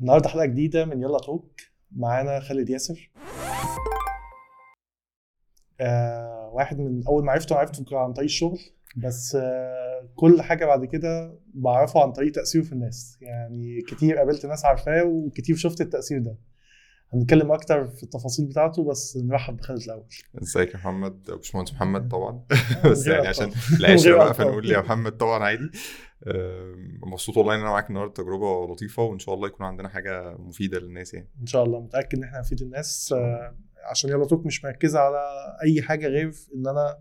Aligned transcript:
النهارده 0.00 0.28
حلقة 0.28 0.46
جديدة 0.46 0.84
من 0.84 1.02
يلا 1.02 1.18
توك. 1.18 1.60
معانا 1.92 2.40
خالد 2.40 2.70
ياسر. 2.70 3.10
آه 5.80 6.50
واحد 6.52 6.78
من 6.78 7.06
أول 7.06 7.24
ما 7.24 7.32
عرفته 7.32 7.56
عرفته 7.56 7.98
عن 7.98 8.12
طريق 8.12 8.24
الشغل. 8.24 8.58
بس 8.96 9.36
آه 9.40 10.08
كل 10.16 10.42
حاجة 10.42 10.66
بعد 10.66 10.84
كده 10.84 11.38
بعرفه 11.54 12.02
عن 12.02 12.12
طريق 12.12 12.32
تأثيره 12.32 12.62
في 12.62 12.72
الناس. 12.72 13.18
يعني 13.20 13.80
كتير 13.88 14.16
قابلت 14.16 14.46
ناس 14.46 14.64
عارفاه 14.64 15.04
وكتير 15.04 15.56
شفت 15.56 15.80
التأثير 15.80 16.18
ده. 16.18 16.36
هنتكلم 17.14 17.52
أكتر 17.52 17.88
في 17.88 18.02
التفاصيل 18.02 18.46
بتاعته 18.46 18.84
بس 18.84 19.16
نرحب 19.16 19.56
بخالد 19.56 19.82
الأول. 19.82 20.04
إزيك 20.42 20.70
يا 20.70 20.76
محمد؟ 20.76 21.22
باشمهندس 21.30 21.72
محمد 21.72 22.08
طبعا. 22.08 22.44
بس 22.90 23.06
يعني. 23.06 23.28
عشان 23.28 23.52
العشره 23.80 24.16
بقى. 24.16 24.34
فنقول 24.34 24.70
يا 24.70 24.80
محمد 24.80 25.12
طبعا 25.16 25.44
عادي. 25.44 25.70
مبسوط 27.06 27.36
والله 27.36 27.54
إن 27.54 27.60
أنا 27.60 27.70
معاك 27.70 27.88
النهارده 27.90 28.12
تجربة 28.12 28.66
لطيفة 28.72 29.02
وإن 29.02 29.18
شاء 29.18 29.34
الله 29.34 29.48
يكون 29.48 29.66
عندنا 29.66 29.88
حاجة 29.88 30.36
مفيدة 30.38 30.78
للناس 30.78 31.14
يعني. 31.14 31.28
إن 31.40 31.46
شاء 31.46 31.64
الله 31.64 31.80
متأكد 31.80 32.18
إن 32.18 32.24
إحنا 32.24 32.38
هنفيد 32.38 32.62
الناس. 32.62 33.14
عشان 33.90 34.10
يلا 34.10 34.26
توك 34.26 34.46
مش 34.46 34.64
مركزة 34.64 34.98
على 34.98 35.18
أي 35.62 35.82
حاجة 35.82 36.06
غير 36.06 36.32
إن 36.54 36.68
أنا 36.68 36.98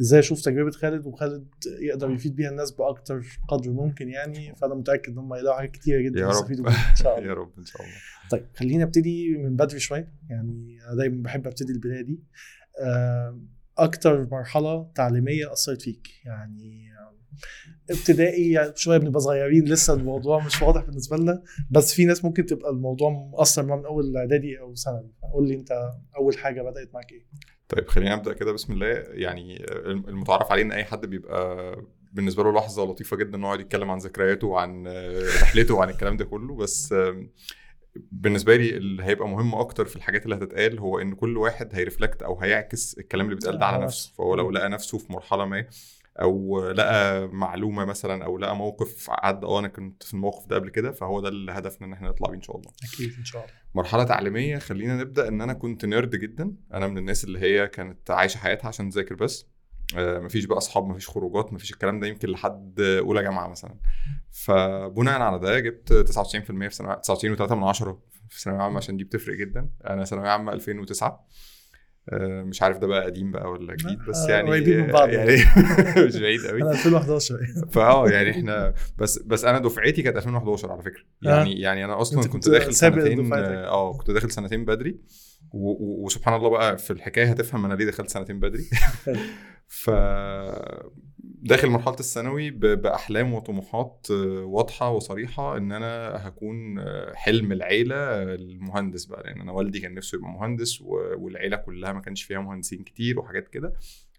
إزاي 0.00 0.20
أشوف 0.20 0.40
تجربة 0.40 0.70
خالد 0.70 1.06
وخالد 1.06 1.48
يقدر 1.80 2.10
يفيد 2.10 2.36
بيها 2.36 2.50
الناس 2.50 2.70
بأكتر 2.70 3.22
قدر 3.48 3.70
ممكن 3.70 4.08
يعني 4.08 4.54
فأنا 4.54 4.74
متأكد 4.74 5.12
إن 5.12 5.18
هم 5.18 5.34
يلاقوا 5.34 5.58
حاجات 5.58 5.70
كتيرة 5.70 6.00
جدا. 6.00 6.20
يستفيدوا 6.20 6.64
منها 6.64 6.90
إن 6.90 6.96
شاء 6.96 7.18
الله. 7.18 7.28
يا 7.30 7.34
رب 7.34 7.52
إن 7.58 7.64
شاء 7.64 7.82
الله. 7.82 7.94
طيب 8.30 8.46
خلينا 8.56 8.84
أبتدي 8.84 9.36
من 9.36 9.56
بدري 9.56 9.80
شوية. 9.80 10.12
يعني 10.30 10.78
أنا 10.88 10.96
دايما 10.96 11.22
بحب 11.22 11.46
أبتدي 11.46 11.72
البداية 11.72 12.02
دي. 12.02 12.22
آه، 12.80 13.40
أكتر 13.78 14.28
مرحلة 14.30 14.92
تعليمية 14.94 15.52
أثرت 15.52 15.82
فيك؟ 15.82 16.08
يعني 16.24 16.90
ابتدائي 17.90 18.50
يعني 18.50 18.72
شوية 18.76 18.98
بنبقى 18.98 19.20
صغيرين 19.20 19.64
لسه 19.64 19.94
الموضوع 19.94 20.46
مش 20.46 20.62
واضح 20.62 20.84
بالنسبة 20.84 21.16
لنا. 21.16 21.42
بس 21.70 21.94
في 21.94 22.04
ناس 22.04 22.24
ممكن 22.24 22.46
تبقى 22.46 22.70
الموضوع 22.70 23.10
مؤثر 23.10 23.66
معاها 23.66 23.78
من 23.80 23.86
أول 23.86 24.16
إعدادي 24.16 24.60
أو 24.60 24.74
ثانوي. 24.74 25.12
قول 25.32 25.48
لي 25.48 25.54
أنت 25.54 25.90
أول 26.16 26.38
حاجة 26.38 26.62
بدأت 26.62 26.94
معاك 26.94 27.12
إيه؟ 27.12 27.26
طيب 27.68 27.88
خلينا 27.88 28.16
نبدا 28.16 28.32
كده. 28.32 28.52
بسم 28.52 28.72
الله. 28.72 28.86
يعني 29.10 29.64
المتعارف 30.08 30.52
عليه 30.52 30.62
إن 30.62 30.72
أي 30.72 30.84
حد 30.84 31.06
بيبقى 31.06 31.76
بالنسبة 32.12 32.42
له 32.42 32.52
لحظة 32.52 32.84
لطيفة 32.84 33.16
جدا 33.16 33.36
انه 33.36 33.46
يقعد 33.46 33.60
يتكلم 33.60 33.90
عن 33.90 33.98
ذكرياته 33.98 34.46
وعن 34.46 34.88
رحلته 35.42 35.74
وعن 35.74 35.88
الكلام 35.88 36.16
ده 36.16 36.24
كله. 36.24 36.56
بس 36.56 36.94
بالنسبة 38.12 38.56
لي 38.56 38.76
اللي 38.76 39.04
هيبقى 39.04 39.28
مهم 39.28 39.54
أكتر 39.54 39.84
في 39.84 39.96
الحاجات 39.96 40.24
اللي 40.24 40.34
هتتقال 40.36 40.78
هو 40.78 40.98
إن 40.98 41.14
كل 41.14 41.36
واحد 41.36 41.68
هيرفلكت 41.72 42.22
أو 42.22 42.40
هيعكس 42.40 42.98
الكلام 42.98 43.26
اللي 43.26 43.34
بيتقال 43.34 43.58
ده 43.58 43.66
على 43.66 43.84
نفسه 43.84 44.08
نفسه. 44.08 44.14
فهو 44.18 44.34
لو 44.34 44.50
لقى 44.50 44.68
نفسه 44.68 44.98
في 44.98 45.12
مرحلة 45.12 45.44
ما 45.44 45.66
أو 46.22 46.60
لقى 46.70 47.28
معلومة 47.28 47.84
مثلا 47.84 48.24
أو 48.24 48.38
لقى 48.38 48.56
موقف 48.56 49.06
عدى 49.10 49.46
آه 49.46 49.58
أنا 49.58 49.68
كنت 49.68 50.02
في 50.02 50.14
الموقف 50.14 50.46
ده 50.46 50.56
قبل 50.56 50.68
كده 50.70 50.92
فهو 50.92 51.20
ده 51.20 51.28
اللي 51.28 51.52
هدفنا 51.52 51.86
إن 51.86 51.92
إحنا 51.92 52.08
نطلع 52.08 52.28
بيه 52.30 52.36
إن 52.36 52.42
شاء 52.42 52.56
الله. 52.56 52.70
أكيد 52.94 53.14
إن 53.18 53.24
شاء 53.24 53.42
الله. 53.44 53.54
مرحلة 53.74 54.04
تعليمية 54.04 54.58
خلينا 54.58 54.96
نبدأ 54.96 55.28
إن 55.28 55.40
أنا 55.40 55.52
كنت 55.52 55.84
نيرد 55.84 56.16
جدا. 56.16 56.52
أنا 56.74 56.88
من 56.88 56.98
الناس 56.98 57.24
اللي 57.24 57.38
هي 57.38 57.68
كانت 57.68 58.10
عايشة 58.10 58.38
حياتها 58.38 58.68
عشان 58.68 58.90
تذاكر 58.90 59.14
بس. 59.14 59.46
آه، 59.96 60.18
مفيش 60.18 60.44
بقى 60.44 60.58
أصحاب 60.58 60.86
مفيش 60.86 61.08
خروجات 61.08 61.52
مفيش 61.52 61.72
الكلام 61.72 62.00
ده 62.00 62.06
يمكن 62.06 62.28
لحد 62.28 62.80
أولى 62.80 63.22
جامعة 63.22 63.48
مثلا. 63.48 63.74
فبناء 64.30 65.20
على 65.20 65.38
ده 65.38 65.60
جبت 65.60 65.92
99% 65.92 66.68
في 66.68 66.74
ثانويه 66.74 66.94
99.3 66.94 67.52
من 67.54 67.62
عشرة 67.64 68.02
في 68.30 68.40
ثانوية 68.40 68.62
عامة 68.62 68.76
عشان 68.76 68.96
دي 68.96 69.04
بتفرق 69.04 69.34
جدا. 69.36 69.68
أنا 69.86 70.04
ثانوية 70.04 70.28
عامة 70.28 70.52
2009 70.52 71.08
آه، 71.08 71.24
مش 72.44 72.62
عارف 72.62 72.78
ده 72.78 72.86
بقى 72.86 73.04
قديم 73.04 73.30
بقى 73.30 73.50
ولا 73.50 73.74
جديد 73.74 73.98
بس 74.08 74.16
آه، 74.16 74.30
يعني 74.30 74.48
قريبين 74.48 74.80
من 74.80 74.92
بعض. 74.92 75.08
يعني. 75.08 75.36
مش 76.06 76.16
بعيد 76.16 76.46
قوي. 76.46 76.62
أنا 76.62 76.70
2011 76.70 77.38
فاه 77.70 78.08
يعني 78.08 78.30
إحنا 78.30 78.74
بس 78.98 79.18
بس 79.18 79.44
أنا 79.44 79.58
دفعتي 79.58 80.02
كانت 80.02 80.16
2011 80.16 80.72
على 80.72 80.82
فكرة. 80.82 81.02
يعني 81.22 81.60
يعني 81.60 81.84
أنا 81.84 82.00
أصلا 82.00 82.22
كنت 82.22 82.32
كنت 82.32 82.48
داخل 82.48 82.74
سنتين. 82.74 83.32
آه 83.32 83.92
كنت 83.92 84.10
داخل 84.10 84.30
سنتين 84.30 84.64
بدري 84.64 85.00
وسبحان 85.52 86.34
الله 86.34 86.50
بقى 86.50 86.78
في 86.78 86.92
الحكاية 86.92 87.26
هتفهم 87.30 87.64
أنا 87.64 87.74
ليه 87.74 87.86
دخلت 87.86 88.10
سنتين 88.10 88.40
بدري. 88.40 88.64
ف 89.68 89.90
داخل 91.42 91.68
مرحلة 91.68 91.96
الثانوي 92.00 92.50
بأحلام 92.50 93.34
وطموحات 93.34 94.06
آه، 94.10 94.44
واضحة 94.44 94.90
وصريحة 94.90 95.56
إن 95.56 95.72
أنا 95.72 96.16
هكون 96.28 96.78
آه، 96.78 97.14
حلم 97.14 97.52
العيلة 97.52 98.22
المهندس 98.22 99.04
بقى 99.04 99.22
لأن 99.22 99.40
أنا 99.40 99.52
والدي 99.52 99.80
كان 99.80 99.94
نفسه 99.94 100.18
يبقى 100.18 100.30
مهندس 100.30 100.82
والعيلة 101.16 101.56
كلها 101.56 101.92
ما 101.92 102.00
كانش 102.00 102.22
فيها 102.22 102.38
مهندسين 102.40 102.82
كتير 102.82 103.18
وحاجات 103.20 103.48
كده. 103.48 103.72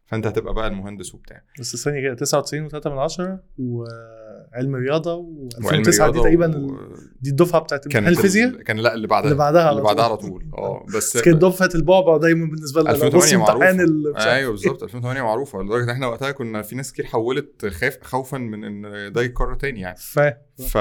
فانت 0.07 0.28
هتبقى 0.28 0.53
بقى 0.53 0.68
المهندس 0.68 1.16
وبتاع. 1.16 1.41
بس 1.59 1.73
الثانية 1.73 2.01
كده 2.01 2.13
99 2.16 2.69
و3 2.69 2.88
من 2.88 2.97
10 2.97 3.40
وعلم 3.59 4.75
رياضة 4.75 5.13
وعلم 5.63 5.84
و2009 5.84 6.09
دي 6.12 6.19
تقريبا 6.19 6.57
و- 6.57 6.78
دي 7.22 7.29
الدفعة 7.29 7.62
بتاعت 7.62 7.85
امتحان 7.85 8.07
الفيزياء 8.07 8.50
ال- 8.50 8.63
كان 8.63 8.78
لا 8.78 8.94
اللي 8.94 9.07
بعدها. 9.07 9.25
اللي 9.31 9.38
بعدها 9.38 9.72
اللي 9.72 9.81
بعدها. 9.81 10.06
على 10.06 10.17
طول. 10.17 10.46
آه 10.57 10.85
بس 10.96 11.17
كانت 11.17 11.41
دفعة 11.41 11.69
البعبع 11.75 12.17
دايما 12.17 12.46
بالنسبة 12.46 12.81
لنا. 12.81 12.90
لو 12.90 12.96
2008 12.96 13.17
بص 13.25 13.34
امتحان 13.51 13.78
معروفة. 13.78 13.84
ال- 13.84 14.17
أيوه 14.17 14.51
بالظبط 14.51 14.84
2008 14.84 15.22
معروفة. 15.22 15.63
لدرجة 15.63 15.84
إن 15.84 15.90
إحنا 15.90 16.07
وقتها 16.07 16.31
كنا 16.31 16.62
في 16.62 16.75
ناس 16.75 16.94
كتير 16.94 17.06
حولت 17.06 17.66
خاف 17.66 17.97
خوفا 18.01 18.38
من 18.38 18.63
إن 18.63 19.12
ده 19.13 19.22
يتكرر 19.22 19.56
تاني 19.56 19.79
يعني. 19.79 19.97
فاهم. 20.00 20.34
ف 20.69 20.78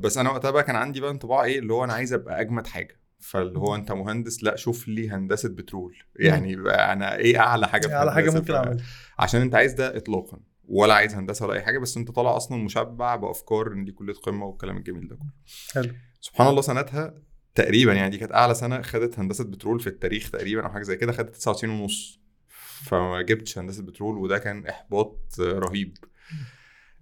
بس 0.00 0.18
أنا 0.18 0.30
وقتها 0.30 0.50
بقى 0.50 0.62
كان 0.62 0.76
عندي 0.76 1.00
بقى 1.00 1.10
انطباع 1.10 1.44
إيه 1.44 1.58
اللي 1.58 1.72
هو 1.72 1.84
أنا 1.84 1.92
عايز 1.92 2.12
أبقى 2.12 2.40
أجمد 2.40 2.66
حاجة. 2.66 3.00
فاللي 3.26 3.58
هو 3.58 3.74
أنت 3.74 3.92
مهندس 3.92 4.42
لأ 4.42 4.56
شوف 4.56 4.88
لي 4.88 5.10
هندسة 5.10 5.48
بترول. 5.48 5.96
يعني 6.16 6.54
أنا 6.68 7.16
إيه 7.16 7.38
أعلى 7.38 7.68
حاجة 7.68 7.86
في 7.86 7.94
على 7.94 8.12
حاجة؟ 8.12 8.30
ممكن 8.30 8.54
أعملها؟ 8.54 8.84
عشان 9.18 9.40
أنت 9.40 9.54
عايز 9.54 9.72
ده 9.72 9.96
اطلاقا 9.96 10.40
ولا 10.68 10.94
عايز 10.94 11.14
هندسة 11.14 11.46
ولا 11.46 11.54
أي 11.54 11.62
حاجة 11.62 11.78
بس 11.78 11.96
أنت 11.96 12.10
طالع 12.10 12.36
أصلا 12.36 12.64
مشبع 12.64 13.16
بأفكار 13.16 13.72
إن 13.72 13.84
دي 13.84 13.92
كلية 13.92 14.14
قمة 14.14 14.46
والكلام 14.46 14.76
الجميل 14.76 15.08
ده 15.08 15.16
كله. 15.16 15.30
حلو. 15.72 15.94
سبحان 16.20 16.48
الله 16.48 16.60
سنتها 16.60 17.14
تقريبا 17.54 17.92
يعني 17.92 18.10
دي 18.10 18.18
كانت 18.18 18.32
أعلى 18.32 18.54
سنة 18.54 18.82
خدت 18.82 19.18
هندسة 19.18 19.44
بترول 19.44 19.80
في 19.80 19.86
التاريخ 19.86 20.30
تقريبا 20.30 20.64
أو 20.64 20.68
حاجة 20.70 20.82
زي 20.82 20.96
كده 20.96 21.12
خدت 21.12 21.36
99 21.36 21.80
ونص. 21.80 22.20
فما 22.84 23.22
جبتش 23.22 23.58
هندسة 23.58 23.82
بترول 23.82 24.18
وده 24.18 24.38
كان 24.38 24.66
إحباط 24.66 25.34
رهيب. 25.40 25.98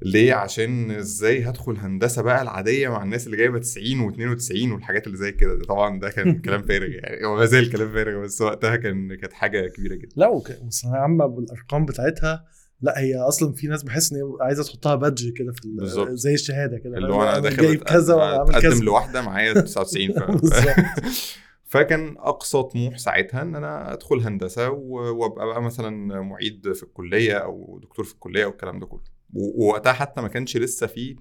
ليه؟ 0.05 0.35
عشان 0.35 0.91
إزاي 0.91 1.43
هدخل 1.43 1.77
هندسة 1.77 2.23
بقى 2.23 2.43
العادية 2.43 2.89
مع 2.89 3.03
الناس 3.03 3.27
اللي 3.27 3.37
جايبة 3.37 3.59
90 3.59 4.13
و92 4.13 4.73
والحاجات 4.73 5.07
اللي 5.07 5.19
زي 5.19 5.33
كده. 5.33 5.55
ده 5.55 5.65
طبعا 5.65 6.01
ده 6.01 6.11
كان 6.11 6.39
كلام 6.45 6.63
فارغ 6.63 6.89
يعني. 6.91 7.27
هو 7.27 7.37
ما 7.37 7.45
زال 7.45 7.73
كلام 7.73 7.93
فارغ 7.93 8.23
بس 8.25 8.41
وقتها 8.41 8.77
كان 8.77 9.15
كانت 9.15 9.33
حاجة 9.33 9.69
كبيرة 9.69 9.95
جدا. 9.95 10.13
لا 10.17 10.27
والثانوية 10.29 10.99
عامه 10.99 11.27
بالأرقام 11.27 11.87
بتاعتها 11.87 12.45
لا 12.81 12.99
هي 13.01 13.17
أصلا 13.17 13.53
في 13.53 13.67
ناس 13.67 13.83
بحس 13.83 14.13
إن 14.13 14.19
هي 14.19 14.25
عايزة 14.41 14.63
تحطها 14.65 14.95
badge 14.95 15.33
كده 15.33 15.53
في 15.53 15.65
ال- 15.65 15.77
بالظبط. 15.77 16.09
زي 16.11 16.35
الشهادة 16.35 16.79
كده 16.79 16.97
اللي 16.99 17.13
هو 17.15 17.23
أنا 17.23 17.39
داخل 17.39 17.57
جايب 17.63 17.83
كذا 17.83 18.15
وأنا 18.15 18.39
عامل 18.39 18.51
أتقدم 18.55 18.71
كذا. 18.71 18.85
لواحدة 18.85 19.23
معايا 19.23 19.53
99 19.61 20.13
ف... 20.13 20.19
فكان 21.65 22.15
أقصى 22.19 22.63
طموح 22.63 22.99
ساعتها 22.99 23.43
إن 23.43 23.57
أنا 23.57 23.93
أدخل 23.93 24.21
هندسة 24.21 24.71
وأبقى 24.71 25.47
بقى 25.47 25.63
مثلا 25.63 26.21
معيد 26.23 26.73
في 26.73 26.83
الكلية 26.83 27.35
أو 27.35 27.79
دكتور 27.83 28.05
في 28.05 28.15
الكلية 28.15 28.47
والكلام 28.47 28.79
ده 28.81 28.87
كله. 28.87 29.14
ووقتها 29.35 29.93
حتى 29.93 30.21
ما 30.21 30.29
كانش 30.29 30.57
لسه 30.57 30.87
في 30.87 31.17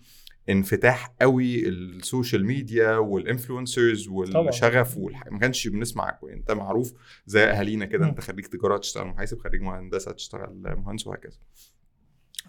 انفتاح 0.49 1.15
قوي 1.21 1.69
ال 1.69 1.80
social 1.80 2.45
media 2.45 2.97
وال 2.97 3.14
influencers 3.14 4.07
والشغف 4.07 4.97
والح... 4.97 5.23
ما 5.31 5.39
كانش 5.39 5.67
بنسمع 5.67 6.19
انت 6.33 6.51
معروف 6.51 6.93
زي 7.25 7.43
أهالينا 7.43 7.85
كده. 7.85 8.05
انت 8.09 8.19
خريج 8.19 8.45
تجارة 8.45 8.77
تشتغل 8.77 9.07
محاسب 9.07 9.39
خريج 9.39 9.61
هندسه 9.61 10.11
تشتغل 10.11 10.75
مهندس 10.77 11.07
وهكذا. 11.07 11.37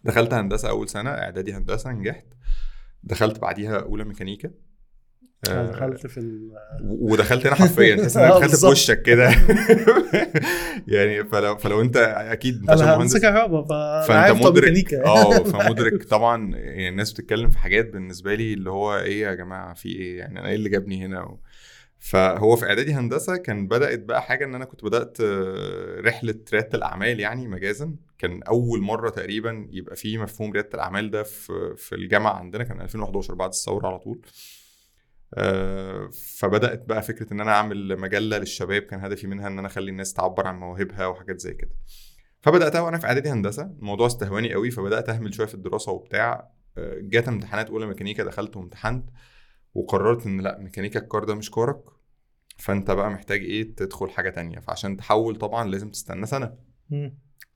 دخلت 0.05 0.35
هندسة 0.35 0.69
أول 0.69 0.89
سنة 0.89 1.11
إعدادي 1.11 1.53
هندسة 1.53 1.93
نجحت. 1.93 2.27
دخلت 3.03 3.39
بعديها 3.39 3.79
أولى 3.79 4.05
ميكانيكا. 4.05 4.51
دخلت 5.49 6.06
في 6.06 6.19
ال... 6.19 6.50
ودخلت 6.82 7.47
هنا 7.47 7.55
حرفيا 7.55 7.97
تحس 8.03 8.16
إنك 8.16 8.32
دخلت 8.32 8.56
في. 8.56 8.66
وشك 8.66 9.03
كده. 9.03 9.31
يعني 10.88 11.25
فلو 11.25 11.56
فلو 11.56 11.81
أنت 11.81 11.97
أكيد 11.97 12.60
أنت 12.60 12.71
عشان 12.71 12.87
مهندس 12.87 13.16
كهرباء 13.16 13.65
فأنت 14.06 14.43
مدرك 14.43 14.94
آه 14.94 15.38
فمدرك 15.53 16.05
طبعا 16.05 16.56
يعني 16.56 16.88
الناس 16.88 17.12
بتتكلم 17.12 17.50
في 17.50 17.59
حاجات 17.59 17.93
بالنسبة 17.93 18.34
لي 18.34 18.53
اللي 18.53 18.71
هو 18.71 18.99
إيه 18.99 19.22
يا 19.22 19.34
جماعة 19.34 19.75
في 19.75 19.88
إيه؟ 19.88 20.19
يعني 20.19 20.41
أنا 20.41 20.49
إيه 20.49 20.55
اللي 20.55 20.69
جابني 20.69 21.05
هنا؟ 21.05 21.22
و... 21.22 21.41
فهو 21.99 22.56
في 22.56 22.67
إعدادي 22.67 22.94
هندسة 22.94 23.37
كان 23.37 23.69
بدأت 23.69 23.99
بقى 23.99 24.23
حاجة 24.23 24.44
إن 24.44 24.55
أنا 24.55 24.64
كنت 24.64 24.85
بدأت 24.85 25.19
آه، 25.20 26.00
رحلة 26.00 26.35
ريادة 26.52 26.69
الأعمال 26.75 27.20
يعني 27.20 27.49
مجازا. 27.49 27.94
كان 28.19 28.43
أول 28.43 28.81
مرة 28.81 29.11
تقريبا 29.11 29.69
يبقى 29.70 29.97
في 29.97 30.19
مفهوم 30.19 30.52
ريادة 30.52 30.69
الأعمال 30.75 31.11
ده 31.11 31.23
في 31.23 31.75
في 31.76 31.94
الجامعة 31.94 32.32
عندنا 32.32 32.64
كان 32.64 32.81
2011 32.81 33.35
بعد 33.35 33.49
الثورة 33.49 33.87
على 33.87 33.99
طول. 33.99 34.19
فبدأت 36.39 36.85
بقى 36.89 37.03
فكرة 37.03 37.33
إن 37.33 37.41
أنا 37.41 37.51
أعمل 37.51 38.01
مجلة 38.01 38.39
للشباب 38.39 38.83
كان 38.83 39.01
هدفي 39.01 39.27
منها 39.27 39.47
إن 39.49 39.59
أنا 39.59 39.67
أخلي 39.69 39.91
الناس 39.91 40.13
تعبر 40.13 40.47
عن 40.47 40.59
مواهبها 40.59 41.07
وحاجات 41.07 41.41
زي 41.41 41.55
كده. 41.55 41.71
فبدأتها 42.41 42.81
وأنا 42.81 42.99
في 42.99 43.07
إعدادي 43.07 43.29
هندسة 43.31 43.63
الموضوع 43.63 44.07
استهواني 44.07 44.53
قوي 44.55 44.71
فبدأت 44.71 45.09
أهمل 45.09 45.35
شوية 45.35 45.47
في 45.47 45.55
الدراسة 45.55 45.93
وبتاع. 45.93 46.51
آه، 46.79 46.99
جت 47.01 47.29
امتحانات 47.29 47.71
أولى 47.71 47.87
ميكانيكا 47.87 48.25
دخلت 48.25 48.57
وامتحنت 48.57 49.11
وقررت 49.75 50.27
إن 50.27 50.41
لأ 50.41 50.59
ميكانيكا 50.59 51.01
الكار 51.01 51.25
ده 51.25 51.35
مش 51.35 51.51
كارك 51.51 51.81
فأنت 52.59 52.91
بقى 52.91 53.11
محتاج 53.11 53.41
إيه 53.41 53.75
تدخل 53.75 54.11
حاجة 54.11 54.31
تانية. 54.31 54.59
فعشان 54.59 54.97
تحول 54.97 55.37
طبعا 55.37 55.71
لازم 55.71 55.91
تستنى 55.91 56.27
سنة. 56.27 56.55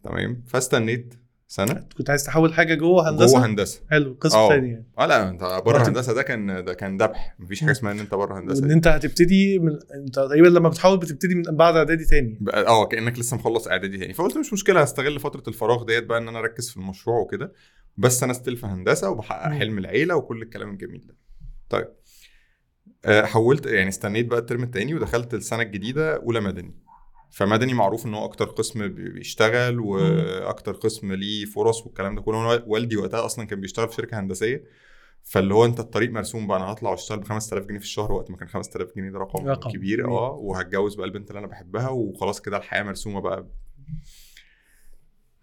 تمام؟ 0.02 0.44
فاستنيت 0.46 1.14
سنة؟ 1.50 1.86
كنت 1.98 2.10
عايز 2.10 2.24
تحول 2.24 2.54
حاجة 2.54 2.74
جوه 2.74 3.10
هندسة؟ 3.10 3.32
جوه 3.38 3.46
هندسة. 3.46 3.80
حلو 3.90 4.16
قسم 4.20 4.36
آه. 4.38 4.48
تاني 4.48 4.68
يعني 4.70 4.86
آه 4.98 5.06
لا 5.06 5.28
أنت 5.28 5.40
بره 5.66 5.88
هندسة 5.88 6.12
ده 6.14 6.22
كان 6.22 6.64
ده 6.64 6.74
كان 6.74 6.96
ذبح. 7.02 7.34
مفيش 7.38 7.60
حاجة 7.60 7.70
اسمها 7.70 7.92
إن 7.92 7.98
أنت 8.00 8.14
بره 8.14 8.38
هندسة. 8.40 8.66
دي. 8.66 8.72
أنت 8.72 8.86
هتبتدي 8.86 9.58
من 9.58 9.72
أنت 9.94 10.14
تقريبا 10.14 10.46
لما 10.48 10.68
بتحول 10.68 10.98
بتبتدي 10.98 11.34
من 11.34 11.42
بعد 11.42 11.76
إعدادي 11.76 12.04
بقى- 12.04 12.54
آه 12.54 12.86
كأنك 12.86 13.18
لسه 13.18 13.36
مخلص 13.36 13.68
إعدادي 13.68 13.98
تاني. 13.98 14.14
فقلت 14.14 14.36
مش 14.38 14.52
مشكلة 14.52 14.80
هستغل 14.82 15.20
فترة 15.20 15.42
الفراغ 15.48 15.84
ديت 15.84 16.04
بقى 16.04 16.18
إن 16.18 16.28
أنا 16.28 16.38
أركز 16.38 16.70
في 16.70 16.76
المشروع 16.76 17.18
وكده. 17.20 17.52
بس 17.96 18.22
أنا 18.22 18.32
still 18.32 18.56
في 18.56 18.66
هندسة 18.66 19.10
وبحقق. 19.10 19.52
حلم 19.52 19.78
العيلة 19.78 20.16
وكل 20.16 20.42
الكلام 20.42 20.70
الجميل 20.70 21.06
ده. 21.06 21.16
طيب. 21.68 21.88
آه، 23.04 23.22
حولت 23.24 23.66
يعني 23.66 23.88
استنيت 23.88 24.26
بقى 24.26 24.38
ال 24.38 24.43
term 24.43 24.62
التاني 24.62 24.94
ودخلت 24.94 25.34
السنة 25.34 25.62
الجديدة 25.62 26.16
أولى 26.16 26.40
مدني. 26.40 26.74
فمدني 27.30 27.74
معروف 27.74 28.06
إن 28.06 28.14
هو 28.14 28.24
أكتر 28.24 28.44
قسم 28.44 28.88
بي- 28.88 29.08
بيشتغل 29.10 29.80
وأكتر 29.80 30.72
قسم 30.72 31.12
ليه 31.12 31.44
فرص 31.44 31.86
والكلام 31.86 32.14
ده 32.14 32.22
كله. 32.22 32.64
والدي 32.66 32.96
وقتها 32.96 33.24
أصلا 33.24 33.44
كان 33.46 33.60
بيشتغل 33.60 33.88
في 33.88 33.94
شركة 33.94 34.20
هندسية 34.20 34.64
فاللي 35.22 35.54
هو 35.54 35.64
أنت 35.64 35.80
الطريق 35.80 36.10
مرسوم 36.10 36.46
بقى 36.46 36.56
أنا 36.58 36.64
هطلع 36.72 36.90
وأشتغل 36.90 37.18
ب 37.20 37.24
5000 37.24 37.64
جنيه 37.66 37.78
في 37.78 37.84
الشهر 37.84 38.12
وقت 38.12 38.30
ما 38.30 38.36
كان 38.36 38.48
5000 38.48 38.88
جنيه 38.96 39.10
ده 39.10 39.18
رقم, 39.18 39.46
رقم 39.48 39.70
كبير. 39.70 40.08
آه 40.10 40.30
وهتجوز 40.32 40.94
بقى 40.94 41.06
البنت 41.06 41.28
اللي 41.30 41.38
أنا 41.38 41.46
بحبها 41.46 41.88
وخلاص 41.88 42.40
كده 42.40 42.56
الحياة 42.56 42.82
مرسومة 42.82 43.20
بقى. 43.20 43.46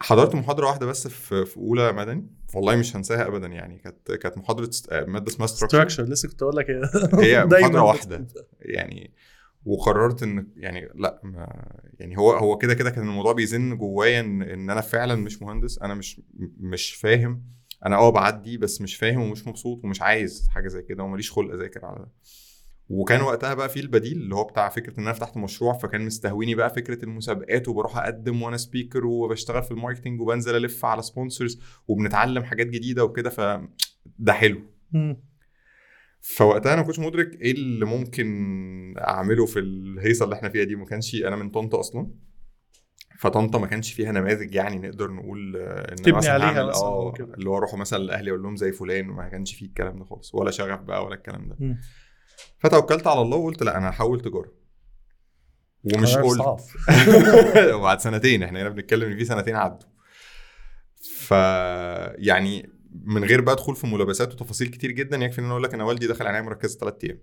حضرت 0.01 0.35
محاضرة 0.35 0.67
واحدة 0.67 0.85
بس 0.85 1.07
في 1.07 1.45
في 1.45 1.57
أولى 1.57 1.91
مدني 1.93 2.27
والله 2.55 2.75
مش 2.75 2.95
هنساها 2.95 3.27
ابدا 3.27 3.47
يعني. 3.47 3.77
كانت 3.77 4.11
كانت 4.11 4.37
محاضرة 4.37 4.69
مادة 4.91 5.27
اسمها 5.31 5.47
structure 5.47 6.03
لسه 6.03 6.29
كنت 6.29 6.41
أقول 6.41 6.55
لك 6.55 6.69
إيه. 6.69 6.81
هي 7.23 7.45
محاضرة 7.61 7.81
واحدة. 7.83 8.27
يعني 8.59 9.13
وقررت 9.65 10.23
إن 10.23 10.47
يعني 10.55 10.89
لأ 10.95 11.21
ما 11.23 11.67
يعني 11.99 12.17
هو 12.17 12.31
هو 12.31 12.57
كده 12.57 12.73
كده 12.73 12.89
كان 12.89 13.03
الموضوع 13.07 13.33
بيزن 13.33 13.77
جوايا 13.77 14.19
إن 14.19 14.41
إن 14.41 14.69
أنا 14.69 14.81
فعلا 14.81 15.15
مش 15.15 15.41
مهندس 15.41 15.79
أنا 15.81 15.93
مش 15.93 16.21
مش 16.59 16.93
فاهم. 16.95 17.43
أنا 17.85 17.95
آه 17.95 18.09
بعدي 18.09 18.57
بس 18.57 18.81
مش 18.81 18.95
فاهم 18.95 19.21
ومش 19.21 19.47
مبسوط 19.47 19.83
ومش 19.83 20.01
عايز 20.01 20.47
حاجة 20.51 20.67
زي 20.67 20.81
كده 20.81 21.03
وماليش 21.03 21.31
خلق 21.31 21.53
أذاكر 21.53 21.85
على 21.85 21.99
ده. 21.99 22.11
وكان 22.89 23.21
وقتها 23.21 23.53
بقى 23.53 23.69
في 23.69 23.79
البديل 23.79 24.17
اللي 24.17 24.35
هو 24.35 24.43
بتاع 24.43 24.69
فكرة 24.69 24.99
إن 24.99 25.03
أنا 25.03 25.13
فتحت 25.13 25.37
مشروع 25.37 25.73
فكان 25.73 26.01
مستهويني 26.05 26.55
بقى 26.55 26.69
فكرة 26.69 27.05
المسابقات 27.05 27.67
وبروح 27.67 27.97
أقدم 27.97 28.41
وأنا 28.41 28.57
speaker 28.57 29.05
وبشتغل 29.05 29.63
في 29.63 29.71
ال 29.71 29.76
marketing 29.76 30.21
وبنزل 30.21 30.55
ألف 30.55 30.85
على 30.85 31.01
sponsors 31.01 31.61
وبنتعلم 31.87 32.43
حاجات 32.43 32.67
جديدة 32.67 33.03
وكده 33.03 33.29
ف 33.29 33.41
ده 34.19 34.33
حلو. 34.33 34.61
فوقتها 36.33 36.73
أنا 36.73 36.81
ما 36.81 36.87
كنتش 36.87 36.99
مدرك 36.99 37.41
إيه 37.41 37.51
اللي 37.51 37.85
ممكن 37.85 38.95
أعمله 38.97 39.45
في 39.45 39.59
الهيصة 39.59 40.25
اللي 40.25 40.35
إحنا 40.35 40.49
فيها 40.49 40.63
دي 40.63 40.75
ما 40.75 40.85
كانش 40.85 41.15
أنا 41.15 41.35
من 41.35 41.49
طنطا 41.49 41.79
أصلا 41.79 42.11
فطنطا 43.19 43.59
ما 43.59 43.67
كانش 43.67 43.93
فيها 43.93 44.11
نماذج 44.11 44.55
يعني 44.55 44.87
نقدر 44.87 45.11
نقول 45.11 45.57
آه، 45.57 45.91
إن 45.91 45.95
تبني 45.95 46.17
مثلا 46.17 46.33
عليها 46.33 46.61
آه. 46.61 47.13
اللي 47.19 47.49
هو 47.49 47.57
أروح 47.57 47.75
مثلا 47.75 48.03
لأهلي 48.03 48.29
أقول 48.29 48.43
لهم 48.43 48.55
زي 48.55 48.71
فلان 48.71 49.09
وما 49.09 49.29
كانش 49.29 49.55
فيه 49.55 49.65
الكلام 49.65 49.99
ده 49.99 50.05
خالص 50.05 50.35
ولا 50.35 50.51
شغف 50.51 50.79
بقى 50.79 51.05
ولا 51.05 51.15
الكلام 51.15 51.47
ده 51.47 51.55
مم. 51.59 51.79
فتوكلت 52.59 53.07
على 53.07 53.21
الله 53.21 53.37
وقلت 53.37 53.63
لا 53.63 53.77
أنا 53.77 53.89
هحول 53.89 54.21
تجارة 54.21 54.53
ومش 55.83 56.17
قلت. 56.17 56.61
وبعد 57.75 57.99
سنتين 57.99 58.43
إحنا 58.43 58.61
هنا 58.61 58.69
بنتكلم 58.69 59.11
إن 59.11 59.17
في 59.17 59.25
سنتين 59.25 59.55
عدوا 59.55 59.89
ف 61.01 61.31
يعني 62.17 62.74
من 63.03 63.23
غير 63.23 63.41
بقى 63.41 63.53
ادخل 63.55 63.75
في 63.75 63.87
ملابسات 63.87 64.33
وتفاصيل 64.33 64.67
كتير 64.67 64.91
جدا 64.91 65.17
يكفي 65.17 65.39
إن 65.39 65.43
أنا 65.43 65.51
أقول 65.53 65.63
لك 65.63 65.73
أنا 65.73 65.83
والدي 65.83 66.07
دخل 66.07 66.27
عنايه 66.27 66.41
مركزه 66.41 66.77
ثلاث 66.79 66.93
أيام. 67.03 67.19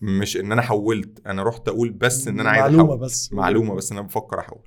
مش 0.00 0.36
إن 0.36 0.52
أنا 0.52 0.62
حولت 0.62 1.26
أنا 1.26 1.42
رحت 1.42 1.68
أقول 1.68 1.90
بس 1.90 2.28
إن 2.28 2.40
أنا 2.40 2.50
عايز 2.50 2.62
معلومة 2.74 2.84
أحول. 2.94 2.98
بس. 2.98 3.32
معلومة 3.32 3.74
بس 3.74 3.92
إن 3.92 3.98
أنا 3.98 4.06
بفكر 4.06 4.38
أحول. 4.40 4.62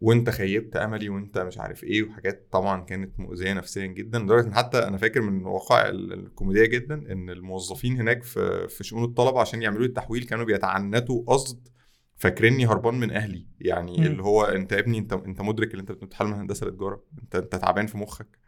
وأنت 0.00 0.30
خيبت 0.30 0.76
أملي 0.76 1.08
وأنت 1.08 1.38
مش 1.38 1.58
عارف 1.58 1.84
إيه 1.84 2.02
وحاجات 2.02 2.48
طبعا 2.52 2.84
كانت 2.84 3.20
مؤذية 3.20 3.52
نفسيا 3.52 3.86
جدا 3.86 4.18
لدرجة 4.18 4.46
إن 4.46 4.54
حتى 4.54 4.78
أنا 4.78 4.96
فاكر 4.96 5.20
من 5.20 5.40
الوقائع 5.40 5.88
ال- 5.88 6.12
الكوميدية 6.12 6.66
جدا 6.66 6.94
إن 7.12 7.30
الموظفين 7.30 8.00
هناك 8.00 8.22
في 8.22 8.68
في 8.68 8.84
شؤون 8.84 9.04
الطلبة 9.04 9.40
عشان 9.40 9.62
يعملوا 9.62 9.80
لي 9.82 9.88
التحويل 9.88 10.24
كانوا 10.24 10.44
بيتعنتوا 10.44 11.22
قصد 11.26 11.68
فاكريني 12.16 12.66
هربان 12.66 12.94
من 13.00 13.10
أهلي. 13.10 13.46
يعني 13.60 13.96
مم. 13.98 14.06
اللي 14.06 14.22
هو 14.22 14.44
أنت 14.44 14.72
يا 14.72 14.78
ابني 14.78 14.98
أنت 14.98 15.12
أنت 15.12 15.40
مدرك 15.40 15.72
ان 15.74 15.78
أنت 15.80 15.92
بتتحل 15.92 16.26
من 16.26 16.32
هندسة 16.32 16.66
لتجارة. 16.66 17.04
أنت 17.22 17.36
أنت 17.36 17.56
تعبان 17.56 17.86
في 17.86 17.98
مخك. 17.98 18.38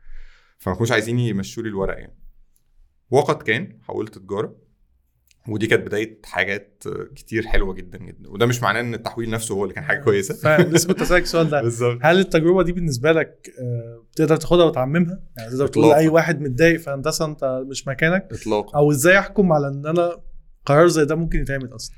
فما 0.62 0.74
كانوش 0.74 0.92
عايزين 0.92 1.18
يمشوا 1.18 1.62
لي 1.62 1.68
الورق 1.68 1.98
يعني. 1.98 2.18
وقد 3.10 3.42
كان 3.42 3.78
حولت 3.82 4.18
تجارة 4.18 4.56
ودي 5.48 5.66
كانت 5.66 5.86
بداية 5.86 6.20
حاجات 6.24 6.84
كتير 7.16 7.46
حلوة 7.46 7.74
جدا 7.74 7.98
جدا. 7.98 8.30
وده 8.30 8.46
مش 8.46 8.62
معناه 8.62 8.80
إن 8.80 8.94
التحويل 8.94 9.30
نفسه 9.30 9.54
هو 9.54 9.62
اللي 9.62 9.74
كان 9.74 9.84
حاجة 9.84 10.00
كويسة. 10.00 10.34
فلسه 10.34 10.88
كنت 10.88 11.02
أسألك 11.02 11.22
السؤال 11.22 11.50
ده. 11.50 11.62
بالظبط. 11.62 11.98
هل 12.02 12.18
التجربة 12.18 12.62
دي 12.62 12.72
بالنسبة 12.72 13.12
لك 13.12 13.50
آه، 13.60 14.04
تقدر 14.16 14.36
تاخدها 14.36 14.64
وتعممها؟ 14.64 15.20
يعني 15.38 15.50
تقدر 15.50 15.66
تقول. 15.66 15.90
لاي 15.90 16.08
واحد 16.08 16.40
متضايق 16.40 16.80
في 16.80 16.90
هندسه 16.90 17.24
أنت 17.24 17.62
مش 17.70 17.88
مكانك. 17.88 18.28
اطلاقا. 18.32 18.78
أو 18.78 18.90
إزاي 18.90 19.18
أحكم 19.18 19.52
على 19.52 19.68
إن 19.68 19.86
أنا 19.86 20.20
قرار 20.66 20.86
زي 20.88 21.04
ده 21.04 21.14
ممكن 21.14 21.40
يتعمل 21.40 21.74
أصلا؟ 21.74 21.96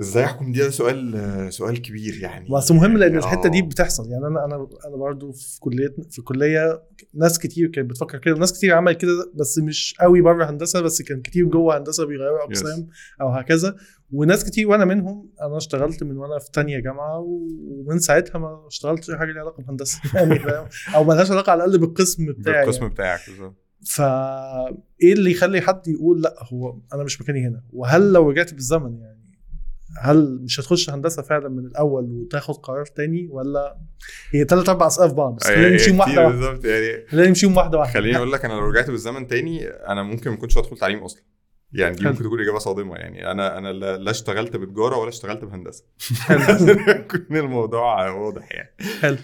إزاي 0.00 0.24
احكم؟ 0.24 0.52
دي 0.52 0.58
ده 0.58 0.70
سؤال 0.70 1.52
سؤال 1.52 1.82
كبير 1.82 2.18
يعني. 2.22 2.48
بس 2.56 2.70
مهم 2.70 2.98
لأن 2.98 3.14
آه. 3.14 3.18
الحتة 3.18 3.48
دي 3.48 3.62
بتحصل. 3.62 4.10
يعني 4.10 4.26
أنا 4.26 4.44
أنا 4.44 4.68
أنا 4.86 4.96
برضو 4.96 5.32
في 5.32 5.60
كلية 5.60 5.94
في 6.10 6.22
كلية 6.22 6.82
ناس 7.14 7.38
كتير 7.38 7.68
كانت 7.68 7.90
بتفكر 7.90 8.18
كده. 8.18 8.34
وناس 8.34 8.52
كتير 8.52 8.74
عملت 8.74 9.00
كده 9.00 9.32
بس 9.34 9.58
مش 9.58 9.94
قوي 10.00 10.20
بره 10.20 10.50
هندسة 10.50 10.80
بس 10.80 11.02
كان 11.02 11.22
كتير 11.22 11.44
جوه 11.44 11.78
هندسة 11.78 12.06
بيغيروا 12.06 12.44
أقسام 12.44 12.88
أو 13.20 13.28
هكذا. 13.28 13.76
وناس 14.12 14.44
كتير 14.44 14.68
وأنا 14.68 14.84
منهم 14.84 15.30
أنا 15.42 15.56
اشتغلت 15.56 16.02
من 16.02 16.16
وأنا 16.16 16.38
في 16.38 16.50
تانية 16.52 16.78
جامعة 16.78 17.18
ومن 17.18 17.98
ساعتها 17.98 18.38
ما 18.38 18.66
اشتغلتش 18.66 19.10
حاجة 19.10 19.32
ليها 19.32 19.40
علاقة 19.42 19.62
بهندسة. 19.62 20.00
يعني 20.14 20.40
أو 20.94 21.04
مالهاش 21.04 21.30
علاقة 21.30 21.50
على 21.50 21.64
الأقل 21.64 21.78
بالقسم 21.78 22.32
بتاعي 22.32 22.64
بالقسم 22.64 22.80
يعني. 22.82 22.94
بتاعك 22.94 23.20
بالظبط. 23.28 23.54
فا 23.86 24.66
إيه 25.02 25.12
اللي 25.12 25.30
يخلي 25.30 25.60
حد 25.60 25.88
يقول 25.88 26.22
لأ 26.22 26.34
هو 26.52 26.78
أنا 26.94 27.04
مش 27.04 27.20
مكاني 27.20 27.46
هنا؟ 27.48 27.62
وهل 27.72 28.12
لو 28.12 28.30
رجعت 28.30 28.54
بالزمن 28.54 28.98
يعني 28.98 29.15
هل 30.00 30.38
مش 30.42 30.60
هتخش 30.60 30.90
هندسة 30.90 31.22
فعلا 31.22 31.48
من 31.48 31.66
الأول 31.66 32.04
وتاخد 32.04 32.54
قرار 32.54 32.86
تاني 32.86 33.28
ولا 33.30 33.78
هي 34.30 34.44
ثلاث 34.44 34.68
أربع 34.68 34.86
اسئله 34.86 35.08
في 35.08 35.14
بعض؟ 35.14 35.36
بس 35.36 35.46
خلينا 35.46 35.62
يعني 35.62 35.72
نمشيهم 35.72 36.02
كتير 36.02 36.20
واحدة 36.20 36.22
واحدة. 36.24 36.36
بالظبط 36.36 36.64
يعني 36.64 37.06
خلينا 37.08 37.28
نمشيهم 37.28 37.56
واحدة 37.56 37.78
واحدة. 37.78 38.00
خليني 38.00 38.16
أقول 38.16 38.32
لك 38.32 38.44
أنا 38.44 38.52
لو 38.52 38.60
رجعت 38.60 38.90
بالزمن 38.90 39.26
تاني 39.26 39.66
أنا 39.66 40.02
ممكن 40.02 40.30
ما 40.30 40.36
كنتش 40.36 40.58
هدخل 40.58 40.78
تعليم 40.78 40.98
أصلا. 40.98 41.22
يعني 41.72 41.96
دي. 41.96 42.04
ممكن 42.04 42.24
تكون 42.24 42.40
إجابة 42.40 42.58
صادمة 42.58 42.96
يعني 42.96 43.30
أنا 43.30 43.58
أنا 43.58 43.72
لا 43.72 44.10
اشتغلت 44.10 44.56
بتجاره 44.56 44.96
ولا 44.96 45.08
اشتغلت 45.08 45.44
بهندسة. 45.44 45.84
يكون 46.88 47.36
الموضوع 47.36 48.10
واضح 48.10 48.52
يعني. 48.52 48.74
حلو. 49.00 49.16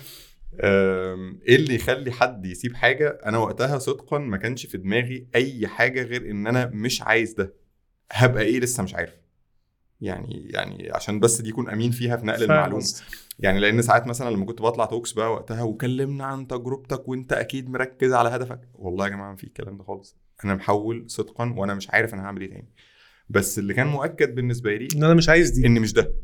إيه 1.48 1.56
اللي 1.56 1.74
يخلي 1.74 2.12
حد 2.12 2.46
يسيب 2.46 2.74
حاجة؟ 2.74 3.18
أنا 3.26 3.38
وقتها 3.38 3.78
صدقا 3.78 4.18
ما 4.18 4.36
كانش 4.36 4.66
في 4.66 4.78
دماغي 4.78 5.26
أي 5.34 5.66
حاجة 5.66 6.02
غير 6.02 6.30
إن 6.30 6.46
أنا 6.46 6.70
مش 6.74 7.02
عايز 7.02 7.32
ده. 7.32 7.54
هبقى 8.12 8.42
إيه 8.42 8.60
لسه 8.60 8.82
مش 8.82 8.94
عارف؟ 8.94 9.21
يعني 10.02 10.46
يعني 10.50 10.90
عشان 10.92 11.20
بس 11.20 11.40
دي 11.40 11.48
يكون 11.48 11.70
أمين 11.70 11.90
فيها 11.90 12.16
في 12.16 12.26
نقل 12.26 12.42
المعلومة. 12.42 12.84
يعني 13.38 13.60
لأن 13.60 13.82
ساعات 13.82 14.06
مثلا 14.06 14.30
لما 14.30 14.44
كنت 14.44 14.62
بطلع 14.62 14.84
توكس 14.84 15.12
بقى 15.12 15.32
وقتها 15.32 15.62
وكلمنا 15.62 16.24
عن 16.24 16.46
تجربتك 16.46 17.08
وأنت 17.08 17.32
أكيد 17.32 17.70
مركز 17.70 18.12
على 18.12 18.28
هدفك 18.28 18.60
والله 18.74 19.04
يا 19.04 19.10
جماعة 19.10 19.30
ما 19.30 19.36
في 19.36 19.44
الكلام 19.44 19.76
ده 19.78 19.84
خالص. 19.84 20.16
أنا 20.44 20.54
محول 20.54 21.04
صدقا 21.10 21.54
وأنا 21.56 21.74
مش 21.74 21.90
عارف 21.90 22.14
أنا 22.14 22.22
هعمل 22.22 22.40
إيه 22.40 22.48
تاني. 22.50 22.68
بس 23.28 23.58
اللي 23.58 23.74
كان 23.74 23.86
مؤكد 23.86 24.34
بالنسبة 24.34 24.76
لي 24.76 24.88
إن 24.96 25.04
أنا 25.04 25.14
مش 25.14 25.28
عايز 25.28 25.50
دي. 25.50 25.66
إن 25.66 25.80
مش 25.80 25.92
ده. 25.92 26.14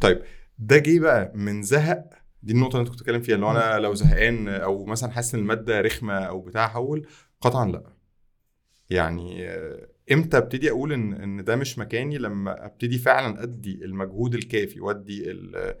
ف- 0.00 0.06
ده 0.58 0.78
جه 0.78 0.98
بقى 1.00 1.32
من 1.34 1.62
زهق. 1.62 2.04
دي 2.42 2.52
النقطة 2.52 2.72
اللي 2.76 2.80
أنت 2.80 2.88
كنت 2.90 2.98
بتتكلم 3.00 3.22
فيها 3.22 3.34
اللي 3.34 3.50
أنا 3.50 3.78
لو 3.78 3.94
زهقان 3.94 4.48
أو 4.48 4.84
مثلا 4.84 5.10
حاسس 5.10 5.34
إن 5.34 5.40
المادة 5.40 5.80
رخمة 5.80 6.14
أو 6.18 6.40
بتاع 6.40 6.64
احول 6.66 7.06
قطعا 7.40 7.70
لأ. 7.72 7.82
يعني 8.90 9.46
إمتى 10.12 10.36
أبتدي 10.36 10.70
أقول 10.70 10.92
إن 10.92 11.12
إن 11.12 11.44
ده 11.44 11.56
مش 11.56 11.78
مكاني؟ 11.78 12.18
لما 12.18 12.66
أبتدي 12.66 12.98
فعلا 12.98 13.42
أدي 13.42 13.84
المجهود 13.84 14.34
الكافي 14.34 14.80
وأدي 14.80 15.30
ال- 15.30 15.74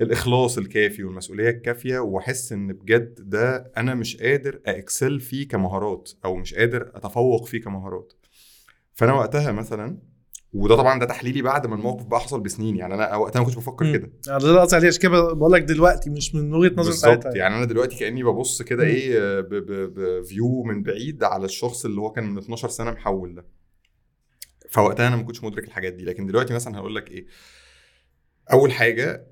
الإخلاص 0.00 0.58
الكافي 0.58 1.04
والمسؤولية 1.04 1.50
الكافية 1.50 1.98
وأحس 1.98 2.52
إن 2.52 2.72
بجد 2.72 3.14
ده 3.30 3.72
أنا 3.76 3.94
مش 3.94 4.16
قادر 4.16 4.60
اكسل 4.66 5.20
فيه 5.20 5.48
كمهارات 5.48 6.10
أو 6.24 6.34
مش 6.36 6.54
قادر 6.54 6.90
أتفوق 6.94 7.46
فيه 7.46 7.60
كمهارات. 7.60 8.12
فأنا 8.94 9.12
وقتها 9.12 9.52
مثلا 9.52 9.98
وده 10.52 10.76
طبعا 10.76 10.98
ده 11.00 11.06
تحليلي 11.06 11.42
بعد 11.42 11.66
ما 11.66 11.74
الموقف 11.74 12.04
بقى 12.06 12.20
حصل 12.20 12.40
بسنين 12.40 12.76
يعني 12.76 12.94
أنا 12.94 13.16
وقتها 13.16 13.40
ما 13.40 13.44
كنتش 13.46 13.56
بفكر. 13.58 13.92
كده. 13.92 14.12
يعني 14.26 14.40
ده 14.42 14.48
اللي 14.48 14.60
قصدي 14.60 14.76
عليه 14.76 14.88
عشان 14.88 15.00
كده 15.02 15.32
بقول 15.32 15.52
لك 15.52 15.62
دلوقتي 15.62 16.10
مش 16.10 16.34
من 16.34 16.54
وجهة 16.54 16.72
نظر 16.76 16.90
بالظبط 16.90 17.22
ساعتها 17.22 17.36
يعني. 17.36 17.56
أنا 17.56 17.64
دلوقتي 17.64 17.96
كأني 17.98 18.22
ببص 18.24 18.62
كده. 18.62 18.84
إيه 18.84 19.40
بفيو 19.40 20.62
من 20.62 20.82
بعيد 20.82 21.24
على 21.24 21.44
الشخص 21.44 21.84
اللي 21.84 22.00
هو 22.00 22.10
كان 22.10 22.24
من 22.24 22.38
12 22.38 22.68
سنة 22.68 22.90
محول 22.90 23.34
ده. 23.34 23.44
فوقتها 24.70 25.08
أنا 25.08 25.16
ما 25.16 25.22
كنتش 25.22 25.44
مدرك 25.44 25.64
الحاجات 25.64 25.92
دي. 25.92 26.04
لكن 26.04 26.26
دلوقتي 26.26 26.54
مثلا 26.54 26.78
هقول 26.78 26.94
لك 26.94 27.10
إيه. 27.10 27.26
أول 28.52 28.72
حاجة 28.72 29.26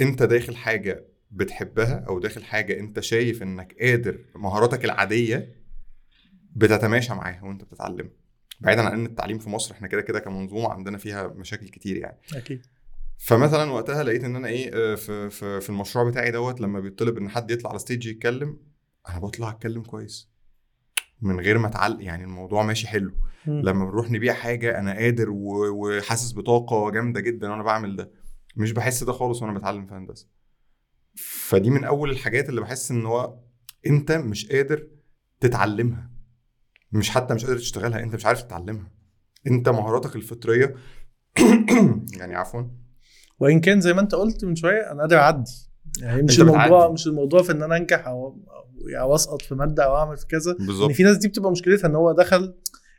أنت 0.00 0.22
داخل 0.22 0.56
حاجة 0.56 1.04
بتحبها 1.30 2.04
أو 2.08 2.18
داخل 2.18 2.44
حاجة 2.44 2.80
أنت 2.80 3.00
شايف 3.00 3.42
إنك 3.42 3.76
قادر 3.80 4.18
مهاراتك 4.34 4.84
العادية 4.84 5.56
بتتماشى 6.56 7.14
معاها 7.14 7.42
وأنت 7.44 7.64
بتتعلمها. 7.64 8.12
بعيدا 8.60 8.82
عن 8.82 8.92
إن 8.92 9.06
التعليم 9.06 9.38
في 9.38 9.48
مصر 9.50 9.74
إحنا 9.74 9.88
كده 9.88 10.00
كده 10.00 10.20
كمنظومة 10.20 10.68
عندنا 10.68 10.98
فيها 10.98 11.26
مشاكل 11.26 11.68
كتير 11.68 11.96
يعني. 11.96 12.18
أكيد. 12.34 12.66
فمثلا 13.18 13.70
وقتها 13.70 14.02
لقيت 14.02 14.24
إن 14.24 14.36
أنا 14.36 14.48
إيه 14.48 14.70
آه، 14.74 14.94
في 14.94 15.30
في 15.30 15.60
في 15.60 15.70
المشروع 15.70 16.10
بتاعي 16.10 16.30
دوت 16.30 16.60
لما 16.60 16.80
بيطلب 16.80 17.18
إن 17.18 17.28
حد 17.28 17.50
يطلع 17.50 17.70
على 17.70 17.78
ستيج 17.78 18.06
يتكلم 18.06 18.58
أنا 19.08 19.18
بطلع 19.18 19.50
أتكلم 19.50 19.82
كويس. 19.82 20.28
من 21.22 21.40
غير 21.40 21.58
ما 21.58 21.66
اتعلق 21.68 22.04
يعني 22.04 22.24
الموضوع 22.24 22.62
ماشي 22.62 22.86
حلو. 22.88 23.12
مم. 23.46 23.60
لما 23.64 23.84
بنروح 23.84 24.10
نبيع 24.10 24.34
حاجة 24.34 24.78
أنا 24.78 24.92
قادر 24.94 25.26
وحاسس 25.30 26.32
بطاقة 26.34 26.90
جامدة 26.90 27.20
جدا 27.20 27.50
وأنا 27.50 27.62
بعمل 27.62 27.96
ده. 27.96 28.10
مش 28.56 28.72
بحس 28.72 29.04
ده 29.04 29.12
خالص 29.12 29.42
وأنا 29.42 29.58
بتعلم 29.58 29.86
في 29.86 29.94
هندسة. 29.94 30.28
فدي 31.16 31.70
من 31.70 31.84
أول 31.84 32.10
الحاجات 32.10 32.48
اللي 32.48 32.60
بحس 32.60 32.90
إن 32.90 33.06
هو 33.06 33.38
أنت 33.86 34.12
مش 34.12 34.46
قادر 34.52 34.88
تتعلمها. 35.40 36.10
مش 36.92 37.10
حتى 37.10 37.34
مش 37.34 37.44
قادر 37.44 37.58
تشتغلها 37.58 38.02
أنت 38.02 38.14
مش 38.14 38.26
عارف 38.26 38.42
تتعلمها. 38.42 38.90
أنت 39.46 39.68
مهاراتك 39.68 40.16
الفطرية 40.16 40.74
يعني 42.18 42.34
عفوا. 42.34 42.62
وإن 43.38 43.60
كان 43.60 43.80
زي 43.80 43.92
ما 43.92 44.00
أنت 44.00 44.14
قلت 44.14 44.44
من 44.44 44.56
شوية 44.56 44.92
أنا 44.92 45.00
قادر 45.00 45.18
أعدي. 45.18 45.50
يعني 46.02 46.22
مش 46.22 46.40
الموضوع. 46.40 46.88
مش 46.92 47.06
الموضوع 47.06 47.42
في 47.42 47.52
إن 47.52 47.62
أنا 47.62 47.76
أنجح 47.76 48.06
أو 48.08 48.26
أو, 48.26 49.00
أو 49.00 49.14
اسقط 49.14 49.42
في 49.42 49.54
مادة 49.54 49.84
أو 49.84 49.96
أعمل 49.96 50.16
في 50.16 50.26
كذا 50.26 50.52
بالظبط 50.58 50.92
في 50.92 51.02
ناس 51.02 51.16
دي 51.16 51.28
بتبقى 51.28 51.50
مشكلتها 51.50 51.88
إن 51.88 51.94
هو 51.94 52.12
دخل 52.12 52.54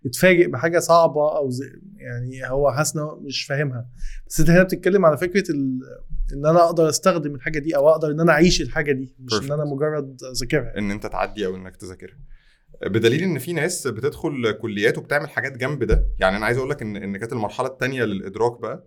اتفاجئ 0.05 0.47
بحاجة 0.47 0.79
صعبة 0.79 1.37
أو 1.37 1.49
زي 1.49 1.65
يعني 1.97 2.49
هو 2.51 2.71
حاسس 2.71 2.93
مش 3.21 3.43
فاهمها 3.43 3.87
بس 4.27 4.39
أنت 4.39 4.49
هنا 4.49 4.63
بتتكلم 4.63 5.05
على 5.05 5.17
فكرة 5.17 5.51
ال... 5.51 5.79
إن 6.33 6.45
أنا 6.45 6.63
أقدر 6.65 6.89
أستخدم 6.89 7.35
الحاجة 7.35 7.59
دي 7.59 7.75
أو 7.75 7.89
أقدر 7.89 8.11
إن 8.11 8.19
أنا 8.19 8.31
أعيش 8.31 8.61
الحاجة 8.61 8.91
دي 8.91 9.15
مش 9.19 9.33
Perfect. 9.33 9.43
إن 9.43 9.51
أنا 9.51 9.65
مجرد 9.65 10.17
أذاكرها 10.31 10.77
إن 10.77 10.91
أنت 10.91 11.05
تعدي 11.07 11.45
أو 11.45 11.55
إنك 11.55 11.75
تذاكرها 11.75 12.17
بدليل 12.85 13.23
إن 13.23 13.39
في 13.39 13.53
ناس 13.53 13.87
بتدخل 13.87 14.51
كليات 14.51 14.97
وبتعمل 14.97 15.29
حاجات 15.29 15.57
جنب 15.57 15.83
ده 15.83 16.07
يعني 16.19 16.37
أنا 16.37 16.45
عايز 16.45 16.57
أقول 16.57 16.69
لك 16.69 16.81
ان 16.81 16.95
إن 16.95 17.17
كانت 17.17 17.33
المرحلة 17.33 17.67
الثانية 17.67 18.03
للإدراك 18.03 18.61
بقى 18.61 18.83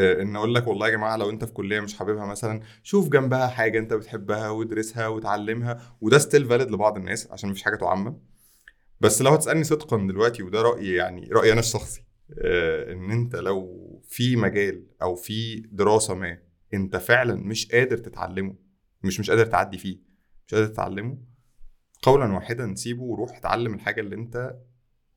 إن 0.00 0.36
أقول 0.36 0.54
لك 0.54 0.66
والله 0.66 0.86
يا 0.86 0.92
جماعة 0.92 1.16
لو 1.16 1.30
أنت 1.30 1.44
في 1.44 1.52
كلية 1.52 1.80
مش 1.80 1.94
حاببها 1.98 2.26
مثلا 2.26 2.60
شوف 2.82 3.08
جنبها 3.08 3.46
حاجة 3.48 3.78
أنت 3.78 3.92
بتحبها 3.94 4.48
وادرسها 4.50 5.08
وتعلمها 5.08 5.96
وده 6.00 6.18
ستيل 6.18 6.46
فاليد 6.46 6.70
لبعض 6.70 6.96
الناس 6.96 7.30
عشان 7.30 7.50
مفيش 7.50 7.62
حاجة 7.62 7.76
تعمم. 7.76 8.18
بس 9.00 9.22
لو 9.22 9.30
هتسألني 9.30 9.64
صدقا 9.64 9.96
دلوقتي 9.96 10.42
وده 10.42 10.62
رأيي 10.62 10.94
يعني 10.94 11.28
رأيي 11.32 11.52
أنا 11.52 11.60
الشخصي 11.60 12.04
آه، 12.38 12.92
إن 12.92 13.10
أنت 13.10 13.36
لو 13.36 13.80
في 14.08 14.36
مجال 14.36 14.86
أو 15.02 15.14
في 15.14 15.60
دراسة 15.72 16.14
ما 16.14 16.38
أنت 16.74 16.96
فعلا 16.96 17.34
مش 17.34 17.72
قادر 17.72 17.98
تتعلمه 17.98 18.54
مش 19.02 19.20
مش 19.20 19.30
قادر 19.30 19.46
تعدي 19.46 19.78
فيه 19.78 19.98
مش 20.46 20.54
قادر 20.54 20.66
تتعلمه 20.66 21.18
قولا 22.02 22.32
واحدا 22.32 22.74
سيبه 22.74 23.02
وروح 23.02 23.36
اتعلم 23.36 23.74
الحاجة 23.74 24.00
اللي 24.00 24.16
أنت 24.16 24.56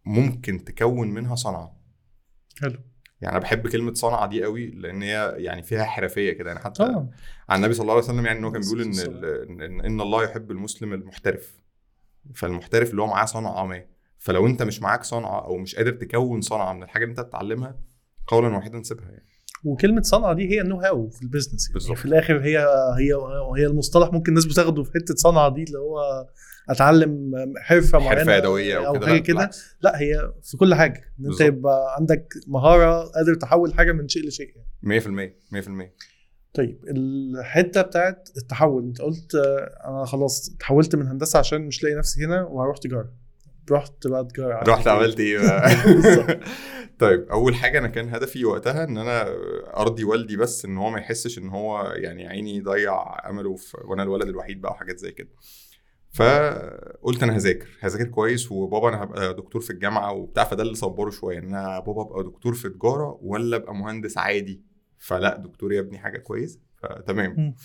ممكن 0.06 0.64
تكون 0.64 1.12
منها 1.12 1.36
صنعه 1.36 1.82
حلو. 2.62 2.80
يعني 3.24 3.36
أنا 3.36 3.44
بحب 3.44 3.68
كلمة 3.68 3.94
صنعه 3.94 4.28
دي 4.28 4.44
قوي 4.44 4.68
لأن 4.68 5.02
هي 5.02 5.34
يعني 5.38 5.64
فيها 5.64 5.84
حرفية 5.84 6.32
كده. 6.34 6.48
يعني 6.50 6.60
حتى 6.64 6.84
طبعا. 6.84 7.10
عن 7.50 7.60
النبي 7.60 7.74
صلى 7.74 7.82
الله 7.82 7.94
عليه 7.94 8.04
وسلم 8.04 8.26
يعني 8.26 8.40
إن 8.40 8.44
هو 8.44 8.52
كان 8.52 8.62
بيقول 8.62 8.82
إن 8.82 8.94
ان 9.62 9.82
إن- 9.82 10.02
الله 10.02 10.24
يحب 10.24 10.52
المسلم 10.52 10.94
المحترف. 10.94 11.60
فالمحترف 12.36 12.92
اللي 12.92 13.02
هو 13.02 13.08
معاه 13.08 13.26
صنعه 13.26 13.66
ما 13.66 13.84
فلو 14.18 14.48
أنت 14.48 14.64
مش 14.64 14.82
معاك 14.82 15.04
صنعه 15.04 15.46
أو 15.46 15.58
مش 15.58 15.76
قادر 15.76 15.92
تكون 15.92 16.42
صنعه 16.42 16.74
من 16.74 16.84
الحاجة 16.84 17.04
اللي 17.04 17.12
أنت 17.12 17.20
بتتعلمها 17.20 17.76
قولا 18.28 18.56
واحدا 18.56 18.84
سيبها 18.84 19.06
يعني. 19.10 19.26
وكلمة 19.64 20.02
صنعه 20.02 20.34
دي 20.34 20.50
هي 20.52 20.62
ال 20.62 20.65
know 20.65 20.80
how 20.82 21.10
في 21.10 21.22
ال 21.22 21.27
business 21.27 21.70
يعني. 21.70 21.96
في 21.96 22.06
الآخر 22.06 22.40
هي 22.44 22.58
هي 23.00 23.14
هي 23.58 23.66
المصطلح 23.66 24.12
ممكن 24.14 24.30
الناس 24.30 24.46
بتاخده 24.46 24.84
في 24.84 24.92
حتة 24.92 25.16
صنعه 25.16 25.50
دي 25.50 25.64
اللي 25.64 25.78
هو 25.80 26.28
أتعلم 26.70 27.32
حرفة 27.58 28.00
معينة 28.00 28.20
حرفه 28.20 28.36
يدوية 28.36 28.88
أو 28.88 29.00
حاجة 29.00 29.20
كده. 29.20 29.50
لا 29.82 30.00
هي 30.00 30.32
في 30.44 30.58
كل 30.58 30.76
حاجة 30.76 31.14
إن 31.20 31.26
أنت. 31.26 31.42
يبقى 31.42 31.96
عندك 32.00 32.34
مهارة 32.48 33.04
قادر 33.04 33.36
تحول 33.36 33.74
حاجة 33.74 33.92
من 33.92 34.08
شيء 34.08 34.28
لشيء 34.28 34.54
يعني. 34.56 35.02
100% 35.02 35.34
100% 35.52 35.94
طيب 36.54 36.86
الحتة 36.88 37.82
بتاعت 37.82 38.30
التحول 38.38 38.84
أنت 38.84 39.02
قلت 39.02 39.36
آه، 39.36 39.90
أنا 39.90 40.06
خلاص 40.06 40.52
اتحولت 40.56 40.96
من 40.96 41.08
هندسة 41.08 41.40
عشان 41.40 41.62
مش 41.62 41.84
لاقي 41.84 41.96
نفسي 41.96 42.26
هنا 42.26 42.44
وهروح 42.44 42.78
تجارة 42.78 43.12
رحت 43.72 44.08
بقى 44.08 44.26
تجارة 44.26 44.64
رحت 44.68 44.88
عملت 44.88 45.20
إيه 45.20 45.40
بقى؟ 45.40 45.70
طيب 47.00 47.28
أول 47.32 47.56
حاجة 47.56 47.80
أنا 47.80 47.88
كان 47.88 48.10
هدفي 48.10 48.46
وقتها 48.46 48.84
إن 48.84 48.98
أنا 48.98 49.28
أرضي 49.78 50.04
والدي 50.04 50.38
بس 50.38 50.66
إن 50.66 50.78
هو 50.78 50.90
ما 50.90 51.00
يحسش 51.00 51.38
إن 51.38 51.50
هو 51.50 51.94
يعني 51.96 52.28
عيني 52.28 52.62
ضيع 52.62 53.30
أمله 53.30 53.56
في 53.56 53.78
وأنا 53.84 54.04
الولد 54.04 54.28
الوحيد 54.28 54.62
بقى 54.62 54.72
وحاجات 54.72 54.98
زي 55.00 55.12
كده 55.12 55.30
فقلت 56.14 57.24
أنا 57.24 57.36
هذاكر 57.36 57.68
هذاكر 57.82 58.08
كويس 58.08 58.52
وبابا 58.52 58.90
أنا 58.90 59.04
هبقى 59.04 59.34
دكتور 59.34 59.62
في 59.62 59.70
الجامعة 59.70 60.12
وبتاع 60.12 60.44
فده 60.44 60.64
اللي 60.64 60.76
صبره 60.76 61.10
شوية 61.10 61.38
إن 61.40 61.48
أنا 61.56 61.80
بابا 61.80 62.02
أبقى 62.02 62.24
دكتور 62.24 62.54
في 62.54 62.70
تجارة 62.70 63.20
ولا 63.22 63.58
أبقى 63.58 63.76
مهندس 63.76 64.18
عادي. 64.18 64.62
فلا 64.98 65.38
دكتور 65.38 65.74
يا 65.74 65.80
ابني 65.80 65.98
حاجة 66.00 66.18
كويسه 66.18 66.60
فتمام. 66.76 67.56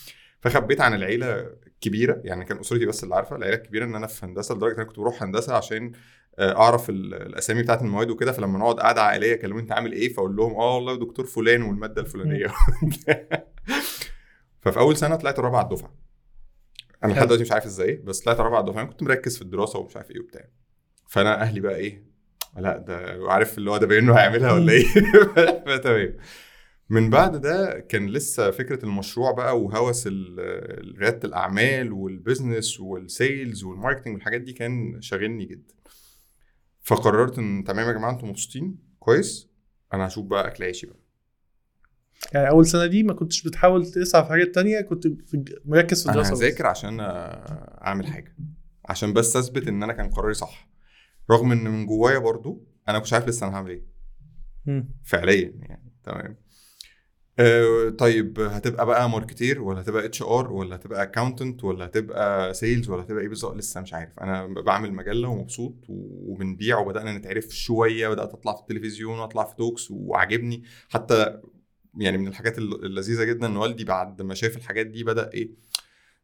فخبيت 0.41 0.81
عن 0.81 0.95
العيلة 0.95 1.41
الكبيرة 1.67 2.21
يعني 2.25 2.45
كان 2.45 2.59
أسرتي 2.59 2.87
بس 2.87 3.05
اللي 3.05 3.15
عارفة 3.15 3.37
العيلة 3.37 3.57
الكبيرة 3.57 3.85
إن 3.85 3.95
أنا 3.95 4.07
في 4.07 4.27
هندسة 4.27 4.55
لدرجة 4.55 4.73
إن 4.73 4.77
أنا 4.77 4.85
كنت 4.89 4.99
بروح 5.01 5.23
هندسة 5.23 5.55
عشان 5.57 5.93
آه، 6.39 6.57
أعرف 6.57 6.91
ال- 6.91 7.15
الأسامي 7.15 7.63
بتاعت 7.63 7.83
المواد 7.83 8.11
وكده 8.11 8.33
فلما 8.33 8.59
نقعد 8.59 8.81
قعده 8.81 9.03
عائلية 9.03 9.33
يكلموني 9.33 9.63
أنت 9.63 9.73
عامل 9.73 9.93
إيه؟ 9.93 10.13
فأقول 10.13 10.37
لهم 10.37 10.55
آه 10.55 10.75
والله 10.75 10.99
دكتور 10.99 11.27
فلان 11.27 11.63
والمادة 11.63 12.03
الفلانية. 12.03 12.47
ففي 14.61 14.79
أول 14.79 14.97
سنة 14.97 15.17
طلعت 15.17 15.39
الرابعه 15.39 15.63
الدفعة. 15.63 16.08
أنا 17.05 17.13
لحد. 17.13 17.23
دلوقتي 17.27 17.43
مش 17.43 17.53
عارف 17.53 17.65
إزاي 17.65 17.97
بس 17.97 18.21
طلعت 18.21 18.41
الدفعه 18.41 18.83
أنا 18.83 18.91
كنت 18.91 19.03
مركز 19.03 19.37
في 19.37 19.43
الدراسة 19.43 19.79
ومش 19.79 19.97
عارف 19.97 20.11
إيه 20.11 20.21
وبتاع. 20.21 20.49
فأنا 21.09 21.41
أهلي 21.43 21.61
بقى 21.61 21.77
إيه 21.77 22.09
لأ 22.57 22.79
ده 22.79 23.19
عارف 23.33 23.59
اللي 23.59 23.71
هو 23.71 23.77
ده 23.77 23.87
باين 23.87 24.05
انه 24.05 24.15
هيعملها 24.15 24.53
ولا 24.53 24.73
إيه؟ 24.73 24.85
فتمام 25.77 26.17
من 26.91 27.11
بعد 27.11 27.41
ده 27.41 27.81
كان 27.81 28.07
لسه 28.07 28.51
فكرة 28.51 28.85
المشروع 28.85 29.33
بقى 29.33 29.61
وهوس 29.61 30.07
ريادة 30.99 31.29
الأعمال 31.29 31.93
وال 31.93 32.11
business 32.11 32.81
وال 32.81 33.05
sales 33.05 33.65
وال 33.65 33.74
marketing 33.74 34.15
والحاجات 34.15 34.41
دي 34.41 34.53
كان 34.53 35.03
شاغلني 35.03 35.45
جدا. 35.45 35.75
فقررت 36.83 37.39
إن 37.39 37.65
تمام 37.67 37.89
يا 37.89 37.93
جماعة 37.93 38.11
أنتم 38.11 38.29
مبسوطين؟ 38.29 38.79
كويس. 38.99 39.49
أنا 39.95 40.07
هشوف 40.07 40.27
بقى 40.27 40.47
أكل 40.47 40.65
عيشي 40.65 40.87
بقى. 40.87 40.99
يعني 42.33 42.49
أول 42.49 42.67
سنة 42.67 42.87
دي 42.87 43.03
ما 43.03 43.13
كنتش 43.15 43.43
بتحاول 43.43 43.87
تسعى 43.87 44.23
في 44.23 44.29
حاجات 44.29 44.55
تانية 44.55 44.81
كنت 44.81 45.07
مركز 45.65 46.03
في 46.03 46.09
أنا 46.11 46.19
الدراسة 46.19 46.33
بس. 46.35 46.43
هذاكر 46.43 46.67
عشان 46.67 46.97
أعمل 47.01 48.07
حاجة 48.07 48.37
عشان 48.85 49.13
بس 49.13 49.37
أثبت 49.37 49.69
إن 49.69 49.83
أنا 49.83 49.93
كان 49.93 50.11
قراري 50.11 50.35
صح. 50.35 50.69
رغم 51.31 51.53
إن 51.53 51.65
من 51.65 51.87
جوايا 51.87 52.19
برضو 52.19 52.67
أنا 52.89 52.99
كنتش 52.99 53.13
عارف 53.13 53.29
لسه 53.29 53.47
أنا 53.49 53.57
هعمل 53.57 53.71
إيه. 53.71 53.85
فعليا 55.05 55.53
يعني 55.63 55.93
تمام. 56.05 56.37
آه 57.41 57.89
طيب 57.89 58.41
هتبقى 58.41 58.87
بقى 58.87 59.11
marketer 59.11 59.63
ولا 59.63 59.81
هتبقى 59.81 60.05
HR 60.05 60.53
ولا 60.53 60.77
هتبقى 60.77 61.03
accountant 61.03 61.65
ولا 61.65 61.85
هتبقى 61.87 62.55
sales 62.55 62.89
ولا 62.89 63.03
هتبقى 63.03 63.23
إيه 63.23 63.29
بالظبط؟ 63.29 63.57
لسه 63.57 63.81
مش 63.81 63.95
عارف. 63.95 64.19
أنا 64.21 64.47
بعمل 64.47 64.93
مجلة 64.93 65.29
ومبسوط 65.29 65.75
وبنبيع 65.89 66.79
وبدأنا 66.79 67.19
نتعرف 67.19 67.45
شوية 67.49 68.09
بدأت 68.09 68.31
أطلع 68.33 68.55
في 68.55 68.61
التلفزيون 68.61 69.19
وأطلع 69.19 69.45
في 69.45 69.57
talks 69.57 69.91
وعاجبني. 69.91 70.63
حتى 70.89 71.41
يعني 71.97 72.19
من 72.19 72.29
الحاجات 72.29 72.59
الل- 72.59 72.85
اللذيذة 72.85 73.25
جدا 73.25 73.47
إن 73.47 73.57
والدي 73.57 73.85
بعد 73.85 74.23
ما 74.23 74.35
شاف 74.35 74.57
الحاجات 74.57 74.87
دي 74.87 75.05
بدأ 75.05 75.31
إيه 75.35 75.51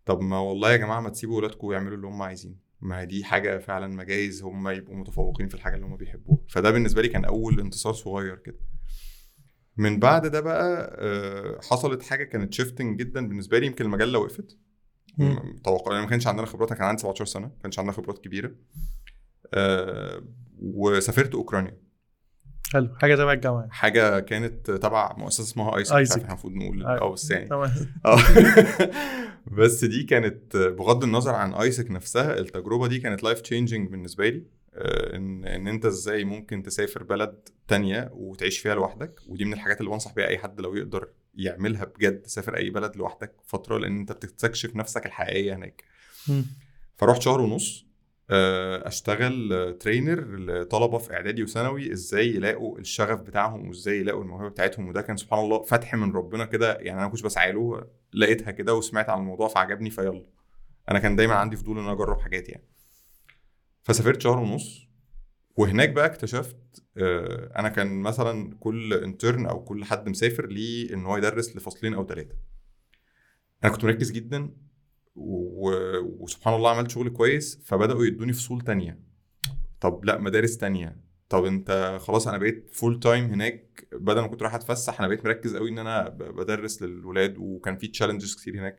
طب 0.06 0.20
ما 0.20 0.38
والله 0.38 0.72
يا 0.72 0.76
جماعة 0.76 1.00
ما 1.00 1.08
تسيبوا 1.10 1.36
ولادكم 1.38 1.72
يعملوا 1.72 1.96
اللي 1.96 2.06
هم 2.06 2.22
عايزينه. 2.22 2.54
ما 2.80 3.04
دي 3.04 3.24
حاجة 3.24 3.58
فعلا 3.58 3.86
ما 3.86 4.00
جايز 4.00 4.42
هم 4.42 4.68
يبقوا 4.68 4.96
متفوقين 4.96 5.48
في 5.48 5.54
الحاجة 5.54 5.74
اللي 5.74 5.86
هم 5.86 5.96
بيحبوها. 5.96 6.38
فده 6.48 6.70
بالنسبة 6.70 7.02
لي 7.02 7.08
كان 7.08 7.24
أول 7.24 7.60
انتصار 7.60 7.92
صغير 7.92 8.36
كده. 8.36 8.58
من 9.76 9.98
بعد 9.98 10.26
ده 10.26 10.40
بقى 10.40 10.96
آه، 11.00 11.60
حصلت 11.70 12.02
حاجة 12.02 12.24
كانت 12.24 12.54
shifting 12.54 12.98
جدا 12.98 13.28
بالنسبة 13.28 13.58
لي 13.58 13.66
يمكن 13.66 13.84
المجله 13.84 14.18
وقفت. 14.18 14.58
توقع 15.64 15.92
يعني 15.92 16.04
ما 16.04 16.10
كانش 16.10 16.26
عندنا 16.26 16.46
خبرات 16.46 16.72
كان 16.72 16.86
عندي 16.86 17.02
17 17.02 17.24
سنة 17.24 17.46
ما 17.46 17.52
كانش 17.62 17.78
عندنا 17.78 17.92
خبرات 17.92 18.18
كبيرة. 18.18 18.54
آه، 19.54 20.22
وسافرت 20.62 21.34
أوكرانيا. 21.34 21.83
حلو. 22.72 22.88
حاجة 22.96 23.14
تبع 23.16 23.32
الجامعة. 23.32 23.68
حاجة 23.70 24.20
كانت 24.20 24.70
تبع 24.70 25.14
مؤسسة 25.18 25.42
اسمها 25.42 25.76
AIESEC 25.76 25.94
مش. 25.94 26.10
عارف 26.12 26.24
المفروض 26.24 26.52
نقول. 26.54 26.84
أه 26.86 27.12
بس 27.12 27.30
يعني. 27.30 27.48
آه. 28.06 28.18
بس 29.46 29.84
دي 29.84 30.02
كانت 30.02 30.56
بغض 30.56 31.04
النظر 31.04 31.34
عن 31.34 31.54
AIESEC 31.54 31.90
نفسها 31.90 32.38
التجربة 32.38 32.86
دي 32.86 32.98
كانت 32.98 33.22
life 33.22 33.40
changing 33.40 33.90
بالنسبة 33.90 34.28
لي. 34.28 34.44
آه، 34.74 35.16
إن 35.16 35.44
إن 35.44 35.68
أنت 35.68 35.84
إزاي 35.86 36.24
ممكن 36.24 36.62
تسافر 36.62 37.02
بلد 37.02 37.48
تانية 37.68 38.10
وتعيش 38.12 38.58
فيها 38.58 38.74
لوحدك. 38.74 39.20
ودي 39.28 39.44
من 39.44 39.52
الحاجات 39.52 39.80
اللي 39.80 39.90
بنصح 39.90 40.14
بيها 40.14 40.26
أي 40.26 40.38
حد 40.38 40.60
لو 40.60 40.74
يقدر 40.74 41.08
يعملها 41.34 41.84
بجد 41.84 42.22
تسافر 42.22 42.56
أي 42.56 42.70
بلد 42.70 42.96
لوحدك 42.96 43.32
فترة 43.46 43.78
لأن 43.78 43.98
أنت 43.98 44.12
بتستكشف 44.12 44.76
نفسك 44.76 45.06
الحقيقية 45.06 45.54
هناك. 45.56 45.84
فرحت 46.96 47.22
شهر 47.22 47.40
ونص. 47.40 47.86
أشتغل 48.30 49.52
آه، 49.52 49.70
ترينر 49.70 50.36
لطلبة 50.36 50.98
في 50.98 51.12
إعدادي 51.14 51.42
وثانوي 51.42 51.92
إزاي 51.92 52.28
يلاقوا 52.28 52.78
الشغف 52.78 53.20
بتاعهم 53.20 53.68
وإزاي 53.68 54.00
يلاقوا 54.00 54.22
الموهبة 54.22 54.48
بتاعتهم. 54.48 54.88
وده 54.88 55.02
كان 55.02 55.16
سبحان 55.16 55.38
الله 55.44 55.62
فتح 55.62 55.94
من 55.94 56.12
ربنا 56.12 56.44
كده 56.44 56.72
يعني 56.74 56.92
أنا 56.92 57.02
ما 57.02 57.08
كنتش 57.08 57.22
بسعى 57.22 57.52
له 57.52 57.86
لقيتها 58.14 58.50
كده 58.50 58.74
وسمعت 58.74 59.08
عن 59.08 59.18
الموضوع 59.18 59.48
فعجبني 59.48 59.90
فيلا. 59.90 60.26
أنا 60.90 60.98
كان 60.98 61.16
دايما 61.16 61.34
عندي 61.34 61.56
فضول 61.56 61.78
إن 61.78 61.84
أنا 61.84 61.92
أجرب 61.92 62.20
حاجات 62.20 62.48
يعني. 62.48 62.68
فسافرت 63.82 64.20
شهر 64.20 64.38
ونص 64.38 64.88
وهناك 65.56 65.88
بقى 65.90 66.06
اكتشفت 66.06 66.56
آه، 66.96 67.52
أنا 67.56 67.68
كان 67.68 68.00
مثلا 68.02 68.56
كل 68.60 68.94
intern 68.94 69.46
أو 69.46 69.64
كل 69.64 69.84
حد 69.84 70.08
مسافر 70.08 70.46
ليه 70.46 70.94
إن 70.94 71.06
هو 71.06 71.16
يدرس 71.16 71.56
لفصلين 71.56 71.94
أو 71.94 72.06
ثلاثة 72.06 72.34
أنا 73.64 73.72
كنت 73.72 73.84
مركز 73.84 74.10
جدا. 74.12 74.50
وسبحان 75.14 76.54
الله 76.54 76.70
عملت 76.70 76.90
شغل 76.90 77.08
كويس 77.08 77.60
فبدأوا 77.64 78.04
يدوني 78.04 78.32
فصول 78.32 78.60
تانية. 78.60 78.98
طب 79.80 80.04
لا 80.04 80.18
مدارس 80.18 80.56
تانية. 80.56 81.04
طب 81.28 81.44
انت 81.44 81.98
خلاص 82.00 82.28
أنا 82.28 82.38
بقيت 82.38 82.68
full 82.72 83.00
time 83.00 83.24
هناك 83.24 83.88
بدل 83.92 84.20
ما 84.20 84.26
كنت 84.26 84.42
رايح 84.42 84.54
أتفسح 84.54 85.00
أنا 85.00 85.08
بقيت 85.08 85.24
مركز 85.24 85.56
قوي 85.56 85.70
إن 85.70 85.78
أنا 85.78 86.08
بدرس 86.08 86.82
للولاد 86.82 87.34
وكان 87.38 87.76
في 87.76 87.88
challenges 87.88 88.34
كتير 88.34 88.54
هناك 88.54 88.78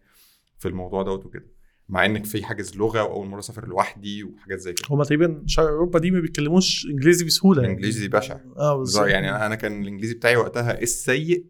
في 0.58 0.68
الموضوع 0.68 1.04
دوت 1.04 1.26
وكده. 1.26 1.46
مع 1.90 2.06
إنك 2.06 2.26
في 2.26 2.44
حاجز 2.44 2.76
لغة 2.76 3.04
وأول 3.04 3.28
مرة 3.28 3.40
أسافر 3.40 3.68
لوحدي 3.68 4.24
وحاجات 4.24 4.60
زي 4.60 4.74
كده. 4.74 4.88
هما 4.90 5.04
تقريبا 5.04 5.44
شرق 5.46 5.68
أوروبا 5.68 6.00
دي 6.00 6.12
ما 6.12 6.20
بيتكلموش 6.20 6.86
إنجليزي 6.86 7.26
بسهولة 7.26 7.62
يعني. 7.62 7.74
الإنجليزي 7.74 8.08
بشع. 8.08 8.40
آه 8.58 8.78
بالظبط. 8.78 9.08
يعني 9.08 9.46
أنا 9.46 9.56
كان 9.56 9.82
الإنجليزي 9.82 10.14
بتاعي 10.14 10.36
وقتها 10.36 10.82
السيء 10.82 11.46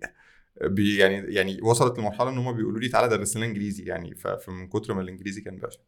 بي 0.63 0.97
يعني 0.97 1.33
يعني 1.33 1.59
وصلت 1.61 1.99
لمرحلة 1.99 2.29
إن 2.29 2.37
هم 2.37 2.51
بيقولوا 2.55 2.79
لي 2.79 2.89
تعالى 2.89 3.07
درس 3.17 3.37
لنا 3.37 3.45
إنجليزي 3.45 3.83
يعني 3.83 4.15
فمن 4.15 4.67
كتر 4.67 4.93
ما 4.93 5.01
الإنجليزي 5.01 5.41
كان 5.41 5.57
بشع. 5.57 5.79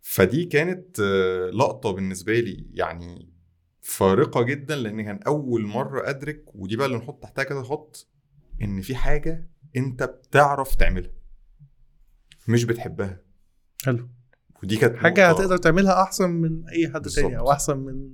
فدي 0.00 0.44
كانت 0.44 1.00
آه، 1.00 1.50
لقطة 1.50 1.90
بالنسبة 1.90 2.40
لي 2.40 2.66
يعني 2.74 3.32
فارقة 3.80 4.42
جدا 4.42 4.76
لأن 4.76 5.02
كان 5.02 5.20
أول 5.26 5.66
مرة 5.66 6.10
أدرك 6.10 6.44
ودي 6.54 6.76
بقى 6.76 6.86
اللي 6.86 6.98
نحط 6.98 7.22
تحتها 7.22 7.42
كده 7.44 7.62
خط 7.62 8.08
إن 8.62 8.80
في 8.80 8.94
حاجة 8.94 9.50
أنت 9.76 10.02
بتعرف 10.02 10.74
تعملها 10.74 11.10
مش 12.48 12.64
بتحبها. 12.64 13.20
حلو. 13.84 14.08
ودي 14.62 14.76
كانت 14.76 14.96
حاجة 14.96 15.32
نقطة- 15.32 15.34
هتقدر 15.40 15.56
تعملها 15.56 16.02
أحسن 16.02 16.30
من 16.30 16.68
أي 16.68 16.88
حد 16.88 17.08
تاني. 17.08 17.38
أو 17.38 17.50
أحسن 17.52 17.78
من 17.78 18.10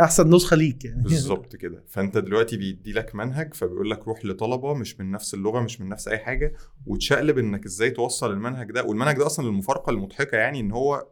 أحسن 0.00 0.34
نسخة 0.34 0.56
ليك 0.56 0.84
يعني. 0.84 1.02
بالظبط 1.02 1.56
كده. 1.56 1.84
فأنت 1.88 2.18
دلوقتي 2.18 2.56
بيدي 2.56 2.92
لك 2.92 3.14
منهج 3.14 3.54
فبيقول 3.54 3.90
لك 3.90 4.08
روح 4.08 4.24
لطلبة 4.24 4.74
مش 4.74 5.00
من 5.00 5.10
نفس 5.10 5.34
اللغة 5.34 5.60
مش 5.60 5.80
من 5.80 5.88
نفس 5.88 6.08
أي 6.08 6.18
حاجة 6.18 6.54
وتشقلب 6.86 7.38
إنك 7.38 7.64
إزاي 7.64 7.90
توصل 7.90 8.30
المنهج 8.32 8.70
ده. 8.72 8.82
والمنهج 8.84 9.16
ده 9.16 9.26
أصلا 9.26 9.48
المفارقة 9.48 9.90
المضحكة 9.90 10.36
يعني 10.36 10.60
إن 10.60 10.72
هو 10.72 11.08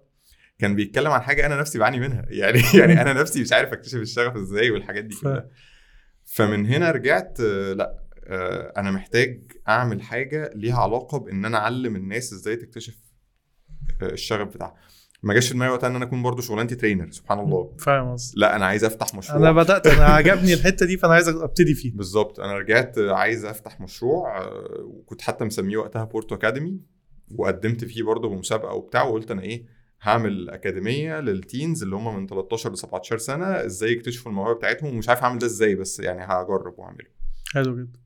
كان 0.59 0.75
بيتكلم 0.75 1.13
عن 1.13 1.21
حاجة 1.21 1.47
أنا 1.47 1.61
نفسي 1.61 1.79
بعاني 1.79 2.01
منها. 2.01 2.27
يعني 2.41 2.61
يعني 2.75 3.01
أنا 3.03 3.13
نفسي 3.13 3.41
مش 3.41 3.53
عارف 3.53 3.73
أكتشف 3.73 3.99
الشغف 3.99 4.37
إزاي 4.37 4.71
والحاجات 4.71 5.05
دي 5.05 5.17
كلها. 5.17 5.49
فمن 6.25 6.67
هنا 6.67 6.91
رجعت 6.91 7.41
لأ 7.41 8.01
آه، 8.31 8.73
أنا 8.77 8.91
محتاج 8.91 9.53
أعمل 9.69 10.03
حاجة 10.03 10.51
ليها 10.55 10.79
علاقة 10.79 11.19
بإن 11.19 11.45
أنا 11.45 11.59
أعلم 11.59 11.97
الناس 11.97 12.33
إزاي 12.33 12.57
تكتشف 12.57 12.95
آه، 14.03 14.13
الشغف 14.13 14.49
بتاعها. 14.49 14.75
ما 15.23 15.35
جاش 15.35 15.49
في 15.49 15.55
دماغي 15.55 15.73
وقتها 15.73 15.87
إن 15.87 15.97
أنا 15.97 16.05
أكون 16.05 16.23
برضو 16.23 16.43
شغلانتي 16.43 16.75
trainer 16.75 17.11
سبحان 17.11 17.39
الله. 17.39 17.75
فاهم 17.79 18.13
قصدي 18.13 18.41
لا 18.41 18.57
أنا 18.57 18.67
عايز 18.67 18.85
أفتح 18.85 19.15
مشروع. 19.15 19.39
أنا 19.39 19.53
بدأت 19.53 19.87
أنا 19.87 20.05
عجبني 20.17 20.55
الحتة 20.55 20.87
دي 20.87 20.97
فأنا 20.97 21.15
عايز 21.15 21.29
أبتدي 21.29 21.75
فيه 21.75 21.93
بالظبط. 21.97 22.41
أنا 22.41 22.59
رجعت 22.59 22.99
عايز 22.99 23.45
أفتح 23.45 23.81
مشروع 23.81 24.47
وكنت 24.83 25.23
حتى 25.23 25.45
مسميه 25.45 25.77
وقتها 25.77 26.05
بورتو 26.05 26.35
academy 26.35 26.81
وقدمت 27.37 27.85
فيه 27.85 28.03
برضه 28.03 28.29
بمسابقة 28.29 28.75
وبتاع 28.75 29.03
وقلت 29.03 29.31
أنا 29.31 29.43
إيه 29.43 29.67
هعمل 30.03 30.51
أكاديمية 30.51 31.21
لل 31.21 31.38
teens 31.38 31.83
اللي 31.83 31.97
هم 31.97 32.17
من 32.17 32.27
13 32.27 32.73
ل 32.73 32.79
17 32.79 33.19
سنة 33.19 33.47
إزاي 33.47 33.93
يكتشفوا 33.93 34.31
الموهبة 34.33 34.55
بتاعتهم 34.55 34.95
ومش 34.95 35.09
عارف 35.09 35.23
اعمل 35.23 35.39
ده 35.39 35.47
إزاي 35.47 35.75
بس 35.75 36.01
يعني 36.01 36.21
هجرب 36.25 36.75
وأعمله. 36.79 37.07
حلو 37.55 37.77
جدا. 37.77 37.99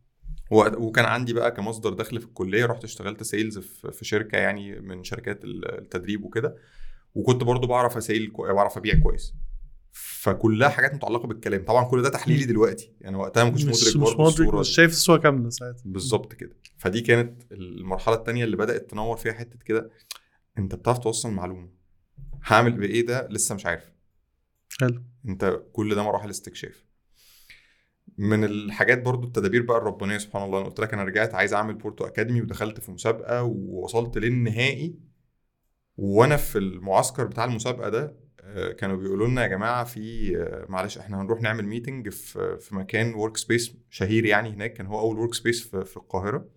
وكان 0.50 1.04
عندي 1.04 1.32
بقى 1.32 1.50
كمصدر 1.50 1.92
دخل 1.92 2.20
في 2.20 2.26
الكلية 2.26 2.66
رحت 2.66 2.84
اشتغلت 2.84 3.22
sales 3.22 3.58
في 3.92 4.04
شركة 4.04 4.38
يعني 4.38 4.80
من 4.80 5.04
شركات 5.04 5.44
ال- 5.44 5.78
التدريب 5.78 6.24
وكده. 6.24 6.56
وكنت 7.14 7.44
برضو 7.44 7.66
بعرف 7.66 7.96
a 7.96 8.03
sell 8.03 8.30
كو... 8.30 8.54
بعرف 8.54 8.76
أبيع 8.76 9.00
كويس. 9.02 9.34
فكلها 9.92 10.68
حاجات 10.68 10.94
متعلقة 10.94 11.26
بالكلام. 11.26 11.64
طبعا 11.64 11.84
كل 11.84 12.02
ده 12.02 12.08
تحليلي 12.08 12.44
دلوقتي. 12.44 12.92
يعني 13.00 13.16
وقتها 13.16 13.44
ما 13.44 13.50
كنتش 13.50 13.64
مدرك 13.64 13.96
مش 13.96 14.38
مدرك 14.40 14.54
مش. 14.54 14.68
شايف 14.68 14.90
الصورة 14.90 15.18
كاملة 15.18 15.50
ساعتها. 15.50 15.82
بالظبط 15.84 16.32
كده. 16.32 16.56
فدي 16.78 17.00
كانت 17.00 17.52
المرحلة 17.52 18.14
التانية 18.14 18.44
اللي 18.44 18.56
بدأت 18.56 18.90
تنور 18.90 19.16
فيها 19.16 19.32
حتة 19.32 19.58
كده. 19.64 19.90
أنت 20.58 20.74
بتعرف 20.74 20.98
توصل 20.98 21.30
معلومة. 21.30 21.68
هعمل 22.44 22.72
بإيه 22.72 23.06
ده؟ 23.06 23.28
لسه 23.30 23.54
مش 23.54 23.66
عارف. 23.66 23.92
حلو. 24.80 25.02
أنت 25.28 25.62
كل 25.72 25.94
ده 25.94 26.02
مراحل 26.02 26.30
استكشاف. 26.30 26.84
من 28.18 28.44
الحاجات 28.44 29.02
برضو 29.02 29.26
التدابير 29.26 29.62
بقى 29.62 29.78
الربانية 29.78 30.18
سبحان 30.18 30.42
الله. 30.42 30.58
أنا 30.58 30.66
قلت 30.68 30.80
لك 30.80 30.94
أنا 30.94 31.04
رجعت 31.04 31.34
عايز 31.34 31.54
أعمل 31.54 31.74
بورتو 31.74 32.04
academy 32.04 32.42
ودخلت 32.42 32.80
في 32.80 32.92
مسابقة 32.92 33.42
ووصلت 33.42 34.18
للنهائي. 34.18 34.94
وأنا 35.96 36.36
في 36.36 36.58
المعسكر 36.58 37.24
بتاع 37.24 37.44
المسابقة 37.44 37.88
ده 37.88 38.16
آه، 38.40 38.72
كانوا 38.72 38.96
بيقولوا 38.96 39.28
لنا 39.28 39.42
يا 39.42 39.46
جماعة 39.46 39.84
في 39.84 40.36
آه، 40.36 40.66
معلش 40.68 40.98
إحنا 40.98 41.20
هنروح 41.22 41.40
نعمل 41.40 41.66
meeting 41.66 42.08
في 42.08 42.58
في 42.60 42.74
مكان 42.74 43.14
workspace 43.14 43.76
شهير 43.90 44.24
يعني 44.24 44.50
هناك 44.50 44.72
كان 44.72 44.86
هو 44.86 45.00
أول 45.00 45.18
workspace 45.18 45.68
في, 45.68 45.84
في 45.84 45.96
القاهرة. 45.96 46.48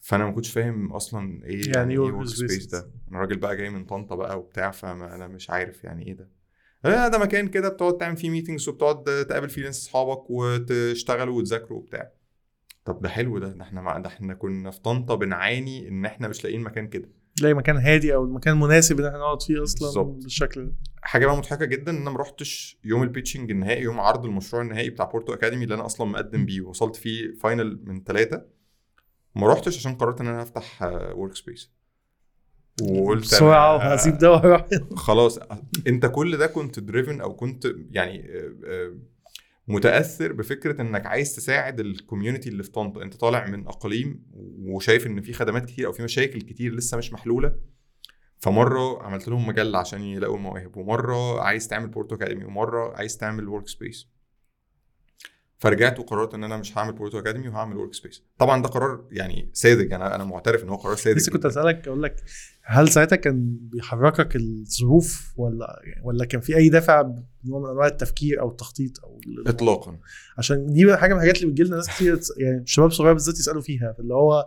فأنا 0.00 0.24
ما 0.24 0.32
كنتش 0.32 0.50
فاهم 0.50 0.92
أصلا 0.92 1.44
إيه 1.44 1.60
يعني 1.60 1.72
يعني 1.76 1.94
إيه 1.94 2.06
إيه 2.06 2.12
workspace؟ 2.12 2.70
ده. 2.72 2.90
أنا 3.10 3.18
راجل 3.20 3.36
بقى 3.36 3.56
جاي 3.56 3.70
من 3.70 3.84
طنطا 3.84 4.16
بقى 4.16 4.38
وبتاع 4.38 4.70
فانا 4.70 5.28
مش 5.28 5.50
عارف 5.50 5.84
يعني 5.84 6.06
إيه 6.06 6.12
ده. 6.12 6.30
لا 6.84 7.08
ده 7.08 7.18
مكان 7.18 7.48
كده 7.48 7.68
بتقعد 7.68 7.96
تعمل 7.96 8.16
فيه 8.16 8.30
meetings 8.30 8.68
وبتقعد 8.68 9.04
تقابل 9.04 9.48
فيه 9.48 9.62
ناس 9.62 9.82
أصحابك 9.82 10.30
وتشتغلوا 10.30 11.38
وتذاكروا 11.38 11.78
وبتاع. 11.78 12.12
طب 12.84 13.00
ده 13.00 13.08
حلو 13.08 13.38
ده 13.38 13.48
ده 13.48 13.62
إحنا 13.62 13.98
ده 13.98 14.08
إحنا 14.08 14.34
كنا 14.34 14.70
في 14.70 14.80
طنطا 14.80 15.14
بنعاني 15.14 15.88
إن 15.88 16.04
إحنا 16.04 16.28
مش 16.28 16.44
لاقيين 16.44 16.60
مكان 16.62 16.88
كده. 16.88 17.08
تلاقي 17.36 17.54
مكان 17.54 17.76
هادي 17.76 18.14
أو 18.14 18.24
المكان 18.24 18.60
مناسب 18.60 19.00
ان 19.00 19.06
إحنا 19.06 19.18
نقعد 19.18 19.42
فيه 19.42 19.62
أصلا 19.62 19.86
بالظبط. 19.88 20.22
بالشكل 20.22 20.66
ده. 20.66 20.72
حاجة 21.02 21.26
بقى 21.26 21.36
مضحكة 21.36 21.64
جدا 21.64 21.92
إن 21.92 21.96
أنا 21.96 22.10
ما 22.10 22.18
رحتش 22.18 22.78
يوم 22.84 23.02
ال 23.02 23.07
pitching 23.07 23.50
النهائي 23.50 23.82
يوم 23.82 24.00
عرض 24.00 24.24
المشروع 24.24 24.62
النهائي 24.62 24.90
بتاع 24.90 25.04
بورتو 25.04 25.32
academy 25.34 25.64
اللي 25.64 25.74
أنا 25.74 25.86
أصلا 25.86 26.06
مقدم 26.06 26.46
بيه 26.46 26.60
وصلت 26.60 26.96
فيه 26.96 27.34
final 27.34 27.80
من 27.84 28.04
ثلاثة 28.04 28.44
ما 29.34 29.48
رحتش 29.52 29.76
عشان 29.76 29.94
قررت 29.94 30.20
إن 30.20 30.26
أنا 30.26 30.42
هفتح 30.42 30.82
workspace 31.14 31.72
وقلت 32.82 33.22
بسرعة 33.22 33.76
وهسيب 33.76 34.18
ده 34.18 34.30
وأروح. 34.32 34.66
خلاص 34.96 35.38
أنت 35.86 36.06
كل 36.06 36.36
ده 36.36 36.46
كنت 36.46 36.80
driven 36.80 37.20
أو 37.20 37.36
كنت 37.36 37.68
يعني 37.90 38.30
آه، 38.30 38.54
آه، 38.66 38.94
متأثر 39.68 40.32
بفكرة 40.32 40.82
إنك 40.82 41.06
عايز 41.06 41.36
تساعد 41.36 41.80
ال 41.80 41.87
community 41.87 42.48
اللي 42.48 42.62
في 42.62 42.70
طنطا. 42.70 43.02
أنت 43.02 43.14
طالع 43.14 43.46
من 43.46 43.66
أقاليم 43.66 44.26
وشايف 44.58 45.06
إن 45.06 45.20
في 45.20 45.32
خدمات 45.32 45.64
كتير 45.64 45.86
أو 45.86 45.92
في 45.92 46.02
مشاكل 46.02 46.40
كتير 46.40 46.74
لسه 46.74 46.96
مش 46.96 47.12
محلولة. 47.12 47.56
فمرة 48.38 49.02
عملت 49.02 49.28
لهم 49.28 49.46
مجلة 49.46 49.78
عشان 49.78 50.02
يلاقوا 50.02 50.36
المواهب 50.36 50.76
ومرة 50.76 51.40
عايز 51.40 51.68
تعمل 51.68 51.88
بورتو 51.88 52.14
academy 52.14 52.44
ومرة 52.44 52.96
عايز 52.96 53.16
تعمل 53.16 53.48
workspace 53.48 54.08
فرجعت 55.58 55.98
وقررت 55.98 56.34
إن 56.34 56.44
أنا 56.44 56.56
مش 56.56 56.78
هعمل 56.78 56.92
بورتو 56.92 57.18
academy 57.18 57.48
وهعمل 57.48 57.76
workspace 57.76 58.24
طبعا 58.38 58.62
ده 58.62 58.68
قرار 58.68 59.04
يعني 59.10 59.50
ساذج. 59.52 59.92
أنا 59.92 60.14
أنا 60.14 60.24
معترف 60.24 60.64
إن 60.64 60.68
هو 60.68 60.76
قرار 60.76 60.96
ساذج 60.96 61.16
لسه 61.16 61.32
كنت. 61.32 61.46
اسالك 61.46 61.88
أقول 61.88 62.02
لك 62.02 62.16
هل 62.62 62.88
ساعتها 62.88 63.16
كان 63.16 63.56
بيحركك 63.60 64.36
الظروف 64.36 65.32
ولا 65.36 65.80
ولا 66.04 66.24
كان 66.24 66.40
في 66.40 66.56
أي 66.56 66.68
دافع 66.68 67.02
بنوع 67.02 67.60
من 67.60 67.70
أنواع 67.70 67.86
التفكير 67.86 68.40
أو 68.40 68.50
التخطيط 68.50 69.04
أو 69.04 69.20
اطلاقا. 69.46 69.98
عشان 70.38 70.66
دي 70.66 70.96
حاجة 70.96 71.12
من 71.12 71.16
الحاجات 71.20 71.36
اللي 71.36 71.46
بتجي 71.46 71.62
لنا 71.62 71.76
ناس 71.76 71.88
كتير 71.88 72.20
يعني 72.38 72.66
شباب 72.66 72.90
صغير 72.90 73.12
بالذات 73.12 73.38
يسألوا 73.38 73.62
فيها. 73.62 73.96
اللي 73.98 74.14
هو 74.14 74.46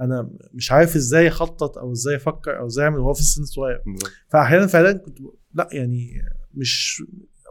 أنا 0.00 0.30
مش 0.54 0.72
عارف 0.72 0.96
إزاي 0.96 1.28
أخطط 1.28 1.78
أو 1.78 1.92
إزاي 1.92 2.16
أفكر 2.16 2.58
أو 2.58 2.66
إزاي 2.66 2.84
أعمل 2.84 2.98
وهو 2.98 3.14
في 3.14 3.20
السن 3.20 3.42
الصغير. 3.42 3.82
فاحيانا 4.28 4.66
فعلا 4.66 4.92
كنت 4.92 5.18
لأ 5.54 5.68
يعني 5.72 6.22
مش 6.54 7.02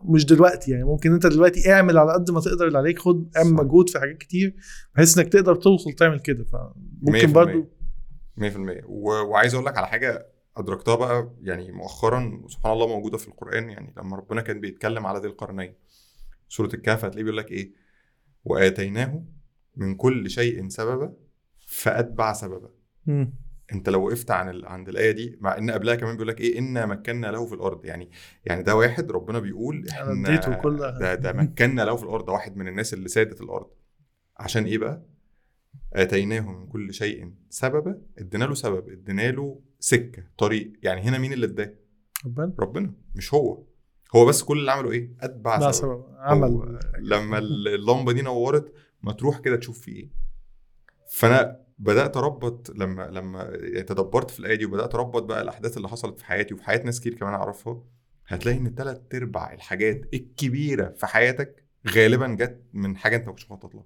مش 0.04 0.26
دلوقتي 0.26 0.72
يعني 0.72 0.84
ممكن 0.84 1.14
انت 1.14 1.28
دلوقتي 1.28 1.72
اعمل 1.74 1.98
على 1.98 2.14
قد 2.14 2.32
ما 2.32 2.40
تقدر 2.40 2.68
اللي 2.68 2.78
عليك 2.78 3.00
خد 3.00 3.30
اعمل. 3.38 3.54
مجهود 3.54 3.90
في 3.90 4.00
حاجات 4.00 4.18
كتير 4.18 4.56
بحيث 4.96 5.18
انك 5.18 5.28
تقدر 5.28 5.56
توصل 5.56 5.94
تعمل 5.94 6.20
كده 6.20 6.44
فممكن 6.44 7.28
100%. 7.28 7.32
برضو 7.32 7.70
100% 8.40 8.44
و... 8.86 9.10
وعايز 9.12 9.54
أقول 9.54 9.66
لك 9.66 9.78
على 9.78 9.88
حاجة 9.88 10.28
ادركتها 10.58 10.96
بقى 10.96 11.34
يعني 11.42 11.72
مؤخرا 11.72 12.42
سبحان 12.48 12.72
الله 12.74 12.88
موجودة 12.88 13.18
في 13.18 13.28
القرآن 13.28 13.70
يعني 13.70 13.94
لما 13.98 14.16
ربنا 14.18 14.42
كان 14.42 14.60
بيتكلم 14.62 15.06
على 15.06 15.20
ذي 15.20 15.28
القرنين 15.28 15.74
سورة 16.50 16.70
الكهف 16.74 17.06
هتلاقيه 17.06 17.24
بيقول 17.24 17.38
لك 17.38 17.52
إيه 17.52 17.72
وآتيناه 18.44 19.24
من 19.76 19.96
كل 19.96 20.30
شيء 20.30 20.68
سببا 20.70 21.14
فأتبع 21.68 22.34
سببا. 22.34 22.70
أنت 23.74 23.90
لو 23.90 24.06
وقفت 24.06 24.32
عن 24.32 24.50
ال... 24.50 24.66
عند 24.66 24.90
الآية 24.90 25.12
دي 25.12 25.38
مع 25.42 25.58
إن 25.58 25.72
قبلها 25.72 25.96
كمان 25.96 26.14
بيقول 26.14 26.28
لك 26.28 26.42
إيه 26.42 26.60
انا 26.60 26.86
مكنا 26.86 27.28
له 27.28 27.46
في 27.46 27.56
الأرض. 27.56 27.86
يعني 27.86 28.12
يعني 28.46 28.64
ده 28.64 28.76
واحد 28.76 29.12
ربنا 29.12 29.40
بيقول 29.40 29.88
إحنا 29.92 30.14
ده 31.00 31.16
ده 31.16 31.34
مكنا 31.34 31.82
له 31.82 31.96
في 31.96 32.04
الأرض 32.04 32.26
ده 32.26 32.34
واحد 32.34 32.58
من 32.58 32.68
الناس 32.68 32.94
اللي 32.94 33.08
سادت 33.10 33.42
الأرض. 33.42 33.70
عشان 34.38 34.64
إيه 34.66 34.78
بقى؟ 34.78 35.06
اتيناه 35.94 36.40
من 36.40 36.68
كل 36.68 36.94
شيء 36.94 37.34
سببا 37.50 38.02
ادينا 38.18 38.46
له 38.46 38.54
سبب 38.54 38.90
ادينا 38.90 39.32
له 39.32 39.60
سكة 39.80 40.24
طريق. 40.38 40.74
يعني 40.84 41.02
هنا 41.02 41.18
مين 41.18 41.34
اللي 41.34 41.46
اداه؟ 41.46 41.74
ربنا. 42.26 42.54
ربنا 42.60 42.94
مش 43.16 43.34
هو. 43.34 43.64
هو 44.16 44.26
بس 44.26 44.44
كل 44.44 44.60
اللي 44.60 44.72
عمله 44.72 44.92
إيه؟ 44.92 45.12
أتبع 45.22 45.60
سبب 45.60 45.72
سبب 45.72 46.06
عمل. 46.18 46.80
لما 47.00 47.38
اللمبة 47.38 48.12
دي 48.12 48.22
نورت 48.22 48.74
ما 49.04 49.14
تروح 49.14 49.40
كده 49.40 49.56
تشوف 49.56 49.80
في 49.80 49.92
إيه. 49.92 50.10
فأنا 51.10 51.60
بدأت 51.80 52.18
أربط 52.18 52.70
لما 52.76 53.04
لما 53.04 53.44
يعني 53.44 53.84
تدبرت 53.84 54.32
في 54.32 54.40
الآية 54.40 54.56
دي 54.56 54.66
وبدأت 54.66 54.96
أربط 54.96 55.24
بقى 55.24 55.42
الأحداث 55.42 55.78
اللي 55.78 55.90
حصلت 55.90 56.20
في 56.20 56.26
حياتي 56.26 56.54
وفي 56.54 56.64
حياة 56.64 56.84
ناس 56.84 57.00
كتير 57.00 57.14
كمان 57.14 57.34
أعرفها 57.34 57.84
هتلاقي 58.28 58.58
إن 58.58 58.76
تلات 58.76 59.16
أرباع 59.16 59.54
الحاجات 59.54 60.02
الكبيرة 60.14 60.90
في 60.98 61.06
حياتك 61.06 61.64
غالبا 61.90 62.28
جت 62.28 62.64
من 62.74 62.98
حاجة 62.98 63.16
أنت 63.16 63.26
ما 63.26 63.32
كنتش 63.32 63.52
مخطط 63.52 63.72
لها. 63.76 63.86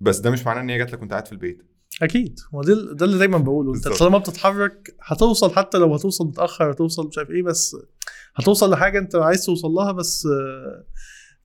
بس 0.00 0.18
ده 0.18 0.30
مش 0.30 0.46
معناه 0.46 0.60
إن 0.60 0.70
هي 0.70 0.78
جات 0.78 0.92
لك 0.92 1.00
وأنت 1.00 1.10
قاعد 1.12 1.26
في 1.26 1.32
البيت. 1.32 1.62
أكيد. 2.02 2.38
هو 2.54 2.62
ده 2.62 2.92
ده 2.92 3.06
اللي 3.06 3.18
دايما 3.18 3.38
بقوله. 3.38 3.74
أنت. 3.74 3.88
طالما 3.88 4.18
بتتحرك 4.18 4.96
هتوصل 5.02 5.52
حتى 5.54 5.78
لو 5.78 5.94
هتوصل 5.94 6.26
متأخر 6.26 6.72
هتوصل 6.72 7.06
مش 7.08 7.18
عارف 7.18 7.30
إيه 7.30 7.42
بس 7.42 7.76
هتوصل 8.34 8.70
لحاجة 8.70 8.98
أنت 8.98 9.16
عايز 9.16 9.44
توصل 9.46 9.68
لها 9.68 9.92
بس 9.92 10.28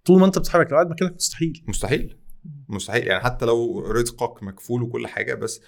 طول 0.06 0.20
ما 0.20 0.26
أنت 0.26 0.40
بتتحرك 0.40 0.68
لو 0.72 0.74
قاعد 0.76 0.90
مكانك 0.90 1.14
مستحيل. 1.16 1.64
مستحيل. 1.68 2.18
مستحيل 2.70 3.08
يعني 3.08 3.24
حتى 3.24 3.46
لو 3.46 3.80
رزقك 3.80 4.44
مكفول 4.44 4.84
وكل 4.84 5.08
حاجة 5.08 5.34
بس 5.34 5.62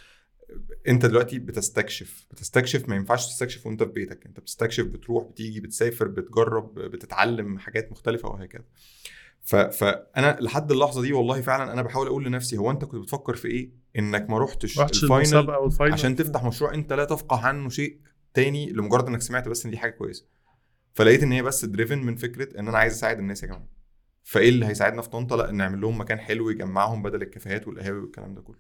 أنت 0.87 1.05
دلوقتي 1.05 1.39
بتستكشف 1.39 2.25
بتستكشف 2.31 2.89
ما 2.89 2.95
ينفعش 2.95 3.27
تستكشف 3.27 3.65
وأنت 3.67 3.83
في 3.83 3.89
بيتك. 3.91 4.25
أنت 4.25 4.39
بتستكشف 4.39 4.85
بتروح 4.85 5.23
بتيجي 5.23 5.59
بتسافر 5.59 6.07
بتجرب 6.07 6.79
بتتعلم 6.79 7.59
حاجات 7.59 7.91
مختلفة 7.91 8.29
وهكذا. 8.29 8.63
ف... 9.41 9.55
فانا 9.55 10.37
لحد 10.41 10.71
اللحظة 10.71 11.01
دي 11.01 11.13
والله 11.13 11.41
فعلا 11.41 11.73
أنا 11.73 11.81
بحاول 11.81 12.07
أقول 12.07 12.25
لنفسي 12.25 12.57
هو 12.57 12.71
أنت 12.71 12.85
كنت 12.85 13.01
بتفكر 13.01 13.35
في 13.35 13.47
إيه؟ 13.47 13.69
إنك 13.99 14.29
ما 14.29 14.39
رحتش 14.39 14.79
ال 14.79 14.91
final 14.91 15.49
وال 15.49 15.62
final 15.62 15.93
عشان 15.93 16.15
تفتح 16.15 16.43
مشروع 16.43 16.73
أنت 16.73 16.93
لا 16.93 17.05
تفقه 17.05 17.45
عنه 17.45 17.69
شيء 17.69 17.99
تاني 18.33 18.71
لمجرد 18.71 19.07
إنك 19.07 19.21
سمعت 19.21 19.47
بس 19.47 19.65
إن 19.65 19.71
دي 19.71 19.77
حاجة 19.77 19.91
كويسة. 19.91 20.25
فلقيت 20.93 21.23
إن 21.23 21.31
هي 21.31 21.41
بس 21.41 21.65
driven 21.65 21.97
من 21.97 22.15
فكرة 22.15 22.59
إن 22.59 22.67
أنا 22.67 22.77
عايز 22.77 22.93
أساعد 22.93 23.19
الناس 23.19 23.43
يا 23.43 23.47
جماعة. 23.47 23.76
فايه 24.27 24.49
اللي 24.49 24.65
هيساعدنا 24.65 25.01
في 25.01 25.09
طنطا؟ 25.09 25.35
لا 25.37 25.51
نعمل 25.51 25.81
لهم 25.81 25.99
مكان 26.01 26.19
حلو 26.19 26.49
يجمعهم 26.49 27.03
بدل 27.03 27.21
الكافيهات 27.21 27.67
والقهاوي 27.67 27.99
والكلام 27.99 28.33
ده 28.33 28.41
كله. 28.41 28.59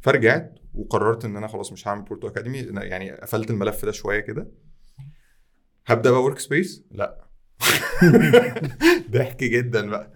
فرجعت 0.00 0.58
وقررت 0.74 1.24
إن 1.24 1.36
أنا 1.36 1.46
خلاص 1.46 1.72
مش 1.72 1.88
هعمل 1.88 2.02
بورتو 2.02 2.28
academy. 2.28 2.58
يعني 2.58 3.10
قفلت 3.10 3.50
الملف 3.50 3.84
ده 3.84 3.92
شوية 3.92 4.20
كده. 4.20 4.50
هبدأ 5.86 6.10
بقى 6.10 6.22
workspace 6.22 6.84
لا. 6.90 7.28
ضحك 9.10 9.44
جدا 9.44 9.90
بقى. 9.90 10.12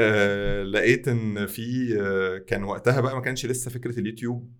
آه 0.00 0.62
لقيت 0.62 1.08
إن 1.08 1.46
في 1.46 1.96
آه 2.00 2.38
كان 2.38 2.64
وقتها 2.64 3.00
بقى 3.00 3.14
ما 3.14 3.20
كانش 3.20 3.46
لسه 3.46 3.70
فكرة 3.70 3.98
اليوتيوب 3.98 4.52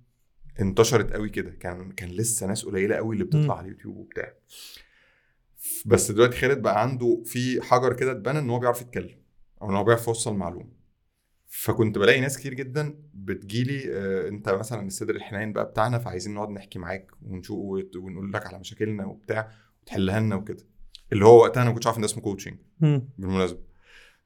انتشرت 0.61 1.13
قوي 1.13 1.29
كده. 1.29 1.51
كان 1.51 1.93
كان 1.93 2.09
لسه 2.09 2.47
ناس 2.47 2.65
قليلة 2.65 2.97
قوي 2.97 3.15
اللي 3.15 3.25
بتطلع. 3.25 3.57
على 3.59 3.65
اليوتيوب 3.67 3.97
وبتاع. 3.97 4.33
بس 5.87 6.11
دلوقتي 6.11 6.37
خالد 6.37 6.63
بقى 6.63 6.83
عنده 6.83 7.23
في 7.25 7.63
حتة 7.63 7.93
كده 7.93 8.13
اتبنى 8.13 8.39
إن 8.39 8.51
هو 8.51 8.59
بيعرف 8.59 8.81
يتكلم 8.81 9.19
أو 9.63 9.71
إن 9.71 9.75
هو 9.75 9.85
بيعرف 9.85 10.07
يوصل 10.07 10.35
معلومة. 10.35 10.79
فكنت 11.47 11.99
بلاقي 11.99 12.21
ناس 12.21 12.39
كتير 12.39 12.55
جدا 12.55 12.95
بتجيلي 13.15 13.85
آه، 13.93 14.29
أنت 14.29 14.49
مثلا 14.49 14.87
الصدر 14.87 15.15
الحنين 15.15 15.53
بقى 15.53 15.65
بتاعنا 15.65 15.99
فعايزين 15.99 16.35
نقعد 16.35 16.49
نحكي 16.51 16.79
معاك 16.79 17.11
ونشوف 17.23 17.59
ونقول 17.97 18.33
لك 18.33 18.47
على 18.47 18.59
مشاكلنا 18.59 19.07
وبتاع 19.07 19.53
وتحلها 19.83 20.21
لنا 20.21 20.37
وكده. 20.37 20.65
اللي 21.13 21.25
هو 21.25 21.43
وقتها 21.43 21.61
أنا 21.61 21.69
ما 21.71 21.75
كنتش 21.75 21.87
عارف 21.87 21.97
إن 21.97 22.03
ده 22.03 22.07
اسمه 22.07 22.23
كوتشنج. 22.23 22.59
بالمناسبة. 23.19 23.61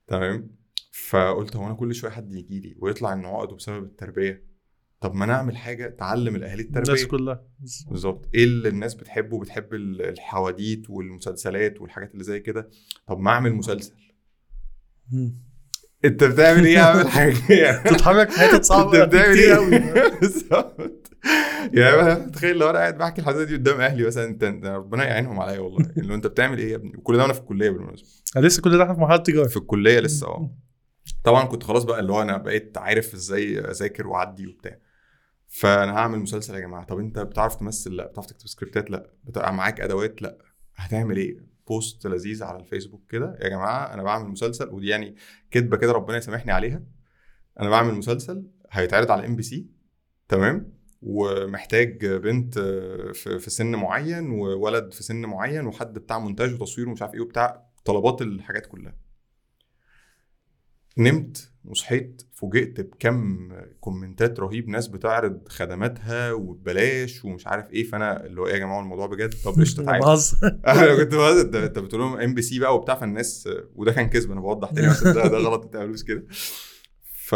تمام؟ 0.06 0.50
فقلت 0.92 1.56
هو 1.56 1.66
أنا 1.66 1.74
كل 1.74 1.94
شوية 1.94 2.10
حد 2.10 2.32
يجي 2.32 2.60
لي 2.60 2.76
ويطلع 2.78 3.12
إنه 3.12 3.28
عقده 3.28 3.56
بسبب 3.56 3.84
التربية 3.84 4.51
طب 5.02 5.14
ما 5.14 5.26
نعمل 5.26 5.56
حاجة 5.56 5.86
تعلم 5.98 6.36
الأهالي 6.36 6.62
الناس 6.62 6.78
التربيه 6.88 7.04
كلها. 7.04 7.42
بالظبط. 7.88 8.28
إيه 8.34 8.44
اللي 8.44 8.68
الناس 8.68 8.94
بتحبه؟ 8.94 9.40
بتحب 9.40 9.74
ال- 9.74 10.02
الحواديت 10.08 10.90
والمسلسلات 10.90 11.80
والحاجات 11.80 12.12
اللي 12.12 12.24
زي 12.24 12.40
كده. 12.40 12.70
طب 13.06 13.20
ما 13.20 13.30
أعمل 13.30 13.52
مسلسل. 13.54 13.92
أنت 16.04 16.24
بتعمل 16.24 16.66
إيه 16.66 16.78
اعمل 16.78 17.08
حاجة 17.08 17.36
يعني 17.52 17.82
تتحرك 17.90 18.30
في 18.30 18.40
حتت 18.40 18.64
صعبة 18.64 19.04
أنت 19.04 19.14
بتعمل 19.14 19.38
إيه؟ 19.38 19.54
قوي 19.54 19.78
بالظبط. 20.20 21.10
يعني 21.72 22.30
تخيل 22.30 22.56
لو 22.58 22.70
أنا 22.70 22.78
قاعد 22.78 22.98
بحكي 22.98 23.20
الحدوته 23.20 23.44
دي 23.44 23.54
قدام 23.56 23.80
أهلي 23.80 24.06
مثلا 24.06 24.24
أنت 24.24 24.64
ربنا 24.66 25.04
يعينهم 25.04 25.40
عليا 25.40 25.58
والله. 25.58 25.90
اللي 25.96 26.12
هو 26.12 26.16
أنت 26.16 26.26
بتعمل 26.26 26.58
إيه 26.58 26.70
يا 26.70 26.76
ابني؟ 26.76 26.92
وكل 26.96 27.16
ده 27.16 27.22
وأنا 27.22 27.32
في 27.32 27.40
الكلية 27.40 27.70
بالمناسبة. 27.70 28.08
لسه 28.36 28.62
كل 28.62 28.76
ده 28.78 28.82
إحنا 28.82 28.94
في 28.94 29.00
مرحلة 29.00 29.16
تجاره 29.16 29.48
في 29.48 29.56
الكلية 29.56 30.00
لسه 30.00 30.26
آه. 30.26 30.54
طبعا 31.24 31.44
كنت 31.44 31.62
خلاص 31.62 31.84
بقى 31.84 32.00
اللي 32.00 32.12
هو 32.12 32.22
أنا 32.22 32.36
بقيت 32.36 32.78
عارف 32.78 33.14
إزاي 33.14 33.58
أذاكر 33.58 34.06
وأعدي 34.06 34.46
وبتاع. 34.46 34.78
فأنا 35.54 35.92
هعمل 35.92 36.18
مسلسل 36.18 36.54
يا 36.54 36.60
جماعة. 36.60 36.84
طب 36.84 36.98
أنت 36.98 37.18
بتعرف 37.18 37.54
تمثل؟ 37.56 37.90
لأ. 37.90 38.06
بتعرف 38.06 38.26
تكتب 38.26 38.46
سكريبتات؟ 38.46 38.90
لأ. 38.90 39.10
بتبقى 39.24 39.54
معاك 39.54 39.80
أدوات؟ 39.80 40.22
لأ. 40.22 40.38
هتعمل 40.74 41.16
إيه؟ 41.16 41.36
post 41.66 42.06
لذيذ 42.06 42.42
على 42.42 42.58
الفيسبوك 42.60 43.10
كده. 43.10 43.38
يا 43.40 43.48
جماعة 43.48 43.94
أنا 43.94 44.02
بعمل 44.02 44.28
مسلسل 44.28 44.68
ودي 44.68 44.86
يعني 44.86 45.16
كدبة 45.50 45.76
كده 45.76 45.92
ربنا 45.92 46.16
يسامحني 46.16 46.52
عليها. 46.52 46.82
أنا 47.60 47.70
بعمل 47.70 47.94
مسلسل 47.94 48.46
هيتعرض 48.70 49.10
على 49.10 49.26
MBC 49.26 49.70
تمام؟ 50.28 50.72
ومحتاج 51.02 52.06
بنت 52.06 52.58
في 53.14 53.50
سن 53.50 53.76
معين 53.76 54.30
وولد 54.30 54.92
في 54.92 55.02
سن 55.02 55.26
معين 55.26 55.66
وحد 55.66 55.92
بتاع 55.98 56.18
مونتاج 56.18 56.54
وتصوير 56.54 56.88
ومش 56.88 57.02
عارف 57.02 57.14
إيه 57.14 57.20
وبتاع 57.20 57.66
طلبات 57.84 58.22
الحاجات 58.22 58.66
كلها. 58.66 58.96
نمت 60.98 61.51
وصحيت 61.64 62.22
فوجئت 62.32 62.80
بكم 62.80 63.48
comment 63.80 64.33
ات 64.33 64.40
رهيب 64.40 64.68
ناس 64.68 64.88
بتعرض 64.88 65.48
خدماتها 65.48 66.32
وببلاش 66.32 67.24
ومش 67.24 67.46
عارف 67.46 67.70
إيه 67.70 67.84
فأنا 67.84 68.26
اللي 68.26 68.40
هو 68.40 68.46
إيه 68.46 68.52
يا 68.52 68.58
جماعة 68.58 68.80
الموضوع 68.80 69.06
بجد؟ 69.06 69.34
طب 69.44 69.52
قشطة 69.52 69.84
تعالى. 69.86 70.00
بهزر. 70.00 70.36
أنا 70.66 70.96
كنت 70.96 71.14
بهزر. 71.14 71.64
أنت 71.64 71.78
بتقول 71.78 72.00
لهم 72.00 72.20
MBC 72.20 72.58
بقى 72.58 72.74
وبتاع 72.74 72.94
فالناس 72.94 73.48
وده 73.74 73.92
كان 73.92 74.08
كذب 74.08 74.30
أنا 74.32 74.40
بوضح 74.40 74.70
تاني 74.70 74.86
ده 75.04 75.12
ده 75.28 75.38
غلط 75.38 75.64
ما 75.64 75.70
تعملوش 75.70 76.02
كده. 76.02 76.24
ف 77.12 77.34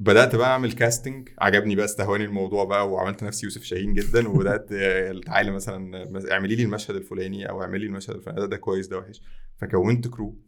بدأت 0.00 0.36
بقى 0.36 0.48
أعمل 0.50 0.72
casting 0.72 1.28
عجبني 1.38 1.76
بقى 1.76 1.84
استهواني 1.84 2.24
الموضوع 2.24 2.64
بقى 2.64 2.90
وعملت 2.90 3.22
نفسي 3.24 3.46
يوسف 3.46 3.62
شاهين 3.62 3.92
جدا 3.94 4.28
وبدأت 4.28 4.68
تعالى 5.26 5.50
مثلا 5.50 6.08
اعملي 6.32 6.56
لي 6.56 6.62
المشهد 6.62 6.96
الفلاني 6.96 7.48
أو 7.50 7.62
اعملي 7.62 7.78
لي 7.78 7.86
المشهد 7.86 8.14
الفلاني. 8.16 8.40
ده, 8.40 8.46
ده 8.46 8.56
كويس 8.56 8.86
ده 8.86 8.98
وحش. 8.98 9.22
فكونت 9.60 10.08
crew 10.08 10.38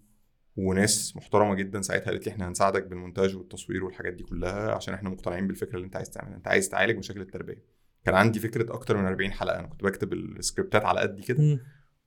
وناس 0.58 1.16
محترمة 1.16 1.54
جدا 1.54 1.82
ساعتها 1.82 2.10
قالت 2.10 2.26
لي 2.26 2.32
إحنا 2.32 2.48
هنساعدك 2.48 2.86
بالمونتاج 2.86 3.36
والتصوير 3.36 3.84
والحاجات 3.84 4.12
دي 4.12 4.22
كلها 4.24 4.74
عشان 4.74 4.94
إحنا 4.94 5.10
مقتنعين 5.10 5.46
بالفكرة 5.46 5.76
اللي 5.76 5.84
أنت 5.86 5.96
عايز 5.96 6.10
تعملها. 6.10 6.36
أنت 6.36 6.48
عايز 6.48 6.68
تعالج 6.68 6.98
مشاكل 6.98 7.20
التربية. 7.20 7.64
كان 8.04 8.14
عندي 8.14 8.40
فكرة 8.40 8.74
أكتر 8.74 8.96
من 8.96 9.06
40 9.06 9.32
حلقة. 9.32 9.58
أنا 9.58 9.66
كنت 9.66 9.84
بكتب 9.84 10.12
السكريبتات 10.12 10.84
على 10.84 11.00
قدي 11.00 11.22
كده. 11.22 11.60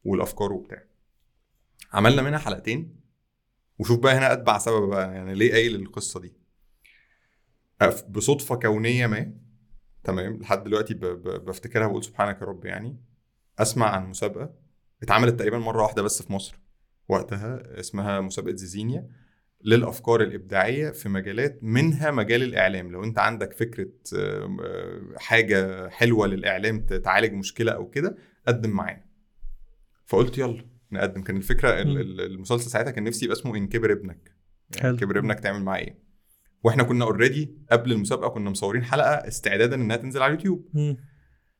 والأفكار 0.03 0.53
وبتاع. 0.53 0.83
عملنا 1.93 2.21
منها 2.21 2.39
حلقتين. 2.39 3.01
وشوف 3.79 3.99
بقى 3.99 4.17
هنا 4.17 4.33
أتبع 4.33 4.57
سبب 4.57 4.89
بقى 4.89 5.13
يعني 5.15 5.33
ليه 5.33 5.51
قايل 5.51 5.75
القصة 5.75 6.19
دي. 6.19 6.33
بصدفة 8.09 8.55
كونية 8.55 9.07
ما 9.07 9.33
تمام 10.03 10.37
لحد 10.41 10.63
دلوقتي 10.63 10.93
بفتكرها 10.93 11.87
بقول 11.87 12.03
سبحانك 12.03 12.41
يا 12.41 12.45
رب 12.45 12.65
يعني. 12.65 12.97
أسمع 13.59 13.89
عن 13.89 14.09
مسابقة 14.09 14.53
اتعملت 15.03 15.39
تقريبا 15.39 15.57
مرة 15.59 15.81
واحدة 15.83 16.01
بس 16.01 16.21
في 16.21 16.33
مصر. 16.33 16.59
وقتها 17.09 17.79
اسمها 17.79 18.21
مسابقة 18.21 18.55
زيزينيا 18.55 19.07
للأفكار 19.63 20.21
الإبداعية 20.21 20.89
في 20.89 21.09
مجالات 21.09 21.59
منها 21.61 22.11
مجال 22.11 22.43
الإعلام. 22.43 22.91
لو 22.91 23.03
أنت 23.03 23.19
عندك 23.19 23.53
فكرة 23.53 23.89
آه، 24.17 25.15
حاجة 25.17 25.89
حلوة 25.89 26.27
للإعلام 26.27 26.79
تعالج 26.85 27.33
مشكلة 27.33 27.71
أو 27.71 27.89
كده 27.89 28.17
قدم 28.47 28.69
معانا. 28.69 29.05
فقلت 30.05 30.37
يلا 30.37 30.65
نقدم. 30.91 31.21
كان 31.23 31.37
الفكرة 31.37 31.81
المسلسل 31.81 32.69
ساعتها 32.69 32.91
كان 32.91 33.03
نفسي 33.03 33.25
يبقى 33.25 33.37
اسمه 33.37 33.57
إن 33.57 33.67
كبر 33.67 33.91
ابنك. 33.91 34.35
يعني. 34.81 34.97
كبر 34.97 35.19
ابنك 35.19 35.39
تعمل 35.39 35.63
معاه 35.63 35.79
إيه؟ 35.79 35.99
وإحنا 36.63 36.83
كنا 36.83 37.05
already 37.05 37.57
قبل 37.71 37.91
المسابقة 37.91 38.29
كنا 38.29 38.49
مصورين 38.49 38.83
حلقة 38.83 39.13
استعدادا 39.27 39.75
إنها 39.75 39.95
تنزل 39.95 40.21
على 40.21 40.33
اليوتيوب. 40.33 40.69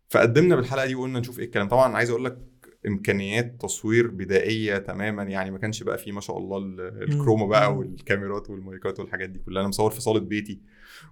فقدمنا 0.09 0.55
بالحلقة 0.55 0.85
دي 0.85 0.95
وقلنا 0.95 1.19
نشوف 1.19 1.39
إيه 1.39 1.45
الكلام. 1.45 1.67
طبعا 1.67 1.95
عايز 1.95 2.09
أقول 2.09 2.25
لك 2.25 2.37
إمكانيات 2.87 3.61
تصوير 3.61 4.07
بدائية 4.07 4.77
تماما 4.77 5.23
يعني 5.23 5.51
ما 5.51 5.57
كانش 5.57 5.83
بقى 5.83 5.97
فيه 5.97 6.11
ما 6.11 6.21
شاء 6.21 6.37
الله 6.37 6.57
ال- 6.57 7.03
ال 7.03 7.09
chroma 7.09 7.45
بقى. 7.45 7.75
والكاميرات 7.77 8.49
والمايكات 8.49 8.99
والحاجات 8.99 9.29
دي 9.29 9.39
كلها. 9.39 9.61
أنا 9.61 9.69
مصور 9.69 9.91
في 9.91 10.01
صالة 10.01 10.19
بيتي 10.19 10.61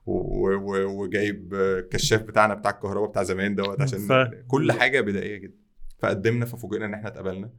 وجايب 0.06 1.56
كشاف 1.92 2.22
بتاعنا 2.22 2.54
بتاع 2.54 2.72
الكهرباء 2.72 3.10
بتاع 3.10 3.24
زمان 3.24 3.56
دوت 3.56 3.82
عشان 3.82 4.00
ف- 4.00 4.30
كل 4.48 4.72
حاجة 4.72 5.02
بدائية 5.02 5.38
جدا. 5.38 5.58
فقدمنا 6.00 6.46
ففوجئنا 6.46 6.86
إن 6.86 6.94
إحنا 6.94 7.08
اتقبلنا. 7.08 7.50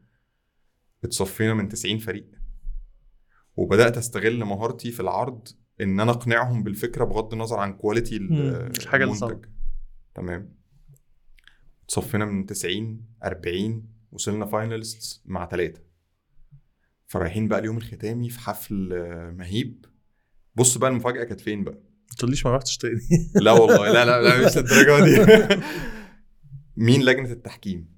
اتصفينا 1.05 1.55
من 1.55 1.69
90 1.69 1.99
فريق. 1.99 2.27
وبدأت 3.57 3.97
أستغل 3.97 4.45
مهارتي 4.45 4.91
في 4.91 5.01
العرض 5.01 5.49
إن 5.81 6.01
أنا 6.01 6.11
أقنعهم 6.11 6.63
بالفكرة 6.63 7.05
بغض 7.05 7.33
النظر 7.33 7.59
عن 7.59 7.73
quality 7.73 8.17
ال- 8.17 8.33
مم. 8.33 8.71
الحاجة 8.79 9.05
اللي 9.05 9.15
المنتج. 9.17 9.45
تمام. 10.15 10.55
اتصفينا 11.85 12.25
من 12.25 12.47
90 12.47 13.07
40 13.25 14.00
وصلنا 14.13 14.47
finalist 14.47 15.23
مع 15.25 15.49
ثلاثة 15.49 15.81
فرايحين 17.07 17.49
بقى 17.49 17.59
اليوم 17.59 17.77
الختامي 17.77 18.31
في 18.31 18.41
حفل 18.41 18.93
آه، 18.93 19.31
مهيب. 19.31 19.85
بص 20.55 20.79
بقى 20.79 20.91
المفاجأة 20.91 21.25
كانت 21.25 21.41
فين 21.41 21.65
بقى؟ 21.65 21.75
ما 22.11 22.17
تقوليش 22.19 22.47
ما 22.47 22.57
رحتش 22.57 22.77
تاني. 22.77 23.01
لا 23.45 23.53
والله 23.53 23.93
لا 23.93 24.05
لا 24.05 24.23
لا 24.23 24.47
مش 24.47 24.57
للدرجة 24.57 25.05
دي. 25.05 25.57
مين 26.87 27.03
لجنة 27.03 27.33
التحكيم؟ 27.33 27.89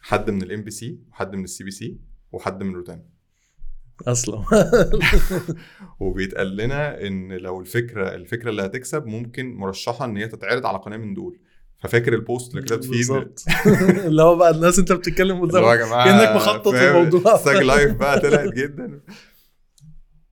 حد 0.00 0.30
من 0.30 0.42
ال 0.42 0.62
MBC 0.62 1.00
وحد 1.10 1.34
من 1.34 1.44
ال 1.44 1.64
CBC 1.64 2.00
وحد 2.32 2.62
من 2.62 2.74
روتانا. 2.74 3.04
أصلا. 4.06 4.44
وبيتقال 6.00 6.56
لنا 6.56 7.06
إن 7.06 7.32
لو 7.32 7.60
الفكرة 7.60 8.14
الفكرة 8.14 8.50
اللي 8.50 8.62
هتكسب 8.62 9.06
ممكن 9.06 9.54
مرشحة 9.54 10.04
إن 10.04 10.16
هي 10.16 10.28
تتعرض 10.28 10.66
على 10.66 10.78
قناة 10.78 10.96
من 10.96 11.14
دول. 11.14 11.38
ففاكر 11.78 12.14
ال 12.14 12.21
post 12.21 12.50
اللي 12.50 12.62
كتبت 12.62 12.84
فيه 12.84 12.90
بالظبط 12.90 13.44
اللي 14.06 14.22
هو 14.22 14.36
بقى 14.36 14.50
الناس 14.50 14.78
انت 14.78 14.92
بتتكلم 14.92 15.40
قدام 15.40 15.64
يا 15.64 15.76
جماعة 15.76 16.04
كأنك 16.04 16.36
مخطط؟ 16.36 16.74
الموضوع. 16.74 17.36
ساج 17.36 17.56
live 17.66 17.92
بقى 17.96 18.20
طلعت 18.20 18.52
جدا 18.54 19.00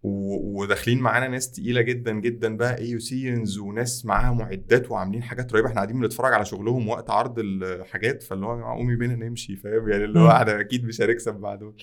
وداخلين 0.03 0.99
معانا 0.99 1.29
ناس 1.29 1.51
تقيلة 1.53 1.81
جدا 1.81 2.13
جدا 2.13 2.57
بقى 2.57 2.79
اي 2.79 2.99
سينز 2.99 3.59
وناس 3.59 4.05
معاها 4.07 4.33
معدات 4.33 4.91
وعاملين 4.91 5.23
حاجات 5.23 5.53
رهيبة 5.53 5.69
إحنا 5.69 5.77
قاعدين 5.81 6.01
بنتفرج 6.01 6.33
على 6.33 6.45
شغلهم 6.45 6.89
وقت 6.89 7.11
عرض 7.11 7.39
الحاجات 7.39 8.23
فاللي 8.23 8.47
هو 8.47 8.53
يا 8.53 8.57
جماعة 8.57 8.77
قومي 8.77 8.97
بينا 8.97 9.15
نمشي 9.15 9.57
فاهم 9.57 9.89
يعني 9.89 10.05
اللي 10.05 10.21
هو. 10.21 10.29
إحنا 10.31 10.61
أكيد 10.61 10.85
مش 10.85 11.01
هنكسب 11.01 11.41
مع 11.41 11.55
دول 11.55 11.77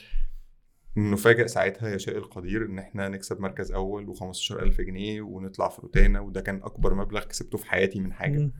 نفاجئ 0.98 1.48
ساعتها 1.48 1.96
يشاء 1.96 2.18
القدير 2.18 2.66
إن 2.66 2.80
إحنا 2.80 3.10
نكسب 3.10 3.40
مركز 3.42 3.72
أول 3.72 4.16
و15000 4.16 4.82
جنيه 4.82 5.22
ونطلع 5.22 5.70
في 5.70 5.82
روتانا 5.82 6.20
وده 6.20 6.42
كان 6.42 6.56
أكبر 6.64 6.94
مبلغ 6.94 7.24
كسبته 7.24 7.58
في 7.58 7.66
حياتي 7.66 8.00
من 8.00 8.14
حاجة. 8.14 8.52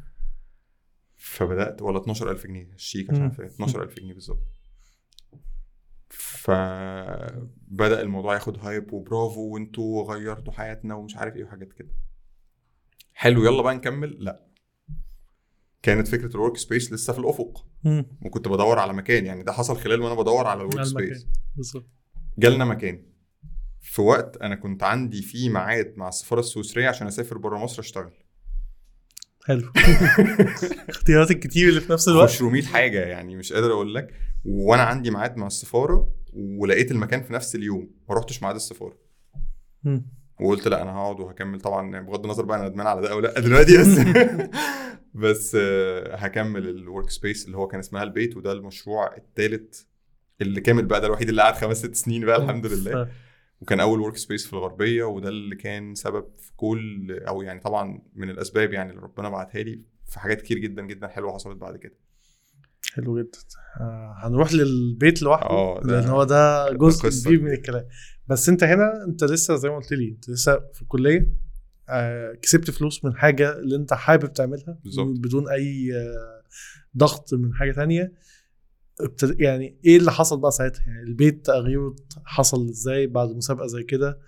فبدأت 1.24 1.82
ولا 1.82 1.98
12000 1.98 2.48
جنيه 2.48 2.70
الشيك 2.74 3.10
عشان 3.10 3.24
مم. 3.24 3.32
فاهم 3.32 3.48
12000 3.48 4.00
جنيه 4.00 4.14
بالظبط. 4.14 4.44
فبدأ 6.10 8.02
الموضوع 8.02 8.34
ياخد 8.34 8.58
hype 8.60 8.94
وبرافو 8.94 9.42
وانتوا 9.54 10.14
غيرتوا 10.14 10.54
حياتنا 10.54 10.96
ومش 10.96 11.18
عارف 11.18 11.36
إيه 11.36 11.44
وحاجات 11.44 11.74
كده. 11.74 11.90
حلو 13.14 13.46
يلا 13.46 13.62
بقى 13.62 13.76
نكمل. 13.76 14.24
لا. 14.24 14.48
كانت 15.82 16.08
فكرة 16.08 16.36
ال 16.36 16.58
workspace 16.58 16.94
لسه 16.94 17.14
في 17.14 17.20
الأفق. 17.20 17.66
مم. 17.84 18.06
وكنت 18.22 18.48
بدور 18.48 18.80
على 18.80 18.94
مكان 18.94 19.26
يعني 19.26 19.44
ده 19.44 19.52
حصل 19.52 19.78
خلال 19.78 20.02
وأنا 20.02 20.16
بدور 20.22 20.48
على 20.48 20.62
ال 20.62 20.65
work. 20.65 20.84
space 20.84 21.28
بالظبط. 21.56 21.88
جالنا 22.38 22.66
مكان. 22.66 23.06
في 23.82 24.02
وقت 24.02 24.38
أنا 24.38 24.56
كنت 24.56 24.84
عندي 24.84 25.22
فيه 25.22 25.50
ميعاد 25.50 25.94
مع 25.98 26.10
السفارة 26.10 26.40
السويسرية 26.40 26.90
عشان 26.90 27.08
أسافر 27.08 27.38
بره 27.38 27.58
مصر 27.58 27.80
أشتغل. 27.82 28.14
حلو. 29.48 29.72
اختيارات 30.90 31.32
الكتير 31.32 31.70
اللي 31.70 31.82
في 31.82 31.94
نفس 31.94 32.08
الوقت. 32.08 32.30
500 32.30 32.64
حاجة 32.64 33.00
يعني 33.00 33.36
مش 33.36 33.54
قادر 33.54 33.72
أقول 33.72 33.96
لك. 33.96 34.14
وأنا 34.46 34.84
عندي 34.84 35.12
ميعاد 35.12 35.38
مع 35.38 35.48
السفارة 35.48 36.14
ولقيت 36.34 36.92
المكان 36.92 37.24
في 37.24 37.34
نفس 37.34 37.56
اليوم. 37.56 37.92
ما 38.10 38.16
رحتش 38.16 38.42
ميعاد 38.42 38.56
السفارة. 38.56 38.98
وقلت 40.40 40.68
لا 40.68 40.82
أنا 40.82 40.92
هقعد 40.92 41.20
وهكمل. 41.20 41.62
طبعا 41.62 42.00
بغض 42.00 42.24
النظر 42.26 42.46
بقى 42.46 42.60
أنا 42.60 42.70
ندمان 42.70 42.88
على 42.88 43.02
ده 43.02 43.12
أو 43.12 43.20
لأ 43.20 43.40
دلوقتي 43.40 43.78
بس 43.78 43.88
بس 45.14 45.58
آه، 45.60 46.16
هكمل 46.16 46.70
ال 46.70 47.10
workspace 47.10 47.46
اللي 47.46 47.58
هو 47.58 47.68
كان 47.68 47.80
اسمها 47.80 48.04
البيت 48.04 48.38
وده 48.38 48.52
المشروع 48.52 49.16
الثالث 49.18 49.82
اللي 50.42 50.62
كامل 50.62 50.86
بقى 50.86 51.02
ده 51.02 51.08
الوحيد 51.08 51.30
اللي 51.30 51.42
قعد 51.42 51.54
خمس 51.56 51.78
ست 51.78 51.96
سنين 51.96 52.26
بقى 52.26 52.38
الحمد 52.38 52.66
لله. 52.66 53.10
وكان 53.62 53.80
أول 53.80 54.00
workspace 54.00 54.46
في 54.48 54.54
الغربية 54.54 55.04
وده 55.04 55.30
اللي 55.30 55.56
كان 55.56 55.96
سبب 55.96 56.26
في 56.38 56.52
كل 56.56 57.20
أو 57.28 57.42
يعني 57.42 57.60
طبعا 57.60 58.02
من 58.16 58.30
الأسباب 58.30 58.74
يعني 58.74 58.90
اللي 58.90 59.02
ربنا 59.02 59.30
بعتها 59.30 59.64
لي 59.64 59.82
في 60.06 60.20
حاجات 60.20 60.42
كتير 60.42 60.58
جدا 60.58 60.82
جدا 60.82 61.08
حلوة 61.08 61.34
حصلت 61.34 61.58
بعد 61.58 61.78
كده 61.78 61.94
حلو 62.94 63.20
جدا 63.20 63.40
آه، 63.80 64.16
هنروح 64.18 64.54
للبيت 64.54 65.22
لوحده 65.22 65.50
آه 65.50 65.82
ده- 65.82 66.00
لأن 66.00 66.10
هو 66.10 66.24
ده 66.24 66.72
جزء 66.74 67.30
كبير. 67.30 67.42
من 67.42 67.52
الكلام 67.52 67.86
بس 68.28 68.50
أنت 68.50 68.64
هنا 68.64 69.04
أنت 69.08 69.24
لسه 69.24 69.56
زي 69.56 69.70
ما 69.70 69.76
قلت 69.76 69.92
لي 69.94 70.10
أنت 70.10 70.30
لسه 70.30 70.60
في 70.74 70.82
الكلية 70.82 71.34
آه، 71.90 72.34
كسبت 72.42 72.72
فلوس 72.72 73.06
من 73.06 73.16
حاجة 73.16 73.58
اللي 73.60 73.76
أنت 73.76 73.94
حابب 73.94 74.34
تعملها 74.34 74.78
بالظبط. 74.84 75.18
بدون 75.20 75.50
أي 75.50 75.92
آه، 75.96 76.42
ضغط 76.98 77.34
من 77.34 77.54
حاجة 77.54 77.72
تانية 77.72 78.14
يعني 79.40 79.80
إيه 79.86 79.98
اللي 79.98 80.12
حصل 80.12 80.40
بقى 80.40 80.52
ساعتها؟ 80.52 80.84
يعني 80.88 81.04
البيت 81.04 81.46
تغييره 81.46 81.96
حصل 82.26 82.70
إزاي 82.70 83.08
بعد 83.08 83.30
مسابقة 83.30 83.68
زي 83.68 83.84
كده؟ 83.84 84.20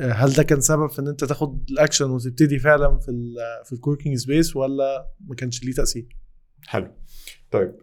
آه، 0.00 0.12
هل 0.12 0.32
ده 0.32 0.42
كان 0.42 0.60
سبب 0.60 0.90
في 0.90 0.98
إن 0.98 1.08
أنت 1.08 1.24
تاخد 1.24 1.64
الأكشن 1.70 2.10
وتبتدي 2.10 2.58
فعلا 2.58 2.98
في 2.98 3.08
ال 3.10 3.34
في 3.64 3.72
ال 3.72 3.76
coworking 3.76 4.16
space 4.16 4.56
ولا 4.56 5.10
ما 5.20 5.34
كانش 5.34 5.64
ليه 5.64 5.72
تأثير؟ 5.72 6.08
حلو. 6.66 6.92
طيب 7.50 7.76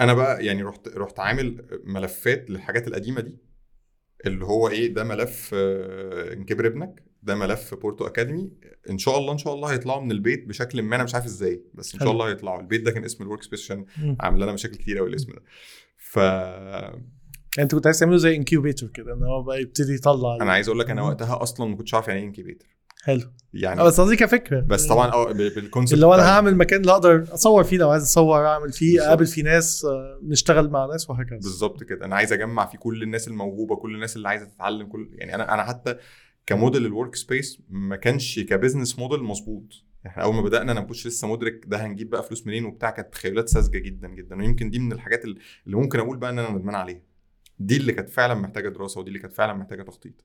أنا 0.00 0.14
بقى 0.14 0.46
يعني 0.46 0.62
رحت 0.62 0.88
رحت 0.88 1.20
عامل 1.20 1.66
ملفات 1.84 2.50
للحاجات 2.50 2.88
القديمة 2.88 3.20
دي 3.20 3.38
اللي 4.26 4.44
هو 4.44 4.68
إيه 4.68 4.94
ده 4.94 5.04
ملف 5.04 5.50
آه، 5.54 6.32
إن 6.32 6.44
كبر 6.44 6.66
ابنك 6.66 7.04
ده 7.22 7.34
ملف 7.34 7.74
بورتو 7.74 8.06
أكاديمي 8.06 8.50
إن 8.90 8.98
شاء 8.98 9.18
الله 9.18 9.32
إن 9.32 9.38
شاء 9.38 9.54
الله 9.54 9.68
هيطلعوا 9.72 10.00
من 10.00 10.10
البيت 10.10 10.48
بشكل 10.48 10.82
ما 10.82 10.96
أنا 10.96 11.04
مش 11.04 11.14
عارف 11.14 11.24
إزاي 11.26 11.64
بس 11.74 11.94
إن 11.94 12.00
شاء. 12.00 12.10
الله 12.10 12.28
هيطلعوا 12.28 12.60
البيت 12.60 12.82
ده 12.82 12.90
كان 12.90 13.04
اسم 13.04 13.24
ال 13.24 13.42
workspace 13.42 13.60
عشان 13.64 13.84
مم. 13.98 14.16
عامل 14.20 14.40
لنا 14.40 14.52
مشاكل 14.52 14.74
كتير 14.76 14.98
قوي 14.98 15.08
الاسم 15.08 15.32
ده 15.32 15.42
ف 15.96 16.16
يعني 17.56 17.64
انت 17.64 17.74
كنت 17.74 17.86
عايز 17.86 17.98
تعمله 17.98 18.16
زي 18.16 18.36
incubator 18.36 18.88
كده 18.88 19.12
إن 19.14 19.22
هو 19.22 19.42
بقى 19.42 19.60
يبتدي 19.62 19.94
يطلع 19.94 20.36
أنا 20.40 20.52
عايز 20.52 20.68
أقول 20.68 20.78
لك 20.80 20.90
أنا. 20.90 21.02
وقتها 21.02 21.42
أصلا 21.42 21.66
ما 21.70 21.76
كنتش 21.76 21.94
عارف 21.94 22.08
يعني 22.08 22.20
إيه 22.20 22.26
incubator 22.26 22.66
حلو 23.04 23.22
يعني 23.54 23.80
آه 23.80 23.84
بس 23.84 24.00
قصدي 24.00 24.16
كفكرة 24.16 24.60
بس 24.60 24.86
طبعا 24.86 25.12
آه 25.12 25.32
ب- 25.32 25.36
بال 25.36 25.49
concept 25.49 25.94
اللي 25.94 26.06
هو 26.06 26.14
أنا 26.14 26.22
هعمل 26.28 26.56
مكان 26.56 26.80
اللي 26.80 26.92
أقدر 26.92 27.24
أصور 27.34 27.64
فيه 27.64 27.76
لو 27.78 27.90
عايز 27.90 28.02
أصور 28.02 28.46
أعمل 28.46 28.72
فيه. 28.72 29.06
أقابل 29.06 29.26
فيه 29.26 29.42
ناس 29.42 29.84
آه، 29.84 30.20
نشتغل 30.22 30.70
مع 30.70 30.86
ناس 30.86 31.10
وهكذا 31.10 31.36
بالظبط 31.36 31.82
كده 31.84 32.04
أنا 32.06 32.16
عايز 32.16 32.32
أجمع 32.32 32.66
فيه 32.66 32.78
كل 32.78 33.02
الناس 33.02 33.28
الموهوبة 33.28 33.76
كل 33.76 33.94
الناس 33.94 34.16
اللي 34.16 34.28
عايزة 34.28 34.44
تتعلم 34.44 34.86
كل 34.86 35.08
يعني 35.12 35.34
أنا 35.34 35.54
أنا 35.54 35.62
حتى 35.64 35.96
ك 36.46 36.52
model 36.52 36.80
ال 36.80 36.86
workspace 36.86 37.62
ما 37.68 37.96
كانش 37.96 38.40
ك 38.40 38.46
business 38.46 38.98
model 38.98 39.22
مظبوط. 39.22 39.84
إحنا 40.06 40.22
أول 40.22 40.34
ما 40.34 40.42
بدأنا 40.42 40.72
أنا 40.72 40.80
ما 40.80 40.86
كنتش 40.86 41.06
لسه 41.06 41.28
مدرك 41.28 41.64
ده 41.66 41.86
هنجيب 41.86 42.10
بقى 42.10 42.22
فلوس 42.22 42.46
منين 42.46 42.64
وبتاع 42.64 42.90
كانت 42.90 43.12
تخيلات 43.12 43.48
ساذجة 43.48 43.78
جدا 43.78 44.08
جدا. 44.08 44.36
ويمكن 44.36 44.70
دي 44.70 44.78
من 44.78 44.92
الحاجات 44.92 45.24
اللي 45.24 45.40
ممكن 45.66 45.98
أقول 45.98 46.16
بقى 46.16 46.30
إن 46.30 46.38
أنا 46.38 46.50
ندمان 46.50 46.74
عليها. 46.74 47.02
دي 47.58 47.76
اللي 47.76 47.92
كانت 47.92 48.08
فعلا 48.10 48.34
محتاجة 48.34 48.68
دراسة 48.68 49.00
ودي 49.00 49.08
اللي 49.08 49.18
كانت 49.18 49.32
فعلا 49.32 49.52
محتاجة 49.52 49.82
تخطيط. 49.82 50.24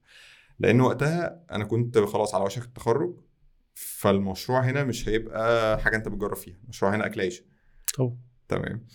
لأن 0.59 0.81
وقتها 0.81 1.43
أنا 1.51 1.63
كنت 1.63 1.97
خلاص 1.97 2.35
على 2.35 2.43
وشك 2.43 2.63
التخرج 2.63 3.19
فالمشروع 3.73 4.59
هنا 4.61 4.83
مش 4.83 5.09
هيبقى 5.09 5.79
حاجة 5.81 5.95
أنت 5.95 6.07
بتجرب 6.07 6.35
فيها. 6.35 6.57
المشروع 6.63 6.95
هنا 6.95 7.05
أكل 7.05 7.21
عيش 7.21 7.43
طبعا. 7.97 8.17
تمام. 8.47 8.87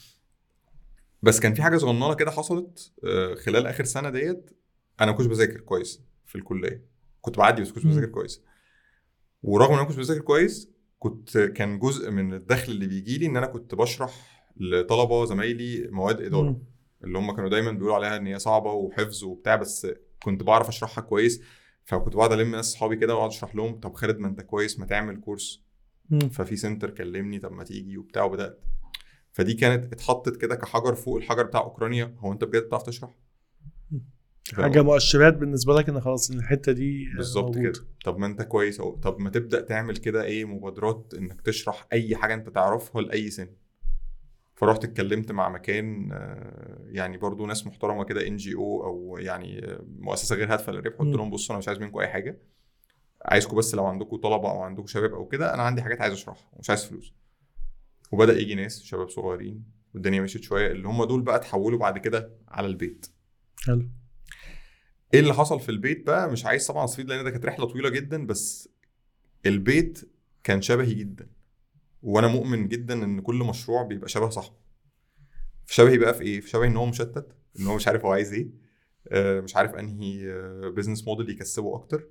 بس 1.23 1.41
كان 1.41 1.55
في 1.55 1.63
حاجة 1.63 1.77
صغننة 1.77 2.15
كده 2.15 2.31
حصلت 2.31 2.93
آه، 3.05 3.35
خلال 3.35 3.67
آخر 3.67 3.85
سنة 3.85 4.11
ديت 4.11 4.51
أنا 5.01 5.11
ما 5.11 5.17
كنتش 5.17 5.29
بذاكر 5.29 5.61
كويس 5.61 6.03
في 6.27 6.35
الكلية. 6.39 6.92
كنت 7.23 7.39
بعدي 7.39 7.63
بس 7.63 7.77
مم. 7.85 7.91
بذاكر 7.91 8.07
كويس 8.07 8.43
ورغم 9.43 9.69
إن 9.69 9.73
أنا 9.73 9.83
ما 9.83 9.89
كنتش 9.89 9.99
بذاكر 9.99 10.21
كويس 10.21 10.71
كنت 10.99 11.39
كان 11.39 11.79
جزء 11.79 12.11
من 12.11 12.35
الدخل 12.35 12.73
اللي 12.73 12.87
بيجي 12.87 13.19
لي 13.19 13.27
إن 13.27 13.37
أنا 13.37 13.47
كنت 13.47 13.75
بشرح 13.75 14.43
لطلبة 14.57 15.25
زمايلي 15.25 15.89
مواد 15.91 16.21
إدارة 16.21 16.43
مم. 16.43 16.63
اللي 17.05 17.19
هم 17.19 17.37
كانوا 17.37 17.51
دايما 17.51 17.73
بيقولوا 17.73 17.95
عليها 17.95 18.17
إن 18.17 18.27
هي 18.27 18.39
صعبة 18.39 18.73
وحفظ 18.73 19.25
وبتاع 19.25 19.57
بس 19.57 19.87
كنت 20.23 20.43
بعرف 20.43 20.69
أشرحها 20.69 21.03
كويس 21.03 21.43
فكنت 21.85 22.17
بقعد 22.17 22.33
ألم 22.33 22.51
ناس 22.51 22.73
صحابي 22.73 22.97
كده 22.97 23.15
وأقعد 23.15 23.31
أشرح 23.31 23.55
لهم 23.55 23.81
طب 23.81 23.95
خالد 23.95 24.19
ما 24.19 24.29
أنت 24.29 24.41
كويس 24.41 24.79
ما 24.79 24.87
تعمل 24.87 25.21
كورس 25.21 25.65
مم. 26.11 26.29
ففي 26.29 26.57
سنتر 26.57 26.91
كلمني 26.91 27.39
طب 27.39 27.53
ما 27.53 27.65
تيجي 27.65 27.99
وبتاع 27.99 28.25
وبدأت 28.25 28.61
فدي 29.33 29.55
كانت 29.55 29.93
اتحطت 29.93 30.37
كده 30.37 30.55
كحجر 30.55 30.95
فوق 30.95 31.17
الحجر 31.17 31.43
بتاع 31.43 31.61
أوكرانيا 31.61 32.17
هو 32.19 32.33
أنت 32.33 32.45
بجد 32.45 32.63
بتعرف 32.63 32.83
تشرح؟ 32.83 33.11
حاجة 34.55 34.83
مؤشرات 34.83 35.35
بالنسبة 35.37 35.75
لك 35.75 35.89
إن 35.89 36.01
خلاص 36.01 36.31
إن 36.31 36.39
الحتة 36.39 36.73
دي 36.73 37.09
بالظبط. 37.17 37.59
كده. 37.59 37.73
طب 38.05 38.19
ما 38.19 38.27
أنت 38.27 38.43
كويس 38.43 38.81
أهو. 38.81 38.97
طب 38.97 39.21
ما 39.21 39.31
تبدأ 39.31 39.61
تعمل 39.61 39.97
كده 39.97 40.25
إيه 40.25 40.45
مبادرات 40.45 41.15
إنك 41.19 41.41
تشرح 41.41 41.87
أي 41.93 42.17
حاجة 42.17 42.35
أنت 42.35 42.49
تعرفها 42.49 43.03
لأي 43.03 43.31
سن. 43.31 43.49
فرحت 44.55 44.85
اتكلمت 44.85 45.33
مع 45.33 45.49
مكان 45.49 46.13
آه، 46.13 46.85
يعني 46.87 47.17
برضو 47.19 47.47
ناس 47.47 47.67
محترمة 47.67 48.05
كده 48.05 48.27
ان 48.27 48.37
جي 48.37 48.55
أو 48.55 48.85
أو 48.85 49.19
يعني 49.19 49.79
مؤسسة 49.99 50.37
غير 50.37 50.53
هادفة 50.53 50.73
للربح 50.73 50.97
قلت. 50.99 51.17
لهم 51.17 51.31
بصوا 51.31 51.51
أنا 51.55 51.59
مش 51.59 51.69
عايز 51.69 51.79
منكم 51.81 51.99
أي 51.99 52.09
حاجة. 52.09 52.43
عايزكم 53.25 53.57
بس 53.57 53.75
لو 53.75 53.87
عندكم 53.87 54.17
طلبة 54.17 54.51
أو 54.51 54.63
عندكم 54.63 54.87
شباب 54.87 55.15
أو 55.15 55.27
كده 55.29 55.55
أنا 55.55 55.63
عندي 55.63 55.83
حاجات 55.83 56.01
عايز 56.01 56.13
أشرحها 56.13 56.51
ومش 56.53 56.71
عايز 56.71 56.85
فلوس. 56.85 57.15
وبدأ 58.13 58.39
يجي 58.41 58.55
ناس 58.55 58.83
شباب 58.83 59.09
صغيرين 59.09 59.65
والدنيا 59.95 60.21
مشيت 60.21 60.43
شوية 60.43 60.73
اللي 60.73 60.89
هم 60.89 61.05
دول 61.05 61.23
بقى 61.23 61.37
اتحولوا 61.37 61.79
بعد 61.79 61.99
كده 61.99 62.33
على 62.49 62.67
البيت. 62.67 63.07
حلو. 63.67 63.89
إيه 65.15 65.21
اللي 65.21 65.35
حصل 65.35 65.61
في 65.61 65.69
البيت 65.69 66.07
بقى؟ 66.07 66.31
مش 66.33 66.47
عايز 66.47 66.67
طبعا 66.67 66.85
أستفيد 66.85 67.09
لأن 67.09 67.25
ده 67.25 67.31
كانت 67.31 67.45
رحلة 67.47 67.67
طويلة 67.67 67.89
جدا 67.89 68.27
بس 68.27 68.69
البيت 69.47 70.11
كان 70.45 70.63
شبهي 70.63 70.95
جدا. 70.95 71.29
وأنا 72.03 72.27
مؤمن 72.29 72.69
جدا 72.69 73.05
إن 73.05 73.21
كل 73.21 73.35
مشروع 73.37 73.83
بيبقى 73.83 74.09
شبه 74.09 74.29
صاحبه 74.29 74.57
في 75.67 75.75
شبهي 75.75 75.99
بقى 75.99 76.15
في 76.15 76.23
إيه؟ 76.23 76.41
في 76.41 76.49
شبهي 76.49 76.69
إن 76.69 76.77
هو 76.77 76.87
مشتت 76.87 77.27
إن 77.61 77.67
هو 77.67 77.75
مش 77.77 77.89
عارف 77.89 78.05
هو 78.05 78.13
عايز 78.13 78.33
إيه. 78.33 78.49
آه، 79.09 79.41
مش 79.41 79.57
عارف 79.57 79.75
أنهي 79.75 80.29
business 80.77 81.07
model 81.07 81.31
يكسبه 81.31 81.75
أكتر. 81.77 82.09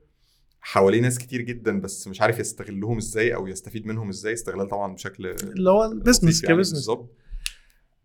حواليه 0.59 1.01
ناس 1.01 1.17
كتير 1.19 1.41
جدا 1.41 1.81
بس 1.81 2.07
مش 2.07 2.21
عارف 2.21 2.39
يستغلهم 2.39 2.97
إزاي 2.97 3.35
أو 3.35 3.47
يستفيد 3.47 3.85
منهم 3.87 4.09
إزاي. 4.09 4.33
استغلال 4.33 4.67
طبعا 4.67 4.93
بشكل 4.93 5.25
اللي 5.27 5.69
هو 5.69 5.85
ال 5.86 5.92
business 5.92 6.43
يعني 6.43 6.55
ك 6.55 6.57
business 6.57 6.73
بالظبط. 6.73 7.15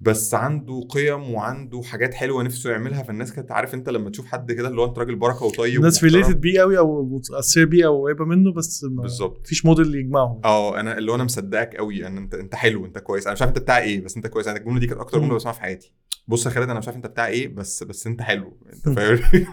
بس 0.00 0.34
عنده 0.34 0.86
قيم 0.90 1.30
وعنده 1.30 1.82
حاجات 1.82 2.14
حلوة 2.14 2.42
نفسه 2.42 2.70
يعملها. 2.70 3.02
فالناس 3.02 3.32
كانت 3.32 3.52
عارف 3.52 3.74
انت 3.74 3.88
لما 3.88 4.10
تشوف 4.10 4.26
حد 4.26 4.52
كده 4.52 4.68
اللي 4.68 4.80
هو 4.80 4.84
انت 4.84 4.98
راجل 4.98 5.14
بركة 5.16 5.44
وطيب 5.44 5.76
الناس. 5.76 6.04
related 6.04 6.40
بيه 6.40 6.60
قوي 6.60 6.78
أو 6.78 7.04
متأثر 7.04 7.64
بيه 7.64 7.86
أو 7.86 8.02
قريبة 8.04 8.24
منه 8.24 8.52
بس 8.52 8.84
بالظبط. 8.84 9.40
مفيش 9.40 9.64
موديل 9.66 9.94
يجمعهم. 9.94 10.40
آه 10.44 10.80
أنا 10.80 10.98
اللي 10.98 11.10
هو 11.10 11.14
أنا 11.14 11.24
مصدقك 11.24 11.76
قوي. 11.76 12.06
ان 12.06 12.16
أنت 12.16 12.34
أنت 12.34 12.54
حلو 12.54 12.84
أنت 12.86 12.98
كويس. 12.98 13.26
أنا 13.26 13.32
مش 13.32 13.42
عارف 13.42 13.50
أنت 13.50 13.58
بتاع 13.62 13.78
إيه 13.78 14.00
بس 14.04 14.16
أنت 14.16 14.26
كويس. 14.26 14.48
أنا 14.48 14.58
الجملة 14.58 14.80
دي 14.80 14.86
كانت 14.86 15.00
أكتر. 15.00 15.18
جملة 15.18 15.34
بسمعها 15.34 15.54
في 15.54 15.60
حياتي. 15.60 15.92
بص 16.28 16.46
يا 16.46 16.50
خالد 16.50 16.70
أنا 16.70 16.78
مش 16.78 16.86
عارف 16.86 16.96
أنت 16.96 17.06
بتاع 17.06 17.26
إيه 17.26 17.48
بس 17.48 17.82
بس 17.82 18.06
أنت 18.06 18.22
حلو. 18.22 18.56
أنت 18.72 18.88
فاهم؟ 18.98 19.18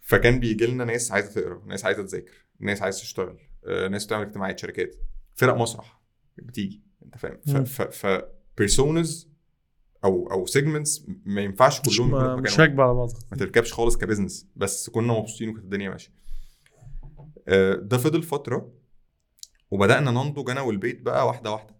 فكان 0.00 0.40
بيجي 0.40 0.66
لنا 0.66 0.84
ناس 0.84 1.12
عايزة 1.12 1.32
تقرا 1.32 1.62
ناس 1.66 1.84
عايزة 1.84 2.02
تذاكر 2.02 2.32
ناس 2.60 2.82
عايزة 2.82 3.00
تشتغل 3.00 3.38
آه، 3.66 3.88
ناس 3.88 4.06
بتعمل 4.06 4.26
اجتماعات 4.26 4.58
شركات. 4.58 4.94
فرق 5.34 5.54
مسرح 5.56 6.00
بتيجي 6.38 6.82
أنت 7.04 7.16
فاهم؟ 7.18 7.38
مم. 7.46 7.64
ف 7.64 7.82
ف 7.82 8.06
personas 8.58 9.28
أو 10.04 10.30
أو 10.32 10.46
segments 10.46 11.06
ما 11.24 11.40
ينفعش 11.40 11.80
كلهم 11.80 12.10
ما- 12.10 12.36
مش 12.36 12.60
راكبه 12.60 12.82
على 12.82 12.94
بعضها 12.94 13.18
ما 13.32 13.36
تركبش 13.36 13.72
خالص 13.72 13.96
ك 13.96 14.01
business. 14.01 14.48
بس 14.56 14.90
كنا 14.90 15.12
مبسوطين 15.12 15.48
وكانت 15.48 15.64
الدنيا 15.64 15.90
ماشية. 15.90 16.10
آه، 17.48 17.74
ده 17.74 17.98
فضل 17.98 18.22
فترة 18.22 18.72
وبدأنا 19.70 20.10
ننضج 20.10 20.50
أنا 20.50 20.60
والبيت 20.60 21.00
بقى 21.02 21.26
واحدة 21.26 21.52
واحدة 21.52 21.74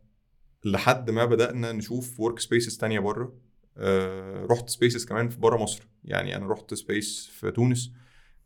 لحد 0.64 1.10
ما 1.10 1.24
بدأنا 1.24 1.72
نشوف 1.72 2.20
workspaces 2.20 2.76
تانية 2.76 3.00
بره. 3.00 3.32
آه، 3.76 4.46
رحت 4.50 4.68
spaces 4.70 5.04
كمان 5.04 5.28
في 5.28 5.38
بره 5.40 5.56
مصر. 5.62 5.88
يعني 6.04 6.36
أنا 6.36 6.46
رحت 6.46 6.74
space 6.74 7.26
في 7.26 7.50
تونس. 7.50 7.92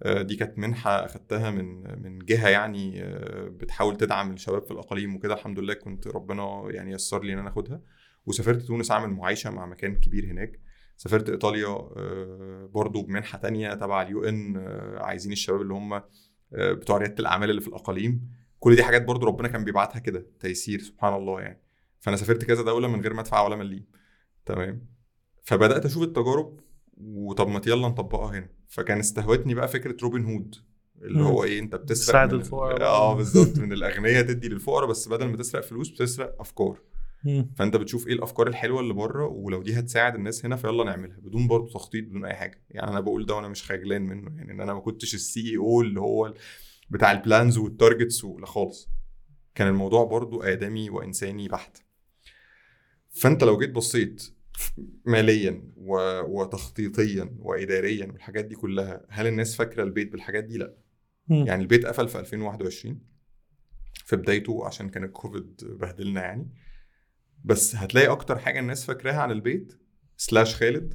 آه، 0.02 0.22
دي 0.22 0.36
كانت 0.36 0.58
منحة 0.58 1.04
أخدتها 1.04 1.50
من 1.50 1.82
من 2.02 2.18
جهة 2.18 2.48
يعني 2.48 3.00
بتحاول 3.48 3.96
تدعم 3.96 4.32
الشباب 4.32 4.62
في 4.62 4.70
الأقاليم 4.70 5.16
وكده. 5.16 5.34
الحمد 5.34 5.58
لله 5.58 5.74
كنت 5.74 6.06
ربنا 6.06 6.62
يعني 6.70 6.92
يسر 6.92 7.22
لي 7.22 7.32
إن 7.32 7.38
أنا 7.38 7.48
آخدها. 7.48 7.80
وسافرت 8.28 8.62
تونس 8.62 8.90
أعمل 8.90 9.10
معايشة 9.10 9.50
مع 9.50 9.66
مكان 9.66 9.94
كبير 9.96 10.24
هناك. 10.24 10.60
سافرت 10.96 11.30
إيطاليا 11.30 11.68
آه، 11.68 12.70
برضو 12.74 13.02
بمنحة 13.02 13.38
تانية 13.38 13.74
تبع 13.74 14.02
ال 14.02 14.24
UN 14.24 14.56
عايزين 14.96 15.32
الشباب 15.32 15.60
اللي 15.60 15.74
هم 15.74 15.92
آه، 15.92 16.72
بتوع 16.72 16.96
ريادة 16.96 17.14
الأعمال 17.20 17.50
اللي 17.50 17.60
في 17.60 17.68
الأقاليم. 17.68 18.30
كل 18.58 18.76
دي 18.76 18.82
حاجات 18.82 19.04
برضو 19.04 19.26
ربنا 19.26 19.48
كان 19.48 19.64
بيبعتها 19.64 19.98
كده 19.98 20.26
تيسير 20.40 20.80
سبحان 20.80 21.14
الله 21.14 21.40
يعني. 21.40 21.62
فأنا 22.00 22.16
سافرت 22.16 22.44
كذا 22.44 22.62
دولة 22.62 22.88
من 22.88 23.00
غير 23.00 23.14
ما 23.14 23.20
أدفع 23.20 23.42
ولا 23.42 23.56
مليم. 23.56 23.86
تمام. 24.46 24.86
فبدأت 25.42 25.84
أشوف 25.84 26.02
التجارب 26.02 26.60
وطب 26.96 27.48
ما 27.48 27.60
يلا 27.66 27.88
نطبقها 27.88 28.38
هنا. 28.38 28.48
فكان 28.68 28.98
استهوتني 28.98 29.54
بقى 29.54 29.68
فكرة 29.68 29.96
روبن 30.02 30.24
هود 30.24 30.54
اللي. 31.02 31.22
هو 31.22 31.44
إيه 31.44 31.58
أنت 31.60 31.76
بتسرق 31.76 32.08
تساعد 32.08 32.32
الفقراء. 32.32 32.82
آه 32.82 33.14
بالظبط 33.14 33.58
من 33.58 33.72
الأغنياء 33.72 34.22
تدي 34.22 34.48
للفقراء 34.48 34.88
بس 34.88 35.08
بدل 35.08 35.26
ما 35.28 35.36
تسرق 35.36 35.62
فلوس 35.62 35.88
بتسرق 35.88 36.36
أفكار. 36.40 36.78
مم. 37.24 37.50
فأنت 37.56 37.76
بتشوف 37.76 38.06
إيه 38.06 38.12
الأفكار 38.12 38.46
الحلوة 38.46 38.80
اللي 38.80 38.94
بره 38.94 39.26
ولو 39.26 39.62
دي 39.62 39.78
هتساعد 39.78 40.14
الناس 40.14 40.44
هنا 40.44 40.56
فيلا 40.56 40.84
نعملها 40.84 41.16
بدون 41.16 41.48
برضه 41.48 41.72
تخطيط 41.72 42.04
بدون 42.04 42.24
أي 42.24 42.34
حاجة. 42.34 42.64
يعني 42.70 42.90
أنا 42.90 43.00
بقول 43.00 43.26
ده 43.26 43.34
وأنا 43.34 43.48
مش 43.48 43.62
خجلان 43.72 44.02
منه 44.02 44.36
يعني 44.36 44.52
إن 44.52 44.60
أنا 44.60 44.74
ما 44.74 44.80
كنتش 44.80 45.14
ال 45.14 45.50
CEO 45.50 45.80
اللي 45.80 46.00
هو 46.00 46.34
بتاع 46.90 47.12
ال 47.12 47.20
plans 47.20 47.58
وال 47.58 47.73
targets 47.73 48.24
ولا 48.24 48.46
خالص. 48.46 48.88
كان 49.54 49.68
الموضوع 49.68 50.04
برضه 50.04 50.52
آدمي 50.52 50.90
وإنساني 50.90 51.48
بحت. 51.48 51.76
فأنت 53.10 53.44
لو 53.44 53.58
جيت 53.58 53.70
بصيت 53.70 54.34
ماليا 55.04 55.62
و... 55.76 56.20
وتخطيطيا 56.20 57.36
واداريا 57.38 58.06
والحاجات 58.06 58.44
دي 58.44 58.54
كلها 58.54 59.06
هل 59.08 59.26
الناس 59.26 59.56
فاكرة 59.56 59.82
البيت 59.82 60.12
بالحاجات 60.12 60.44
دي؟ 60.44 60.58
لأ. 60.58 60.74
يعني 61.30 61.62
البيت 61.62 61.86
قفل 61.86 62.08
في 62.08 62.18
2021 62.18 63.00
في 64.04 64.16
بدايته 64.16 64.66
عشان 64.66 64.88
كان 64.88 65.04
الكوفيد 65.04 65.60
بهدلنا 65.62 66.20
يعني. 66.20 66.48
بس 67.44 67.76
هتلاقي 67.76 68.06
أكتر 68.08 68.38
حاجة 68.38 68.60
الناس 68.60 68.84
فاكراها 68.84 69.20
عن 69.20 69.30
البيت 69.30 69.72
slash 70.16 70.56
خالد 70.56 70.94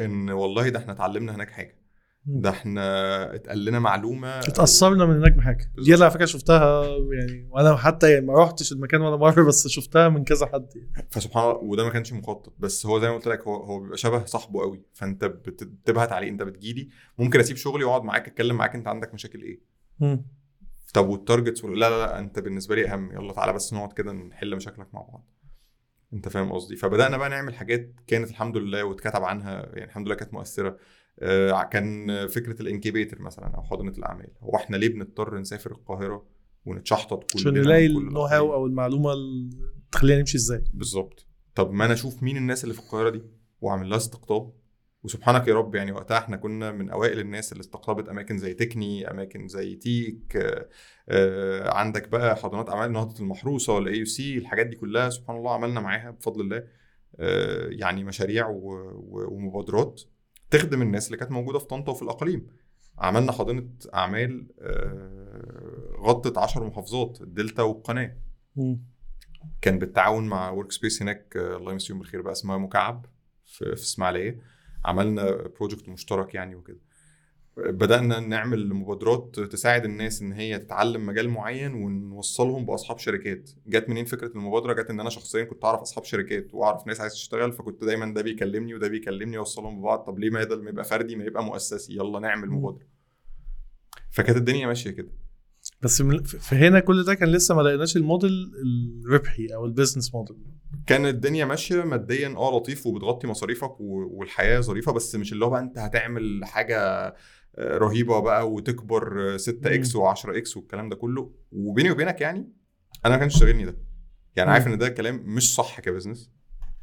إن 0.00 0.30
والله 0.30 0.68
ده 0.68 0.78
إحنا 0.78 0.92
اتعلمنا 0.92 1.34
هناك 1.34 1.50
حاجة. 1.50 1.80
ده 2.26 2.50
إحنا 2.50 3.34
اتقال 3.34 3.64
لنا 3.64 3.78
معلومة. 3.78 4.38
اتأثرنا 4.38 5.06
من 5.06 5.16
هناك 5.16 5.32
بحاجة. 5.32 5.72
دي. 5.84 5.94
اللي 5.94 6.04
على 6.04 6.14
فكرة 6.14 6.24
شفتها 6.24 6.84
يعني 7.12 7.48
وأنا 7.50 7.76
حتى 7.76 8.12
يعني 8.12 8.26
ما 8.26 8.34
رحتش 8.34 8.72
المكان 8.72 9.00
ولا 9.00 9.16
مرة 9.16 9.42
بس 9.42 9.68
شفتها 9.68 10.08
من 10.08 10.24
كذا 10.24 10.46
حد 10.46 10.68
يعني. 10.76 11.08
فسبحان 11.10 11.42
الله 11.44 11.54
وده 11.56 11.84
ما 11.84 11.90
كانش 11.90 12.12
مخطط. 12.12 12.52
بس 12.58 12.86
هو 12.86 13.00
زي 13.00 13.08
ما 13.08 13.14
قلت 13.14 13.26
لك 13.26 13.42
هو 13.42 13.56
هو 13.56 13.80
بيبقى 13.80 13.96
شبه 13.98 14.24
صاحبه 14.24 14.60
قوي. 14.60 14.82
فأنت 14.94 15.24
بت- 15.24 15.64
بتبهت 15.64 16.12
عليه 16.12 16.28
أنت 16.28 16.42
بتجيلي 16.42 16.88
ممكن 17.18 17.40
أسيب 17.40 17.56
شغلي 17.56 17.84
وأقعد 17.84 18.02
معاك 18.02 18.28
أتكلم 18.28 18.56
معاك 18.56 18.74
أنت 18.74 18.88
عندك 18.88 19.14
مشاكل 19.14 19.42
إيه؟ 19.42 19.60
مم. 20.00 20.26
طب 20.94 21.08
والتارجتس 21.08 21.64
لا 21.64 21.74
لا 21.74 21.90
لا 22.06 22.18
أنت 22.18 22.38
بالنسبة 22.38 22.74
لي 22.74 22.88
أهم. 22.92 23.12
يلا 23.12 23.32
تعالى 23.32 23.52
بس 23.52 23.72
نقعد 23.72 23.92
كده 23.92 24.12
نحل 24.12 24.56
مشاكلك 24.56 24.94
مع 24.94 25.00
بعض. 25.02 25.29
أنت 26.12 26.28
فاهم 26.28 26.52
قصدي. 26.52 26.76
فبدأنا 26.76 27.16
بقى 27.16 27.28
نعمل 27.28 27.54
حاجات 27.54 27.94
كانت 28.06 28.30
الحمد 28.30 28.56
لله 28.56 28.84
واتكتب 28.84 29.22
عنها 29.22 29.52
يعني 29.52 29.84
الحمد 29.84 30.06
لله 30.06 30.14
كانت 30.14 30.34
مؤثرة. 30.34 30.78
آه، 31.20 31.62
كان 31.62 32.26
فكرة 32.26 32.62
ال 32.62 32.68
incubator 32.68 33.22
مثلا 33.22 33.46
أو 33.46 33.62
حاضنه 33.62 33.90
الأعمال. 33.90 34.30
هو 34.40 34.56
إحنا 34.56 34.76
ليه 34.76 34.88
بنضطر 34.88 35.38
نسافر 35.38 35.70
القاهرة 35.70 36.26
ونتشحطط 36.66 37.32
كلنا 37.32 37.50
عشان 37.50 37.62
نلاقي 37.62 37.86
ال 37.86 37.93
know 37.93 38.20
how 38.20 38.54
أو 38.54 38.66
المعلومة 38.66 39.12
اللي 39.12 39.56
تخلينا 39.92 40.20
نمشي 40.20 40.36
إزاي. 40.36 40.64
بالظبط. 40.74 41.26
طب 41.54 41.72
ما 41.72 41.84
أنا 41.84 41.92
أشوف 41.92 42.22
مين 42.22 42.36
الناس 42.36 42.64
اللي 42.64 42.74
في 42.74 42.80
القاهرة 42.80 43.10
دي 43.10 43.22
وأعمل 43.60 43.88
لها 43.90 43.96
استقطاب. 43.96 44.52
وسبحانك 45.02 45.48
يا 45.48 45.54
رب 45.54 45.74
يعني 45.74 45.92
وقتها 45.92 46.18
إحنا 46.18 46.36
كنا 46.36 46.72
من 46.72 46.90
أوائل 46.90 47.20
الناس 47.20 47.52
اللي 47.52 47.60
استقطبت 47.60 48.08
أماكن 48.08 48.38
زي 48.38 48.54
Techne 48.54 49.10
أماكن 49.10 49.48
زي 49.48 49.74
تيك 49.74 50.36
آه، 50.36 50.68
آه، 51.08 51.74
عندك 51.74 52.08
بقى 52.08 52.36
حضانات 52.36 52.70
أعمال 52.70 52.92
نهضة 52.92 53.20
المحروسة 53.20 53.78
ال 53.78 53.98
AUC 53.98 54.38
الحاجات 54.38 54.66
دي 54.66 54.76
كلها 54.76 55.10
سبحان 55.10 55.36
الله 55.36 55.54
عملنا 55.54 55.80
معاها 55.80 56.10
بفضل 56.10 56.40
الله 56.40 56.64
آه، 57.20 57.68
يعني 57.70 58.04
مشاريع 58.04 58.46
ومبادرات 58.50 60.02
تخدم 60.50 60.82
الناس 60.82 61.06
اللي 61.06 61.16
كانت 61.18 61.30
موجودة 61.32 61.58
في 61.58 61.64
طنطا 61.66 61.92
وفي 61.92 62.02
الأقاليم. 62.02 62.46
عملنا 62.98 63.32
حاضنه 63.32 63.68
أعمال 63.94 64.46
غطت 66.00 66.38
10 66.38 66.64
محافظات 66.64 67.20
الدلتا 67.20 67.62
والقناة. 67.62 68.16
كان 69.60 69.78
بالتعاون 69.78 70.28
مع 70.28 70.50
workspace 70.50 71.02
هناك 71.02 71.36
الله 71.36 71.72
يمسيهم 71.72 71.98
بالخير 71.98 72.22
بقى 72.22 72.32
اسمها 72.32 72.58
مكعب 72.58 73.06
في 73.44 73.72
إسماعيلية. 73.72 74.40
عملنا 74.84 75.48
project 75.60 75.88
مشترك 75.88 76.34
يعني 76.34 76.54
وكده. 76.54 76.78
بدأنا 77.56 78.20
نعمل 78.20 78.74
مبادرات 78.74 79.40
تساعد 79.40 79.84
الناس 79.84 80.22
إن 80.22 80.32
هي 80.32 80.58
تتعلم 80.58 81.06
مجال 81.06 81.28
معين 81.28 81.74
ونوصلهم 81.74 82.66
بأصحاب 82.66 82.98
شركات. 82.98 83.50
جت 83.66 83.88
منين 83.88 84.04
فكرة 84.04 84.28
المبادرة؟ 84.28 84.72
جت 84.72 84.90
إن 84.90 85.00
أنا 85.00 85.10
شخصيا 85.10 85.44
كنت 85.44 85.64
أعرف 85.64 85.80
أصحاب 85.80 86.04
شركات 86.04 86.54
وأعرف 86.54 86.86
ناس 86.86 87.00
عايزة 87.00 87.14
تشتغل 87.14 87.52
فكنت 87.52 87.84
دايما 87.84 88.14
ده 88.14 88.22
بيكلمني 88.22 88.74
وده 88.74 88.88
بيكلمني 88.88 89.38
اوصلهم 89.38 89.80
ببعض. 89.80 89.98
طب 89.98 90.18
ليه 90.18 90.30
ما 90.30 90.44
بدل 90.44 90.62
ما 90.62 90.70
يبقى 90.70 90.84
فردي 90.84 91.16
ما 91.16 91.24
يبقى 91.24 91.44
مؤسسي؟ 91.44 91.92
يلا 91.94 92.20
نعمل. 92.20 92.50
مبادرة. 92.50 92.86
فكانت 94.10 94.38
الدنيا 94.38 94.66
ماشية 94.66 94.90
كده. 94.90 95.10
بس 95.82 96.02
هنا 96.52 96.80
كل 96.80 97.04
ده 97.04 97.14
كان 97.14 97.28
لسه 97.28 97.54
ما 97.54 97.62
لقيناش 97.62 97.96
الموديل 97.96 98.52
الربحي 99.06 99.46
أو 99.46 99.64
ال 99.64 99.70
business 99.70 100.14
model 100.14 100.36
كان 100.86 101.06
الدنيا 101.06 101.44
ماشية 101.44 101.82
ماديا 101.84 102.28
آه 102.36 102.56
لطيف 102.56 102.86
وبتغطي 102.86 103.26
مصاريفك 103.26 103.80
والحياة 103.80 104.60
ظريفة 104.60 104.92
بس 104.92 105.14
مش 105.14 105.32
اللي 105.32 105.44
هو 105.44 105.50
بقى 105.50 105.60
أنت 105.60 105.78
هتعمل 105.78 106.40
حاجة 106.44 106.78
آه، 107.56 107.78
رهيبة 107.78 108.20
بقى 108.20 108.50
وتكبر 108.52 109.36
6 109.36 109.74
X 109.74 109.96
و10 109.96 110.28
X 110.28 110.56
والكلام 110.56 110.88
ده 110.88 110.96
كله. 110.96 111.34
وبيني 111.52 111.90
وبينك 111.90 112.20
يعني 112.20 112.52
أنا 113.06 113.14
ما 113.14 113.20
كانش 113.20 113.38
شاغلني 113.38 113.64
ده. 113.64 113.78
يعني. 114.36 114.50
عارف 114.50 114.66
إن 114.66 114.78
ده 114.78 114.88
كلام 114.88 115.22
مش 115.26 115.54
صح 115.54 115.80
ك 115.80 115.86
business 115.86 116.30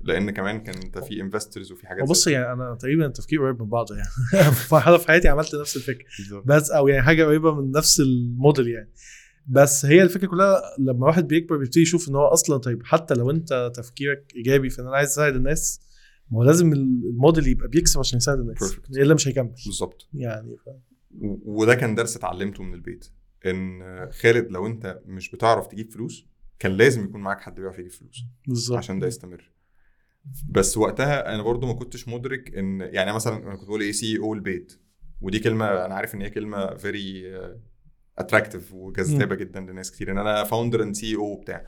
لأن 0.01 0.31
كمان 0.31 0.59
كان 0.63 0.75
أنت 0.75 0.97
في 0.97 1.21
investors 1.21 1.71
وفي 1.71 1.87
حاجات 1.87 2.03
وبص 2.03 2.27
يعني 2.27 2.53
أنا 2.53 2.75
تقريبا 2.75 3.07
تفكير 3.07 3.41
قريب 3.41 3.61
من 3.61 3.69
بعض 3.69 3.87
يعني. 3.91 4.09
في 4.55 4.75
مرحله 4.75 4.97
في 4.97 5.07
حياتي 5.07 5.27
عملت 5.27 5.55
نفس 5.55 5.75
الفكرة. 5.77 6.05
بس 6.45 6.71
أو 6.71 6.87
يعني 6.87 7.01
حاجة 7.01 7.25
قريبة 7.25 7.61
من 7.61 7.71
نفس 7.71 7.99
الموديل 7.99 8.67
يعني. 8.67 8.91
بس 9.47 9.85
هي 9.85 10.03
الفكرة 10.03 10.27
كلها 10.27 10.61
لما 10.79 11.05
واحد 11.07 11.27
بيكبر 11.27 11.57
بيبتدي 11.57 11.81
يشوف 11.81 12.09
إن 12.09 12.15
هو 12.15 12.25
أصلا 12.27 12.57
طيب 12.57 12.83
حتى 12.83 13.13
لو 13.13 13.31
أنت 13.31 13.71
تفكيرك 13.75 14.33
إيجابي 14.35 14.69
في 14.69 14.81
ان 14.81 14.87
أنا 14.87 14.95
عايز 14.95 15.09
أساعد 15.09 15.35
الناس 15.35 15.81
ما 16.31 16.37
هو 16.37 16.43
لازم 16.43 16.73
الموديل 16.73 17.47
يبقى 17.47 17.67
بيكسب 17.67 17.99
عشان 17.99 18.17
يساعد 18.17 18.39
الناس. 18.39 18.77
إلا 18.97 19.13
مش 19.13 19.27
هيكمل. 19.27 19.53
بالظبط. 19.65 20.09
يعني 20.13 20.57
ف... 20.57 20.69
وده 21.45 21.75
كان 21.75 21.95
درس 21.95 22.17
اتعلمته 22.17 22.63
من 22.63 22.73
البيت. 22.73 23.05
إن 23.45 23.81
خالد 24.11 24.51
لو 24.51 24.67
أنت 24.67 24.99
مش 25.05 25.31
بتعرف 25.31 25.67
تجيب 25.67 25.91
فلوس 25.91 26.25
كان 26.59 26.71
لازم 26.71 27.03
يكون 27.03 27.21
معاك 27.21 27.41
حد 27.41 27.55
بيعرف 27.55 27.79
يجيب 27.79 27.91
فلوس. 27.91 28.23
بالظبط. 28.47 28.77
عشان 28.77 28.99
ده 28.99 29.07
يستمر. 29.07 29.51
بس 30.49 30.77
وقتها 30.77 31.35
أنا 31.35 31.43
برضو 31.43 31.67
ما 31.67 31.73
كنتش 31.73 32.07
مدرك 32.07 32.55
إن 32.57 32.81
يعني 32.81 33.13
مثلا 33.13 33.37
أنا 33.37 33.55
كنت 33.55 33.67
بقول 33.67 33.81
إيه 33.81 33.91
CEO 33.91 34.33
البيت. 34.33 34.73
ودي 35.21 35.39
كلمة 35.39 35.85
أنا 35.85 35.95
عارف 35.95 36.15
إن 36.15 36.21
هي 36.21 36.29
كلمة 36.29 36.75
very 36.75 37.23
attractive 38.17 38.73
وجذابة 38.73 39.35
جدا 39.35 39.59
لناس 39.59 39.91
كتير 39.91 40.11
إن 40.11 40.17
أنا 40.17 40.43
founder 40.43 40.83
and 40.83 40.95
CEO 40.95 41.35
بتاع 41.35 41.65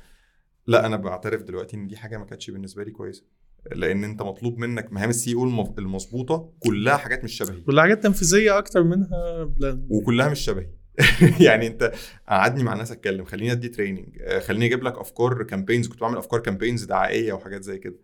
لا 0.67 0.85
أنا 0.85 0.95
بعترف 0.95 1.43
دلوقتي 1.43 1.77
إن 1.77 1.87
دي 1.87 1.97
حاجة 1.97 2.17
ما 2.17 2.25
كانتش 2.25 2.49
بالنسبة 2.51 2.83
لي 2.83 2.91
كويسة. 2.91 3.23
لأن 3.71 4.03
أنت 4.03 4.21
مطلوب 4.21 4.57
منك 4.57 4.93
مهام 4.93 5.09
ال 5.09 5.33
CEO 5.33 5.43
المظبوطة 5.77 6.53
كلها 6.59 6.97
حاجات 6.97 7.23
مش 7.23 7.33
شبهي. 7.33 7.61
كل 7.61 7.81
حاجات 7.81 8.03
تنفيذية 8.03 8.57
أكتر 8.57 8.83
منها 8.83 9.43
plan 9.43 9.87
وكلها 9.89 10.29
مش 10.29 10.39
شبهي. 10.39 10.69
يعني 11.47 11.67
أنت 11.67 11.91
قعدني 12.27 12.63
مع 12.63 12.73
ناس 12.73 12.91
أتكلم 12.91 13.25
خليني 13.25 13.51
أدي 13.51 13.69
training 13.69 14.17
آه، 14.21 14.39
خليني 14.39 14.65
أجيب 14.65 14.83
لك 14.83 14.97
أفكار 14.97 15.43
campaigns 15.43 15.87
كنت 15.87 16.01
بعمل 16.01 16.17
أفكار 16.17 16.39
campaigns 16.39 16.83
دعائية 16.83 17.33
وحاجات 17.33 17.63
زي 17.63 17.77
كده. 17.77 17.95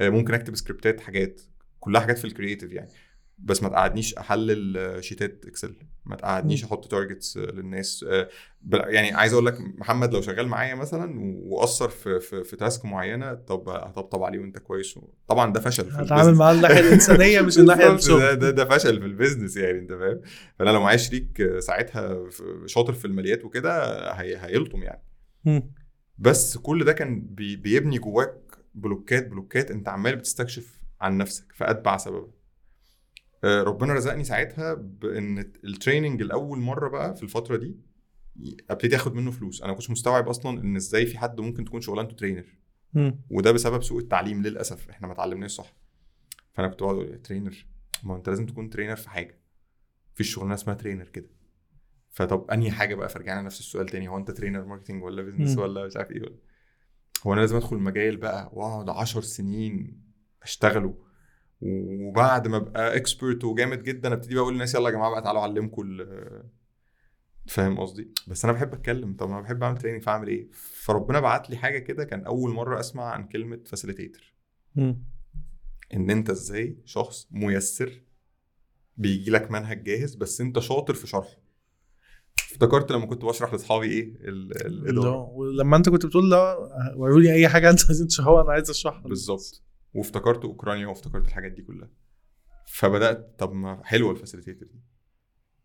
ممكن 0.00 0.34
اكتب 0.34 0.56
سكريبتات 0.56 1.00
حاجات 1.00 1.40
كلها 1.80 2.00
حاجات 2.00 2.18
في 2.18 2.24
ال 2.24 2.29
creative 2.29 2.72
يعني 2.72 2.88
بس 3.38 3.62
ما 3.62 3.68
تقعدنيش 3.68 4.14
أحلل 4.14 4.76
آه، 4.78 5.00
sheet 5.00 5.44
ات 5.46 5.51
Excel 5.51 5.76
ما 6.04 6.16
تقعدنيش. 6.16 6.64
أحط 6.64 6.90
targets 6.90 7.36
للناس 7.36 8.04
آه، 8.08 8.28
يعني 8.72 9.12
عايز 9.12 9.32
أقول 9.32 9.46
لك 9.46 9.60
محمد 9.60 10.14
لو 10.14 10.20
شغال 10.20 10.48
معايا 10.48 10.74
مثلا 10.74 11.14
وأثر 11.44 11.88
في 11.88 12.20
في, 12.20 12.44
في 12.44 12.56
task 12.56 12.84
معينة 12.84 13.34
طب 13.34 13.68
هطبطب 13.68 14.22
عليه 14.22 14.38
وأنت 14.38 14.58
كويس 14.58 14.98
طبعا 15.28 15.52
ده 15.52 15.60
فشل 15.60 15.90
في 15.90 15.96
هتعامل. 16.02 16.34
معاه 16.34 16.52
الناحيه 16.52 16.80
الإنسانية 16.80 17.40
مش 17.40 17.58
الناحيه 17.58 17.88
بالظبط، 17.88 18.18
ده, 18.18 18.24
الشغل 18.32 18.38
ده 18.38 18.50
ده 18.50 18.64
فشل 18.64 19.00
في 19.00 19.06
ال 19.06 19.12
business 19.12 19.56
يعني 19.56 19.78
أنت 19.78 19.92
فاهم 19.92 20.20
فأنا 20.58 20.70
لو 20.70 20.80
معايا 20.80 20.96
شريك 20.96 21.42
ساعتها 21.58 22.18
شاطر 22.66 22.92
في 22.92 23.04
الماليات 23.04 23.44
وكده 23.44 23.82
هي 24.12 24.36
هيلطم 24.36 24.82
يعني. 24.82 25.02
بس 26.18 26.58
كل 26.58 26.84
ده 26.84 26.92
كان 26.92 27.20
بي 27.20 27.56
بيبني 27.56 27.98
جواك 27.98 28.45
block 28.76 29.19
ات 29.19 29.28
block 29.28 29.63
ات 29.63 29.70
انت 29.70 29.88
عمال 29.88 30.16
بتستكشف 30.16 30.80
عن 31.00 31.18
نفسك 31.18 31.52
فأتبع 31.52 31.96
سببا. 31.96 32.32
آه، 33.44 33.62
ربنا 33.62 33.94
رزقني 33.94 34.24
ساعتها 34.24 34.74
بإن 34.74 35.38
ال 35.38 35.47
training 35.47 36.22
الأول 36.22 36.58
مرة 36.58 36.88
بقى 36.88 37.16
في 37.16 37.22
الفترة 37.22 37.56
دي 37.56 37.76
ابتدي 38.70 38.96
آخد 38.96 39.14
منه 39.14 39.30
فلوس. 39.30 39.60
أنا 39.60 39.70
ما 39.70 39.74
كنتش 39.74 39.90
مستوعب 39.90 40.28
أصلا 40.28 40.60
إن 40.60 40.76
إزاي 40.76 41.06
في 41.06 41.18
حد 41.18 41.40
ممكن 41.40 41.64
تكون 41.64 41.80
شغلانته 41.80 42.14
trainer. 42.16 42.44
وده 43.30 43.52
بسبب 43.52 43.82
سوء 43.82 43.98
التعليم 43.98 44.42
للأسف 44.42 44.90
إحنا 44.90 45.06
ما 45.06 45.12
اتعلمناش 45.12 45.50
صح. 45.50 45.76
فأنا 46.54 46.68
كنت 46.68 46.82
بقعد 46.82 46.94
أقول 46.94 47.22
trainer 47.22 47.66
ما 48.02 48.16
أنت 48.16 48.28
لازم 48.28 48.46
تكون 48.46 48.70
trainer 48.70 48.96
في 48.96 49.10
حاجة. 49.10 49.40
مفيش 50.14 50.34
شغلانة 50.34 50.54
اسمها 50.54 50.74
trainer 50.74 51.04
كده. 51.08 51.28
فطب 52.10 52.50
أنهي 52.50 52.70
حاجة 52.70 52.94
بقى؟ 52.94 53.08
فرجعنا 53.08 53.42
نفس 53.42 53.60
السؤال 53.60 53.86
تاني 53.86 54.08
هو 54.08 54.16
أنت 54.16 54.30
trainer 54.30 54.64
marketing 54.64 55.02
ولا 55.02 55.22
business. 55.22 55.58
ولا 55.58 55.86
مش 55.86 55.96
عارف 55.96 56.10
إيه 56.10 56.22
ولا. 56.22 56.36
هو 57.26 57.32
أنا 57.32 57.40
لازم 57.40 57.56
أدخل 57.56 57.76
المجال 57.76 58.16
بقى 58.16 58.50
وأقعد 58.52 58.88
10 58.88 59.20
سنين 59.20 60.02
أشتغله. 60.42 60.98
وبعد 61.60 62.48
ما 62.48 62.56
أبقى 62.56 62.96
expert 62.96 63.44
وجامد 63.44 63.82
جدا 63.82 64.12
أبتدي 64.12 64.34
بقى 64.34 64.42
أقول 64.42 64.52
للناس 64.52 64.74
يلا 64.74 64.88
يا 64.88 64.94
جماعة 64.94 65.10
بقى 65.10 65.22
تعالوا 65.22 65.40
اعلمكم 65.40 65.98
فاهم 67.46 67.80
قصدي؟ 67.80 68.12
بس 68.28 68.44
أنا 68.44 68.52
بحب 68.54 68.72
أتكلم. 68.74 69.16
طب 69.16 69.30
أنا 69.30 69.40
بحب 69.40 69.62
أعمل 69.62 69.78
training 69.78 70.02
فأعمل 70.02 70.28
إيه؟ 70.28 70.48
فربنا 70.52 71.20
بعت 71.20 71.50
لي 71.50 71.56
حاجة 71.56 71.78
كده 71.78 72.04
كان 72.04 72.24
أول 72.24 72.50
مرة 72.50 72.80
أسمع 72.80 73.04
عن 73.04 73.28
كلمة 73.28 73.60
facilitator 73.66 74.22
مم. 74.74 75.04
إن 75.94 76.10
أنت 76.10 76.30
إزاي 76.30 76.78
شخص 76.84 77.28
ميسر 77.30 78.02
بيجي 78.96 79.30
لك 79.30 79.50
منهج 79.50 79.82
جاهز 79.82 80.14
بس 80.14 80.40
أنت 80.40 80.58
شاطر 80.58 80.94
في 80.94 81.06
شرحه. 81.06 81.36
افتكرت 82.38 82.92
لما 82.92 83.06
كنت 83.06 83.24
بشرح 83.24 83.52
لاصحابي 83.52 83.86
إيه 83.86 84.14
ال- 84.20 84.66
الإدارة. 84.66 85.10
لا، 85.10 85.28
ولما 85.32 85.76
انت 85.76 85.88
كنت 85.88 86.06
بتقول 86.06 86.30
لا 86.30 86.56
وروني 86.96 87.32
أي 87.32 87.48
حاجة 87.48 87.70
أنت 87.70 87.80
عايزين 87.86 88.06
تشرحوها 88.06 88.42
أنا 88.42 88.52
عايز 88.52 88.70
أشرحها. 88.70 89.02
بالظبط. 89.08 89.62
وافتكرت 89.94 90.44
أوكرانيا 90.44 90.86
وافتكرت 90.86 91.28
الحاجات 91.28 91.52
دي 91.52 91.62
كلها. 91.62 91.90
فبدأت 92.66 93.34
طب 93.38 93.52
ما 93.52 93.80
حلوة 93.84 94.10
الفاسيليتيتور 94.10 94.68
دي. 94.68 94.80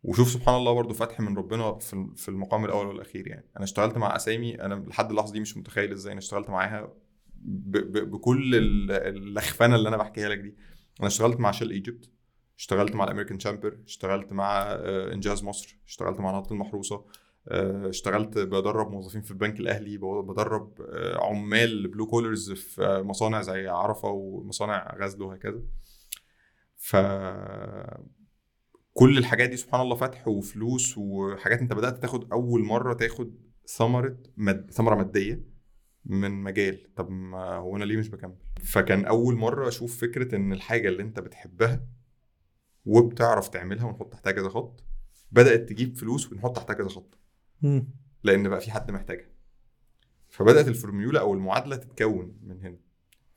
وشوف 0.03 0.29
سبحان 0.29 0.55
الله 0.55 0.73
برضو 0.73 0.93
فتح 0.93 1.19
من 1.19 1.37
ربنا 1.37 1.77
في 2.15 2.29
المقام 2.29 2.65
الأول 2.65 2.87
والأخير 2.87 3.27
يعني. 3.27 3.49
أنا 3.55 3.63
اشتغلت 3.63 3.97
مع 3.97 4.15
أسامي 4.15 4.61
أنا 4.61 4.73
لحد 4.87 5.09
اللحظة 5.09 5.33
دي 5.33 5.39
مش 5.39 5.57
متخيل 5.57 5.91
إزاي 5.91 6.11
أنا 6.11 6.19
اشتغلت 6.19 6.49
معاها 6.49 6.93
بكل 7.45 8.55
ال- 8.55 8.91
اللخفنه 8.91 9.75
اللي 9.75 9.89
أنا 9.89 9.97
بحكيها 9.97 10.29
لك 10.29 10.37
دي. 10.37 10.55
أنا 10.99 11.07
اشتغلت 11.07 11.39
مع 11.39 11.51
شيل 11.51 11.71
إيجيبت. 11.71 12.11
اشتغلت 12.61 12.95
مع 12.95 13.03
الأمريكان 13.03 13.37
تشامبر 13.37 13.77
اشتغلت 13.85 14.33
مع 14.33 14.61
آه، 14.71 15.13
إنجاز 15.13 15.43
مصر 15.43 15.77
اشتغلت 15.87 16.19
مع 16.19 16.31
نهضه 16.31 16.51
المحروسة 16.51 17.05
آه، 17.47 17.89
اشتغلت 17.89 18.37
بدرب 18.37 18.91
موظفين 18.91 19.21
في 19.21 19.31
البنك 19.31 19.59
الأهلي 19.59 19.97
بدرب 19.97 20.81
آه، 20.81 21.25
عمال 21.25 21.87
بلو 21.87 22.07
كولرز 22.07 22.51
في 22.51 23.01
مصانع 23.05 23.41
زي 23.41 23.67
عرفة 23.67 24.07
ومصانع 24.07 24.95
غزل 24.99 25.21
وهكذا. 25.21 25.61
ف 26.77 26.95
كل 28.93 29.17
الحاجات 29.17 29.49
دي 29.49 29.57
سبحان 29.57 29.81
الله 29.81 29.95
فتح 29.95 30.27
وفلوس 30.27 30.97
وحاجات 30.97 31.59
أنت 31.59 31.73
بدأت 31.73 32.01
تاخد 32.01 32.31
أول 32.31 32.63
مرة 32.63 32.93
تاخد 32.93 33.35
ثمرة 33.67 34.17
مد... 34.37 34.71
ثمرة 34.71 34.95
مادية 34.95 35.43
من 36.05 36.31
مجال. 36.31 36.93
طب 36.95 37.09
ما 37.09 37.55
هو 37.55 37.75
أنا 37.77 37.83
ليه 37.83 37.97
مش 37.97 38.09
بكمل؟ 38.09 38.35
فكان 38.63 39.05
أول 39.05 39.35
مرة 39.35 39.67
أشوف 39.67 40.01
فكرة 40.01 40.35
إن 40.35 40.53
الحاجة 40.53 40.87
اللي 40.87 41.03
أنت 41.03 41.19
بتحبها 41.19 42.00
وبتعرف 42.85 43.47
تعملها 43.47 43.85
ونحط 43.85 44.11
تحتها 44.13 44.31
كذا 44.31 44.49
خط 44.49 44.83
بدأت 45.31 45.69
تجيب 45.69 45.97
فلوس 45.97 46.31
ونحط 46.31 46.55
تحتها 46.55 46.73
كذا 46.73 46.89
خط. 46.89 47.17
مم. 47.61 47.87
لأن 48.23 48.49
بقى 48.49 48.61
في 48.61 48.71
حد 48.71 48.91
محتاجها. 48.91 49.29
فبدأت 50.29 50.67
الفورميولا 50.67 51.19
أو 51.19 51.33
المعادلة 51.33 51.75
تتكون 51.75 52.37
من 52.43 52.61
هنا. 52.61 52.77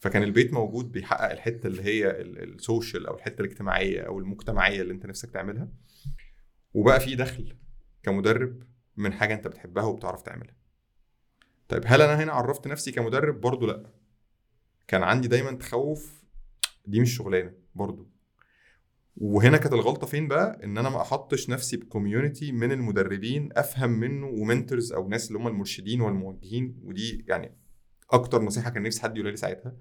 فكان 0.00 0.22
البيت 0.22 0.52
موجود 0.52 0.92
بيحقق 0.92 1.30
الحتة 1.30 1.66
اللي 1.66 1.82
هي 1.82 2.10
ال- 2.10 2.54
السوشيال 2.54 3.06
أو 3.06 3.14
الحتة 3.14 3.40
الاجتماعية 3.42 4.00
أو 4.00 4.18
المجتمعية 4.18 4.82
اللي 4.82 4.92
أنت 4.92 5.06
نفسك 5.06 5.30
تعملها. 5.30 5.68
وبقى 6.74 7.00
في 7.00 7.14
دخل 7.14 7.56
كمدرب 8.02 8.62
من 8.96 9.12
حاجة 9.12 9.34
أنت 9.34 9.46
بتحبها 9.48 9.84
وبتعرف 9.84 10.22
تعملها. 10.22 10.56
طيب 11.68 11.82
هل 11.86 12.02
أنا 12.02 12.22
هنا 12.22 12.32
عرفت 12.32 12.68
نفسي 12.68 12.92
كمدرب؟ 12.92 13.40
برضو 13.40 13.66
لأ. 13.66 13.90
كان 14.88 15.02
عندي 15.02 15.28
دايما 15.28 15.52
تخوف. 15.52 16.22
دي 16.86 17.00
مش 17.00 17.16
شغلانة 17.16 17.52
برضو. 17.74 18.13
وهنا 19.16 19.56
كانت 19.56 19.72
الغلطة 19.74 20.06
فين 20.06 20.28
بقى؟ 20.28 20.60
إن 20.64 20.78
أنا 20.78 20.88
ما 20.90 21.00
أحطش 21.00 21.50
نفسي 21.50 21.76
ب 21.76 21.84
community 21.84 22.52
من 22.52 22.72
المدربين 22.72 23.48
أفهم 23.52 23.90
منه 23.90 24.26
و 24.26 24.34
mentors 24.35 24.92
أو 24.92 25.08
ناس 25.08 25.28
اللي 25.28 25.38
هم 25.38 25.46
المرشدين 25.48 26.00
والموجهين 26.00 26.80
ودي 26.82 27.24
يعني 27.28 27.54
أكتر 28.10 28.42
نصيحة 28.42 28.70
كان 28.70 28.82
نفسي 28.82 29.02
حد 29.02 29.16
يقولها 29.16 29.30
لي 29.30 29.36
ساعتها. 29.36 29.76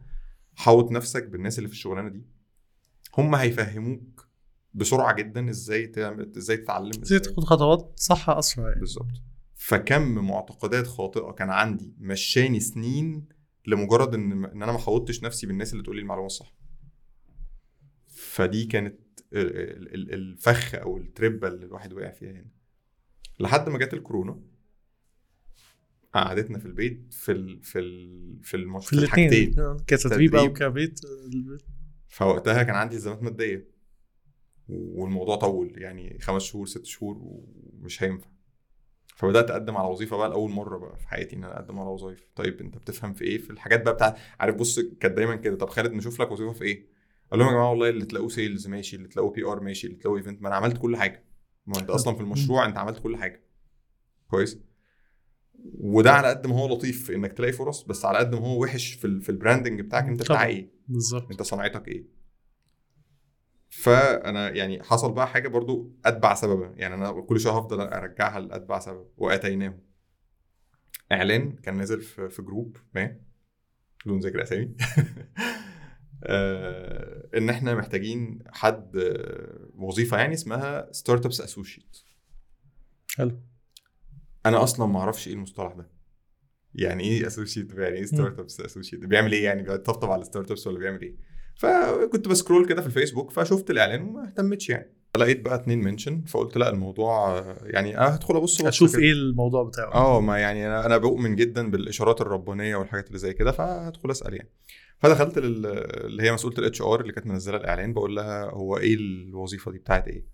حوط 0.55 0.91
نفسك 0.91 1.27
بالناس 1.27 1.57
اللي 1.57 1.69
في 1.69 1.75
الشغلانة 1.75 2.09
دي. 2.09 2.25
هم 3.17 3.35
هيفهموك 3.35 4.27
بسرعة 4.73 5.15
جدا 5.15 5.49
إزاي 5.49 5.87
تعمل 5.87 6.31
إزاي 6.37 6.57
تتعلم 6.57 7.01
إزاي 7.01 7.19
تاخد 7.19 7.43
خطوات 7.43 7.93
صح 7.95 8.29
أسرع 8.29 8.67
يعني. 8.67 8.79
بالظبط. 8.79 9.21
فكم 9.55 10.01
معتقدات 10.01 10.87
خاطئة 10.87 11.31
كان 11.31 11.49
عندي 11.49 11.93
مشاني 11.99 12.59
سنين 12.59 13.27
لمجرد 13.67 14.13
إن 14.13 14.45
إن 14.45 14.63
أنا 14.63 14.71
ما 14.71 14.77
حوطتش 14.77 15.23
نفسي 15.23 15.47
بالناس 15.47 15.73
اللي 15.73 15.83
تقول 15.83 15.95
لي 15.95 16.01
المعلومة 16.01 16.25
الصح. 16.27 16.53
فدي 18.07 18.65
كانت 18.65 18.99
الفخ 19.33 20.75
أو 20.75 20.97
التربة 20.97 21.47
اللي 21.47 21.65
الواحد 21.65 21.93
وقع 21.93 22.11
فيها 22.11 22.31
هنا 22.31 22.45
لحد 23.39 23.69
ما 23.69 23.77
جت 23.77 23.93
الكورونا 23.93 24.41
قعدتنا 26.13 26.59
في 26.59 26.65
البيت 26.65 27.13
في 27.13 27.31
ال 27.31 27.63
في 27.63 27.79
ال 27.79 28.39
في 28.43 28.57
المش... 28.57 28.87
في 28.87 28.93
الحاجتين. 28.93 29.53
الاثنين 29.53 29.77
كتدريب 29.87 30.35
أو. 30.35 30.53
كبيت. 30.53 30.99
فوقتها 32.07 32.63
كان 32.63 32.75
عندي 32.75 32.95
التزامات 32.95 33.23
مادية. 33.23 33.67
والموضوع 34.69 35.35
طول 35.35 35.81
يعني 35.81 36.19
خمس 36.19 36.43
شهور 36.43 36.65
ست 36.65 36.85
شهور 36.85 37.17
ومش 37.21 38.03
هينفع. 38.03 38.27
فبدأت 39.15 39.51
أقدم 39.51 39.77
على 39.77 39.87
وظيفة 39.87 40.17
بقى 40.17 40.29
لأول 40.29 40.51
مرة 40.51 40.77
بقى 40.77 40.97
في 40.97 41.07
حياتي 41.07 41.35
إن 41.35 41.43
أنا 41.43 41.59
أقدم 41.59 41.79
على 41.79 41.89
وظايف 41.89 42.27
طيب 42.35 42.61
أنت 42.61 42.77
بتفهم 42.77 43.13
في 43.13 43.23
إيه؟ 43.23 43.37
في 43.37 43.49
الحاجات 43.49 43.83
بقى 43.85 43.93
بتاعت 43.93 44.17
عارف 44.39 44.55
بص 44.55 44.79
كانت 44.79 45.17
دايما 45.17 45.35
كده. 45.35 45.55
طب 45.55 45.69
خالد 45.69 45.91
نشوف 45.93 46.21
لك 46.21 46.31
وظيفة 46.31 46.53
في 46.53 46.63
إيه؟ 46.63 46.92
أقول 47.27 47.39
لهم 47.39 47.47
يا 47.49 47.53
جماعة 47.53 47.69
والله 47.69 47.89
اللي 47.89 48.05
تلاقوه 48.05 48.29
sales 48.29 48.67
ماشي 48.67 48.95
اللي 48.95 49.07
تلاقوه 49.07 49.31
PR 49.31 49.59
ماشي 49.59 49.87
اللي 49.87 49.97
تلاقوه 49.99 50.17
event 50.17 50.41
ما 50.41 50.47
أنا 50.47 50.55
عملت 50.55 50.77
كل 50.77 50.97
حاجة. 50.97 51.25
ما 51.65 51.79
أنت 51.79 51.89
أصلا 51.89 52.15
في 52.15 52.21
المشروع 52.21 52.65
أنت 52.65 52.77
عملت 52.77 52.99
كل 52.99 53.17
حاجة. 53.17 53.43
كويس؟ 54.27 54.59
وده 55.79 56.11
على 56.11 56.27
قد 56.27 56.47
ما 56.47 56.55
هو 56.55 56.67
لطيف 56.67 57.05
في 57.05 57.15
إنك 57.15 57.33
تلاقي 57.33 57.51
فرص 57.53 57.83
بس 57.83 58.05
على 58.05 58.17
قد 58.17 58.35
ما 58.35 58.41
هو 58.47 58.63
وحش 58.63 58.93
في 58.93 59.05
ال- 59.07 59.21
في 59.21 59.29
ال 59.29 59.35
branding 59.35 59.81
بتاعك 59.81 60.03
أنت 60.05 60.21
بتاع. 60.23 60.45
إيه؟ 60.45 60.71
بالظبط. 60.87 61.31
أنت 61.31 61.41
صنعتك 61.41 61.87
إيه؟ 61.87 62.05
فأنا 63.69 64.49
يعني 64.49 64.83
حصل 64.83 65.13
بقى 65.13 65.27
حاجة 65.27 65.47
برضو 65.47 65.91
أتبع 66.05 66.33
سببا. 66.33 66.73
يعني 66.75 66.95
أنا 66.95 67.11
كل 67.21 67.39
شوية 67.39 67.53
هفضل 67.57 67.81
أرجعها 67.81 68.39
لأتبع 68.39 68.79
سببا 68.79 69.07
وآتيناه 69.17 69.79
إعلان 71.11 71.51
كان 71.55 71.77
نازل 71.77 72.01
في, 72.01 72.29
في 72.29 72.41
group 72.41 72.77
ما. 72.95 73.17
بدون 74.05 74.19
ذكر 74.19 74.41
أسامي. 74.41 74.75
إن 77.37 77.49
إحنا 77.49 77.75
محتاجين 77.75 78.39
حد 78.47 78.95
آه، 78.97 79.69
وظيفة 79.75 80.17
يعني 80.17 80.33
اسمها 80.33 80.91
startups 80.91 81.41
associate 81.41 81.97
حلو. 83.17 83.39
أنا 84.45 84.63
أصلا 84.63 84.85
ما 84.85 84.99
أعرفش 84.99 85.27
إيه 85.27 85.33
المصطلح 85.33 85.73
ده. 85.73 85.89
يعني 86.75 87.03
إيه 87.03 87.27
associate 87.27 87.73
يعني 87.73 87.95
إيه 87.95 88.05
startups 88.05 88.59
associate 88.59 88.99
بيعمل 88.99 89.31
إيه 89.31 89.43
يعني؟ 89.43 89.63
بيطبطب 89.63 90.11
على 90.11 90.21
ال 90.21 90.51
startups 90.51 90.67
ولا 90.67 90.79
بيعمل 90.79 91.01
إيه؟ 91.01 91.15
فكنت 91.55 92.27
ب 92.27 92.32
scroll 92.32 92.65
كده 92.65 92.81
في 92.81 92.87
الفيسبوك 92.87 93.31
فشفت 93.31 93.69
الإعلان 93.69 94.01
وما 94.01 94.27
اهتمتش 94.27 94.69
يعني. 94.69 94.93
لقيت 95.17 95.41
بقى 95.41 95.55
اتنين 95.55 95.83
mention 95.83 96.21
فقلت 96.21 96.57
لأ 96.57 96.69
الموضوع 96.69 97.43
يعني 97.63 97.97
أنا 97.97 98.15
هدخل 98.15 98.35
أبص 98.35 98.61
أشوف. 98.61 98.95
إيه 98.95 99.11
الموضوع 99.11 99.63
بتاعه. 99.63 99.93
آه 99.93 100.21
ما 100.21 100.37
يعني 100.37 100.67
أنا 100.67 100.85
أنا 100.85 100.97
بؤمن 100.97 101.35
جدا 101.35 101.71
بالإشارات 101.71 102.21
الربانية 102.21 102.75
والحاجات 102.75 103.07
اللي 103.07 103.17
زي 103.17 103.33
كده 103.33 103.51
فهدخل 103.51 104.11
أسأل 104.11 104.33
يعني. 104.33 104.49
فدخلت 104.99 105.37
لل... 105.39 105.65
اللي 106.05 106.23
هي 106.23 106.31
مسؤولة 106.31 106.57
ال 106.57 106.81
HR 106.81 107.01
اللي 107.01 107.13
كانت 107.13 107.27
منزلة 107.27 107.57
الإعلان 107.57 107.93
بقول 107.93 108.15
لها 108.15 108.49
هو 108.49 108.77
إيه 108.77 108.95
الوظيفة 108.95 109.71
دي 109.71 109.77
بتاعت 109.77 110.07
إيه؟ 110.07 110.25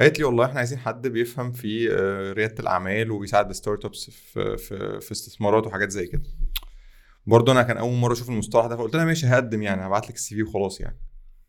قالت 0.00 0.18
لي 0.18 0.24
والله 0.24 0.44
إحنا 0.44 0.58
عايزين 0.58 0.78
حد 0.78 1.06
بيفهم 1.08 1.52
في 1.52 1.92
آه، 1.92 2.32
ريادة 2.32 2.54
الأعمال 2.60 3.10
وبيساعد 3.10 3.50
ال 3.50 3.84
startups 3.84 4.10
في 4.10 4.56
في 4.56 5.00
في 5.00 5.12
استثمارات 5.12 5.66
وحاجات 5.66 5.90
زي 5.90 6.06
كده. 6.06 6.22
برضه 7.28 7.52
أنا 7.52 7.62
كان 7.62 7.76
أول 7.76 7.94
مرة 7.94 8.12
أشوف 8.12 8.28
المصطلح 8.28 8.66
ده 8.66 8.76
فقلت 8.76 8.96
لها 8.96 9.04
ماشي 9.04 9.26
هقدم 9.26 9.62
يعني 9.62 9.86
هبعت 9.86 10.08
لك 10.08 10.14
السي 10.14 10.34
في 10.34 10.42
وخلاص 10.42 10.80
يعني. 10.80 10.98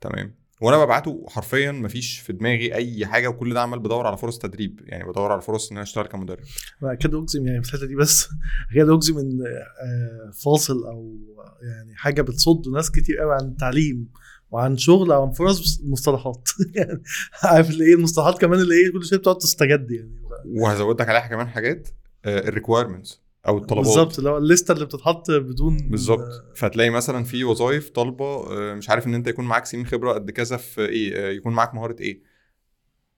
تمام. 0.01 0.35
وأنا 0.61 0.85
ببعته 0.85 1.25
حرفيا 1.29 1.71
مفيش 1.71 2.19
في 2.19 2.33
دماغي 2.33 2.75
أي 2.75 3.05
حاجة 3.05 3.27
وكل 3.27 3.53
ده 3.53 3.61
عمال 3.61 3.79
بدور 3.79 4.07
على 4.07 4.17
فرص 4.17 4.37
تدريب 4.37 4.81
يعني 4.83 5.03
بدور 5.03 5.31
على 5.31 5.41
فرص 5.41 5.71
إن 5.71 5.77
أنا 5.77 5.83
أشتغل 5.83 6.05
كمدرب. 6.05 6.39
كده 6.99 7.19
أجزم 7.21 7.47
يعني 7.47 7.63
في 7.63 7.73
الحتة 7.73 7.87
دي 7.87 7.95
بس 7.95 8.27
كده 8.75 8.95
أجزم 8.95 9.17
إن 9.17 9.39
آه، 9.41 10.31
فاصل 10.31 10.85
أو 10.85 11.17
يعني 11.61 11.95
حاجة 11.95 12.21
بتصد 12.21 12.67
ناس 12.67 12.91
كتير 12.91 13.17
قوي 13.17 13.33
عن 13.33 13.47
التعليم 13.47 14.09
وعن 14.51 14.77
شغل 14.77 15.11
أو 15.11 15.23
عن 15.23 15.31
فرص 15.31 15.81
مصطلحات. 15.83 16.49
يعني 16.75 17.01
عارف 17.43 17.69
اللي 17.69 17.85
إيه 17.85 17.93
المصطلحات 17.95 18.41
كمان 18.41 18.59
اللي 18.59 18.75
إيه 18.75 18.91
كل 18.91 19.05
شوية 19.05 19.19
بتقعد 19.19 19.37
تستجد 19.37 19.91
يعني. 19.91 20.19
وهزود 20.45 21.01
لك 21.01 21.09
عليها 21.09 21.27
كمان 21.27 21.47
حاجات 21.47 21.89
ال 22.25 22.33
requirements 22.33 23.21
أو 23.47 23.57
الطلبات. 23.57 23.85
بالظبط 23.85 24.17
اللي 24.17 24.29
هو 24.29 24.37
ال 24.37 24.43
list 24.43 24.66
ة 24.66 24.71
اللي 24.71 24.85
بتتحط 24.85 25.31
بدون 25.31 25.77
بالظبط. 25.77 26.43
فتلاقي 26.55 26.89
مثلا 26.89 27.23
في 27.23 27.43
وظائف 27.43 27.89
طالبة 27.89 28.25
آه، 28.25 28.73
مش 28.73 28.89
عارف 28.89 29.07
إن 29.07 29.15
أنت 29.15 29.27
يكون 29.27 29.45
معاك 29.45 29.65
سنين 29.65 29.85
خبرة 29.85 30.13
قد 30.13 30.31
كذا 30.31 30.57
في 30.57 30.85
إيه 30.85 31.15
آه، 31.15 31.31
يكون 31.31 31.53
معاك 31.53 31.75
مهارة 31.75 31.95
إيه. 31.99 32.21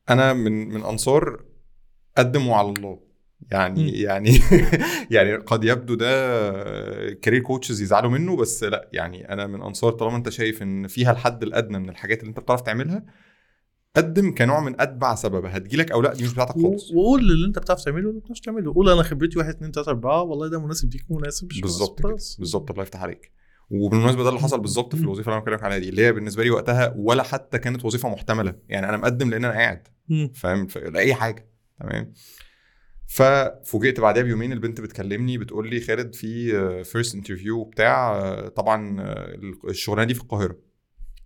أنا 0.10 0.34
من 0.34 0.70
من 0.70 0.84
أنصار 0.84 1.44
قدموا 2.18 2.56
على 2.56 2.70
الله. 2.70 3.00
يعني 3.52 3.84
مم. 3.84 3.90
يعني 3.94 4.40
يعني 5.16 5.36
قد 5.36 5.64
يبدو 5.64 5.96
ده 5.96 7.14
career 7.14 7.42
coaches 7.42 7.82
يزعلوا 7.82 8.10
منه 8.10 8.36
بس 8.36 8.64
لأ 8.64 8.90
يعني 8.94 9.34
أنا 9.34 9.48
من 9.48 9.62
أنصار 9.62 9.92
طالما 9.92 10.18
أنت 10.18 10.30
شايف 10.30 10.62
إن 10.62 10.88
فيها 10.88 11.12
الحد 11.12 11.44
الأدنى 11.44 11.80
من 11.80 11.90
الحاجات 11.90 12.20
اللي 12.20 12.30
أنت 12.30 12.40
بتعرف 12.40 12.62
تعملها 12.62 13.04
قدم 13.96 14.36
كنوع 14.36 14.60
من 14.60 14.82
أتبع 14.82 15.16
سبب 15.16 15.46
هتجيلك 15.46 15.92
أو 15.92 16.02
لا 16.02 16.14
دي 16.14 16.24
مش 16.24 16.34
بتاعتك 16.34 16.62
خالص. 16.62 16.92
وقول 16.92 17.20
اللي 17.22 17.48
أنت 17.48 17.60
بتعرف 17.60 17.84
تعمله 17.84 18.06
واللي 18.08 18.14
ما 18.14 18.20
بتعرفش 18.20 18.40
تعمله. 18.42 18.74
قول 18.74 18.90
أنا 18.90 19.04
خبرتي 19.04 19.40
1 19.40 19.50
2 19.50 19.72
3 19.72 19.90
4 19.90 20.22
والله 20.22 20.48
ده 20.48 20.60
مناسب 20.60 20.94
ليك 20.94 21.06
ومناسب 21.10 21.48
مش 21.48 21.62
بالظبط 21.62 22.06
مناسب 22.06 22.36
كده. 22.36 22.40
بالظبط. 22.40 22.72
الله 22.72 22.84
يفتح 22.84 23.02
عليك. 23.02 23.32
وبالمناسبة 23.70 24.24
ده 24.24 24.30
اللي 24.30 24.40
حصل 24.40 24.60
بالظبط 24.62 24.96
في. 24.96 25.02
الوظيفة 25.02 25.28
اللي 25.30 25.36
أنا 25.38 25.44
بكلمك 25.46 25.64
عليها 25.64 25.78
دي 25.78 25.90
اللي 25.90 26.06
هي 26.06 26.14
بالنسبة 26.14 26.44
لي 26.44 26.50
وقتها 26.50 26.94
ولا 26.98 27.24
حتى 27.24 27.58
كانت 27.60 27.86
وظيفة 27.86 28.10
محتملة. 28.10 28.56
يعني 28.70 28.90
أنا 28.90 28.98
مقدم 28.98 29.30
لأن 29.30 29.46
أنا 29.46 29.54
قاعد. 29.54 29.88
فاهم؟ 30.34 30.68
لأي 30.76 31.14
حاجة. 31.14 31.50
تمام؟ 31.80 32.14
ففوجئت 33.08 34.00
بعدها 34.00 34.24
بيومين 34.24 34.52
البنت 34.52 34.82
بتكلمني 34.82 35.38
بتقول 35.38 35.70
لي 35.70 35.80
خالد 35.82 36.16
في 36.16 36.84
first 36.84 37.16
interview 37.16 37.64
بتاع 37.64 38.12
آه، 38.18 38.48
طبعا 38.48 39.02
آه، 39.02 39.36
الشغلانة 39.70 40.08
دي 40.08 40.14
في 40.14 40.22
القاهرة. 40.22 40.71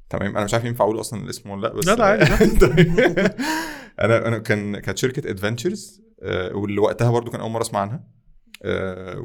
تمام. 0.09 0.35
أنا 0.35 0.45
مش 0.45 0.53
عارف 0.53 0.65
ينفع 0.65 0.85
أقول 0.85 0.99
أصلا 0.99 1.23
الاسم 1.23 1.49
ولا 1.49 1.67
لأ 1.67 1.73
بس 1.73 1.87
لا، 1.87 1.95
لا، 1.95 2.05
عادي، 2.05 2.57
طيب. 2.65 2.99
أنا 4.01 4.27
أنا 4.27 4.37
كان 4.37 4.79
كانت 4.79 4.97
شركة 4.97 5.29
ادفنتشرز 5.29 6.01
واللي 6.51 6.79
وقتها 6.81 7.11
برضو 7.11 7.31
كان 7.31 7.41
أول 7.41 7.51
مرة 7.51 7.61
أسمع 7.61 7.79
عنها. 7.79 8.07
آه، 8.63 9.15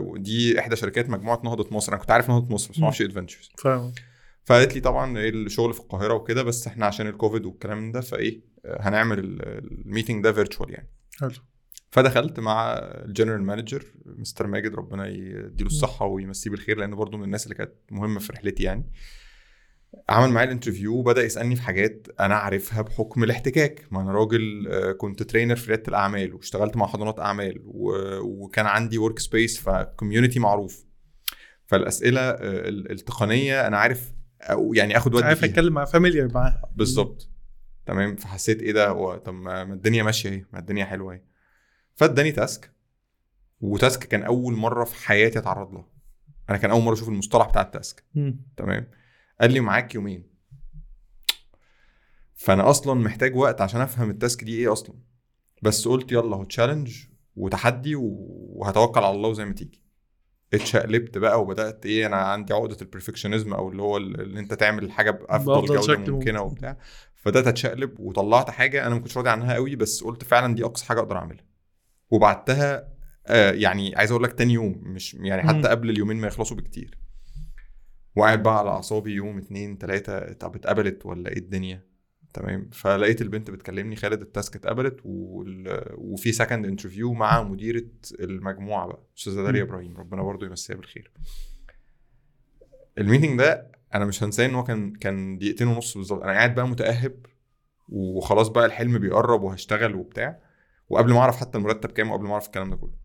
ودي 0.00 0.60
إحدى 0.60 0.76
شركات 0.76 1.10
مجموعة 1.10 1.40
نهضة 1.44 1.68
مصر. 1.76 1.92
أنا 1.92 2.00
كنت 2.00 2.10
عارف 2.10 2.28
نهضة 2.28 2.54
مصر 2.54 2.70
بس 2.72 2.78
ما 2.78 2.84
أعرفش 2.84 3.02
ادفنتشرز 3.02 3.50
فاهم. 3.58 3.92
فقالت 4.44 4.74
لي 4.74 4.80
طبعا 4.80 5.18
إيه 5.18 5.30
الشغل 5.30 5.72
في 5.74 5.80
القاهرة 5.80 6.14
وكده 6.14 6.42
بس 6.42 6.66
إحنا 6.66 6.86
عشان 6.86 7.06
الكوفيد 7.06 7.46
والكلام 7.46 7.92
ده 7.92 8.00
فإيه 8.00 8.40
آه، 8.64 8.88
هنعمل 8.88 9.18
ال- 9.18 9.42
ال 9.86 9.91
meeting 9.91 10.24
ده 10.24 10.32
virtual 10.32 10.70
يعني. 10.70 10.88
حلو. 11.20 11.30
فدخلت 11.90 12.40
مع 12.40 12.72
ال 12.78 12.86
general 12.86 13.42
manager 13.42 13.84
مستر 14.06 14.46
ماجد 14.46 14.74
ربنا 14.74 15.06
يديله 15.08 15.66
الصحة 15.66 16.06
ويمسيه 16.06 16.50
بالخير 16.50 16.78
لأنه 16.78 16.96
برضو 16.96 17.16
من 17.16 17.24
الناس 17.24 17.44
اللي 17.44 17.54
كانت 17.54 17.72
مهمة 17.90 18.20
في 18.20 18.32
رحلتي 18.32 18.62
يعني. 18.62 18.92
عمل 20.08 20.30
معايا 20.30 20.46
ال 20.48 20.53
interview 20.53 20.94
وبدأ 20.94 21.22
يسألني 21.24 21.56
في 21.56 21.62
حاجات 21.62 22.06
أنا 22.20 22.34
عارفها 22.34 22.82
بحكم 22.82 23.24
الاحتكاك. 23.24 23.86
ما 23.90 24.00
أنا 24.00 24.12
راجل 24.12 24.68
آه، 24.70 24.92
كنت 24.92 25.22
trainer 25.22 25.56
في 25.56 25.66
ريادة 25.68 25.82
الأعمال 25.88 26.34
واشتغلت 26.34 26.76
مع 26.76 26.86
حضانات 26.86 27.20
أعمال 27.20 27.60
وكان 27.64 28.66
عندي 28.66 28.98
workspace 28.98 29.18
ف 29.18 29.60
community 29.60 30.38
معروف. 30.38 30.84
فالأسئلة 31.66 32.20
آه، 32.20 32.36
ال- 32.68 32.90
التقنية 32.90 33.66
أنا 33.66 33.76
عارف 33.78 34.12
أو 34.42 34.74
يعني 34.74 34.96
آخد 34.96 35.14
ودي 35.14 35.24
عارف 35.24 35.44
أتكلم 35.44 35.72
مع 35.72 35.84
familiar 35.84 36.28
معاها. 36.34 36.70
بالظبط. 36.76 37.28
تمام. 37.86 38.16
فحسيت 38.16 38.62
إيه 38.62 38.72
ده؟ 38.72 38.88
هو 38.88 39.16
طب 39.16 39.34
ما 39.34 39.62
الدنيا 39.62 40.02
ماشية 40.02 40.28
أهي 40.30 40.44
ما 40.52 40.58
الدنيا 40.58 40.84
حلوة 40.84 41.12
أهي. 41.12 41.22
فاداني 41.94 42.32
task 42.32 42.72
و 43.60 43.69
task 43.69 44.04
كان 44.04 44.22
أول 44.22 44.54
مرة 44.54 44.84
في 44.84 45.06
حياتي 45.06 45.38
أتعرض 45.38 45.72
له. 45.74 45.84
أنا 46.50 46.58
كان 46.58 46.70
أول 46.70 46.82
مرة 46.82 46.92
أشوف 46.94 47.08
المصطلح 47.08 47.48
بتاع 47.48 47.62
ال 47.62 47.69
task. 47.69 48.04
تمام. 48.56 48.86
قال 49.42 49.52
لي 49.52 49.60
معاك 49.60 49.94
يومين. 49.94 50.26
فأنا 52.34 52.70
أصلا 52.70 52.94
محتاج 53.00 53.36
وقت 53.36 53.60
عشان 53.60 53.80
أفهم 53.80 54.10
ال 54.10 54.17
task 54.17 54.44
دي 54.44 54.58
إيه 54.58 54.72
أصلا. 54.72 54.94
بس 55.62 55.88
قلت 55.88 56.12
يلا 56.12 56.36
هو 56.36 56.44
challenge 56.44 57.04
وتحدي 57.36 57.94
وهتوكل 57.96 59.00
على 59.00 59.16
الله 59.16 59.32
زي 59.32 59.44
ما 59.44 59.52
تيجي. 59.52 59.82
اتشقلبت 60.54 61.18
بقى 61.18 61.42
وبدأت 61.42 61.86
إيه 61.86 62.06
أنا 62.06 62.16
عندي 62.16 62.54
عقدة 62.54 62.76
ال 62.82 62.87
perfectionism 62.87 63.52
أو 63.52 63.68
اللي 63.70 63.82
هو 63.82 63.96
ال- 63.96 64.20
اللي 64.20 64.40
أنت 64.40 64.54
تعمل 64.54 64.84
الحاجة 64.84 65.10
بأفضل 65.10 65.66
جودة 65.66 65.96
ممكنة 65.96 66.12
ممكن. 66.14 66.36
وبتاع. 66.38 66.76
فبدأت 67.14 67.46
أتشقلب 67.46 68.00
وطلعت 68.00 68.50
حاجة 68.50 68.86
أنا 68.86 68.94
ما 68.94 69.00
كنتش 69.00 69.16
راضي 69.16 69.28
عنها 69.30 69.54
قوي 69.54 69.76
بس 69.76 70.04
قلت 70.04 70.24
فعلا 70.24 70.54
دي 70.54 70.64
أقصى 70.64 70.84
حاجة 70.86 70.98
أقدر 71.00 71.16
أعملها. 71.16 71.44
وبعتها 72.10 72.88
آه 73.26 73.52
يعني 73.52 73.96
عايز 73.96 74.10
أقول 74.10 74.22
لك 74.24 74.32
تاني 74.32 74.52
يوم 74.52 74.80
مش 74.82 75.14
يعني. 75.14 75.42
حتى 75.48 75.68
قبل 75.68 75.90
اليومين 75.90 76.16
ما 76.16 76.26
يخلصوا 76.26 76.56
بكتير. 76.56 76.98
وقاعد 78.16 78.42
بقى 78.42 78.58
على 78.58 78.70
أعصابي 78.70 79.12
يوم 79.12 79.38
اتنين 79.38 79.78
تلاتة 79.78 80.32
طب 80.32 80.54
اتقبلت 80.56 81.06
ولا 81.06 81.30
إيه 81.30 81.38
الدنيا؟ 81.38 81.92
تمام؟ 82.34 82.70
فلقيت 82.72 83.22
البنت 83.22 83.50
بتكلمني 83.50 83.96
خالد 83.96 84.20
ال 84.20 84.27
task 84.27 84.56
اتقبلت 84.56 85.00
وال... 85.04 85.86
وفي 85.94 86.32
second 86.32 86.66
interview 86.66 87.12
مع 87.12 87.42
مديرة 87.42 87.84
المجموعة 88.20 88.86
بقى 88.86 89.02
أستاذة 89.18 89.42
داليا. 89.42 89.62
إبراهيم. 89.62 89.96
ربنا 89.96 90.22
برضو 90.22 90.46
يمسيها 90.46 90.76
بالخير. 90.76 91.12
ال 92.98 93.03
meeting 93.03 93.38
ده 93.38 93.72
أنا 93.94 94.04
مش 94.04 94.22
هنساه 94.22 94.46
إن 94.46 94.54
هو 94.54 94.64
كان 94.64 94.92
كان 94.92 95.38
دقيقتين 95.38 95.66
ونص 95.66 95.96
بالظبط. 95.96 96.22
أنا 96.22 96.32
قاعد 96.32 96.54
بقى 96.54 96.68
متأهب 96.68 97.26
وخلاص 97.88 98.48
بقى 98.48 98.66
الحلم 98.66 98.98
بيقرب 98.98 99.42
وهشتغل 99.42 99.94
وبتاع 99.94 100.38
وقبل 100.88 101.12
ما 101.12 101.18
أعرف 101.18 101.36
حتى 101.36 101.58
المرتب 101.58 101.90
كام 101.90 102.10
وقبل 102.10 102.24
ما 102.24 102.32
أعرف 102.32 102.46
الكلام 102.46 102.70
ده 102.70 102.76
كله. 102.76 103.01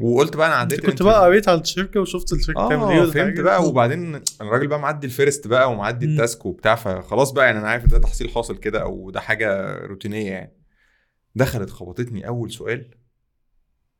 وقلت 0.00 0.36
بقى 0.36 0.46
أنا 0.46 0.54
عديت 0.56 0.86
كنت 0.86 1.02
بقى 1.02 1.24
قريت 1.24 1.48
على 1.48 1.60
الشركة 1.60 2.00
وشفت 2.00 2.32
الشركة 2.32 2.66
بتعمل 2.66 2.92
إيه 2.92 3.10
فهمت؟ 3.10 3.40
بقى 3.40 3.64
وبعدين 3.68 4.20
الراجل 4.40 4.66
بقى 4.66 4.78
معدي 4.80 5.06
ال 5.06 5.13
first 5.13 5.46
بقى 5.46 5.70
ومعدي. 5.72 6.06
ال 6.06 6.14
task 6.14 6.46
وبتاع 6.46 6.74
فخلاص 6.74 7.30
بقى 7.32 7.46
يعني 7.46 7.58
أنا 7.58 7.68
عارف 7.68 7.86
ده 7.86 7.98
تحصيل 7.98 8.30
حاصل 8.30 8.56
كده 8.56 8.82
أو 8.82 9.10
ده 9.10 9.20
حاجة 9.20 9.72
روتينية 9.86 10.30
يعني. 10.30 10.56
دخلت 11.34 11.70
خبطتني 11.70 12.26
أول 12.28 12.50
سؤال 12.52 12.94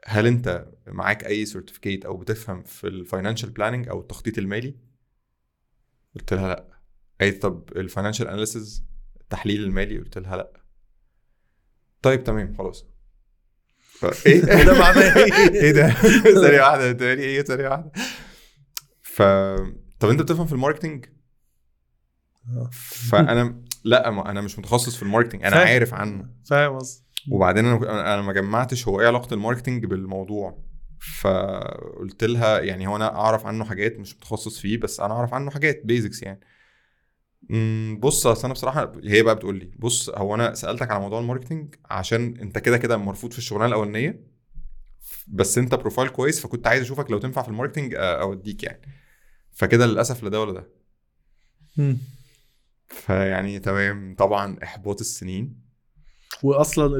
هل 0.07 0.27
أنت 0.27 0.67
معاك 0.87 1.27
أي 1.27 1.47
certificate 1.47 2.05
أو 2.05 2.17
بتفهم 2.17 2.63
في 2.63 2.87
ال 2.87 2.93
financial 2.93 3.51
planning 3.51 3.89
أو 3.89 4.01
التخطيط 4.01 4.39
المالي؟ 4.39 4.77
قلت 6.15 6.35
لها 6.35 6.49
لأ. 6.49 6.67
قالت 7.21 7.43
طب 7.43 7.69
ال 7.77 7.82
financial 7.82 8.29
analysis 8.29 8.85
التحليل 9.21 9.65
المالي؟ 9.65 9.99
قلت 9.99 10.19
لها 10.19 10.37
لأ. 10.37 10.53
طيب 12.03 12.25
تمام 12.25 12.55
خلاص. 12.55 12.90
إيه؟ 14.27 14.41
ده 14.65 14.79
معناه 14.79 15.17
إيه؟ 15.17 15.33
إيه 15.63 15.73
ده؟ 15.73 15.87
أنت 16.91 17.03
قالي 17.03 17.23
إيه؟ 17.23 17.43
ثانية 17.43 17.69
واحدة. 17.69 17.93
ف 19.03 19.23
طب 20.01 20.09
أنت 20.09 20.23
بتفهم 20.23 20.47
في 20.47 20.53
ال 20.53 20.58
marketing 20.58 21.07
فأنا 23.11 23.63
لا 23.85 24.11
ما 24.11 24.31
أنا 24.31 24.41
مش 24.41 24.59
متخصص 24.59 24.97
في 24.97 25.03
ال 25.03 25.07
marketing 25.07 25.43
أنا 25.43 25.57
فاهم. 25.57 25.69
عارف 25.69 25.95
عنه. 25.95 26.31
فاهم 26.45 26.79
قصدي 26.79 27.05
وبعدين 27.31 27.67
أنا 27.67 28.15
أنا 28.15 28.23
ما 28.23 28.33
جمعتش 28.33 28.89
هو 28.89 29.01
إيه 29.01 29.07
علاقة 29.07 29.35
ال 29.35 29.40
marketing 29.40 29.87
بالموضوع. 29.87 30.71
فقلت 31.21 32.25
لها 32.25 32.61
يعني 32.61 32.87
هو 32.87 32.97
أنا 32.97 33.15
أعرف 33.17 33.47
عنه 33.47 33.65
حاجات 33.65 33.99
مش 33.99 34.17
متخصص 34.17 34.59
فيه 34.59 34.79
بس 34.79 35.01
أنا 35.01 35.15
أعرف 35.15 35.35
عنه 35.35 35.51
حاجات 35.51 35.81
basics 35.85 36.23
يعني. 36.23 36.41
بص 37.99 38.27
أصل 38.27 38.45
أنا 38.45 38.53
بصراحة 38.53 38.93
هي 39.05 39.23
بقى 39.23 39.35
بتقول 39.35 39.59
لي 39.59 39.71
بص 39.79 40.11
هو 40.11 40.35
أنا 40.35 40.55
سألتك 40.55 40.91
على 40.91 41.01
موضوع 41.01 41.21
ال 41.21 41.26
marketing 41.26 41.75
عشان 41.85 42.37
أنت 42.37 42.59
كده 42.59 42.79
كده 42.79 42.97
مرفوض 42.97 43.33
في 43.33 43.39
الشغلانة 43.39 43.67
الأولانية 43.67 44.27
بس 45.29 45.59
أنت 45.59 45.75
profile 45.75 46.09
كويس 46.09 46.41
فكنت 46.41 46.67
عايز 46.67 46.83
أشوفك 46.83 47.11
لو 47.11 47.19
تنفع 47.19 47.43
في 47.43 47.49
ال 47.49 47.53
marketing 47.53 47.95
أوديك 47.99 48.63
يعني. 48.63 48.81
فكده 49.53 49.87
للأسف 49.87 50.23
لا 50.23 50.29
ده 50.29 50.41
ولا 50.41 50.53
ده. 50.53 50.69
مم. 51.77 51.99
فيعني 52.89 53.59
تمام 53.59 54.15
طبعا 54.19 54.57
إحباط 54.63 55.01
السنين. 55.01 55.61
واصلا 56.43 56.97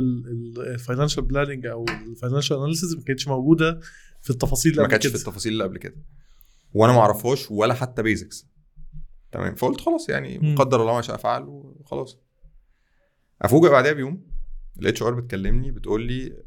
ال 0.59 0.65
financial 0.65 1.25
planning 1.25 1.67
أو 1.67 1.85
ال 1.89 1.96
financial 1.96 2.57
analysis 2.57 2.95
ما 2.95 3.03
كانتش 3.03 3.29
موجودة 3.29 3.81
في 4.23 4.31
التفاصيل 4.31 4.73
اللي 4.73 4.83
ما 4.83 4.89
كانتش. 4.89 5.07
في 5.07 5.15
التفاصيل 5.15 5.53
اللي 5.53 5.65
قبل 5.65 5.79
كده. 5.79 5.97
وأنا 6.75 6.93
ما 6.93 7.01
أعرفهاش 7.01 7.51
ولا 7.51 7.75
حتى 7.75 8.03
basics 8.03 8.50
تمام. 9.33 9.55
فقلت 9.55 9.81
خلاص 9.81 10.09
يعني. 10.09 10.55
قدر 10.55 10.81
الله 10.81 10.95
ما 10.95 11.03
شاء 11.03 11.17
فعل 11.17 11.45
وخلاص. 11.49 12.19
أفوجئ 13.43 13.71
بعدها 13.71 13.93
بيوم 13.93 14.27
ال 14.79 15.03
HR 15.03 15.15
بتكلمني 15.15 15.71
بتقول 15.71 16.03
لي 16.03 16.43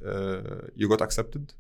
you 0.78 0.90
got 0.90 1.02
accepted 1.02 1.52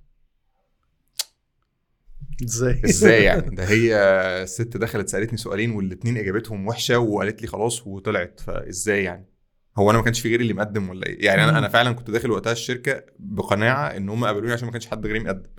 إزاي؟ 2.43 2.81
إزاي 2.85 3.23
يعني؟ 3.23 3.49
ده 3.55 3.63
هي 3.63 3.95
الست 4.43 4.77
دخلت 4.77 5.09
سألتني 5.09 5.37
سؤالين 5.37 5.71
والاثنين 5.71 6.17
إجابتهم 6.17 6.67
وحشة 6.67 6.99
وقالت 6.99 7.41
لي 7.41 7.47
خلاص 7.47 7.87
وطلعت 7.87 8.39
فإزاي 8.39 9.03
يعني؟ 9.03 9.29
هو 9.77 9.89
أنا 9.89 9.97
ما 9.97 10.03
كانش 10.03 10.19
في 10.19 10.29
غيري 10.29 10.43
اللي 10.43 10.53
مقدم 10.53 10.89
ولا 10.89 11.07
إيه؟ 11.07 11.25
يعني. 11.25 11.43
أنا 11.43 11.57
أنا 11.57 11.67
فعلا 11.67 11.91
كنت 11.91 12.11
داخل 12.11 12.31
وقتها 12.31 12.51
الشركة 12.51 13.03
بقناعة 13.19 13.87
إن 13.87 14.09
هم 14.09 14.25
قبلوني 14.25 14.53
عشان 14.53 14.65
ما 14.65 14.71
كانش 14.71 14.87
حد 14.87 15.05
غيري 15.05 15.19
مقدم. 15.19 15.49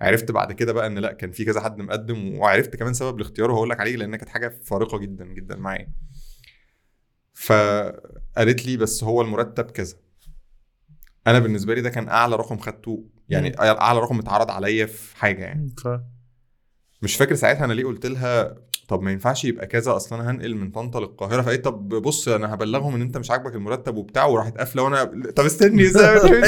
عرفت 0.00 0.30
بعد 0.30 0.52
كده 0.52 0.72
بقى 0.72 0.86
إن 0.86 0.98
لأ 0.98 1.12
كان 1.12 1.30
في 1.30 1.44
كذا 1.44 1.60
حد 1.60 1.80
مقدم 1.80 2.38
وعرفت 2.38 2.76
كمان 2.76 2.94
سبب 2.94 3.16
الاختيار 3.16 3.50
وهقول 3.50 3.70
لك 3.70 3.80
عليه 3.80 3.96
لأن 3.96 4.16
كانت 4.16 4.28
حاجة 4.28 4.60
فارقة 4.64 4.98
جدا 4.98 5.24
جدا 5.24 5.56
معايا. 5.56 5.88
فقالت 7.34 8.66
لي 8.66 8.76
بس 8.76 9.04
هو 9.04 9.22
المرتب 9.22 9.70
كذا. 9.70 9.96
أنا 11.26 11.38
بالنسبة 11.38 11.74
لي 11.74 11.80
ده 11.80 11.90
كان 11.90 12.08
أعلى 12.08 12.36
رقم 12.36 12.58
خدته 12.58 13.04
يعني. 13.28 13.60
أعلى 13.60 13.98
رقم 14.00 14.18
اتعرض 14.18 14.50
عليا 14.50 14.86
في 14.86 15.16
حاجة 15.16 15.44
يعني. 15.44 15.68
ف... 15.84 15.88
مش 17.02 17.16
فاكر 17.16 17.34
ساعتها 17.34 17.64
أنا 17.64 17.72
ليه 17.72 17.84
قلت 17.84 18.06
لها 18.06 18.54
طب 18.88 19.02
ما 19.02 19.10
ينفعش 19.12 19.44
يبقى 19.44 19.66
كذا 19.66 19.96
أصلا 19.96 20.20
أنا 20.20 20.30
هنقل 20.30 20.54
من 20.54 20.70
طنطا 20.70 21.00
للقاهرة. 21.00 21.42
فقالت 21.42 21.64
طب 21.64 21.88
بص 21.88 22.28
أنا 22.28 22.54
هبلغهم 22.54 22.94
إن 22.94 23.00
أنت 23.02 23.16
مش 23.18 23.30
عاجبك 23.30 23.54
المرتب 23.54 23.96
وبتاع 23.96 24.24
وراحت 24.24 24.58
قافلة 24.58 24.82
وأنا 24.82 25.04
طب 25.36 25.44
استني 25.44 25.86
استني 25.88 26.40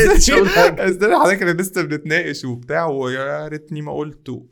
استني 0.88 1.16
حضرتك 1.18 1.42
إحنا 1.42 1.50
لسه 1.62 1.82
بنتناقش 1.82 2.44
وبتاع 2.44 2.86
ويا 2.86 3.48
ريتني 3.48 3.82
ما 3.82 3.92
قلت. 3.92 4.42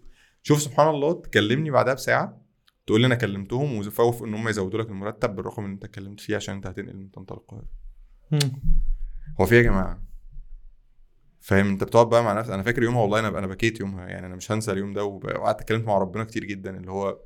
شوف 0.42 0.62
سبحان 0.62 0.88
الله 0.88 1.12
تكلمني 1.12 1.70
بعدها 1.70 1.94
بساعة 1.94 2.42
تقول 2.86 3.01
لي 3.01 3.07
أنا 3.07 3.14
كلمتهم 3.14 3.78
وفوف 3.78 4.24
إن 4.24 4.34
هم 4.34 4.49
يزودوا 4.49 4.82
لك 4.82 4.88
المرتب 4.88 5.36
بالرقم 5.36 5.64
اللي 5.64 5.74
أنت 5.74 5.84
اتكلمت 5.84 6.20
فيه 6.20 6.36
عشان 6.36 6.55
أنت 6.55 6.66
هتنقل 6.66 6.96
من 6.96 7.09
طنطا 7.09 7.34
للقاهرة. 7.34 7.68
هو 9.40 9.46
في 9.46 9.55
إيه 9.55 9.59
يا 9.59 9.64
جماعة؟ 9.70 10.08
فاهم؟ 11.41 11.66
انت 11.68 11.84
بتقعد 11.84 12.09
بقى 12.09 12.24
مع 12.24 12.32
نفسك. 12.32 12.53
أنا 12.53 12.62
فاكر 12.62 12.82
يومها 12.82 13.01
والله 13.03 13.18
أنا 13.18 13.28
أنا 13.39 13.47
بكيت 13.47 13.80
يومها. 13.80 14.09
يعني 14.09 14.26
أنا 14.26 14.36
مش 14.36 14.53
هنسى 14.53 14.72
اليوم 14.72 14.93
ده 14.93 15.05
وقعدت 15.05 15.61
اتكلمت 15.61 15.84
مع 15.84 15.99
ربنا 15.99 16.24
كتير 16.24 16.45
جدا. 16.45 16.76
اللي 16.76 16.91
هو 16.91 17.20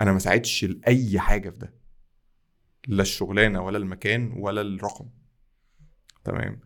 أنا 0.00 0.12
ما 0.12 0.18
ساعدتش 0.18 0.64
لأي 0.64 1.20
حاجة 1.20 1.50
في 1.50 1.56
ده. 1.58 1.74
لا 2.88 3.02
الشغلانة 3.02 3.62
ولا 3.64 3.78
المكان 3.78 4.32
ولا 4.36 4.60
الرقم. 4.60 5.08
تمام؟ 6.24 6.60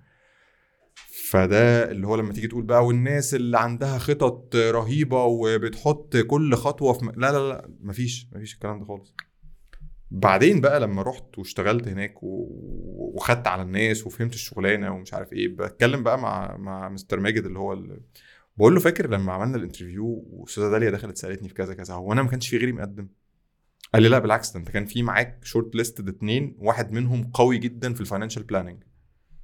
فده 1.30 1.90
اللي 1.90 2.07
هو 2.07 2.16
لما 2.16 2.32
تيجي 2.32 2.48
تقول 2.48 2.64
بقى 2.64 2.86
والناس 2.86 3.34
اللي 3.34 3.59
عندها 3.59 3.98
خطط 3.98 4.57
رهيبة 4.57 5.24
وبتحط 5.24 6.16
كل 6.16 6.55
خطوة 6.55 6.92
في 6.92 7.05
م... 7.05 7.11
لا 7.11 7.32
لا 7.32 7.48
لا 7.48 7.70
مفيش 7.80 8.28
مفيش 8.32 8.55
الكلام 8.55 8.78
ده 8.78 8.84
خالص. 8.84 9.14
بعدين 10.14 10.60
بقى 10.60 10.80
لما 10.80 11.02
رحت 11.02 11.38
واشتغلت 11.38 11.88
هناك 11.88 12.22
و... 12.22 12.46
وخدت 13.14 13.46
على 13.46 13.62
الناس 13.62 14.06
وفهمت 14.06 14.34
الشغلانة 14.34 14.90
ومش 14.94 15.14
عارف 15.14 15.32
إيه 15.32 15.48
بتكلم 15.48 16.02
بقى 16.02 16.18
مع 16.18 16.56
مع 16.56 16.88
مستر 16.88 17.20
ماجد 17.20 17.44
اللي 17.44 17.58
هو. 17.58 17.84
بقول 18.56 18.74
له 18.74 18.80
فاكر 18.80 19.10
لما 19.10 19.32
عملنا 19.32 19.56
ال 19.57 19.63
interview 19.63 20.24
وأستاذة 20.30 20.70
داليا 20.70 20.90
دخلت 20.90 21.16
سألتني 21.16 21.48
في 21.48 21.54
كذا 21.54 21.74
كذا 21.74 21.94
هو 21.94 22.12
أنا 22.12 22.22
ما 22.22 22.28
كانش 22.28 22.48
في 22.48 22.56
غيري 22.56 22.72
مقدم؟ 22.72 23.08
قال 23.94 24.02
لي 24.02 24.08
لا 24.08 24.18
بالعكس 24.18 24.50
ده 24.52 24.60
أنت 24.60 24.68
كان 24.70 24.86
في 24.86 25.02
معاك 25.02 25.44
short 25.45 25.74
list 25.74 26.01
اتنين 26.00 26.56
واحد 26.58 26.92
منهم 26.92 27.24
قوي 27.24 27.58
جدا 27.58 27.94
في 27.94 28.00
ال 28.01 28.05
financial 28.05 28.43
planning 28.43 28.82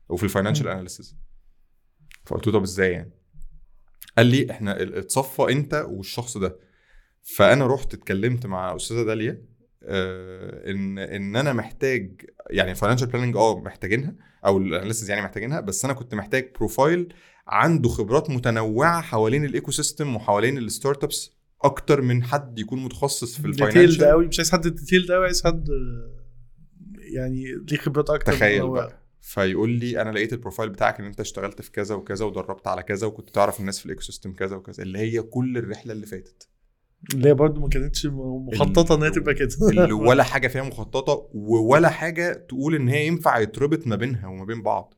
وفي 0.09 0.25
ال 0.25 0.29
financial 0.29 0.69
analysis 0.69 1.17
فقلت 2.27 2.47
له 2.47 2.53
طب 2.53 2.63
إزاي 2.63 2.93
يعني؟ 2.93 3.11
قال 4.17 4.27
لي 4.27 4.51
إحنا 4.51 4.83
اتصفى 4.99 5.53
أنت 5.53 5.87
والشخص 5.89 6.37
ده. 6.37 6.59
فأنا 7.23 7.67
رحت 7.67 7.95
اتكلمت 7.95 8.47
مع 8.47 8.77
أستاذة 8.77 9.03
داليا 9.03 9.43
إن 9.83 10.99
إن 10.99 11.37
أنا 11.37 11.53
محتاج 11.53 12.21
يعني 12.51 12.71
ال 12.71 12.74
financial 12.74 13.07
planning 13.09 13.37
آه 13.37 13.61
محتاجينها 13.61 14.15
أو 14.47 14.59
ال 14.59 14.64
analysis 14.64 15.09
يعني 15.09 15.23
محتاجينها 15.23 15.61
بس 15.61 15.85
أنا 15.85 15.95
كنت 15.95 16.15
محتاج 16.15 16.53
profile 16.59 17.15
عنده 17.47 17.89
خبرات 17.89 18.31
متنوعة 18.31 19.01
حوالين 19.03 19.45
ال 19.45 19.71
ecosystem 19.71 20.17
وحوالين 20.17 20.59
ال 20.59 21.05
startups 21.05 21.31
أكتر 21.63 22.01
من 22.03 22.23
حد 22.23 22.59
يكون 22.59 22.85
متخصص 22.85 23.39
في 23.41 23.47
ال 23.47 23.52
financial 23.52 24.05
قوي 24.05 24.27
مش 24.27 24.39
عايز 24.39 24.53
حد 24.53 24.69
detailed 24.69 25.13
قوي 25.13 25.25
عايز 25.25 25.45
حد 25.45 25.69
يعني 27.15 27.45
ليه 27.71 27.77
خبرات 27.79 28.11
أكتر 28.11 28.33
تخيل 28.33 28.69
بقى. 28.71 29.03
فيقول 29.21 29.71
لي 29.71 30.03
أنا 30.03 30.11
لقيت 30.11 30.33
ال 30.33 30.37
profile 30.37 30.71
بتاعك 30.71 31.01
إن 31.01 31.07
أنت 31.07 31.21
اشتغلت 31.21 31.63
في 31.63 31.71
كذا 31.71 31.95
وكذا 31.95 32.25
ودربت 32.25 32.67
على 32.67 32.83
كذا 32.83 33.07
وكنت 33.07 33.31
تعرف 33.31 33.61
الناس 33.61 33.79
في 33.79 33.85
ال 33.87 34.03
ecosystem 34.03 34.33
كذا 34.33 34.57
وكذا 34.57 34.83
اللي 34.83 34.99
هي 34.99 35.23
كل 35.23 35.59
الرحلة 35.59 35.93
اللي 35.93 36.07
فاتت. 36.07 36.49
اللي 37.15 37.29
هي 37.29 37.35
برضه 37.35 37.61
ما 37.61 37.69
كانتش 37.69 38.07
مخططة 38.13 38.95
إن 38.95 39.03
هي 39.03 39.11
تبقى 39.11 39.35
كده. 39.35 39.49
ولا 40.09 40.23
حاجة 40.25 40.49
فيها 40.49 40.63
مخططة 40.63 41.29
ولا 41.35 41.89
حاجة 41.89 42.33
تقول 42.33 42.75
إن 42.75 42.89
هي 42.89 43.07
ينفع 43.07 43.39
يتربط 43.39 43.87
ما 43.87 43.97
بينها 43.97 44.27
وما 44.29 44.45
بين 44.45 44.63
بعض. 44.63 44.95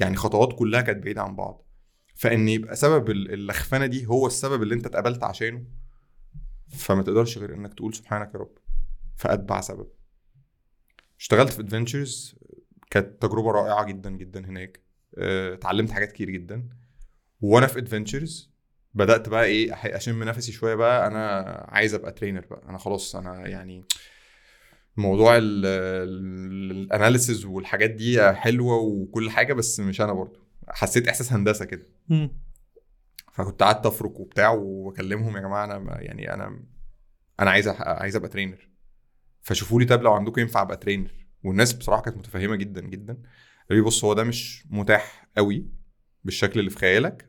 يعني 0.00 0.16
خطوات 0.16 0.52
كلها 0.58 0.80
كانت 0.80 1.04
بعيدة 1.04 1.22
عن 1.22 1.36
بعض. 1.36 1.66
فإن 2.14 2.48
يبقى 2.48 2.76
سبب 2.76 3.10
اللخفنه 3.10 3.86
دي 3.86 4.06
هو 4.06 4.26
السبب 4.26 4.62
اللي 4.62 4.74
أنت 4.74 4.86
اتقبلت 4.86 5.22
عشانه 5.22 5.64
فما 6.68 7.02
تقدرش 7.02 7.38
غير 7.38 7.54
إنك 7.54 7.74
تقول 7.74 7.94
سبحانك 7.94 8.34
يا 8.34 8.38
رب. 8.40 8.58
فأتبع 9.16 9.60
سبب. 9.60 9.86
اشتغلت 11.20 11.52
في 11.52 11.60
ادفنتشرز 11.60 12.34
كانت 12.90 13.22
تجربة 13.22 13.50
رائعة 13.50 13.84
جدا 13.84 14.10
جدا 14.10 14.46
هناك. 14.46 14.80
آه، 15.18 15.54
اتعلمت 15.54 15.90
حاجات 15.90 16.12
كتير 16.12 16.30
جدا. 16.30 16.68
وأنا 17.40 17.66
في 17.66 17.78
ادفنتشرز 17.78 18.53
بدأت 18.94 19.28
بقى 19.28 19.44
إيه 19.44 19.72
أشم 19.74 20.22
نفسي 20.22 20.52
شوية 20.52 20.74
بقى 20.74 21.06
أنا 21.06 21.40
عايز 21.68 21.94
أبقى 21.94 22.12
trainer 22.12 22.46
بقى. 22.50 22.62
أنا 22.68 22.78
خلاص 22.78 23.16
أنا 23.16 23.48
يعني 23.48 23.84
موضوع 24.96 25.36
ال 25.38 25.61
analysis 25.61 27.44
والحاجات 27.44 27.90
دي 27.90 28.32
حلوة 28.32 28.76
وكل 28.76 29.30
حاجة 29.30 29.52
بس 29.52 29.80
مش 29.80 30.00
أنا 30.00 30.12
برضو 30.12 30.40
حسيت 30.68 31.08
إحساس 31.08 31.32
هندسة 31.32 31.64
كده. 31.64 31.86
فكنت 33.32 33.62
قعدت 33.62 33.86
أفرك 33.86 34.20
وبتاع 34.20 34.50
واكلمهم 34.50 35.36
يا 35.36 35.40
جماعة 35.40 35.64
أنا 35.64 36.00
يعني 36.00 36.34
أنا 36.34 36.60
أنا 37.40 37.50
عايز 37.50 37.68
عايز 37.68 38.16
أبقى 38.16 38.28
trainer 38.28 38.68
فشوفوا 39.42 39.80
لي 39.80 39.86
طب 39.86 40.02
لو 40.02 40.12
عندكم 40.12 40.40
ينفع 40.40 40.62
أبقى 40.62 40.76
trainer 40.76 41.10
والناس 41.44 41.72
بصراحة 41.72 42.02
كانت 42.02 42.16
متفهمة 42.16 42.56
جدا 42.56 42.80
جدا. 42.80 43.12
قالوا 43.68 43.82
لي 43.82 43.86
بص 43.86 44.04
هو 44.04 44.14
ده 44.14 44.24
مش 44.24 44.64
متاح 44.70 45.28
قوي 45.36 45.66
بالشكل 46.24 46.60
اللي 46.60 46.70
في 46.70 46.78
خيالك 46.78 47.28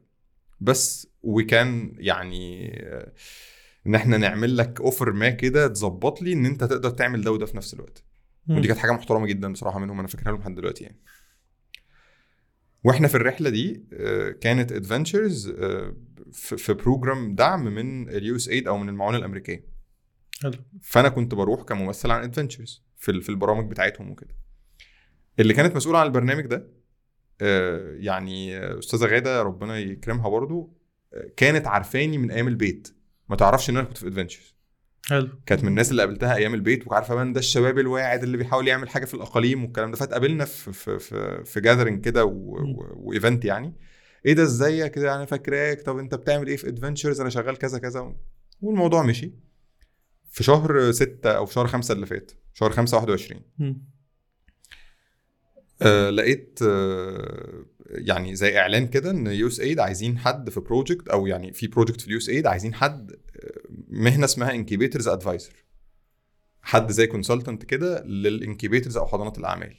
بس 0.62 1.08
وكان 1.26 1.96
يعني 1.98 2.72
إن 3.88 3.96
إحنا 3.96 4.18
نعمل 4.18 4.58
لك 4.58 4.82
offer 4.82 5.12
ما 5.12 5.30
كده 5.30 5.68
تظبط 5.68 6.22
لي 6.22 6.34
إن 6.34 6.46
أنت 6.46 6.64
تقدر 6.64 6.90
تعمل 6.90 7.22
ده 7.22 7.32
وده 7.32 7.46
في 7.46 7.58
نفس 7.58 7.74
الوقت. 7.74 8.04
ودي 8.50 8.68
كانت 8.68 8.80
حاجة 8.80 8.92
محترمة 8.92 9.26
جدا 9.26 9.54
بصراحة 9.54 9.80
منهم 9.80 10.00
أنا 10.00 10.08
فاكرها 10.08 10.32
لهم 10.32 10.42
لحد 10.42 10.56
دلوقتي 10.56 10.84
يعني. 10.84 11.02
وإحنا 12.84 13.08
في 13.08 13.16
الرحلة 13.16 13.50
دي 13.50 13.86
آه، 13.94 14.32
كانت 14.32 14.72
Adventures 14.72 15.50
آه، 15.50 15.96
في 16.32 16.74
program 16.74 17.36
دعم 17.36 17.66
من 17.66 18.10
ال 18.10 18.36
USAID 18.36 18.68
أو 18.68 18.78
من 18.78 18.90
المعونة 18.90 19.18
الأمريكية. 19.18 19.66
حلو. 20.42 20.54
فأنا 20.82 21.10
كنت 21.10 21.36
بروح 21.36 21.62
كممثل 21.62 22.12
عن 22.12 22.24
Adventures 22.24 22.84
في 22.98 23.22
في 23.22 23.30
البرامج 23.30 23.70
بتاعتهم 23.70 24.12
وكده. 24.12 24.36
اللي 25.40 25.54
كانت 25.54 25.76
مسؤولة 25.76 26.00
عن 26.00 26.06
البرنامج 26.06 26.46
ده 26.46 26.68
آه، 27.42 27.96
يعني 28.00 28.58
أستاذة 28.60 29.06
غادة 29.06 29.42
ربنا 29.42 29.80
يكرمها 29.80 30.30
برضو 30.30 30.74
كانت 31.38 31.68
عارفاني 31.68 32.18
من 32.18 32.32
أيام 32.32 32.48
البيت. 32.48 32.96
ما 33.30 33.36
تعرفش 33.36 33.70
إن 33.70 33.78
أنا 33.78 33.88
كنت 33.88 33.98
في 33.98 34.08
ادفنتشرز 34.08 34.56
حلو. 35.10 35.30
كانت 35.46 35.62
من 35.64 35.68
الناس 35.70 35.92
اللي 35.92 36.02
قابلتها 36.02 36.36
أيام 36.36 36.54
البيت 36.54 36.88
وعارفة 36.88 37.16
بقى 37.16 37.34
ده 37.34 37.40
الشباب 37.40 37.80
الواعد 37.80 38.24
اللي 38.24 38.38
بيحاول 38.38 38.68
يعمل 38.68 38.90
حاجة 38.90 39.06
في 39.06 39.14
الأقاليم 39.14 39.64
والكلام 39.64 39.92
ده. 39.92 39.98
فاتقابلنا 39.98 40.46
في 40.46 40.74
في 40.74 41.00
في, 41.00 41.44
في 41.46 41.62
gathering 41.62 42.06
كده 42.06 42.26
و 42.26 42.46
event 42.46 43.46
يعني. 43.46 43.74
إيه 44.26 44.34
ده 44.34 44.44
ازيك 44.44 44.92
كده؟ 44.92 45.16
أنا 45.16 45.26
فاكراك. 45.26 45.82
طب 45.82 45.98
أنت 45.98 46.16
بتعمل 46.16 46.48
إيه 46.48 46.58
في 46.58 46.68
Adventures 46.68 47.22
أنا 47.22 47.30
شغال 47.30 47.58
كذا 47.58 47.80
كذا. 47.80 48.16
والموضوع 48.62 49.04
مشي. 49.04 49.32
في 50.30 50.44
شهر 50.44 50.92
ستة 50.92 51.32
أو 51.32 51.46
في 51.46 51.54
شهر 51.54 51.68
خمسة 51.68 51.94
اللي 51.94 52.06
فات 52.06 52.32
شهر 52.54 52.70
خمسة 52.72 52.98
21 52.98 53.42
آه 55.82 56.10
لقيت 56.10 56.60
آه 56.64 57.66
يعني 57.90 58.36
زي 58.36 58.60
إعلان 58.60 58.88
كده 58.88 59.12
إن 59.12 59.28
USAID 59.28 59.80
عايزين 59.80 60.18
حد 60.18 60.50
في 60.50 60.60
project 60.60 61.08
أو 61.08 61.28
يعني 61.28 61.54
في 61.54 61.68
project 61.68 62.02
في 62.02 62.08
ال 62.08 62.18
USAID 62.18 62.48
عايزين 62.48 62.74
حد 62.74 63.12
آه، 63.12 63.62
مهنة 63.88 64.26
اسمها 64.26 64.52
incubators 64.52 65.08
advisor 65.08 65.54
حد 66.62 66.92
زي 66.92 67.08
consultant 67.08 67.64
كده 67.64 68.04
لل 68.04 68.19
incubators 68.19 68.98
أو 68.98 69.08
حضانات 69.08 69.38
الأعمال. 69.38 69.76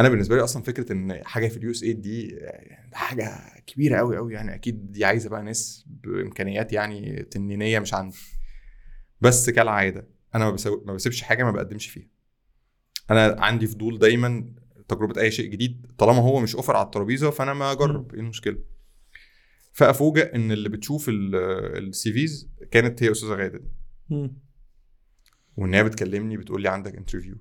أنا 0.00 0.08
بالنسبة 0.08 0.36
لي 0.36 0.44
أصلا 0.44 0.62
فكرة 0.62 0.92
إن 0.92 1.20
حاجة 1.24 1.48
في 1.48 1.56
ال 1.56 1.70
USAID 1.70 2.00
دي 2.00 2.38
حاجة 2.92 3.38
كبيرة 3.66 3.98
قوي 3.98 4.16
قوي 4.16 4.34
يعني 4.34 4.54
أكيد 4.54 4.92
دي 4.92 5.04
عايزة 5.04 5.30
بقى 5.30 5.42
ناس 5.42 5.84
بإمكانيات 5.86 6.72
يعني 6.72 7.22
تنينية 7.22 7.78
مش 7.78 7.94
عندي. 7.94 8.16
بس 9.20 9.50
كالعادة 9.50 10.08
أنا 10.34 10.56
ما 10.84 10.94
بسيبش 10.94 11.22
حاجة 11.22 11.44
ما 11.44 11.50
بقدمش 11.50 11.86
فيها. 11.86 12.08
أنا 13.10 13.36
عندي 13.38 13.66
فضول 13.66 13.98
دايما 13.98 14.54
تجربة 14.94 15.20
أي 15.20 15.30
شيء 15.30 15.50
جديد 15.50 15.86
طالما 15.98 16.18
هو 16.18 16.40
مش 16.40 16.56
offer 16.56 16.76
على 16.76 16.84
الترابيزة 16.86 17.30
فأنا 17.30 17.54
ما 17.54 17.72
أجرب 17.72 18.14
إيه 18.14 18.20
المشكلة؟ 18.20 18.58
فأفوجئ 19.72 20.34
إن 20.34 20.52
اللي 20.52 20.68
بتشوف 20.68 21.06
ال 21.08 22.12
CVs 22.12 22.48
كانت 22.70 23.02
هي 23.02 23.10
أستاذة 23.10 23.30
غادة 23.34 23.58
دي. 23.58 23.68
وإن 25.56 25.74
هي 25.74 25.84
بتكلمني 25.84 26.36
بتقول 26.36 26.62
لي 26.62 26.68
عندك 26.68 26.96
interview 26.96 27.36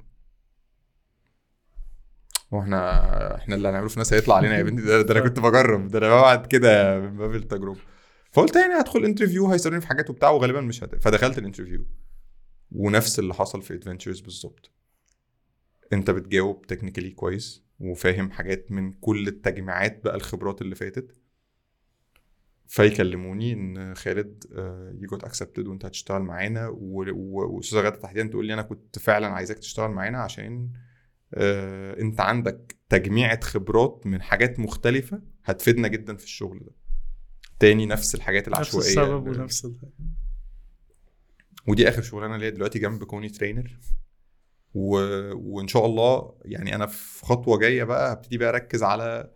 وإحنا 2.51 3.35
إحنا 3.35 3.55
اللي 3.55 3.67
هنعمله 3.67 3.87
في 3.89 3.99
ناس 3.99 4.13
هيطلع 4.13 4.35
علينا 4.35 4.57
يا 4.57 4.63
بنتي. 4.63 4.81
ده, 4.81 5.01
ده 5.01 5.13
أنا 5.13 5.19
كنت 5.27 5.39
بجرب 5.39 5.87
ده 5.87 5.97
أنا 5.99 6.09
بقعد 6.09 6.45
كده 6.45 6.99
من 6.99 7.17
باب 7.17 7.35
التجربة. 7.35 7.79
فقلت 8.31 8.55
يعني 8.55 8.73
هدخل 8.81 9.05
interview 9.05 9.47
هيسألوني 9.47 9.81
في 9.81 9.87
حاجات 9.87 10.09
وبتاع 10.09 10.29
وغالبا 10.29 10.61
مش 10.61 10.83
هت... 10.83 10.95
فدخلت 11.03 11.37
ال 11.37 11.42
interview 11.42 11.85
ونفس 12.71 13.19
اللي 13.19 13.33
حصل 13.33 13.61
في 13.61 13.73
Adventures 13.73 14.19
بالظبط. 14.19 14.70
انت 15.93 16.11
بتجاوب 16.11 16.67
technically 16.67 17.09
كويس 17.09 17.63
وفاهم 17.79 18.31
حاجات 18.31 18.71
من 18.71 18.93
كل 18.93 19.27
التجميعات 19.27 20.03
بقى 20.03 20.15
الخبرات 20.15 20.61
اللي 20.61 20.75
فاتت 20.75 21.15
فيكلموني 22.67 23.53
إن 23.53 23.95
خالد 23.95 24.43
you 25.01 25.07
got 25.09 25.23
accepted 25.23 25.67
وانت 25.67 25.85
هتشتغل 25.85 26.21
معانا 26.21 26.67
وأستاذة 26.67 27.81
غادة 27.81 27.95
تحديدا 27.95 28.29
تقول 28.29 28.45
لي 28.45 28.53
أنا 28.53 28.61
كنت 28.61 28.99
فعلا 28.99 29.27
عايزاك 29.27 29.59
تشتغل 29.59 29.91
معانا 29.91 30.17
عشان 30.17 30.69
uh, 30.73 31.37
أنت 31.99 32.21
عندك 32.21 32.75
تجميعة 32.89 33.39
خبرات 33.41 34.01
من 34.05 34.21
حاجات 34.21 34.59
مختلفة 34.59 35.21
هتفيدنا 35.43 35.87
جدا 35.87 36.15
في 36.15 36.23
الشغل 36.23 36.59
ده. 36.59 36.71
تاني 37.59 37.85
نفس 37.85 38.15
الحاجات 38.15 38.47
العشوائية. 38.47 38.89
نفس 38.89 38.97
السبب 38.97 39.27
ونفس 39.27 39.67
ودي 41.67 41.89
آخر 41.89 42.01
شغلانة 42.01 42.37
ليا 42.37 42.49
دلوقتي 42.49 42.79
جنب 42.79 43.03
كوني 43.03 43.29
ترينر 43.29 43.79
و... 44.73 44.95
وإن 45.35 45.67
شاء 45.67 45.85
الله 45.85 46.35
يعني 46.45 46.75
أنا 46.75 46.85
في 46.87 47.25
خطوة 47.25 47.57
جاية 47.59 47.83
بقى 47.83 48.13
هبتدي 48.13 48.37
بقى 48.37 48.49
أركز 48.49 48.83
على 48.83 49.31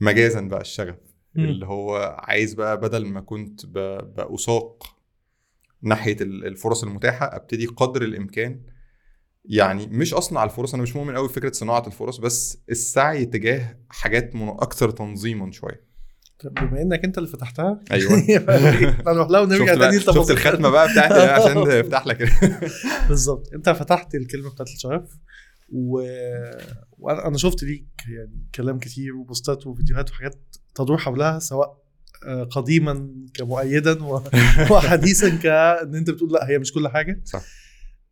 مجازا 0.00 0.40
بقى 0.40 0.60
الشغف 0.60 0.96
مم. 1.34 1.44
اللي 1.44 1.66
هو 1.66 2.16
عايز 2.18 2.54
بقى 2.54 2.80
بدل 2.80 3.06
ما 3.06 3.20
كنت 3.20 3.66
ب... 3.66 3.72
بأساق 4.16 4.96
ناحية 5.82 6.16
ال- 6.20 6.46
الفرص 6.46 6.84
المتاحة 6.84 7.36
أبتدي 7.36 7.66
قدر 7.66 8.02
الإمكان 8.02 8.60
يعني 9.44 9.86
مش 9.86 10.14
أصنع 10.14 10.44
الفرص 10.44 10.74
أنا 10.74 10.82
مش 10.82 10.96
مؤمن 10.96 11.16
قوي 11.16 11.28
بفكرة 11.28 11.52
صناعة 11.52 11.86
الفرص 11.86 12.16
بس 12.18 12.58
السعي 12.70 13.26
تجاه 13.26 13.78
حاجات 13.90 14.34
من 14.36 14.48
أكثر 14.48 14.90
تنظيما 14.90 15.50
شوية 15.52 15.84
بما 16.50 16.82
انك 16.82 17.04
انت 17.04 17.18
اللي 17.18 17.28
فتحتها. 17.28 17.80
أيوه. 17.90 18.12
نروح 19.06 19.30
لها 19.30 19.40
ونرجع 19.40 19.74
تاني 19.74 19.96
انت 19.96 20.10
شفت 20.10 20.30
الختمة 20.30 20.68
بقى 20.68 20.92
بتاعتي 20.92 21.14
عشان 21.14 21.58
افتح 21.80 22.06
لك. 22.06 22.30
بالظبط. 23.08 23.50
انت 23.54 23.70
فتحت 23.70 24.14
الكلمة 24.14 24.50
بتاعت 24.50 24.68
الشغف 24.68 25.18
و... 25.72 26.02
وأنا 26.98 27.38
شفت 27.38 27.62
ليك 27.62 27.86
يعني 28.08 28.46
كلام 28.54 28.78
كتير 28.78 29.16
وبوستات 29.16 29.66
وفيديوهات 29.66 30.10
وحاجات 30.10 30.56
تدور 30.74 30.98
حولها 30.98 31.38
سواء 31.38 31.84
آه، 32.26 32.44
قديما 32.44 33.10
كمؤيدا 33.34 34.04
و... 34.04 34.22
وحديثا 34.70 35.28
كان 35.36 35.94
أنت 35.94 36.10
بتقول 36.10 36.32
لا 36.32 36.48
هي 36.48 36.58
مش 36.58 36.72
كل 36.72 36.88
حاجة. 36.88 37.20
صح. 37.24 37.42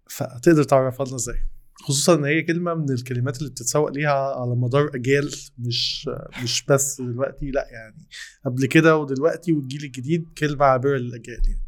فتقدر 0.08 0.62
تعرفها 0.62 1.06
لنا 1.06 1.16
إزاي. 1.16 1.36
خصوصا 1.74 2.14
إن 2.14 2.24
هي 2.24 2.42
كلمة 2.42 2.74
من 2.74 2.90
الكلمات 2.92 3.38
اللي 3.38 3.50
بتتسوق 3.50 3.90
ليها 3.90 4.40
على 4.40 4.56
مدار 4.56 4.90
أجيال 4.94 5.30
مش 5.58 6.10
مش 6.42 6.64
بس 6.68 7.00
دلوقتي 7.00 7.50
لأ 7.50 7.66
يعني 7.72 8.08
قبل 8.44 8.66
كده 8.66 8.96
ودلوقتي 8.96 9.52
والجيل 9.52 9.84
الجديد 9.84 10.28
كلمة 10.38 10.64
عابرة 10.64 10.96
للأجيال 10.96 11.42
يعني. 11.48 11.62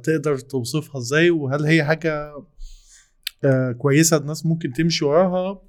فتقدر 0.00 0.38
توصفها 0.38 1.00
إزاي 1.00 1.30
وهل 1.30 1.64
هي 1.64 1.84
حاجة 1.84 2.32
آه 3.44 3.72
كويسة 3.72 4.16
الناس 4.16 4.46
ممكن 4.46 4.72
تمشي 4.72 5.04
وراها 5.04 5.62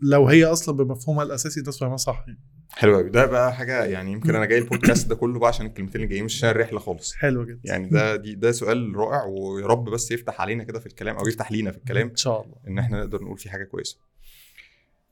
لو 0.00 0.28
هي 0.28 0.44
أصلا 0.44 0.76
بمفهومها 0.76 1.24
الأساسي 1.24 1.60
الناس 1.60 1.78
فاهمها 1.78 1.96
صح 1.96 2.24
يعني. 2.28 2.40
حلو 2.72 2.96
قوي 2.96 3.10
ده 3.10 3.26
بقى 3.26 3.54
حاجة 3.54 3.84
يعني 3.84 4.12
يمكن 4.12 4.34
أنا 4.34 4.44
جاي 4.44 4.58
البودكاست 4.58 5.08
ده 5.08 5.14
كله 5.14 5.38
بقى 5.38 5.48
عشان 5.48 5.66
الكلمتين 5.66 5.96
اللي 5.96 6.06
جايين 6.06 6.24
مش 6.24 6.36
عشان 6.36 6.48
الرحلة 6.48 6.78
خالص. 6.78 7.14
حلو 7.14 7.44
جدا. 7.44 7.60
يعني 7.64 7.88
ده 7.88 8.16
دي 8.16 8.34
ده 8.34 8.52
سؤال 8.52 8.96
رائع 8.96 9.24
ويا 9.24 9.66
رب 9.66 9.84
بس 9.84 10.10
يفتح 10.10 10.40
علينا 10.40 10.64
كده 10.64 10.78
في 10.78 10.86
الكلام 10.86 11.16
أو 11.16 11.28
يفتح 11.28 11.52
لينا 11.52 11.70
في 11.70 11.78
الكلام 11.78 12.08
إن 12.08 12.16
شاء 12.16 12.42
الله. 12.42 12.56
إن 12.68 12.78
إحنا 12.78 12.98
نقدر 12.98 13.22
نقول 13.22 13.38
فيه 13.38 13.50
حاجة 13.50 13.64
كويسة. 13.64 13.98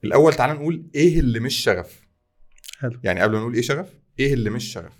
الأول 0.04 0.34
تعالى 0.34 0.52
نقول 0.52 0.86
إيه 0.94 1.20
اللي 1.20 1.40
مش 1.40 1.56
شغف؟ 1.56 2.00
حلو. 2.78 3.00
يعني 3.04 3.20
قبل 3.20 3.32
ما 3.34 3.40
نقول 3.40 3.54
إيه 3.54 3.62
شغف 3.62 3.94
إيه 4.18 4.34
اللي 4.34 4.50
مش 4.50 4.64
شغف؟ 4.72 4.92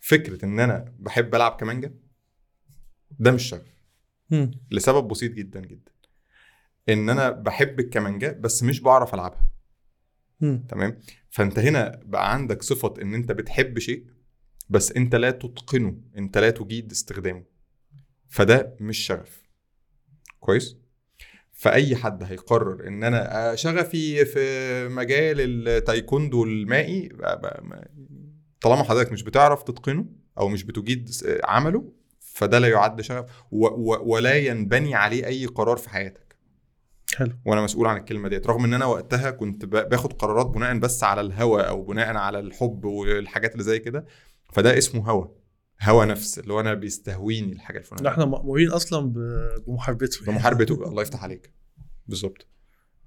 فكرة 0.00 0.44
إن 0.44 0.60
أنا 0.60 0.92
بحب 0.98 1.34
ألعب 1.34 1.56
كمانجا 1.60 1.94
ده 3.18 3.30
مش 3.30 3.42
شغف. 3.48 3.76
لسبب 4.70 5.08
بسيط 5.08 5.32
جدا 5.32 5.60
جدا. 5.60 5.92
إن 6.88 7.10
أنا 7.10 7.30
بحب 7.30 7.80
الكمانجا 7.80 8.32
بس 8.32 8.62
مش 8.62 8.80
بعرف 8.80 9.14
ألعبها. 9.14 9.55
تمام؟ 10.68 10.98
فأنت 11.30 11.58
هنا 11.58 12.00
بقى 12.04 12.32
عندك 12.32 12.62
صفة 12.62 12.94
إن 13.02 13.14
أنت 13.14 13.32
بتحب 13.32 13.78
شيء 13.78 14.04
بس 14.68 14.92
أنت 14.92 15.14
لا 15.14 15.30
تتقنه 15.30 15.96
أنت 16.18 16.38
لا 16.38 16.50
تجيد 16.50 16.90
استخدامه. 16.90 17.44
فده 18.28 18.76
مش 18.80 18.98
شغف. 18.98 19.42
كويس؟ 20.40 20.76
فأي 21.52 21.96
حد 21.96 22.22
هيقرر 22.22 22.86
إن 22.88 23.04
أنا 23.04 23.54
شغفي 23.54 24.24
في 24.24 24.88
مجال 24.88 25.68
التايكوندو 25.68 26.44
المائي 26.44 27.08
طالما 28.60 28.82
حضرتك 28.82 29.12
مش 29.12 29.22
بتعرف 29.22 29.62
تتقنه 29.62 30.06
أو 30.38 30.48
مش 30.48 30.62
بتجيد 30.64 31.10
عمله 31.44 31.92
فده 32.20 32.58
لا 32.58 32.68
يعد 32.68 33.00
شغف 33.00 33.26
ولا 33.50 34.34
ينبني 34.34 34.94
عليه 34.94 35.26
أي 35.26 35.46
قرار 35.46 35.76
في 35.76 35.90
حياتك. 35.90 36.25
حلو. 37.14 37.32
وأنا 37.46 37.62
مسؤول 37.62 37.86
عن 37.86 37.96
الكلمة 37.96 38.28
ديت. 38.28 38.46
رغم 38.46 38.64
إن 38.64 38.74
أنا 38.74 38.84
وقتها 38.84 39.30
كنت 39.30 39.64
باخد 39.64 40.12
قرارات 40.12 40.46
بناء 40.46 40.78
بس 40.78 41.04
على 41.04 41.20
الهوى 41.20 41.62
أو 41.62 41.82
بناء 41.82 42.16
على 42.16 42.38
الحب 42.38 42.84
والحاجات 42.84 43.52
اللي 43.52 43.64
زي 43.64 43.78
كده. 43.78 44.06
فده 44.52 44.78
اسمه 44.78 45.10
هوى 45.10 45.30
هوى 45.82 46.06
نفس 46.06 46.38
اللي 46.38 46.52
هو 46.52 46.60
أنا 46.60 46.74
بيستهويني 46.74 47.52
الحاجة 47.52 47.78
الفلانية. 47.78 48.08
إحنا 48.08 48.24
مأمورين 48.24 48.70
أصلا 48.70 49.12
بمحاربته 49.66 50.18
يعني. 50.20 50.32
بمحاربته 50.32 50.88
الله 50.88 51.02
يفتح 51.02 51.22
عليك. 51.22 51.52
بالظبط. 52.06 52.46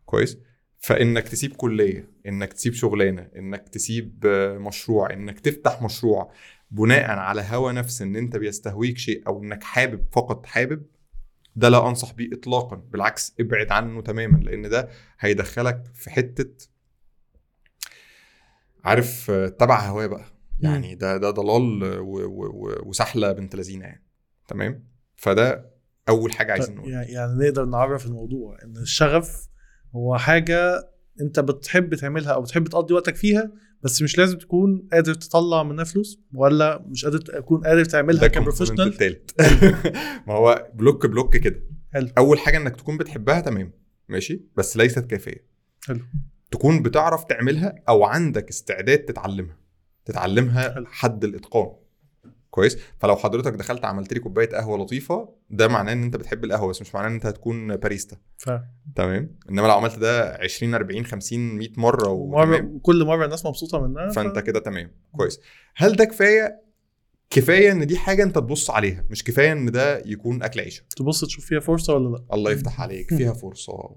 كويس. 0.06 0.38
فإنك 0.78 1.28
تسيب 1.28 1.54
كلية 1.54 2.12
إنك 2.28 2.54
تسيب 2.54 2.74
شغلانة 2.74 3.30
إنك 3.36 3.70
تسيب 3.70 4.28
مشروع 4.60 5.14
إنك 5.14 5.40
تفتح 5.40 5.82
مشروع 5.82 6.32
بناء 6.72 7.10
على 7.10 7.42
هوى 7.42 7.74
نفس 7.74 8.02
إن 8.02 8.16
أنت 8.16 8.38
بيستهويك 8.38 8.98
شيء 8.98 9.24
أو 9.28 9.44
إنك 9.44 9.64
حابب 9.64 10.06
فقط 10.12 10.46
حابب 10.46 10.86
ده 11.56 11.70
لا 11.70 11.88
أنصح 11.88 12.14
بيه 12.14 12.30
اطلاقا 12.34 12.76
بالعكس 12.76 13.36
ابعد 13.40 13.72
عنه 13.72 14.02
تماما 14.02 14.38
لأن 14.38 14.70
ده 14.70 14.90
هيدخلك 15.20 15.84
في 15.94 16.10
حتة 16.10 16.68
عارف 18.84 19.32
تبع 19.32 19.80
هواه 19.80 20.08
بقى. 20.08 20.26
يعني 20.60 20.96
ده 20.96 21.18
ده 21.18 21.30
ضلال 21.30 21.80
وسحلة 22.86 23.32
بنت 23.32 23.56
لذينة 23.56 23.86
يعني. 23.86 24.06
تمام؟ 24.48 24.84
فده 25.16 25.72
أول 26.10 26.32
حاجة 26.32 26.52
عايزين 26.52 26.76
نقولها. 26.76 26.94
يعني 27.02 27.12
يعني 27.12 27.34
نقدر 27.34 27.66
نعرف 27.66 28.06
الموضوع 28.06 28.58
إن 28.64 28.78
الشغف 28.78 29.50
هو 29.96 30.18
حاجة 30.18 30.90
أنت 31.22 31.40
بتحب 31.40 31.96
تعملها 31.96 32.34
أو 32.34 32.42
بتحب 32.42 32.68
تقضي 32.68 32.94
وقتك 32.94 33.16
فيها 33.16 33.52
بس 33.84 34.02
مش 34.02 34.18
لازم 34.18 34.38
تكون 34.38 34.88
قادر 34.92 35.14
تطلع 35.14 35.64
منها 35.64 35.84
فلوس 35.84 36.20
ولا 36.34 36.86
مش 36.88 37.06
قادر 37.06 37.18
تكون 37.18 37.62
قادر 37.62 37.86
تعملها 37.86 38.28
كبروفيشنال 38.28 38.88
التالت. 38.88 39.42
ما 40.28 40.34
هو 40.34 40.70
بلوك 40.74 41.06
بلوك 41.06 41.38
كده. 41.38 41.64
حلو. 41.94 42.08
أول 42.18 42.40
حاجة 42.40 42.58
إنك 42.58 42.76
تكون 42.76 42.98
بتحبها 42.98 43.40
تمام 43.40 43.72
ماشي؟ 44.10 44.42
بس 44.58 44.78
ليست 44.78 45.06
كافية. 45.06 45.46
حلو. 45.86 46.00
تكون 46.52 46.82
بتعرف 46.82 47.24
تعملها 47.24 47.76
أو 47.90 48.04
عندك 48.04 48.50
استعداد 48.50 48.98
تتعلمها. 48.98 49.58
تتعلمها 50.06 50.74
حلو. 50.74 50.86
حد 50.86 51.24
الإتقان. 51.24 51.72
كويس. 52.50 52.78
فلو 53.00 53.16
حضرتك 53.16 53.54
دخلت 53.54 53.86
عملت 53.86 54.14
لي 54.14 54.20
كوباية 54.20 54.50
قهوة 54.50 54.78
لطيفة 54.78 55.30
ده 55.50 55.68
معناه 55.68 55.94
إن 55.94 56.04
أنت 56.04 56.16
بتحب 56.16 56.44
القهوة 56.44 56.70
بس 56.70 56.82
مش 56.82 56.96
معناه 56.96 57.08
إن 57.10 57.14
أنت 57.14 57.26
هتكون 57.26 57.76
باريستا. 57.76 58.18
ف 58.38 58.50
تمام؟ 58.96 59.36
إنما 59.50 59.68
لو 59.68 59.72
عملت 59.74 60.00
ده 60.00 60.38
20 60.44 60.74
40 60.76 61.06
50 61.06 61.40
100 61.58 61.70
مرة 61.78 62.10
ومره 62.10 62.62
وكل 62.66 63.06
مرة 63.06 63.26
الناس 63.26 63.46
مبسوطة 63.46 63.88
منها 63.88 64.10
فأنت 64.12 64.40
كده 64.40 64.60
تمام. 64.60 64.92
كويس. 65.18 65.40
هل 65.76 65.96
ده 65.96 66.06
كفاية؟ 66.06 66.62
كفاية 67.30 67.72
إن 67.72 67.88
دي 67.88 67.98
حاجة 67.98 68.24
أنت 68.24 68.36
تبص 68.36 68.70
عليها 68.70 69.06
مش 69.10 69.24
كفاية 69.24 69.52
إن 69.52 69.72
ده 69.72 69.98
يكون 70.06 70.44
أكل 70.44 70.60
عيشك 70.60 70.86
تبص 70.98 71.26
تشوف 71.26 71.46
فيها 71.46 71.60
فرصة 71.60 71.94
ولا 71.96 72.10
لأ. 72.18 72.26
الله 72.36 72.52
يفتح 72.52 72.82
عليك. 72.82 73.14
فيها 73.18 73.34
فرصة. 73.34 73.96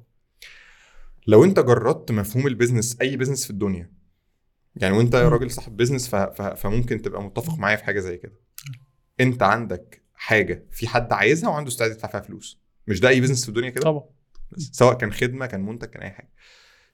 لو 1.26 1.44
أنت 1.44 1.61
جربت 1.61 2.12
مفهوم 2.12 2.46
ال 2.46 2.52
business 2.52 2.96
أي 3.00 3.16
business 3.16 3.44
في 3.44 3.50
الدنيا 3.50 3.90
يعني 4.76 4.96
وانت 4.96 5.14
يا. 5.14 5.28
راجل 5.28 5.50
صاحب 5.50 5.76
business. 5.76 6.08
فممكن 6.56 7.02
تبقى 7.02 7.22
متفق 7.22 7.58
معايا 7.58 7.76
في 7.76 7.84
حاجة 7.84 8.00
زي 8.00 8.16
كده. 8.16 8.40
انت 9.20 9.42
عندك 9.42 10.02
حاجة 10.14 10.66
في 10.70 10.88
حد 10.88 11.12
عايزها 11.12 11.50
وعنده 11.50 11.68
استعداد 11.70 11.94
يدفع 11.96 12.08
فيها 12.08 12.20
فلوس. 12.20 12.62
مش 12.86 13.00
ده 13.00 13.08
أي 13.08 13.20
business 13.20 13.42
في 13.42 13.48
الدنيا 13.48 13.70
كده؟ 13.70 13.82
طبعا. 13.82 14.04
سواء 14.56 14.94
كان 14.98 15.12
خدمة 15.12 15.46
كان 15.46 15.60
منتج 15.66 15.88
كان 15.88 16.02
أي 16.02 16.10
حاجة. 16.10 16.32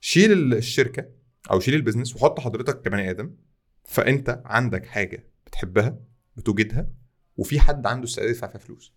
شيل 0.00 0.32
ال- 0.32 0.54
الشركة 0.54 1.08
أو 1.50 1.60
شيل 1.60 1.74
ال 1.74 1.79
business 1.79 2.16
وحط 2.16 2.40
حضرتك 2.40 2.82
كبني 2.82 3.10
آدم. 3.10 3.36
فأنت 3.84 4.42
عندك 4.44 4.86
حاجة 4.86 5.26
بتحبها 5.46 5.98
بتوجدها 6.36 6.86
وفي 7.36 7.60
حد 7.60 7.86
عنده 7.86 8.04
استعداد 8.04 8.30
يدفع 8.30 8.46
فيها 8.46 8.58
فلوس. 8.58 8.94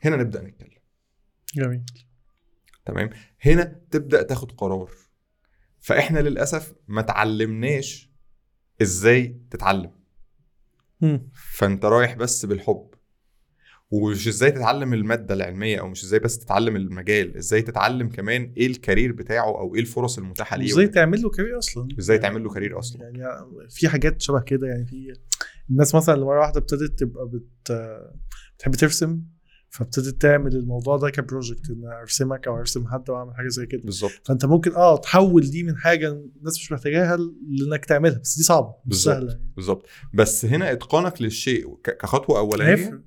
هنا 0.00 0.16
نبدأ 0.16 0.42
نتكلم. 0.42 0.70
جميل. 1.54 1.84
تمام؟ 2.84 3.10
هنا 3.40 3.80
تبدأ 3.90 4.22
تاخد 4.22 4.52
قرار. 4.52 4.90
فإحنا 5.80 6.18
للأسف 6.18 6.74
ما 6.88 7.02
تعلمناش 7.02 8.05
إزاي 8.82 9.40
تتعلم؟ 9.50 9.90
مم. 11.00 11.30
فانت 11.52 11.84
رايح 11.84 12.14
بس 12.14 12.44
بالحب. 12.46 12.90
ومش 13.90 14.28
إزاي 14.28 14.50
تتعلم 14.50 14.94
المادة 14.94 15.34
العلمية 15.34 15.80
أو 15.80 15.88
مش 15.88 16.04
إزاي 16.04 16.18
بس 16.20 16.38
تتعلم 16.38 16.76
المجال 16.76 17.36
إزاي 17.36 17.62
تتعلم 17.62 18.08
كمان 18.08 18.52
إيه 18.56 18.66
ال 18.66 18.73
career 18.73 19.12
بتاعه 19.12 19.44
أو 19.58 19.74
إيه 19.74 19.80
الفرص 19.80 20.18
المتاحة 20.18 20.56
ليه. 20.56 20.66
إزاي 20.72 20.88
تعمل 20.88 21.22
له 21.22 21.30
career 21.30 21.58
أصلا. 21.58 21.88
إزاي 21.98 22.18
تعمل 22.18 22.44
له 22.44 22.50
career 22.50 22.78
أصلا. 22.78 23.02
يعني 23.02 23.22
في 23.70 23.88
حاجات 23.88 24.20
شبه 24.22 24.40
كده 24.40 24.66
يعني 24.66 24.86
في 24.86 25.12
الناس 25.70 25.94
مثلا 25.94 26.14
اللي 26.14 26.26
مره 26.26 26.40
واحدة 26.40 26.60
ابتدت 26.60 26.98
تبقى 26.98 27.28
بت 27.28 27.72
بتحب 28.56 28.74
ترسم 28.74 29.22
فابتدت 29.76 30.22
تعمل 30.22 30.56
الموضوع 30.56 30.96
ده 30.96 31.10
ك 31.10 31.18
project 31.18 31.70
إن 31.70 31.84
أرسمك 32.00 32.46
أو 32.46 32.58
أرسم 32.58 32.86
حد 32.88 33.10
أو 33.10 33.16
اعمل 33.16 33.34
حاجة 33.34 33.48
زي 33.48 33.66
كده 33.66 33.82
بالظبط 33.84 34.12
فأنت 34.24 34.44
ممكن 34.44 34.74
آه 34.74 34.96
تحول 34.96 35.50
دي 35.50 35.62
من 35.62 35.76
حاجة 35.76 36.08
الناس 36.08 36.58
مش 36.58 36.72
محتاجاها 36.72 37.16
لإنك 37.48 37.84
تعملها 37.84 38.18
بس 38.18 38.36
دي 38.36 38.42
صعبة 38.42 38.74
مش. 38.86 39.02
سهلة 39.02 39.32
يعني. 39.32 39.52
بالظبط 39.56 39.86
بس 40.14 40.44
هنا 40.44 40.72
إتقانك 40.72 41.22
للشيء 41.22 41.76
كخطوة 41.84 42.38
أولانية. 42.38 43.02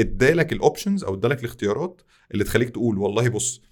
ادالك 0.00 0.52
ال 0.52 0.59
options 0.59 1.04
أو 1.04 1.14
ادالك 1.14 1.40
الاختيارات 1.40 2.02
اللي 2.32 2.44
تخليك 2.44 2.70
تقول 2.70 2.98
والله 2.98 3.28
بص 3.28 3.62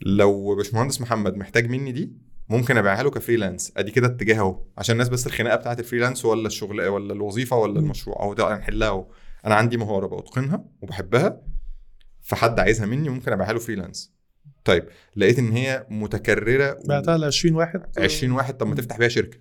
لو 0.00 0.56
باشمهندس 0.56 1.00
محمد 1.00 1.34
محتاج 1.36 1.70
مني 1.70 1.92
دي 1.92 2.12
ممكن 2.48 2.76
أبيعها 2.76 3.02
له 3.02 3.10
ك 3.10 3.16
freelance 3.16 3.72
أدي 3.76 3.90
كده 3.90 4.06
اتجاه 4.06 4.38
أهو 4.38 4.62
عشان 4.78 4.92
الناس 4.92 5.08
بس 5.08 5.26
الخناقة 5.26 5.56
بتاعت 5.56 5.78
ال 5.80 5.84
freelance 5.84 6.24
ولا 6.24 6.46
الشغل 6.46 6.86
ولا 6.88 7.12
الوظيفة 7.12 7.56
ولا. 7.56 7.80
المشروع 7.80 8.22
اهو 8.22 8.34
ده 8.34 8.56
هنحلها 8.56 8.88
أهو 8.88 9.06
أنا 9.46 9.54
عندي 9.54 9.76
مهارة 9.76 10.06
بتقنها 10.20 10.64
وبحبها 10.82 11.42
فحد 12.28 12.60
عايزها 12.60 12.86
مني 12.86 13.08
ممكن 13.08 13.32
ابيعها 13.32 13.52
له 13.52 13.58
freelance 13.58 14.12
طيب 14.64 14.84
لقيت 15.16 15.38
إن 15.38 15.52
هي 15.52 15.86
متكررة 15.90 16.78
بعتها 16.88 17.18
ل 17.18 17.24
20 17.24 17.54
واحد؟ 17.54 17.82
20 17.98 18.32
واحد 18.32 18.56
طب 18.56 18.66
ما. 18.66 18.74
تفتح 18.74 18.98
بيها 18.98 19.08
شركة. 19.08 19.38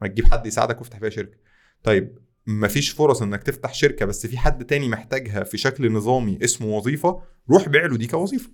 ما 0.00 0.08
تجيب 0.08 0.24
حد 0.24 0.46
يساعدك 0.46 0.78
وافتح 0.78 0.98
بيها 0.98 1.10
شركة. 1.10 1.36
طيب 1.82 2.18
مفيش 2.46 2.90
فرص 2.90 3.22
إنك 3.22 3.42
تفتح 3.42 3.74
شركة 3.74 4.06
بس 4.06 4.26
في 4.26 4.38
حد 4.38 4.64
تاني 4.64 4.88
محتاجها 4.88 5.42
في 5.44 5.58
شكل 5.58 5.92
نظامي 5.92 6.38
اسمه 6.44 6.66
وظيفة 6.66 7.22
روح 7.50 7.68
بيع 7.68 7.86
له 7.86 7.96
دي 7.96 8.06
كوظيفة. 8.06 8.50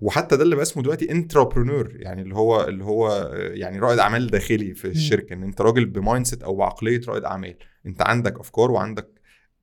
وحتى 0.00 0.36
ده 0.36 0.42
اللي 0.42 0.54
بقى 0.56 0.62
اسمه 0.62 0.82
دلوقتي 0.82 1.10
intrapreneur 1.10 1.92
يعني 1.96 2.22
اللي 2.22 2.34
هو 2.34 2.64
اللي 2.68 2.84
هو 2.84 3.30
يعني 3.34 3.78
رائد 3.78 3.98
أعمال 3.98 4.26
داخلي 4.26 4.74
في 4.74 4.84
الشركة 4.88 5.34
إن 5.34 5.42
أنت 5.42 5.60
راجل 5.60 5.86
ب 5.86 6.26
mindset 6.26 6.42
أو 6.42 6.56
بعقلية 6.56 7.00
رائد 7.08 7.24
أعمال. 7.24 7.56
أنت 7.86 8.02
عندك 8.02 8.38
أفكار 8.40 8.70
وعندك 8.70 9.08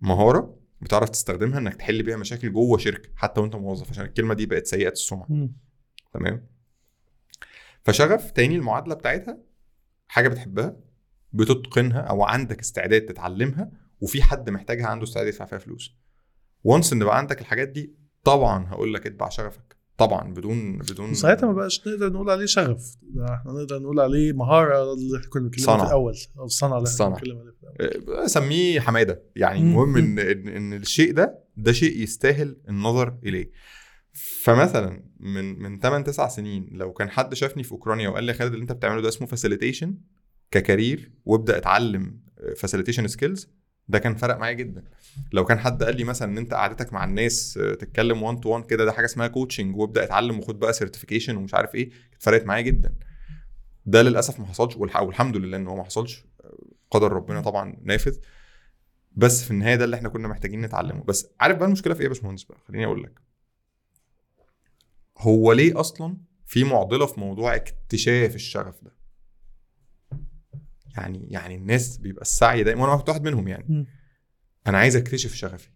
مهارة 0.02 0.65
بتعرف 0.82 1.10
تستخدمها 1.10 1.60
إنك 1.60 1.76
تحل 1.76 2.04
بيها 2.04 2.18
مشاكل 2.18 2.54
جوه 2.54 2.78
شركة 2.78 3.10
حتى 3.16 3.42
وأنت 3.42 3.56
موظف 3.56 3.90
عشان 3.90 4.06
الكلمة 4.06 4.34
دي 4.34 4.46
بقت 4.46 4.66
سيئة 4.68 4.92
السمعة. 4.92 5.28
تمام؟ 6.14 6.48
فشغف 7.84 8.32
تاني 8.32 8.56
المعادلة 8.56 8.96
بتاعتها 8.96 9.38
حاجة 10.08 10.28
بتحبها 10.28 10.78
بتتقنها 11.34 12.00
أو 12.00 12.24
عندك 12.24 12.60
استعداد 12.60 13.02
تتعلمها 13.06 13.72
وفي 14.02 14.24
حد 14.24 14.50
محتاجها 14.50 14.88
عنده 14.88 15.04
استعداد 15.04 15.28
يدفع 15.34 15.46
فيها 15.46 15.58
فلوس. 15.58 15.96
وانس 16.64 16.94
إن 16.94 17.04
بقى 17.04 17.18
عندك 17.18 17.42
الحاجات 17.42 17.68
دي 17.68 17.96
طبعا 18.24 18.68
هقول 18.68 18.94
لك 18.94 19.08
اتبع 19.08 19.30
شغفك. 19.30 19.75
طبعا 19.98 20.34
بدون 20.34 20.78
بدون 20.78 21.10
وساعتها 21.12 21.48
ما 21.48 21.54
بقاش 21.54 21.88
نقدر 21.88 22.14
نقول 22.14 22.30
عليه 22.30 22.46
شغف 22.46 22.96
إحنا 23.30 23.52
نقدر 23.52 23.80
نقول 23.80 24.00
عليه 24.00 24.34
مهارة 24.34 24.94
اللي 24.94 25.18
إحنا 25.18 25.30
كنا 25.30 25.44
بنتكلم. 25.44 25.78
في 25.78 25.84
الأول 25.84 26.16
أو 26.40 26.46
الصنعه 26.46 26.78
اللي 26.78 26.90
إحنا. 26.90 27.10
بنتكلم 27.10 27.38
عليه 27.38 27.52
في 27.52 27.96
الأول 28.00 28.26
اسميه 28.26 28.80
حمادة 28.80 29.24
يعني. 29.36 29.60
المهم 29.60 29.98
إن 29.98 30.20
إن 30.48 30.74
الشيء 30.74 31.14
ده 31.14 31.40
ده 31.58 31.72
شيء 31.72 32.02
يستاهل 32.04 32.58
النظر 32.70 33.18
إليه 33.26 33.52
فمثلا 34.44 35.04
من 35.20 35.60
من 35.60 35.80
8 35.80 36.06
9 36.06 36.28
سنين 36.30 36.70
لو 36.72 36.94
كان 36.94 37.10
حد 37.10 37.34
شافني 37.34 37.64
في 37.64 37.72
أوكرانيا 37.72 38.10
وقال 38.10 38.24
لي 38.24 38.34
خالد 38.34 38.52
اللي 38.54 38.62
انت 38.62 38.72
بتعمله 38.72 39.02
ده 39.02 39.08
اسمه 39.08 39.28
facilitation 39.28 39.98
ك 40.52 40.60
career 40.60 41.12
وابدأ 41.26 41.58
اتعلم 41.58 42.20
facilitation 42.58 43.08
skills 43.08 43.50
ده 43.88 44.00
كان 44.00 44.16
فرق 44.16 44.38
معايا 44.38 44.54
جدا. 44.54 44.84
لو 45.34 45.46
كان 45.46 45.60
حد 45.60 45.84
قال 45.84 45.98
لي 45.98 46.04
مثلا 46.04 46.32
إن 46.32 46.38
أنت 46.38 46.54
قعدتك 46.54 46.94
مع 46.94 47.04
الناس 47.04 47.58
آه، 47.58 47.74
تتكلم 47.74 48.24
1 48.24 48.40
to 48.40 48.50
1 48.50 48.66
كده 48.66 48.86
ده 48.86 48.92
حاجة 48.92 49.06
اسمها 49.06 49.28
coaching 49.28 49.76
وابدأ 49.78 50.04
اتعلم 50.04 50.40
وخد 50.40 50.60
بقى 50.60 50.74
certification 50.74 51.36
ومش 51.38 51.54
عارف 51.54 51.76
إيه 51.76 51.90
فرقت 52.20 52.46
معايا 52.46 52.62
جدا. 52.62 52.96
ده 53.86 54.02
للأسف 54.02 54.40
ما 54.40 54.46
حصلش 54.46 54.76
والح- 54.76 55.02
والحمد 55.02 55.38
لله 55.38 55.58
إن 55.58 55.68
هو 55.68 55.76
ما 55.76 55.84
حصلش. 55.84 56.26
قدر 56.92 57.12
ربنا 57.14 57.42
طبعا 57.42 57.78
نافذ. 57.84 58.18
بس 59.12 59.44
في 59.44 59.52
النهاية 59.52 59.76
ده 59.76 59.86
اللي 59.86 59.96
إحنا 59.96 60.10
كنا 60.10 60.28
محتاجين 60.28 60.62
نتعلمه. 60.62 61.04
بس 61.04 61.28
عارف 61.40 61.58
بقى 61.58 61.66
المشكلة 61.66 61.94
في 61.94 62.00
إيه 62.00 62.04
يا 62.06 62.10
باشمهندس 62.14 62.44
بقى؟ 62.44 62.58
خليني 62.68 62.86
أقول 62.86 63.04
لك. 63.04 63.20
هو 65.18 65.52
ليه 65.54 65.80
أصلا 65.80 66.18
في 66.46 66.64
معضلة 66.64 67.06
في 67.06 67.20
موضوع 67.20 67.56
اكتشاف 67.56 68.36
الشغف 68.36 68.84
ده؟ 68.84 68.95
يعني 70.98 71.28
يعني 71.32 71.56
الناس 71.56 71.98
بيبقى 71.98 72.22
السعي 72.22 72.64
دايما 72.64 72.84
وأنا 72.84 72.96
كنت 72.98 73.10
واحد 73.10 73.24
منهم 73.24 73.48
يعني. 73.48 73.66
مم. 73.70 73.86
أنا 74.68 74.78
عايز 74.78 74.96
أكتشف 74.96 75.34
شغفي. 75.34 75.70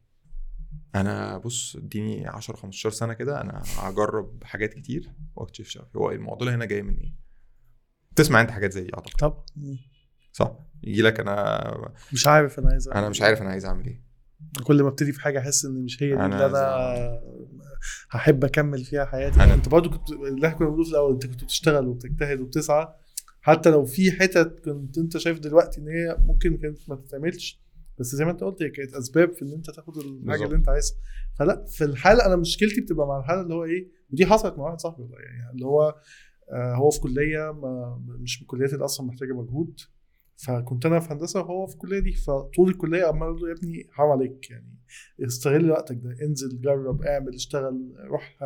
أنا 0.95 1.37
بص 1.37 1.75
اديني 1.75 2.27
10 2.27 2.55
15 2.55 2.89
سنة 2.89 3.13
كده 3.13 3.41
أنا 3.41 3.63
هجرب 3.77 4.43
حاجات 4.43 4.73
كتير 4.73 5.11
وأكتشف 5.35 5.67
شغفي. 5.69 5.97
هو 5.97 6.11
المعضله 6.11 6.55
هنا 6.55 6.65
جاية 6.65 6.81
من 6.81 6.95
إيه؟ 6.95 7.13
تسمع 8.15 8.41
أنت 8.41 8.51
حاجات 8.51 8.71
زي 8.73 8.81
دي 8.81 8.93
أعتقد. 8.93 9.13
طب. 9.19 9.43
صح. 10.31 10.51
يجي 10.83 11.01
لك 11.01 11.19
أنا 11.19 11.91
مش 12.13 12.27
عارف 12.27 12.59
أنا 12.59 12.69
عايز 12.69 12.87
أعمل 12.87 12.99
أنا 12.99 13.09
مش 13.09 13.21
إيه. 13.21 13.27
عارف 13.27 13.41
أنا 13.41 13.49
عايز 13.49 13.65
أعمل 13.65 13.85
إيه. 13.85 14.03
كل 14.63 14.83
ما 14.83 14.89
أبتدي 14.89 15.11
في 15.11 15.21
حاجة 15.21 15.39
أحس 15.39 15.65
إن 15.65 15.83
مش 15.83 16.03
هي 16.03 16.07
دي 16.07 16.13
اللي 16.13 16.25
أنا 16.25 16.35
عايز 16.35 17.19
هحب 18.11 18.45
أكمل 18.45 18.83
فيها 18.85 19.05
حياتي. 19.05 19.39
أنا- 19.39 19.41
أنت 19.41 19.69
برضو 19.69 19.89
كنت 19.89 20.09
اللي 20.11 20.47
إحنا 20.47 20.57
كنا 20.57 20.67
بنقوله 20.67 20.83
في 20.83 20.89
الأول 20.91 21.13
أنت 21.13 21.25
كنت 21.25 21.43
بتشتغل 21.43 21.87
وبتجتهد 21.87 22.39
وبتسعى. 22.39 22.87
حتى 23.49 23.69
لو 23.69 23.85
في 23.85 24.11
حتت 24.11 24.59
كنت 24.65 24.97
انت 24.97 25.17
شايف 25.17 25.39
دلوقتي 25.39 25.81
ان 25.81 25.87
هي 25.87 26.17
ممكن 26.25 26.57
كانت 26.57 26.89
ما 26.89 26.95
تتعملش 26.95 27.61
بس 27.99 28.15
زي 28.15 28.25
ما 28.25 28.31
انت 28.31 28.43
قلت 28.43 28.61
هي 28.63 28.69
كانت 28.69 28.93
أسباب 28.93 29.33
في 29.33 29.41
إن 29.41 29.53
أنت 29.53 29.69
تاخد 29.71 29.97
الحاجة. 29.97 30.43
اللي 30.45 30.55
أنت 30.55 30.69
عايزها 30.69 30.97
فلأ 31.39 31.65
في 31.65 31.83
الحالة 31.83 32.25
أنا 32.25 32.35
مشكلتي 32.35 32.81
بتبقى 32.81 33.07
مع 33.07 33.19
الحالة 33.19 33.41
اللي 33.41 33.53
هو 33.53 33.63
إيه 33.63 33.87
ودي 34.13 34.25
حصلت 34.25 34.57
مع 34.57 34.63
واحد 34.63 34.79
صاحبي 34.79 35.01
والله 35.01 35.19
يعني 35.19 35.51
اللي 35.53 35.65
هو 35.65 35.95
آه 36.51 36.73
هو 36.75 36.89
في 36.89 36.99
كلية 36.99 37.51
ما 37.51 38.01
مش 38.19 38.37
من 38.37 38.41
الكليات 38.41 38.73
اللي 38.73 38.85
أصلا 38.85 39.07
محتاجة 39.07 39.33
مجهود 39.33 39.79
فكنت 40.45 40.85
أنا 40.85 40.99
في 40.99 41.13
هندسة 41.13 41.39
وهو 41.39 41.67
في 41.67 41.73
الكلية 41.73 41.99
دي 41.99 42.11
فطول 42.13 42.69
الكلية 42.69 43.05
عمال 43.05 43.27
أقول 43.27 43.41
له 43.41 43.47
يا 43.49 43.53
ابني 43.53 43.87
حرام 43.91 44.09
عليك 44.11 44.49
يعني 44.51 44.75
استغل 45.27 45.71
وقتك 45.71 45.95
ده 46.03 46.25
انزل 46.25 46.61
جرب 46.61 47.01
اعمل 47.01 47.35
اشتغل 47.35 47.93
روح 48.09 48.37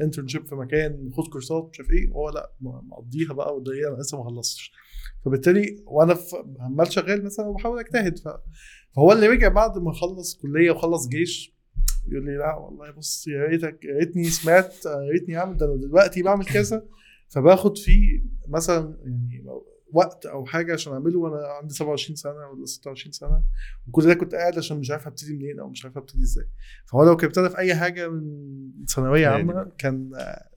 انترنشيب 0.00 0.46
في 0.46 0.54
مكان 0.54 1.10
خد 1.12 1.28
كورسات 1.28 1.68
مش 1.72 1.80
عارف 1.80 1.90
إيه 1.90 2.10
هو 2.10 2.30
لأ 2.30 2.52
مقضيها 2.60 3.32
بقى 3.32 3.56
وده 3.56 3.72
أنا 3.88 3.96
لسه 4.00 4.18
ما 4.18 4.24
خلصتش 4.24 4.72
فبالتالي 5.24 5.82
وأنا 5.86 6.16
عمال 6.60 6.92
شغال 6.92 7.24
مثلا 7.24 7.46
وبحاول 7.46 7.78
أجتهد. 7.78 8.18
فهو 8.96 9.12
اللي 9.12 9.26
رجع 9.28 9.48
بعد 9.48 9.78
ما 9.78 9.92
خلص 9.92 10.38
كلية 10.42 10.70
وخلص 10.70 11.08
جيش 11.08 11.54
يقول 12.08 12.24
لي 12.26 12.36
لأ 12.36 12.54
والله 12.54 12.90
بص 12.90 13.28
يا 13.28 13.44
ريتك 13.46 13.84
يا 13.84 13.94
ريتني 13.98 14.24
سمعت 14.24 14.74
يا 14.86 15.10
ريتني 15.12 15.36
اعمل 15.38 15.56
ده 15.56 15.66
أنا 15.66 15.76
دلوقتي 15.76 16.22
بعمل 16.22 16.44
كذا 16.44 16.86
فباخد 17.28 17.78
فيه 17.78 18.22
مثلا 18.48 18.96
يعني 19.04 19.44
وقت 19.92 20.26
أو 20.26 20.44
حاجة 20.46 20.72
عشان 20.72 20.92
أعمله 20.92 21.18
وأنا 21.18 21.46
عندي 21.46 21.74
27 21.74 22.16
سنة 22.16 22.32
ولا 22.32 22.66
26 22.66 23.12
سنة 23.12 23.42
وكل 23.88 24.06
ده 24.06 24.14
كنت 24.14 24.34
قاعد 24.34 24.58
عشان 24.58 24.76
مش 24.78 24.90
عارف 24.90 25.06
أبتدي 25.06 25.34
منين 25.34 25.60
أو 25.60 25.68
مش 25.68 25.84
عارف 25.84 25.96
أبتدي 25.96 26.22
إزاي. 26.22 26.44
فهو 26.86 27.04
لو 27.04 27.16
كان 27.16 27.26
ابتدى 27.28 27.48
في 27.48 27.58
أي 27.58 27.74
حاجة 27.74 28.08
من 28.08 28.22
ثانوية 28.94 29.28
عامة 29.28 29.72
كان 29.78 30.10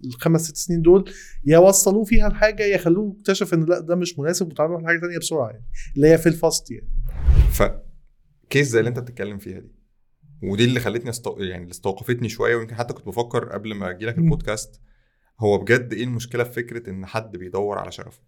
الخمس 0.05 0.41
ست 0.41 0.57
سنين 0.57 0.81
دول 0.81 1.11
يا 1.45 1.57
وصلوه 1.57 2.03
فيها 2.03 2.27
الحاجة 2.27 2.63
يا 2.63 2.77
خلوه 2.77 3.15
اكتشف 3.19 3.53
إن 3.53 3.63
لأ 3.65 3.79
ده 3.79 3.95
مش 3.95 4.19
مناسب 4.19 4.47
وتعاملوا 4.47 4.77
على 4.77 4.87
حاجة 4.87 4.99
ثانية 4.99 5.17
بسرعة 5.17 5.49
يعني 5.49 5.65
اللي 5.95 6.07
هي 6.07 6.17
في 6.17 6.29
الفاست 6.29 6.71
يعني. 6.71 6.89
فكيس 7.51 8.67
زي 8.67 8.79
اللي 8.79 8.89
أنت 8.89 8.99
بتتكلم 8.99 9.37
فيها 9.37 9.59
دي 9.59 9.71
ودي 10.43 10.63
اللي 10.65 10.79
خلتني 10.79 11.09
استو... 11.09 11.37
يعني 11.39 11.63
اللي 11.63 11.71
استوقفتني 11.71 12.29
شوية 12.29 12.55
ويمكن 12.55 12.75
حتى 12.75 12.93
كنت 12.93 13.05
بفكر 13.05 13.49
قبل 13.49 13.73
ما 13.75 13.89
أجي 13.89 14.05
لك. 14.05 14.17
البودكاست 14.17 14.81
هو 15.39 15.57
بجد 15.57 15.93
إيه 15.93 16.03
المشكلة 16.03 16.43
في 16.43 16.51
فكرة 16.53 16.89
إن 16.89 17.05
حد 17.05 17.37
بيدور 17.37 17.77
على 17.77 17.91
شغفه؟ 17.91 18.21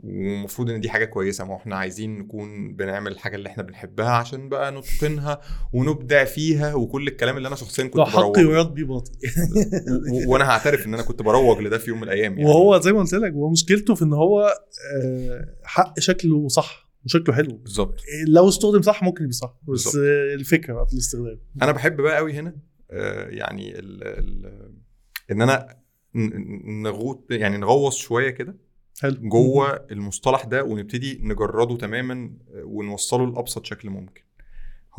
ومفروض 0.00 0.70
إن 0.70 0.80
دي 0.80 0.90
حاجة 0.90 1.04
كويسة. 1.04 1.44
ما 1.44 1.52
هو 1.52 1.56
إحنا 1.56 1.76
عايزين 1.76 2.18
نكون 2.18 2.76
بنعمل 2.76 3.12
الحاجة 3.12 3.36
اللي 3.36 3.48
إحنا 3.48 3.62
بنحبها 3.62 4.10
عشان 4.10 4.48
بقى 4.48 4.72
نتقنها 4.72 5.40
ونبدع 5.72 6.24
فيها 6.24 6.74
وكل 6.74 7.08
الكلام 7.08 7.36
اللي 7.36 7.48
أنا 7.48 7.56
شخصيا 7.56 7.84
كنت 7.84 7.96
لو 7.96 8.04
حقي 8.04 8.20
بروج 8.22 8.38
ويراد 8.38 8.74
بيه 8.74 8.84
باطل. 8.84 9.12
وأنا 10.28 10.44
هعترف 10.44 10.86
إن 10.86 10.94
أنا 10.94 11.02
كنت 11.02 11.22
بروج 11.22 11.60
لده 11.60 11.78
في 11.78 11.90
يوم 11.90 11.98
من 11.98 12.04
الأيام 12.04 12.38
يعني. 12.38 12.50
وهو 12.50 12.80
زي 12.80 12.92
ما 12.92 13.00
قلت 13.00 13.14
لك 13.14 13.32
هو 13.32 13.50
مشكلته 13.50 13.94
في 13.94 14.02
إن 14.04 14.12
هو 14.12 14.54
آه، 15.02 15.54
حق 15.64 16.00
شكله 16.00 16.48
صح 16.48 16.90
وشكله 17.04 17.34
حلو. 17.34 17.56
بالظبط. 17.56 18.00
لو 18.28 18.48
استخدم 18.48 18.82
صح 18.82 19.02
ممكن 19.02 19.24
يبقى 19.24 19.32
صح 19.32 19.56
بس 19.62 19.68
بالظبط. 19.68 19.94
آه، 19.96 20.34
الفكرة 20.34 20.74
بقى 20.74 20.86
في 20.86 20.92
الاستخدام. 20.92 21.40
أنا 21.62 21.72
بحب 21.72 21.96
بقى 21.96 22.16
قوي 22.16 22.32
هنا 22.32 22.56
آه، 22.90 23.28
يعني 23.28 23.78
ال 23.78 24.04
ال 24.04 24.52
إن 25.30 25.42
أنا 25.42 25.76
نغوط 26.82 27.26
يعني 27.30 27.56
نغوص 27.56 27.96
شوية 27.96 28.30
كده. 28.30 28.56
حلو. 29.00 29.28
جوه 29.28 29.86
المصطلح 29.90 30.44
ده 30.44 30.64
ونبتدي 30.64 31.18
نجرده 31.22 31.76
تماما 31.76 32.30
ونوصله 32.54 33.26
لأبسط 33.26 33.66
شكل 33.66 33.90
ممكن. 33.90 34.22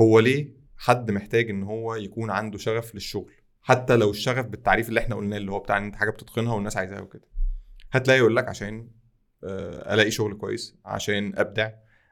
هو 0.01 0.19
ليه 0.19 0.53
حد 0.77 1.11
محتاج 1.11 1.49
إن 1.49 1.63
هو 1.63 1.95
يكون 1.95 2.29
عنده 2.29 2.57
شغف 2.57 2.95
للشغل؟ 2.95 3.33
حتى 3.61 3.95
لو 3.95 4.11
الشغف 4.11 4.45
بالتعريف 4.45 4.89
اللي 4.89 4.99
إحنا 4.99 5.15
قلناه 5.15 5.37
اللي 5.37 5.51
هو 5.51 5.59
بتاع 5.59 5.77
إن 5.77 5.83
أنت 5.83 5.95
حاجة 5.95 6.09
بتتقنها 6.09 6.53
والناس 6.53 6.77
عايزاها 6.77 7.01
وكده. 7.01 7.27
هتلاقي 7.91 8.19
يقول 8.19 8.35
لك 8.35 8.47
عشان 8.47 8.87
آه، 9.43 9.93
ألاقي 9.93 10.11
شغل 10.11 10.33
كويس 10.33 10.75
عشان 10.85 11.33
أبدع 11.35 11.71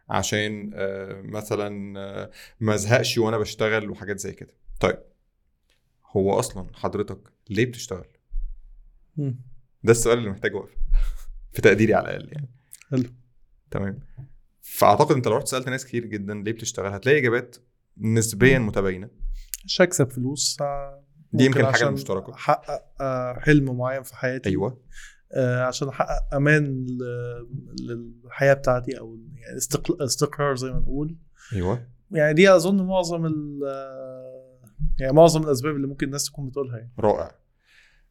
عشان 0.10 0.72
آه، 0.74 1.22
مثلا 1.22 2.00
آه، 2.00 2.32
ما 2.60 2.74
أزهقش 2.74 3.18
وأنا 3.18 3.38
بشتغل 3.38 3.90
وحاجات 3.90 4.20
زي 4.20 4.34
كده. 4.34 4.54
طيب 4.80 5.00
هو 6.12 6.40
أصلا 6.40 6.68
حضرتك 6.74 7.20
ليه 7.50 7.66
بتشتغل. 7.66 8.08
ده 9.84 9.92
السؤال 9.92 10.18
اللي 10.18 10.30
محتاج 10.30 10.56
وقفه 10.56 10.78
في 11.54 11.62
تقديري 11.62 11.93
على 11.93 12.10
الأقل 12.10 12.30
يعني. 12.32 12.49
حلو. 12.91 13.04
تمام. 13.72 13.99
فأعتقد 14.62 15.16
أنت 15.16 15.28
لو 15.28 15.38
رحت 15.38 15.47
سألت 15.47 15.70
ناس 15.70 15.86
كتير 15.86 16.06
جدا 16.06 16.34
ليه 16.34 16.51
بتشتغل 16.51 16.93
هتلاقي 16.93 17.18
إجابات 17.18 17.56
نسبيا 17.97 18.60
متباينة. 18.60 19.10
مش 19.66 19.82
هكسب 19.82 20.10
فلوس 20.10 20.58
دي 21.34 21.45
يمكن 21.45 21.66
عشان 21.66 21.88
المشتركة. 21.88 22.34
أحقق 22.34 23.01
آه، 23.01 23.39
حلم 23.39 23.78
معين 23.78 24.04
في 24.04 24.16
حياتي. 24.16 24.49
أيوه. 24.49 24.82
آه، 25.34 25.64
عشان 25.64 25.88
أحقق 25.88 26.36
أمان 26.36 26.88
للحياة 27.82 28.54
بتاعتي 28.54 28.99
أو 28.99 29.20
يعني 29.36 29.58
استقرار 30.01 30.56
زي 30.56 30.72
ما 30.72 30.80
نقول. 30.80 31.16
أيوه. 31.54 31.88
يعني 32.12 32.34
دي 32.34 32.56
أظن 32.56 32.88
معظم 32.88 33.26
ال 33.26 33.60
يعني 34.99 35.14
معظم 35.14 35.43
الأسباب 35.43 35.76
اللي 35.76 35.88
ممكن 35.88 36.06
الناس 36.06 36.26
تكون 36.26 36.49
بتقولها 36.49 36.78
يعني. 36.78 36.91
رائع. 36.99 37.36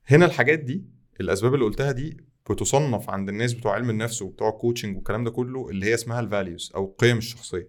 هنا 0.06 0.26
الحاجات 0.26 0.58
دي 0.58 0.84
الأسباب 1.20 1.54
اللي 1.54 1.64
قلتها 1.64 1.92
دي 1.92 2.16
بتصنف 2.50 3.10
عند 3.10 3.28
الناس 3.28 3.52
بتوع 3.52 3.74
علم 3.74 3.90
النفس 3.90 4.22
وبتوع 4.22 4.48
ال 4.48 4.54
coaching 4.54 4.96
والكلام 4.96 5.24
ده 5.24 5.30
كله 5.30 5.68
اللي 5.70 5.86
هي 5.86 5.94
اسمها 5.94 6.20
ال 6.20 6.28
values 6.28 6.72
أو 6.74 6.84
القيم 6.84 7.18
الشخصية. 7.18 7.68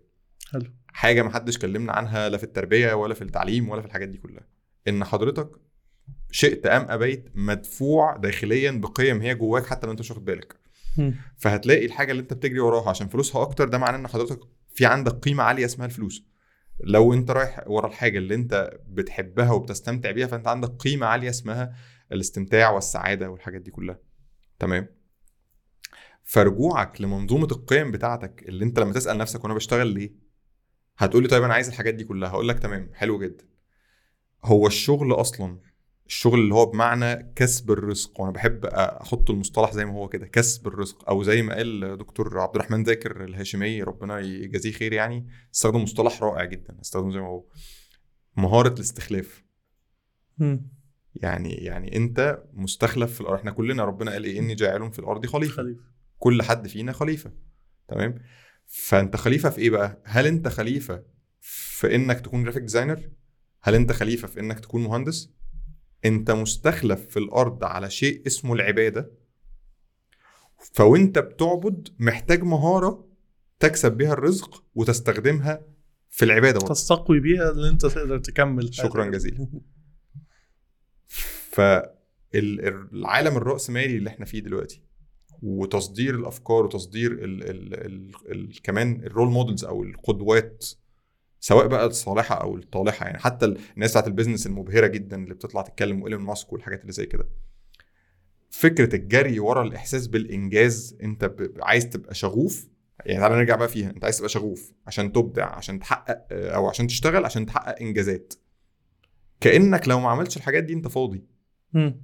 حلو. 0.51 0.65
حاجة 0.87 1.21
ما 1.21 1.29
حدش 1.33 1.57
كلمنا 1.57 1.93
عنها 1.93 2.29
لا 2.29 2.37
في 2.37 2.43
التربية 2.43 2.93
ولا 2.93 3.13
في 3.13 3.21
التعليم 3.21 3.69
ولا 3.69 3.81
في 3.81 3.87
الحاجات 3.87 4.09
دي 4.09 4.17
كلها. 4.17 4.47
إن 4.87 5.03
حضرتك 5.03 5.49
شئت 6.31 6.65
أم 6.65 6.85
أبيت 6.89 7.29
مدفوع 7.35 8.17
داخليا 8.17 8.71
بقيم 8.71 9.21
هي 9.21 9.35
جواك 9.35 9.65
حتى 9.65 9.85
لو 9.85 9.91
أنت 9.91 9.99
مش 9.99 10.11
واخد 10.11 10.25
بالك. 10.25 10.55
فهتلاقي 11.37 11.85
الحاجة 11.85 12.11
اللي 12.11 12.21
أنت 12.21 12.33
بتجري 12.33 12.59
وراها 12.59 12.89
عشان 12.89 13.07
فلوسها 13.07 13.41
أكتر 13.41 13.67
ده 13.67 13.77
معناه 13.77 13.97
إن 13.97 14.07
حضرتك 14.07 14.39
في 14.73 14.85
عندك 14.85 15.11
قيمة 15.11 15.43
عالية 15.43 15.65
اسمها 15.65 15.85
الفلوس. 15.85 16.25
لو 16.79 17.13
أنت 17.13 17.31
رايح 17.31 17.63
ورا 17.67 17.87
الحاجة 17.87 18.17
اللي 18.17 18.35
أنت 18.35 18.71
بتحبها 18.87 19.51
وبتستمتع 19.51 20.11
بيها 20.11 20.27
فأنت 20.27 20.47
عندك 20.47 20.69
قيمة 20.69 21.05
عالية 21.05 21.29
اسمها 21.29 21.75
الاستمتاع 22.11 22.69
والسعادة 22.69 23.29
والحاجات 23.29 23.61
دي 23.61 23.71
كلها. 23.71 23.99
تمام؟ 24.59 24.87
فرجوعك 26.23 27.01
لمنظومة 27.01 27.47
القيم 27.51 27.91
بتاعتك 27.91 28.43
اللي 28.47 28.65
انت 28.65 28.79
لما 28.79 28.93
تسأل 28.93 29.17
نفسك 29.17 29.43
وأنا 29.43 29.53
بشتغل 29.53 29.87
ليه؟ 29.87 30.15
هتقولي 30.97 31.27
طيب 31.27 31.43
أنا 31.43 31.53
عايز 31.53 31.67
الحاجات 31.67 31.93
دي 31.93 32.03
كلها. 32.03 32.29
هقول 32.29 32.47
لك 32.47 32.59
تمام 32.59 32.89
حلو 32.93 33.19
جدا. 33.19 33.45
هو 34.43 34.67
الشغل 34.67 35.13
أصلا 35.13 35.59
الشغل 36.07 36.39
اللي 36.39 36.53
هو 36.53 36.65
بمعنى 36.65 37.33
كسب 37.35 37.71
الرزق 37.71 38.21
وأنا 38.21 38.31
بحب 38.31 38.65
أحط 38.65 39.29
المصطلح 39.29 39.73
زي 39.73 39.85
ما 39.85 39.93
هو 39.93 40.09
كده 40.09 40.27
كسب 40.27 40.67
الرزق 40.67 41.09
أو 41.09 41.23
زي 41.23 41.41
ما 41.41 41.55
قال 41.55 41.97
دكتور 41.97 42.39
عبد 42.39 42.55
الرحمن 42.55 42.83
ذاكر 42.83 43.23
الهاشمي 43.23 43.83
ربنا 43.83 44.19
يجازيه 44.19 44.71
خير 44.71 44.93
يعني 44.93 45.27
استخدم 45.53 45.83
مصطلح 45.83 46.23
رائع 46.23 46.45
جدا 46.45 46.77
استخدمه 46.81 47.11
زي 47.11 47.19
ما 47.19 47.27
هو. 47.27 47.45
مهارة 48.37 48.73
الاستخلاف. 48.73 49.43
يعني 51.15 51.53
يعني 51.53 51.95
انت 51.95 52.43
مستخلف 52.53 53.13
في 53.13 53.21
الأرض. 53.21 53.39
إحنا 53.39 53.51
كلنا 53.51 53.85
ربنا 53.85 54.11
قال 54.11 54.23
إيه؟ 54.23 54.39
إني 54.39 54.55
جاعل 54.55 54.91
في 54.91 54.99
الأرض 54.99 55.25
خليفة. 55.25 55.55
خليفة. 55.55 55.81
كل 56.19 56.41
حد 56.41 56.67
فينا 56.67 56.91
خليفة. 56.91 57.31
تمام؟ 57.87 58.19
فأنت 58.65 59.15
خليفة 59.15 59.49
في 59.49 59.61
إيه 59.61 59.69
بقى؟ 59.69 60.01
هل 60.05 60.27
أنت 60.27 60.47
خليفة 60.47 61.03
في 61.41 61.95
إنك 61.95 62.19
تكون 62.19 62.43
graphic 62.43 62.61
designer 62.61 63.09
هل 63.61 63.75
أنت 63.75 63.91
خليفة 63.91 64.27
في 64.27 64.39
إنك 64.39 64.59
تكون 64.59 64.83
مهندس؟ 64.83 65.33
أنت 66.05 66.31
مستخلف 66.31 67.07
في 67.07 67.17
الأرض 67.17 67.63
على 67.63 67.89
شيء 67.89 68.27
اسمه 68.27 68.53
العبادة. 68.53 69.11
فوانت 70.73 71.19
بتعبد 71.19 71.89
محتاج 71.99 72.43
مهارة 72.43 73.07
تكسب 73.59 73.91
بيها 73.91 74.13
الرزق 74.13 74.63
وتستخدمها 74.75 75.61
في 76.09 76.25
العبادة 76.25 76.59
برضه. 76.59 76.73
تستقوي 76.73 77.19
بيها 77.19 77.51
اللي 77.51 77.69
أنت 77.69 77.85
تقدر 77.85 78.17
تكمل 78.19 78.73
شكراً 78.73 79.05
جزيلاً. 79.05 79.47
فالعالم 81.51 83.37
الرأسمالي 83.37 83.97
اللي 83.97 84.09
إحنا 84.09 84.25
فيه 84.25 84.39
دلوقتي 84.39 84.81
وتصدير 85.43 86.15
الأفكار 86.15 86.65
وتصدير 86.65 87.11
ال 87.11 87.43
ال 87.49 87.73
ال 87.85 88.11
ال 88.31 88.61
كمان 88.61 89.03
ال 89.03 89.08
role 89.08 89.27
models 89.29 89.65
أو 89.65 89.83
القدوات 89.83 90.65
سواء 91.39 91.67
بقى 91.67 91.85
الصالحة 91.85 92.35
أو 92.35 92.55
الطالحة 92.57 93.05
يعني 93.05 93.17
حتى 93.19 93.45
الناس 93.45 93.91
بتاعت 93.91 94.07
ال 94.07 94.12
business 94.12 94.47
المبهرة 94.47 94.87
جدا 94.87 95.23
اللي 95.23 95.33
بتطلع 95.33 95.61
تتكلم 95.61 96.01
وإيلون 96.01 96.21
ماسك 96.21 96.53
والحاجات 96.53 96.81
اللي 96.81 96.91
زي 96.91 97.05
كده. 97.05 97.29
فكرة 98.49 98.95
الجري 98.95 99.39
ورا 99.39 99.63
الإحساس 99.63 100.07
بالإنجاز 100.07 100.97
أنت 101.03 101.35
عايز 101.59 101.89
تبقى 101.89 102.15
شغوف 102.15 102.67
يعني 103.05 103.19
تعالى 103.19 103.35
نرجع 103.35 103.55
بقى 103.55 103.67
فيها 103.67 103.89
أنت 103.89 104.03
عايز 104.03 104.17
تبقى 104.17 104.29
شغوف 104.29 104.71
عشان 104.87 105.11
تبدع 105.11 105.45
عشان 105.55 105.79
تحقق 105.79 106.25
أو 106.31 106.69
عشان 106.69 106.87
تشتغل 106.87 107.25
عشان 107.25 107.45
تحقق 107.45 107.79
إنجازات. 107.81 108.33
كأنك 109.43 109.87
لو 109.87 109.99
ما 109.99 110.09
عملتش 110.09 110.37
الحاجات 110.37 110.63
دي 110.63 110.73
انت 110.73 110.87
فاضي 110.87 111.25
مم. 111.73 112.03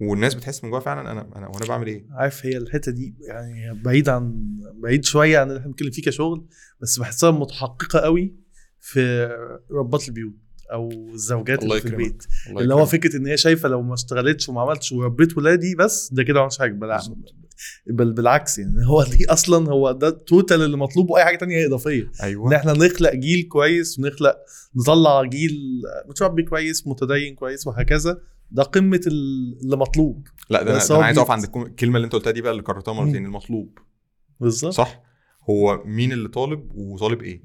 والناس 0.00 0.34
بتحس 0.34 0.64
من 0.64 0.70
جواها 0.70 0.80
فعلا 0.82 1.12
أنا 1.12 1.20
أنا 1.36 1.48
وأنا 1.48 1.66
بعمل 1.68 1.86
إيه 1.86 2.06
عارف 2.10 2.46
هي 2.46 2.56
الحتة 2.56 2.92
دي 2.92 3.14
يعني 3.28 3.82
بعيد 3.82 4.08
عن 4.08 4.44
بعيد 4.82 5.04
شوية 5.04 5.38
عن 5.38 5.48
اللي 5.48 5.58
إحنا 5.58 5.70
بنتكلم 5.70 5.90
فيه 5.90 6.02
كشغل 6.02 6.46
بس 6.80 6.98
بحسها 6.98 7.30
متحققة 7.30 7.98
قوي 8.00 8.34
في 8.80 9.30
ربات 9.70 10.08
البيوت 10.08 10.34
أو 10.72 10.90
الزوجات 11.14 11.62
الله 11.62 11.76
اللي 11.78 11.88
في. 11.88 11.94
البيت 11.94 12.22
الله 12.48 12.60
اللي 12.62 12.74
هو. 12.74 12.86
فكرة 12.86 13.16
إن 13.16 13.26
هي 13.26 13.36
شايفة 13.36 13.68
لو 13.68 13.82
ما 13.82 13.94
اشتغلتش 13.94 14.48
وما 14.48 14.60
عملتش 14.60 14.92
وربيت 14.92 15.36
ولادي 15.36 15.74
بس 15.74 16.12
ده 16.12 16.22
كده 16.22 16.34
ما 16.34 16.40
عملش 16.40 16.58
حاجة 16.58 16.72
بل 16.72 16.90
بل 17.86 18.12
بالعكس 18.12 18.58
يعني 18.58 18.86
هو 18.86 19.02
دي 19.04 19.26
أصلا 19.26 19.70
هو 19.70 19.92
ده 19.92 20.08
ال 20.08 20.17
total 20.17 20.62
اللي 20.62 20.76
مطلوب 20.76 21.10
وأي 21.10 21.24
حاجة 21.24 21.36
تانية 21.36 21.56
هي 21.56 21.66
إضافية. 21.66 22.02
إن 22.02 22.10
أيوه 22.22 22.56
إحنا 22.56 22.72
نخلق 22.72 23.14
جيل 23.14 23.42
كويس 23.48 23.98
ونخلق 23.98 24.36
نطلع 24.76 25.22
جيل 25.24 25.82
متربي 26.08 26.42
كويس 26.42 26.86
متدين 26.86 27.34
كويس 27.34 27.66
وهكذا 27.66 28.18
ده 28.50 28.62
قمة 28.62 29.00
ال- 29.06 29.58
اللي 29.62 29.76
مطلوب. 29.76 30.28
لا 30.50 30.62
ده 30.62 30.70
أنا, 30.76 30.96
أنا 30.96 31.04
عايز 31.04 31.18
أقف 31.18 31.30
عند 31.30 31.44
الكلمة 31.56 31.96
اللي 31.96 32.04
أنت 32.04 32.12
قلتها 32.12 32.30
دي 32.30 32.42
بقى 32.42 32.52
اللي 32.52 32.62
كررتها 32.62 32.94
مرتين 32.94 33.24
المطلوب. 33.24 33.78
بالظبط. 34.40 34.72
صح؟ 34.72 35.02
هو 35.50 35.82
مين 35.84 36.12
اللي 36.12 36.28
طالب 36.28 36.70
وطالب 36.74 37.22
إيه؟ 37.22 37.42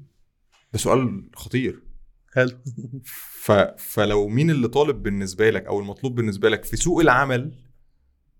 ده 0.72 0.78
سؤال 0.78 1.30
خطير. 1.36 1.82
حلو. 2.34 2.50
ف... 3.42 3.52
فلو 3.78 4.28
مين 4.28 4.50
اللي 4.50 4.68
طالب 4.68 5.02
بالنسبة 5.02 5.50
لك 5.50 5.66
أو 5.66 5.80
المطلوب 5.80 6.14
بالنسبة 6.14 6.48
لك 6.48 6.64
في 6.64 6.76
سوق 6.76 7.00
العمل 7.00 7.52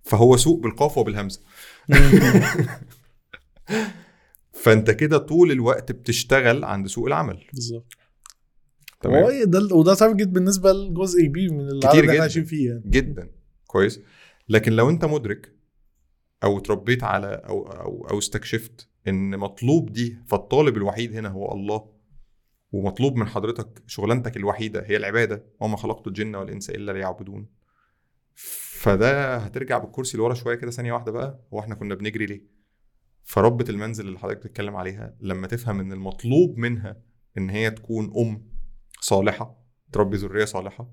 فهو 0.03 0.37
سوق 0.37 0.61
بالقاف 0.61 0.99
وبالهمزة. 0.99 1.41
فانت 4.53 4.91
كده 4.91 5.19
طول 5.19 5.51
الوقت 5.51 5.93
بتشتغل 5.93 6.65
عند 6.65 6.87
سوق 6.87 7.07
العمل. 7.07 7.45
بالظبط. 7.53 7.97
تمام. 9.01 9.25
هو 9.25 9.45
ده 9.45 9.75
وده 9.75 9.95
target 9.95 10.29
بالنسبة 10.29 10.73
لجزء 10.73 11.25
كبير 11.27 11.53
من 11.53 11.69
العالم 11.69 11.99
اللي 12.01 12.11
إحنا. 12.11 12.23
عايشين 12.23 12.45
فيه 12.45 12.69
يعني. 12.69 12.83
جدا. 12.87 13.31
كويس. 13.67 14.01
لكن 14.49 14.73
لو 14.73 14.91
انت 14.91 15.05
مدرك 15.05 15.53
أو 16.45 16.59
اتربيت 16.59 17.05
على 17.05 17.27
أو 17.27 17.63
أو 17.63 18.07
أو 18.11 18.19
استكشفت 18.19 18.89
إن 19.09 19.39
مطلوب 19.39 19.93
دي 19.93 20.19
فالطالب 20.27 20.77
الوحيد 20.77 21.17
هنا 21.17 21.29
هو 21.29 21.53
الله 21.53 21.91
ومطلوب 22.73 23.17
من 23.17 23.27
حضرتك 23.27 23.83
شغلانتك 23.87 24.37
الوحيدة 24.37 24.83
هي 24.87 24.97
العبادة 24.97 25.45
وما 25.61 25.77
خلقت 25.77 26.07
الجن 26.07 26.35
والإنس 26.35 26.71
إلا 26.71 26.93
ليعبدون. 26.93 27.49
فده 28.81 29.37
هترجع 29.37 29.79
بالكرسي 29.79 30.17
لورا 30.17 30.35
شوية 30.35 30.55
كده 30.55 30.71
ثانية 30.71 30.93
واحدة 30.93 31.13
بقى 31.13 31.47
هو 31.55 31.61
إحنا 31.61 31.75
كنا 31.75 31.95
بنجري 31.95 32.27
ليه؟ 32.27 32.43
فربة 33.23 33.65
المنزل 33.69 34.07
اللي 34.09 34.19
حضرتك 34.19 34.39
بتتكلم 34.39 34.77
عليها 34.77 35.17
لما 35.21 35.47
تفهم 35.47 35.81
إن 35.81 35.93
المطلوب 35.93 36.59
منها 36.59 36.97
إن 37.39 37.51
هي 37.51 37.71
تكون 37.71 38.13
أم 38.17 38.47
صالحة 39.01 39.65
تربي 39.93 40.17
ذرية 40.17 40.45
صالحة 40.45 40.91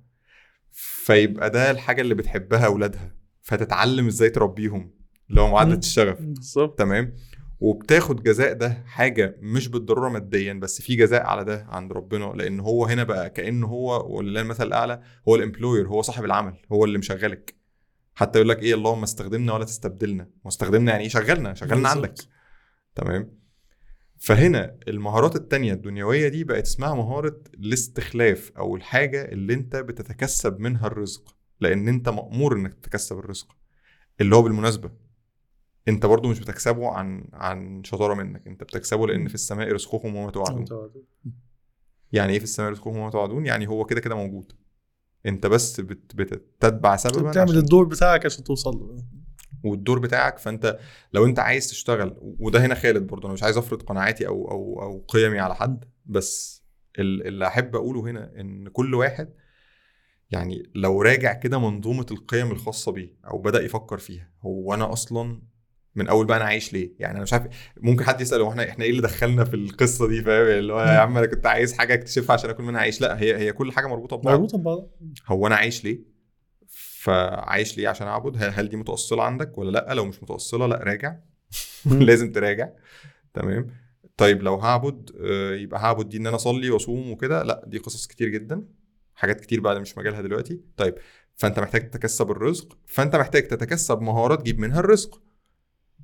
فيبقى 0.71 1.49
ده 1.49 1.71
الحاجة 1.71 2.01
اللي 2.01 2.15
بتحبها 2.15 2.65
أولادها 2.65 3.15
فتتعلم 3.41 4.07
إزاي 4.07 4.29
تربيهم 4.29 4.93
اللي 5.29 5.41
هو 5.41 5.51
معادلة. 5.51 5.77
الشغف. 5.77 6.21
بالظبط. 6.21 6.79
تمام؟ 6.79 7.15
وبتاخد 7.59 8.23
جزاء 8.23 8.53
ده 8.53 8.83
حاجة 8.85 9.38
مش 9.41 9.67
بالضرورة 9.67 10.09
ماديا 10.09 10.53
بس 10.53 10.81
في 10.81 10.95
جزاء 10.95 11.23
على 11.25 11.43
ده 11.43 11.65
عند 11.69 11.91
ربنا 11.93 12.25
لأن 12.35 12.59
هو 12.59 12.85
هنا 12.85 13.03
بقى 13.03 13.29
كأنه 13.29 13.67
هو 13.67 14.17
ولله 14.17 14.41
المثل 14.41 14.67
الأعلى 14.67 15.01
هو 15.27 15.35
الامبلوير 15.35 15.88
هو 15.88 16.01
صاحب 16.01 16.25
العمل 16.25 16.53
هو 16.71 16.85
اللي 16.85 16.97
مشغلك. 16.97 17.57
حتى 18.18 18.39
يقول 18.39 18.49
لك 18.49 18.63
إيه 18.63 18.74
اللهم 18.74 19.03
استخدمنا 19.03 19.53
ولا 19.53 19.65
تستبدلنا. 19.65 20.30
واستخدمنا 20.43 20.91
يعني 20.91 21.03
إيه؟ 21.03 21.09
شغلنا 21.09 21.53
شغلنا. 21.53 21.89
عندك. 21.89 22.13
تمام؟ 22.95 23.38
فهنا 24.18 24.78
المهارات 24.88 25.36
التانية 25.36 25.74
الدنيوية 25.74 26.28
دي 26.28 26.43
بقت 26.43 26.63
اسمها 26.63 26.93
مهارة 26.95 27.41
الاستخلاف 27.53 28.51
أو 28.57 28.76
الحاجة 28.76 29.26
اللي 29.26 29.53
أنت 29.53 29.76
بتتكسب 29.76 30.59
منها 30.59 30.88
الرزق 30.88 31.36
لأن 31.59 31.88
أنت 31.88 32.09
مأمور 32.09 32.55
إنك 32.55 32.74
تتكسب 32.74 33.18
الرزق. 33.18 33.55
اللي 34.22 34.36
هو 34.36 34.41
بالمناسبة 34.41 34.91
أنت 35.88 36.05
برضو 36.05 36.30
مش 36.30 36.39
بتكسبه 36.39 36.89
عن 36.91 37.30
عن 37.34 37.84
شطارة 37.84 38.13
منك 38.13 38.47
أنت 38.47 38.63
بتكسبه 38.63 39.07
لأن 39.07 39.28
في 39.28 39.36
السماء 39.36 39.72
رزقكم 39.72 40.15
وما 40.15 40.32
توعدون 40.32 40.65
يعني 42.11 42.34
إيه 42.34 42.38
في 42.39 42.43
السماء 42.43 42.72
رزقكم 42.72 42.97
وما 42.97 43.09
توعدون 43.09 43.45
يعني 43.45 43.68
هو 43.68 43.86
كده 43.86 44.01
كده 44.01 44.15
موجود. 44.15 44.51
أنت 45.26 45.45
بس 45.47 45.82
بت 45.82 46.15
بتتبع 46.15 46.95
سببا 46.95 47.30
بتعمل 47.30 47.57
الدور 47.57 47.86
بتاعك 47.86 48.26
عشان 48.26 48.43
توصل 48.43 48.72
له. 48.72 49.03
والدور 49.63 49.99
بتاعك 49.99 50.38
فانت 50.38 50.80
لو 51.13 51.26
انت 51.26 51.39
عايز 51.39 51.68
تشتغل 51.70 52.15
وده 52.20 52.65
هنا 52.65 52.76
خالد 52.76 53.07
برضه 53.07 53.26
أنا 53.26 53.34
مش 53.34 53.43
عايز 53.43 53.57
افرض 53.57 53.82
قناعاتي 53.82 54.28
أو 54.28 54.51
أو 54.51 54.82
أو 54.82 55.05
قيمي 55.07 55.39
على 55.39 55.55
حد 55.55 55.86
بس 56.05 56.63
ال- 56.99 57.28
اللي 57.28 57.47
احب 57.47 57.76
اقوله 57.76 58.01
هنا 58.01 58.32
ان 58.39 58.68
كل 58.70 58.95
واحد 58.95 59.34
يعني 60.32 60.72
لو 60.76 61.01
راجع 61.01 61.34
كده 61.34 61.59
منظومة 61.59 62.05
القيم 62.11 62.51
الخاصة 62.51 62.91
بيه 62.91 63.18
أو 63.28 63.38
بدأ 63.38 63.61
يفكر 63.61 63.97
فيها 63.97 64.30
هو 64.41 64.74
أنا 64.74 64.93
أصلا 64.93 65.41
من 65.97 66.07
أول 66.07 66.25
بقى 66.25 66.37
أنا 66.37 66.45
عايش 66.45 66.73
ليه؟ 66.73 66.91
يعني 66.99 67.13
أنا 67.13 67.23
مش 67.23 67.33
عارف 67.33 67.47
ممكن 67.77 68.03
حد 68.03 68.21
يسأل 68.21 68.41
هو 68.41 68.49
إحنا 68.49 68.69
إحنا 68.69 68.83
إيه 68.85 68.91
اللي 68.91 69.01
دخلنا 69.01 69.43
في 69.43 69.55
القصة 69.55 70.07
دي؟ 70.07 70.21
فاهم؟ 70.21 70.45
اللي 70.47 70.73
هو 70.73 70.79
يا 70.79 70.99
عم 70.99 71.17
أنا 71.17 71.25
كنت 71.25 71.45
عايز 71.45 71.73
حاجة 71.73 71.93
أكتشفها 71.93 72.33
عشان 72.33 72.49
أكون 72.49 72.65
منها 72.65 72.81
عايش. 72.81 73.01
لأ 73.01 73.19
هي 73.19 73.37
هي 73.37 73.51
كل 73.53 73.71
حاجة 73.71 73.87
مربوطة 73.87 74.15
ببعض. 74.17 74.33
مربوطة 74.33 74.57
ببعض. 74.57 74.89
هو 75.27 75.47
أنا 75.47 75.55
عايش 75.55 75.83
ليه؟ 75.83 75.99
فعايش 76.67 77.77
ليه 77.77 77.87
عشان 77.87 78.07
أعبد؟ 78.07 78.37
هل, 78.59 78.69
دي 78.69 78.77
متأصلة 78.77 79.23
عندك 79.23 79.57
ولا 79.57 79.71
لأ؟ 79.71 79.93
لو 79.93 80.05
مش 80.05 80.23
متأصلة 80.23 80.67
لأ 80.67 80.83
راجع. 80.83 81.15
لازم 81.85 82.31
تراجع. 82.31 82.69
تمام؟ 83.33 83.67
طيب 84.17 84.43
لو 84.43 84.55
هعبد 84.55 85.11
آه، 85.21 85.55
يبقى 85.55 85.79
هعبد 85.79 86.09
دي 86.09 86.17
إن 86.17 86.27
أنا 86.27 86.35
أصلي 86.35 86.69
وأصوم 86.69 87.11
وكده؟ 87.11 87.43
لأ 87.43 87.63
دي 87.67 87.77
قصص 87.77 88.07
كتير 88.07 88.29
جدا. 88.29 88.63
حاجات 89.15 89.41
كتير 89.41 89.59
بقى 89.59 89.79
مش 89.79 89.97
مجالها 89.97 90.21
دلوقتي. 90.21 90.61
طيب 90.77 90.95
فأنت 91.35 91.59
محتاج 91.59 91.89
تتكسب 91.89 92.31
الرزق. 92.31 92.77
فأنت 92.85 93.15
محتاج 93.15 93.47
تتكسب 93.47 94.01
مهارات 94.01 94.41
تجيب 94.41 94.59
منها 94.59 94.79
الرزق. 94.79 95.21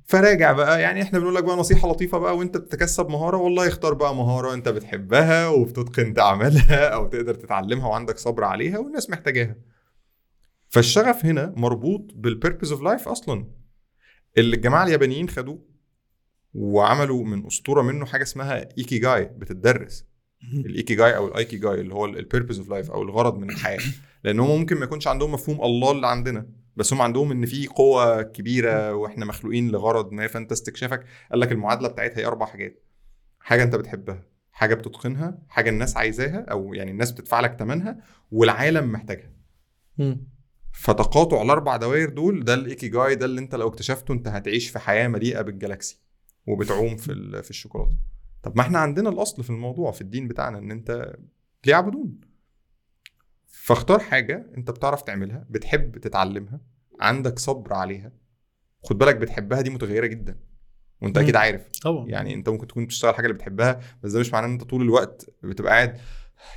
فراجع 0.04 0.52
بقى. 0.52 0.80
يعني 0.82 1.02
إحنا 1.02 1.18
بنقول 1.18 1.34
لك 1.34 1.44
بقى 1.44 1.56
نصيحة 1.56 1.88
لطيفة 1.88 2.18
بقى 2.18 2.36
وأنت 2.36 2.56
بتتكسب 2.56 3.08
مهارة 3.08 3.36
والله 3.36 3.68
اختار 3.68 3.94
بقى 3.94 4.14
مهارة 4.14 4.54
أنت 4.54 4.68
بتحبها 4.68 5.48
وبتتقن 5.48 6.14
تعملها 6.14 6.88
أو 6.94 7.06
تقدر 7.06 7.34
تتعلمها 7.34 7.88
وعندك 7.88 8.18
صبر 8.18 8.44
عليها 8.44 8.78
والناس 8.78 9.10
محتاجاها. 9.10 9.56
فالشغف 10.68 11.26
هنا 11.26 11.52
مربوط 11.56 12.10
بال 12.14 12.27
purpose 12.27 12.72
of 12.72 12.82
life 12.82 13.08
أصلا. 13.08 13.46
اللي 14.38 14.56
الجماعة 14.56 14.84
اليابانيين 14.84 15.28
خدوه 15.28 15.58
وعملوا 16.54 17.24
من 17.24 17.46
أسطورة 17.46 17.82
منه 17.82 18.06
حاجة 18.06 18.22
اسمها 18.22 18.68
ikigai 18.78 19.24
بتدرس. 19.24 20.04
الايكي 20.52 20.94
جاي 20.94 21.16
أو 21.16 21.28
الايكي 21.28 21.56
جاي 21.56 21.80
اللي 21.80 21.94
هو 21.94 22.06
ال 22.06 22.12
purpose 22.12 22.58
of 22.58 22.68
life 22.68 22.90
أو 22.90 23.02
الغرض 23.02 23.38
من 23.38 23.50
الحياة. 23.50 23.80
لأن 24.24 24.40
هم 24.40 24.58
ممكن 24.58 24.76
ما 24.76 24.84
يكونش 24.84 25.06
عندهم 25.06 25.32
مفهوم 25.32 25.64
الله 25.64 25.90
اللي 25.90 26.06
عندنا. 26.06 26.46
بس 26.76 26.92
هم 26.92 27.02
عندهم 27.02 27.30
إن 27.30 27.46
في 27.46 27.66
قوة 27.66 28.22
كبيرة 28.22 28.94
وإحنا 28.94 29.24
مخلوقين 29.24 29.70
لغرض 29.70 30.12
ما 30.12 30.26
فأنت 30.26 30.52
استكشافك 30.52 31.04
قال 31.30 31.40
لك 31.40 31.52
المعادلة 31.52 31.88
بتاعتها 31.88 32.20
هي 32.20 32.26
أربع 32.26 32.46
حاجات. 32.46 32.84
حاجة 33.40 33.62
أنت 33.62 33.76
بتحبها 33.76 34.22
حاجة 34.52 34.74
بتتقنها 34.74 35.38
حاجة 35.48 35.70
الناس 35.70 35.96
عايزاها 35.96 36.44
أو 36.50 36.74
يعني 36.74 36.90
الناس 36.90 37.12
بتدفع 37.12 37.40
لك 37.40 37.56
ثمنها 37.58 37.98
والعالم 38.30 38.92
محتاجها. 38.92 39.30
فتقاطع 40.72 41.42
الأربع 41.42 41.76
دوائر 41.76 42.08
دول 42.08 42.44
ده 42.44 42.54
الايكي 42.54 42.88
جاي 42.88 43.14
ده 43.14 43.26
اللي 43.26 43.40
أنت 43.40 43.54
لو 43.54 43.68
اكتشفته 43.68 44.12
أنت 44.12 44.28
هتعيش 44.28 44.68
في 44.68 44.78
حياة 44.78 45.08
مليئة 45.08 45.40
بالجلاكسي 45.42 46.00
وبتعوم 46.46 46.96
في 46.96 47.42
في 47.42 47.50
الشوكولاتة. 47.50 47.96
طب 48.42 48.56
ما 48.56 48.62
إحنا 48.62 48.78
عندنا 48.78 49.08
الأصل 49.08 49.42
في 49.42 49.50
الموضوع 49.50 49.90
في 49.92 50.00
الدين 50.00 50.28
بتاعنا 50.28 50.58
إن 50.58 50.70
أنت 50.70 51.16
ليعبدون 51.66 52.20
فاختار 53.62 53.98
حاجة 53.98 54.50
أنت 54.56 54.70
بتعرف 54.70 55.02
تعملها 55.02 55.46
بتحب 55.50 55.98
تتعلمها 55.98 56.60
عندك 57.00 57.38
صبر 57.38 57.74
عليها. 57.74 58.12
خد 58.84 58.98
بالك 58.98 59.16
بتحبها 59.16 59.60
دي 59.60 59.70
متغيرة 59.70 60.06
جدا 60.06 60.38
وأنت. 61.02 61.18
أكيد 61.18 61.36
عارف. 61.36 61.68
طبعا. 61.82 62.08
يعني 62.08 62.34
أنت 62.34 62.48
ممكن 62.48 62.66
تكون 62.66 62.84
بتشتغل 62.84 63.14
حاجة 63.14 63.26
اللي 63.26 63.34
بتحبها 63.34 63.80
بس 64.02 64.12
ده 64.12 64.20
مش 64.20 64.32
معناه 64.32 64.46
إن 64.46 64.52
أنت 64.52 64.64
طول 64.64 64.82
الوقت 64.82 65.30
بتبقى 65.42 65.72
قاعد 65.72 65.98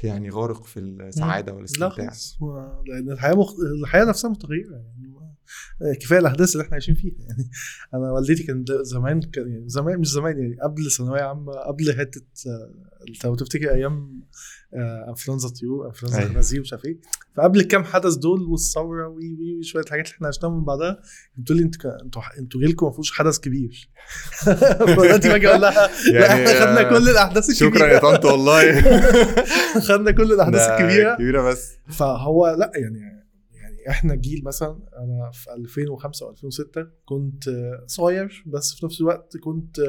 يعني 0.03 0.29
غارق 0.29 0.63
في 0.63 0.79
السعادة 0.79 1.51
لا 1.51 1.55
والاستمتاع. 1.57 1.89
خالص. 1.89 2.37
هو- 2.41 2.83
لأن 2.87 3.11
الحياة 3.11 3.33
مخ... 3.33 3.53
الحياة 3.83 4.05
نفسها 4.05 4.29
متغيرة 4.31 4.71
يعني. 4.75 5.07
ما- 5.07 5.27
كفاية 6.01 6.19
الأحداث 6.19 6.51
اللي 6.53 6.63
إحنا 6.63 6.73
عايشين 6.73 6.95
فيها 6.95 7.13
يعني. 7.29 7.49
أنا 7.93 8.11
والدتي 8.11 8.43
كان 8.43 8.65
زمان 8.81 9.21
كان 9.21 9.49
يعني 9.51 9.69
زمان 9.69 9.99
مش 9.99 10.07
زمان 10.11 10.39
يعني 10.39 10.57
قبل 10.63 10.91
ثانوية 10.91 11.21
عامة 11.21 11.53
قبل 11.53 11.95
حتة 11.99 12.21
آه، 12.47 12.73
لو 13.25 13.35
تفتكر 13.35 13.73
أيام 13.73 13.93
آه، 13.93 14.27
أنفلونزا 15.09 15.49
طيور 15.49 15.87
أنفلونزا 15.87 16.17
أيوة. 16.17 16.27
الخنازير 16.27 16.61
مش 16.61 16.73
عارف 16.73 16.85
إيه. 16.85 16.97
فقبل 17.37 17.59
الكام 17.59 17.83
حدث 17.83 18.13
دول 18.13 18.41
والثورة 18.41 19.07
وي 19.07 19.37
وي 19.39 19.63
شوية 19.63 19.83
الحاجات 19.83 20.05
اللي 20.05 20.15
إحنا 20.15 20.27
عشناها 20.27 20.51
من 20.51 20.63
بعدها 20.63 20.99
بتقول 21.37 21.57
لي 21.57 21.63
أنتوا 21.63 21.91
أنتوا 22.03 22.21
أنتوا 22.39 22.61
جيلكم 22.61 22.85
ما 22.85 22.91
فيهوش 22.91 23.11
حدث 23.11 23.39
كبير. 23.39 23.89
فدلوقتي 24.45 25.29
باجي 25.29 25.47
أقول 25.47 25.61
لها 25.61 25.89
لا 26.11 26.33
إحنا 26.33 26.65
خدنا 26.65 26.83
كل 26.83 27.09
الأحداث 27.09 27.49
الكبيرة. 27.49 27.71
شكرا 27.71 27.87
يا 27.87 27.99
طنط 27.99 28.25
والله. 28.25 28.81
خدنا 29.87 30.11
كل 30.11 30.33
الأحداث 30.33 30.61
الكبيرة. 30.61 31.15
كبيرة 31.15 31.41
بس. 31.41 31.71
فهو 31.89 32.55
لأ 32.59 32.71
يعني 32.75 33.16
إحنا 33.89 34.15
جيل 34.15 34.43
مثلا 34.43 34.79
أنا 34.97 35.31
في 35.33 35.53
2005 35.53 36.25
أو 36.25 36.31
2006 36.31 36.87
كنت 37.05 37.43
صغير 37.85 38.43
بس 38.47 38.73
في 38.73 38.85
نفس 38.85 39.01
الوقت 39.01 39.37
كنت 39.37 39.79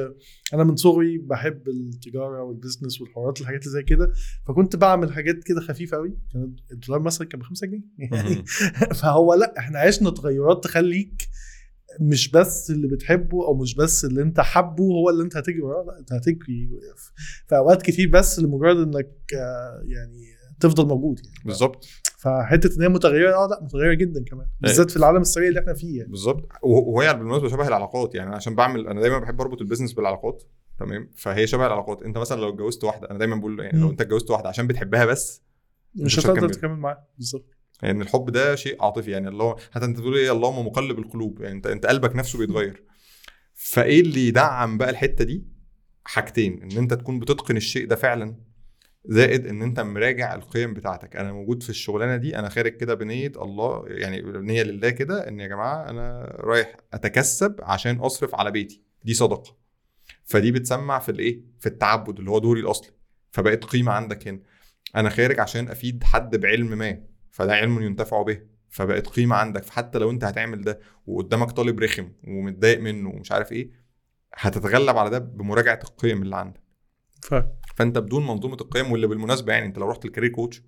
أنا 0.53 0.63
من 0.63 0.75
صغري 0.75 1.17
بحب 1.17 1.67
التجارة 1.67 2.43
والبزنس 2.43 3.01
والحوارات 3.01 3.41
الحاجات 3.41 3.61
اللي 3.61 3.71
زي 3.71 3.83
كده 3.83 4.13
فكنت 4.47 4.75
بعمل 4.75 5.13
حاجات 5.13 5.43
كده 5.43 5.61
خفيفة 5.61 5.97
قوي 5.97 6.17
كان 6.33 6.55
الدولار 6.71 7.01
مثلا 7.01 7.27
كان 7.27 7.39
ب 7.39 7.43
5 7.43 7.67
جنيه. 7.67 7.83
يعني 7.97 8.45
فهو 9.01 9.33
لا 9.33 9.53
إحنا 9.57 9.79
عشنا 9.79 10.09
تغيرات 10.09 10.63
تخليك 10.63 11.29
مش 11.99 12.31
بس 12.31 12.71
اللي 12.71 12.87
بتحبه 12.87 13.45
أو 13.45 13.53
مش 13.53 13.75
بس 13.75 14.05
اللي 14.05 14.21
انت 14.21 14.39
حبه 14.39 14.83
هو 14.83 15.09
اللي 15.09 15.23
انت 15.23 15.37
هتجري 15.37 15.61
وراه. 15.61 15.85
لا 15.85 15.99
انت 15.99 16.13
هتجري 16.13 16.69
في 17.47 17.55
اوقات 17.55 17.81
كتير 17.81 18.09
بس 18.09 18.39
لمجرد 18.39 18.77
إنك 18.77 19.33
آه، 19.35 19.83
يعني 19.85 20.25
تفضل 20.59 20.87
موجود 20.87 21.19
يعني. 21.25 21.37
بالظبط. 21.45 21.87
فحتة 22.23 22.75
إن 22.77 22.81
هي 22.81 22.89
متغيرة 22.89 23.33
آه 23.35 23.47
لا 23.47 23.59
متغيرة 23.63 23.93
جدا 23.93 24.23
كمان 24.23 24.47
بالذات 24.61 24.91
في 24.91 24.97
العالم 24.97 25.21
السريع 25.21 25.47
اللي 25.49 25.59
إحنا 25.59 25.73
فيه 25.73 25.97
يعني. 25.97 26.09
بالظبط. 26.11 26.49
وه- 26.63 26.79
وهي 26.87 27.13
بالمناسبة 27.13 27.47
شبه 27.49 27.67
العلاقات 27.67 28.15
يعني 28.15 28.35
عشان 28.35 28.55
بعمل 28.55 28.87
أنا 28.87 29.01
دايما 29.01 29.19
بحب 29.19 29.41
أربط 29.41 29.61
البيزنس 29.61 29.93
بالعلاقات 29.93 30.43
تمام؟ 30.79 31.09
فهي 31.15 31.47
شبه 31.47 31.67
العلاقات. 31.67 32.01
أنت 32.03 32.17
مثلا 32.17 32.41
لو 32.41 32.49
اتجوزت 32.49 32.83
واحدة 32.83 33.09
أنا 33.09 33.19
دايما 33.19 33.35
بقول 33.35 33.59
يعني 33.59 33.79
لو. 33.79 33.89
أنت 33.89 34.01
اتجوزت 34.01 34.31
واحدة 34.31 34.49
عشان 34.49 34.67
بتحبها 34.67 35.05
بس 35.05 35.41
مش 35.95 36.19
هتقدر. 36.19 36.49
تكمل. 36.49 36.75
معاها. 36.75 37.07
بالظبط. 37.17 37.45
يعني 37.83 38.01
الحب 38.01 38.29
ده 38.29 38.55
شيء 38.55 38.83
عاطفي 38.83 39.11
يعني 39.11 39.27
الله 39.27 39.55
حتى 39.71 39.85
أنت 39.85 39.97
بتقول 39.99 40.17
إيه 40.17 40.31
اللهم 40.31 40.65
مقلب 40.65 40.99
القلوب 40.99 41.41
يعني 41.41 41.55
أنت 41.55 41.67
أنت 41.67 41.85
قلبك 41.85 42.15
نفسه 42.15 42.39
بيتغير. 42.39 42.83
فإيه 43.53 44.01
اللي 44.01 44.27
يدعم 44.27 44.77
بقى 44.77 44.89
الحتة 44.89 45.23
دي؟ 45.25 45.45
حاجتين 46.05 46.63
إن 46.63 46.77
أنت 46.77 46.93
تكون 46.93 47.19
بتتقن 47.19 47.57
الشيء 47.57 47.87
ده 47.87 47.95
فعلا 47.95 48.35
زائد 49.09 49.47
إن 49.47 49.61
أنت 49.61 49.79
مراجع 49.79 50.35
القيم 50.35 50.73
بتاعتك. 50.73 51.15
أنا 51.15 51.33
موجود 51.33 51.63
في 51.63 51.69
الشغلانة 51.69 52.15
دي 52.15 52.39
أنا 52.39 52.49
خارج 52.49 52.71
كده 52.77 52.93
بنية 52.93 53.31
الله 53.35 53.83
يعني 53.87 54.21
بنية 54.21 54.63
لله 54.63 54.89
كده 54.89 55.27
إن 55.27 55.39
يا 55.39 55.47
جماعة 55.47 55.89
أنا 55.89 56.35
رايح 56.39 56.75
أتكسب 56.93 57.55
عشان 57.59 57.97
أصرف 57.99 58.35
على 58.35 58.51
بيتي. 58.51 58.83
دي 59.03 59.13
صدقة. 59.13 59.57
فدي 60.23 60.51
بتسمع 60.51 60.99
في 60.99 61.09
الإيه؟ 61.09 61.41
في 61.59 61.65
التعبد 61.65 62.19
اللي 62.19 62.31
هو 62.31 62.39
دوري 62.39 62.61
الأصلي. 62.61 62.91
فبقت 63.31 63.63
قيمة 63.63 63.91
عندك 63.91 64.27
هنا. 64.27 64.39
أنا 64.95 65.09
خارج 65.09 65.39
عشان 65.39 65.69
أفيد 65.69 66.03
حد 66.03 66.35
بعلم 66.35 66.77
ما 66.77 67.01
فده 67.31 67.53
علم 67.53 67.81
ينتفع 67.81 68.21
به. 68.21 68.41
فبقت 68.69 69.07
قيمة 69.07 69.35
عندك. 69.35 69.63
فحتى 69.63 69.99
لو 69.99 70.11
أنت 70.11 70.23
هتعمل 70.23 70.61
ده 70.61 70.79
وقدامك 71.07 71.51
طالب 71.51 71.79
رخم 71.79 72.11
ومتضايق 72.27 72.79
منه 72.79 73.09
ومش 73.09 73.31
عارف 73.31 73.51
إيه 73.51 73.71
هتتغلب 74.33 74.97
على 74.97 75.09
ده 75.09 75.19
بمراجعة 75.19 75.79
القيم 75.83 76.21
اللي 76.21 76.35
عندك. 76.35 76.61
ف... 77.21 77.33
فانت 77.79 77.97
بدون 77.97 78.27
منظومة 78.27 78.55
القيم 78.61 78.91
واللي 78.91 79.07
بالمناسبة 79.07 79.53
يعني 79.53 79.65
انت 79.65 79.77
لو 79.77 79.89
رحت 79.89 80.05
ال 80.05 80.08
career 80.08 80.29
coach 80.31 80.63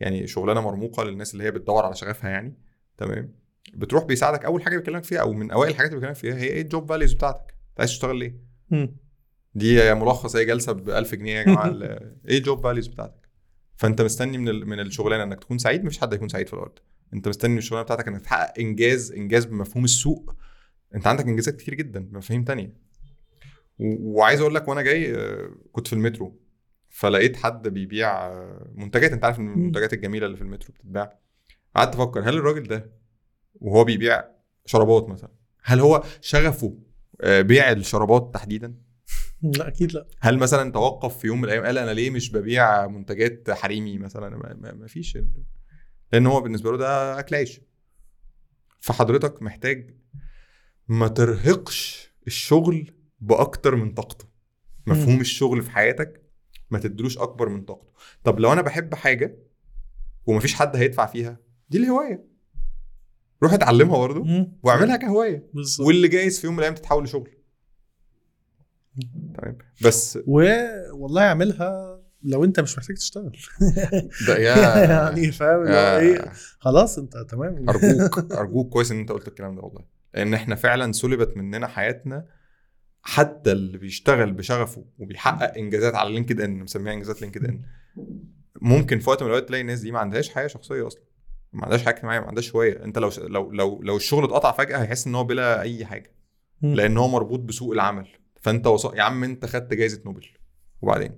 يعني 0.00 0.26
شغلانة 0.26 0.60
مرموقة 0.60 1.04
للناس 1.04 1.32
اللي 1.32 1.44
هي 1.44 1.50
بتدور 1.50 1.84
على 1.84 1.94
شغفها 1.94 2.30
يعني 2.30 2.54
تمام؟ 2.96 3.34
بتروح 3.74 4.04
بيساعدك 4.04 4.44
أول 4.44 4.62
حاجة 4.62 4.76
بيكلمك 4.76 5.04
فيها 5.04 5.18
أو 5.20 5.32
من 5.32 5.50
أوائل 5.50 5.70
الحاجات 5.70 5.90
اللي 5.90 6.00
بيكلمك 6.00 6.16
فيها 6.16 6.34
هي 6.36 6.44
إيه 6.46 6.62
ال 6.62 6.68
job 6.68 6.88
values 6.88 7.12
بتاعتك؟ 7.12 7.54
أنت 7.70 7.80
عايز 7.80 7.90
تشتغل 7.90 8.16
ليه. 8.16 8.36
دي 9.54 9.74
يا 9.74 9.94
ملخص 9.94 10.36
هي 10.36 10.44
جلسة 10.44 10.72
ب 10.72 10.90
1000 10.90 11.14
جنيه 11.14 11.32
يا 11.38 11.42
جماعة 11.42 11.66
إيه 12.28 12.38
ال 12.38 12.44
job 12.44 12.62
values 12.62 12.86
بتاعتك؟ 12.86 13.28
فأنت 13.76 14.02
مستني 14.02 14.38
من 14.38 14.48
ال- 14.48 14.68
من 14.68 14.80
الشغلانة 14.80 15.22
إنك 15.22 15.40
تكون 15.40 15.58
سعيد 15.58 15.84
مفيش 15.84 15.98
حد 15.98 16.12
هيكون 16.12 16.28
سعيد 16.28 16.46
في 16.46 16.52
الأرض. 16.54 16.78
أنت 17.14 17.28
مستني 17.28 17.52
من 17.52 17.58
الشغلانة 17.58 17.84
بتاعتك 17.84 18.08
إنك 18.08 18.20
تحقق 18.20 18.58
إنجاز 18.58 19.12
إنجاز 19.12 19.44
بمفهوم 19.44 19.84
السوق. 19.84 20.34
أنت 20.94 21.06
عندك 21.06 21.24
إنجازات 21.26 21.56
كتير 21.56 21.74
جدا 21.74 22.00
بمفاهيم 22.00 22.44
تانية. 22.44 22.72
و- 23.78 24.18
وعايز 24.18 24.40
أقول 24.40 24.54
لك 24.54 24.68
وأنا 24.68 24.82
جاي 24.82 25.14
آه، 25.16 25.50
كنت 25.72 25.86
في 25.86 25.92
المترو. 25.92 26.41
فلقيت 26.92 27.36
حد 27.36 27.68
بيبيع 27.68 28.32
منتجات 28.74 29.12
أنت 29.12 29.24
عارف 29.24 29.38
إن 29.38 29.52
المنتجات 29.52 29.92
الجميلة 29.92 30.26
اللي 30.26 30.36
في 30.36 30.42
المترو 30.42 30.74
بتتباع. 30.74 31.18
قعدت 31.76 31.94
أفكر 31.94 32.20
هل 32.20 32.34
الراجل 32.34 32.62
ده 32.62 32.92
وهو 33.54 33.84
بيبيع 33.84 34.24
شرابات 34.66 35.08
مثلا 35.08 35.30
هل 35.62 35.80
هو 35.80 36.02
شغفه 36.20 36.78
آه، 37.20 37.40
بيع 37.40 37.72
الشرابات 37.72 38.30
تحديدا؟ 38.34 38.74
لا 39.58 39.68
أكيد 39.68 39.92
لا. 39.92 40.06
هل 40.20 40.38
مثلا 40.38 40.72
توقف 40.72 41.18
في 41.18 41.26
يوم 41.26 41.38
من 41.38 41.44
الأيام 41.44 41.64
قال 41.64 41.78
أنا 41.78 41.90
ليه 41.90 42.10
مش 42.10 42.32
ببيع 42.32 42.86
منتجات 42.86 43.50
حريمي 43.50 43.98
مثلا؟ 43.98 44.54
ما, 44.74 44.86
فيش 44.86 45.18
لأن 46.12 46.26
هو 46.26 46.40
بالنسبة 46.40 46.70
له 46.70 46.78
ده 46.78 47.18
أكل 47.18 47.36
عيش. 47.36 47.60
فحضرتك 48.80 49.42
محتاج 49.42 49.94
ما 50.88 51.08
ترهقش 51.08 52.12
الشغل 52.26 52.92
بأكتر 53.20 53.76
من 53.76 53.94
طاقته. 53.94 54.24
مفهوم. 54.86 55.20
الشغل 55.20 55.62
في 55.62 55.70
حياتك 55.70 56.21
ما 56.72 56.78
تدلوش 56.78 57.18
أكبر 57.18 57.48
من 57.48 57.64
طاقته. 57.64 57.92
طب 58.24 58.40
لو 58.40 58.52
أنا 58.52 58.62
بحب 58.62 58.94
حاجة 58.94 59.38
ومفيش 60.26 60.54
حد 60.54 60.76
هيدفع 60.76 61.06
فيها 61.06 61.36
دي 61.70 61.78
الهواية. 61.78 62.24
روح 63.42 63.52
اتعلمها 63.52 63.98
برضه. 63.98 64.48
واعملها 64.62 64.96
كهواية. 64.96 65.50
بالظبط. 65.54 65.86
واللي 65.86 66.08
جايز 66.08 66.40
في 66.40 66.46
يوم 66.46 66.54
من 66.54 66.58
الأيام 66.58 66.74
تتحول 66.74 67.04
لشغل. 67.04 67.30
تمام 69.34 69.58
بس 69.84 70.18
و... 70.26 70.42
والله 70.92 71.22
اعملها 71.22 72.00
لو 72.22 72.44
انت 72.44 72.60
مش 72.60 72.78
محتاج 72.78 72.96
تشتغل. 72.96 73.36
ده 74.28 74.38
يا 74.38 74.84
يعني 74.84 75.32
فاهم؟ 75.32 75.66
إيه؟ 75.66 76.32
خلاص 76.58 76.98
انت 76.98 77.16
تمام. 77.16 77.68
أرجوك 77.68 78.32
أرجوك 78.32 78.72
كويس 78.72 78.92
إن 78.92 78.98
أنت 78.98 79.12
قلت 79.12 79.28
الكلام 79.28 79.54
ده 79.56 79.62
والله. 79.62 79.84
لأن 80.14 80.34
إحنا 80.34 80.54
فعلا 80.54 80.92
سلبت 80.92 81.36
مننا 81.36 81.66
حياتنا 81.66 82.26
حتى 83.02 83.52
اللي 83.52 83.78
بيشتغل 83.78 84.32
بشغفه 84.32 84.84
وبيحقق 84.98 85.54
إنجازات 85.58 85.94
على 85.94 86.12
لينكد 86.12 86.40
ان 86.40 86.58
مسميها 86.58 86.92
إنجازات 86.92 87.22
لينكد 87.22 87.44
ان 87.44 87.62
ممكن 88.60 88.98
في 88.98 89.10
وقت 89.10 89.22
من 89.22 89.26
الأوقات 89.28 89.48
تلاقي 89.48 89.60
الناس 89.60 89.80
دي 89.80 89.92
ما 89.92 89.98
عندهاش 89.98 90.28
حياة 90.30 90.46
شخصية 90.46 90.86
أصلا 90.86 91.02
ما 91.52 91.64
عندهاش 91.64 91.82
حاجة 91.82 91.94
اجتماعية 91.94 92.20
ما 92.20 92.26
عندهاش 92.26 92.54
هواية 92.54 92.84
أنت 92.84 92.98
لو 92.98 93.10
لو 93.18 93.52
لو 93.52 93.82
لو 93.82 93.96
الشغل 93.96 94.24
اتقطع 94.24 94.52
فجأة 94.52 94.78
هيحس 94.78 95.06
إن 95.06 95.14
هو 95.14 95.24
بلا 95.24 95.60
أي 95.60 95.84
حاجة. 95.86 96.12
لأن 96.62 96.96
هو 96.96 97.08
مربوط 97.08 97.40
بسوق 97.40 97.72
العمل 97.72 98.08
فأنت 98.40 98.66
وص... 98.66 98.84
يا 98.94 99.02
عم 99.02 99.24
أنت 99.24 99.46
خدت 99.46 99.74
جائزه 99.74 100.02
نوبل 100.06 100.26
وبعدين 100.82 101.12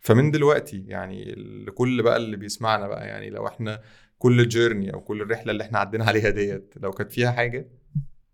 فمن 0.00 0.30
دلوقتي 0.30 0.84
يعني 0.86 1.34
لكل 1.66 2.02
بقى 2.02 2.16
اللي 2.16 2.36
بيسمعنا 2.36 2.88
بقى 2.88 3.06
يعني 3.06 3.30
لو 3.30 3.46
إحنا 3.46 3.82
كل 4.18 4.48
جيرني 4.48 4.94
أو 4.94 5.00
كل 5.00 5.22
الرحلة 5.22 5.52
اللي 5.52 5.64
إحنا 5.64 5.78
عدينا 5.78 6.04
عليها 6.04 6.30
ديت 6.30 6.74
لو 6.76 6.90
كانت 6.90 7.12
فيها 7.12 7.30
حاجة 7.32 7.68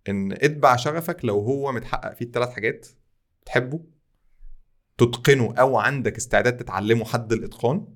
إن 0.08 0.32
اتبع 0.32 0.76
شغفك 0.76 1.24
لو 1.24 1.40
هو 1.40 1.72
متحقق 1.72 2.14
فيه 2.14 2.24
الثلاث 2.26 2.48
حاجات 2.48 2.86
تحبه 3.46 3.84
تتقنه 4.98 5.54
أو 5.54 5.78
عندك 5.78 6.16
استعداد 6.16 6.56
تتعلمه 6.56 7.04
حد 7.04 7.32
الإتقان 7.32 7.86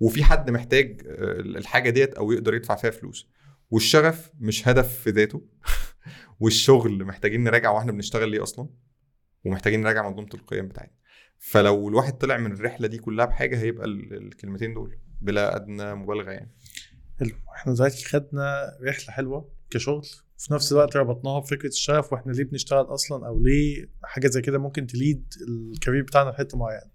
وفي 0.00 0.24
حد 0.24 0.50
محتاج 0.50 1.02
آه، 1.06 1.40
الحاجة 1.40 1.90
ديت 1.90 2.14
أو 2.14 2.32
يقدر 2.32 2.54
يدفع 2.54 2.74
فيها 2.76 2.90
فلوس. 2.90 3.28
والشغف 3.70 4.30
مش 4.38 4.68
هدف 4.68 4.98
في 5.00 5.10
ذاته 5.10 5.42
والشغل 6.40 7.04
محتاجين 7.04 7.44
نراجع 7.44 7.70
وإحنا 7.70 7.92
بنشتغل 7.92 8.28
ليه 8.30 8.42
أصلا 8.42 8.68
ومحتاجين 9.44 9.80
نراجع 9.82 10.08
منظومة 10.08 10.28
القيم 10.34 10.68
بتاعتنا. 10.68 10.94
فلو 11.38 11.88
الواحد 11.88 12.18
طلع 12.18 12.36
من 12.36 12.52
الرحلة 12.52 12.86
دي 12.88 12.98
كلها 12.98 13.24
بحاجة 13.26 13.58
هيبقى 13.60 13.86
ال- 13.86 14.12
الكلمتين 14.26 14.74
دول 14.74 14.98
بلا 15.20 15.56
أدنى 15.56 15.94
مبالغة 15.94 16.30
يعني. 16.30 16.50
حلو. 17.20 17.30
إحنا 17.56 17.74
دلوقتي 17.74 18.04
خدنا 18.04 18.72
رحلة 18.82 19.10
حلوة 19.14 19.52
كشغل 19.70 20.06
في 20.40 20.54
نفس 20.54 20.72
الوقت 20.72 20.96
ربطناها 20.96 21.40
بفكرة 21.40 21.68
الشغف 21.68 22.12
وإحنا 22.12 22.32
ليه 22.32 22.44
بنشتغل 22.44 22.84
أصلا؟ 22.84 23.26
أو 23.26 23.38
ليه 23.38 23.90
حاجة 24.02 24.28
زي 24.28 24.40
كده 24.40 24.58
ممكن 24.58 24.86
تليد 24.86 25.24
الكارير 25.48 26.02
بتاعنا 26.02 26.30
في 26.32 26.38
حتة 26.38 26.58
معينة. 26.58 26.90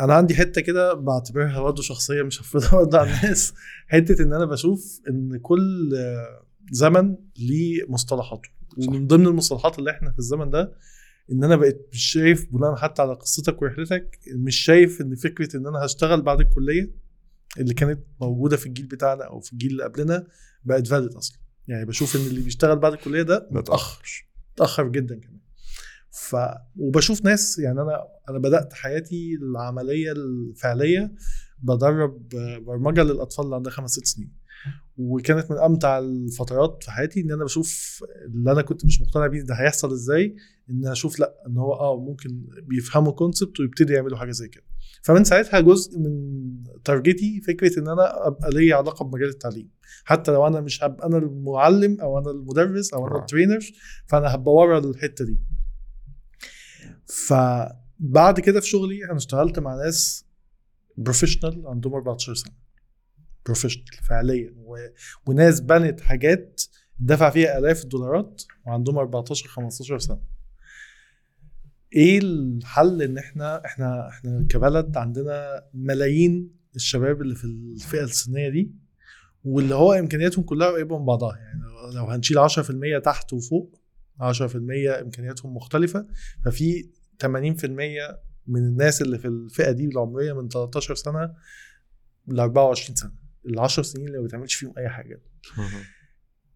أنا 0.00 0.14
عندي 0.14 0.34
حتة 0.34 0.60
كده 0.60 0.94
بعتبرها 0.94 1.60
برضه 1.60 1.82
شخصية 1.82 2.22
مش 2.22 2.40
هفرضها 2.40 2.70
برضه 2.80 2.98
على 2.98 3.10
الناس. 3.10 3.54
حتة 3.88 4.22
إن 4.22 4.32
أنا 4.32 4.44
بشوف 4.44 5.00
إن 5.10 5.38
كل 5.42 5.92
زمن 6.70 7.16
ليه 7.38 7.84
مصطلحاته. 7.88 8.48
ومن 8.78 9.06
ضمن 9.06 9.26
المصطلحات 9.26 9.78
اللي 9.78 9.90
إحنا 9.90 10.12
في 10.12 10.18
الزمن 10.18 10.50
ده 10.50 10.72
إن 11.32 11.44
أنا 11.44 11.56
بقيت 11.56 11.88
مش 11.92 12.04
شايف 12.04 12.46
بناء 12.52 12.76
حتى 12.76 13.02
على 13.02 13.12
قصتك 13.14 13.62
ورحلتك 13.62 14.18
مش 14.34 14.56
شايف 14.56 15.00
إن 15.00 15.14
فكرة 15.14 15.56
إن 15.56 15.66
أنا 15.66 15.84
هشتغل 15.84 16.22
بعد 16.22 16.40
الكلية 16.40 16.90
اللي 17.58 17.74
كانت 17.74 18.00
موجودة 18.20 18.56
في 18.56 18.66
الجيل 18.66 18.86
بتاعنا 18.86 19.24
أو 19.24 19.40
في 19.40 19.52
الجيل 19.52 19.70
اللي 19.70 19.84
قبلنا 19.84 20.26
بقت 20.64 20.86
فاليد 20.86 21.12
أصلا. 21.12 21.39
يعني 21.70 21.84
بشوف 21.84 22.16
إن 22.16 22.20
اللي 22.20 22.40
بيشتغل 22.40 22.76
بعد 22.78 22.92
الكلية 22.92 23.22
ده 23.22 23.48
متأخر. 23.50 24.26
متأخر 24.54 24.88
جدا 24.88 25.20
كمان. 25.20 25.40
ف 26.10 26.36
وبشوف 26.76 27.24
ناس 27.24 27.58
يعني 27.58 27.80
أنا 27.80 28.04
أنا 28.28 28.38
بدأت 28.38 28.72
حياتي 28.72 29.34
العملية 29.42 30.12
الفعلية 30.12 31.12
بدرب 31.62 32.28
برمجة 32.66 33.02
للأطفال 33.02 33.44
اللي 33.44 33.56
عندها 33.56 33.72
خمس 33.72 33.90
ست 33.90 34.06
سنين. 34.06 34.32
وكانت 34.96 35.50
من 35.50 35.58
أمتع 35.58 35.98
الفترات 35.98 36.78
في 36.82 36.90
حياتي 36.90 37.20
إن 37.20 37.32
أنا 37.32 37.44
بشوف 37.44 38.00
اللي 38.26 38.52
أنا 38.52 38.62
كنت 38.62 38.84
مش 38.84 39.00
مقتنع 39.00 39.26
بيه 39.26 39.40
ده 39.42 39.54
هيحصل 39.54 39.92
إزاي 39.92 40.36
إن 40.70 40.86
أشوف 40.86 41.20
لأ 41.20 41.34
إن 41.46 41.56
هو 41.56 41.72
آه 41.72 42.00
ممكن 42.00 42.46
بيفهموا 42.62 43.12
كونسبت 43.12 43.60
ويبتدي 43.60 43.92
يعملوا 43.92 44.18
حاجة 44.18 44.30
زي 44.30 44.48
كده. 44.48 44.64
فمن 45.02 45.24
ساعتها 45.24 45.60
جزء 45.60 45.98
من 45.98 46.10
target 46.84 47.32
ي 47.32 47.40
فكرة 47.40 47.78
إن 47.78 47.88
أنا 47.88 48.26
أبقى 48.26 48.50
ليا 48.50 48.76
علاقة 48.76 49.04
بمجال 49.04 49.28
التعليم. 49.28 49.70
حتى 50.04 50.30
لو 50.30 50.46
أنا 50.46 50.60
مش 50.60 50.84
هبقى 50.84 51.06
أنا 51.06 51.18
المعلم 51.18 52.00
أو 52.00 52.18
أنا 52.18 52.30
المدرس 52.30 52.94
أو 52.94 53.06
أنا 53.08 53.16
آه. 53.16 53.20
ال 53.20 53.25
trainer 53.25 53.60
فأنا 54.06 54.34
هبقى 54.34 54.54
ورا 54.54 54.78
الحتة 54.78 55.24
دي. 55.24 55.40
فبعد 57.06 58.40
كده 58.40 58.60
في 58.60 58.66
شغلي 58.68 59.04
أنا 59.04 59.16
اشتغلت 59.16 59.58
مع 59.58 59.74
ناس 59.84 60.26
professional 60.96 61.66
عندهم 61.66 61.94
14 61.94 62.34
سنة. 62.34 62.52
professional 63.46 63.84
فعليا. 64.08 64.54
و... 64.56 64.76
وناس 65.26 65.60
بنت 65.60 66.00
حاجات 66.00 66.62
دفع 66.98 67.30
فيها 67.30 67.58
آلاف 67.58 67.82
الدولارات 67.82 68.42
وعندهم 68.66 68.98
14 68.98 69.48
15 69.48 69.98
سنة. 69.98 70.39
إيه 71.94 72.18
الحل 72.18 73.02
إن 73.02 73.18
إحنا 73.18 73.64
إحنا 73.64 74.08
إحنا 74.08 74.46
كبلد 74.50 74.96
عندنا 74.96 75.64
ملايين 75.74 76.50
الشباب 76.76 77.22
اللي 77.22 77.34
في 77.34 77.44
الفئة 77.44 78.04
السنيه 78.04 78.48
دي 78.48 78.70
واللي 79.44 79.74
هو 79.74 79.92
إمكانياتهم 79.92 80.44
كلها 80.44 80.68
قريبة 80.70 80.98
من 80.98 81.04
بعضها. 81.04 81.36
يعني 81.36 81.60
لو 81.94 82.04
هنشيل 82.04 82.38
10% 82.38 83.02
تحت 83.04 83.32
وفوق 83.32 83.80
10% 84.20 84.22
إمكانياتهم 85.02 85.56
مختلفة 85.56 86.06
ففي 86.44 86.88
80% 87.22 87.26
من 88.46 88.60
الناس 88.60 89.02
اللي 89.02 89.18
في 89.18 89.28
الفئة 89.28 89.70
دي 89.70 89.84
العمرية 89.84 90.32
من 90.32 90.48
13 90.48 90.94
سنة 90.94 91.34
ل 92.28 92.40
24 92.40 92.96
سنة. 92.96 93.12
ال 93.46 93.60
10 93.60 93.82
سنين 93.82 94.06
اللي 94.06 94.18
ما 94.18 94.24
بتعملش 94.24 94.54
فيهم 94.54 94.72
أي 94.78 94.88
حاجة. 94.88 95.20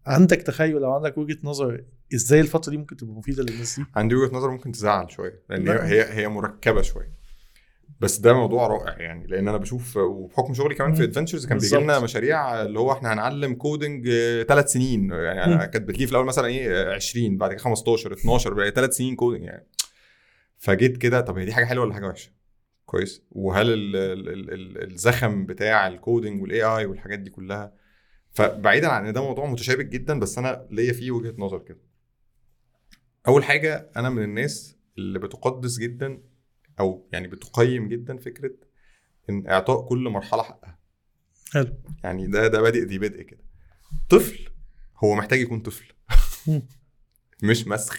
عندك 0.07 0.41
تخيل 0.41 0.83
أو 0.83 0.91
عندك 0.93 1.17
وجهة 1.17 1.37
نظر 1.43 1.83
إزاي 2.15 2.39
الفترة 2.39 2.71
دي 2.71 2.77
ممكن 2.77 2.97
تبقى 2.97 3.13
مفيدة 3.13 3.43
للناس 3.43 3.79
دي 3.79 3.85
عندي 3.95 4.15
وجهة 4.15 4.35
نظر 4.35 4.49
ممكن 4.51 4.71
تزعل 4.71 5.11
شوية 5.11 5.43
لأن 5.49 5.63
لا. 5.65 5.87
هي 5.87 6.01
هي 6.01 6.13
هي 6.13 6.27
مركبة 6.27 6.81
شوية 6.81 7.25
بس 7.99 8.17
ده 8.17 8.33
موضوع 8.33 8.67
رائع 8.67 8.97
يعني 9.01 9.27
لأن 9.27 9.47
أنا 9.47 9.57
بشوف 9.57 9.97
وبحكم 9.97 10.53
شغلي 10.53 10.75
كمان 10.75 10.93
في. 10.93 11.03
Adventures 11.03 11.45
كان 11.45 11.57
بيجي 11.57 11.75
لنا. 11.75 11.99
مشاريع 11.99 12.61
اللي 12.61 12.79
هو 12.79 12.91
إحنا 12.91 13.13
هنعلم 13.13 13.53
coding 13.53 14.09
ثلاث 14.47 14.71
سنين 14.71 15.09
يعني 15.11 15.43
أنا. 15.43 15.65
كانت 15.65 15.87
بتجي 15.87 16.05
في 16.05 16.11
الأول 16.11 16.25
مثلا 16.25 16.47
إيه 16.47 16.91
آه، 16.91 16.95
20 16.95 17.37
بعد 17.37 17.51
كده 17.53 17.59
15 17.63 18.13
12 18.13 18.53
بقى 18.53 18.71
ثلاث 18.71 18.95
سنين 18.95 19.15
coding 19.15 19.43
يعني 19.43 19.67
فجيت 20.57 20.97
كده 20.97 21.21
طب 21.21 21.37
هي 21.37 21.45
دي 21.45 21.53
حاجة 21.53 21.65
حلوة 21.65 21.83
ولا 21.85 21.93
حاجة 21.93 22.05
وحشة؟ 22.07 22.31
كويس 22.85 23.21
وهل 23.31 23.73
ال 23.73 23.95
ال 23.95 24.29
ال 24.29 24.53
ال 24.53 24.91
الزخم 24.91 25.45
بتاع 25.45 25.87
ال 25.87 25.95
coding 25.95 26.41
وال 26.41 26.63
AI 26.63 26.85
والحاجات 26.85 27.19
دي 27.19 27.29
كلها 27.29 27.73
فبعيدا 28.35 28.87
عن 28.87 29.05
إن 29.05 29.13
ده 29.13 29.21
موضوع 29.21 29.45
متشابك 29.45 29.85
جدا 29.85 30.19
بس 30.19 30.37
أنا 30.37 30.67
ليا 30.71 30.93
فيه 30.93 31.11
وجهة 31.11 31.35
نظر 31.37 31.59
كده. 31.59 31.81
أول 33.27 33.43
حاجة 33.43 33.91
أنا 33.95 34.09
من 34.09 34.23
الناس 34.23 34.77
اللي 34.97 35.19
بتقدس 35.19 35.77
جدا 35.77 36.21
أو 36.79 37.09
يعني 37.11 37.27
بتقيم 37.27 37.87
جدا 37.87 38.17
فكرة 38.17 38.51
إن 39.29 39.47
إعطاء 39.47 39.87
كل 39.87 40.09
مرحلة 40.09 40.43
حقها. 40.43 40.79
حلو. 41.53 41.77
يعني 42.03 42.27
ده 42.27 42.47
ده 42.47 42.61
بادئ 42.61 42.83
ذي 42.85 42.99
بدء 42.99 43.21
كده. 43.21 43.43
طفل 44.09 44.49
هو 45.03 45.15
محتاج 45.15 45.39
يكون 45.39 45.59
طفل. 45.59 45.93
مش 47.43 47.67
مسخ 47.67 47.97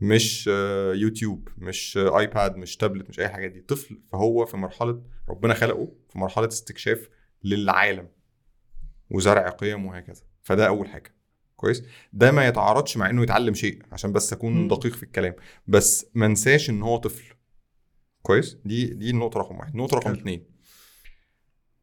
مش 0.00 0.46
يوتيوب 0.94 1.48
مش 1.58 1.96
آيباد 1.96 2.56
مش 2.56 2.76
تابلت 2.76 3.08
مش 3.08 3.20
أي 3.20 3.28
حاجة 3.28 3.46
دي. 3.46 3.60
طفل 3.60 4.00
فهو 4.12 4.46
في 4.46 4.56
مرحلة 4.56 5.02
ربنا 5.28 5.54
خلقه 5.54 5.92
في 6.12 6.18
مرحلة 6.18 6.48
استكشاف 6.48 7.08
للعالم. 7.44 8.08
وزرع 9.10 9.48
قيم 9.48 9.86
وهكذا. 9.86 10.22
فده 10.42 10.66
أول 10.66 10.88
حاجة. 10.88 11.14
كويس؟ 11.56 11.82
ده 12.12 12.32
ما 12.32 12.46
يتعارضش 12.46 12.96
مع 12.96 13.10
إنه 13.10 13.22
يتعلم 13.22 13.54
شيء 13.54 13.82
عشان 13.92 14.12
بس 14.12 14.32
أكون. 14.32 14.68
دقيق 14.68 14.94
في 14.94 15.02
الكلام. 15.02 15.34
بس 15.66 16.06
ما 16.14 16.26
انساش 16.26 16.70
إن 16.70 16.82
هو 16.82 16.96
طفل. 16.96 17.34
كويس؟ 18.22 18.56
دي 18.64 18.86
دي 18.86 19.10
النقطة 19.10 19.40
رقم 19.40 19.56
واحد. 19.56 19.72
النقطة 19.72 19.96
رقم 19.96 20.10
حلو. 20.10 20.20
اتنين. 20.20 20.46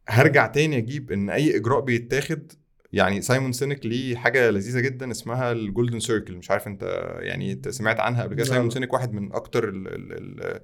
هرجع 0.10 0.48
تاني 0.48 0.78
أجيب 0.78 1.12
إن 1.12 1.30
أي 1.30 1.58
إجراء 1.58 1.80
بيتاخد 1.82 2.52
يعني 2.94 3.22
سايمون 3.22 3.52
سينك 3.52 3.86
ليه 3.86 4.16
حاجة 4.16 4.50
لذيذة 4.50 4.80
جدا 4.80 5.12
اسمها 5.12 5.52
ال 5.52 5.59
golden 5.59 6.00
circle 6.00 6.38
مش 6.38 6.52
عارف 6.52 6.68
أنت 6.68 6.84
يعني 7.20 7.52
أنت 7.52 7.70
سمعت 7.70 8.00
عنها 8.00 8.24
قبل 8.24 8.36
كده. 8.36 8.44
سايمون 8.44 8.70
سينك 8.70 8.94
واحد 8.94 9.14
من 9.14 9.34
أكتر 9.34 9.70
ال 9.70 9.88
ال 9.88 10.14
ال 10.14 10.62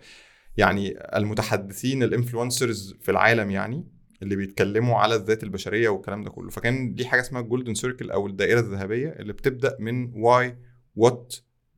يعني 0.57 0.93
المتحدثين 1.15 2.03
ال 2.03 2.11
influencers 2.11 2.95
في 3.01 3.11
العالم 3.11 3.51
يعني. 3.51 3.87
اللي 4.21 4.35
بيتكلموا 4.35 4.97
على 4.97 5.15
الذات 5.15 5.43
البشرية 5.43 5.89
والكلام 5.89 6.23
ده 6.23 6.29
كله. 6.29 6.49
فكان 6.49 6.95
ليه 6.95 7.05
حاجة 7.05 7.21
اسمها 7.21 7.41
ال 7.41 7.46
golden 7.46 7.73
circle 7.73 8.11
أو 8.11 8.27
الدائرة 8.27 8.59
الذهبية 8.59 9.09
اللي 9.09 9.33
بتبدأ 9.33 9.77
من 9.79 10.11
why 10.15 10.57
what 10.95 11.35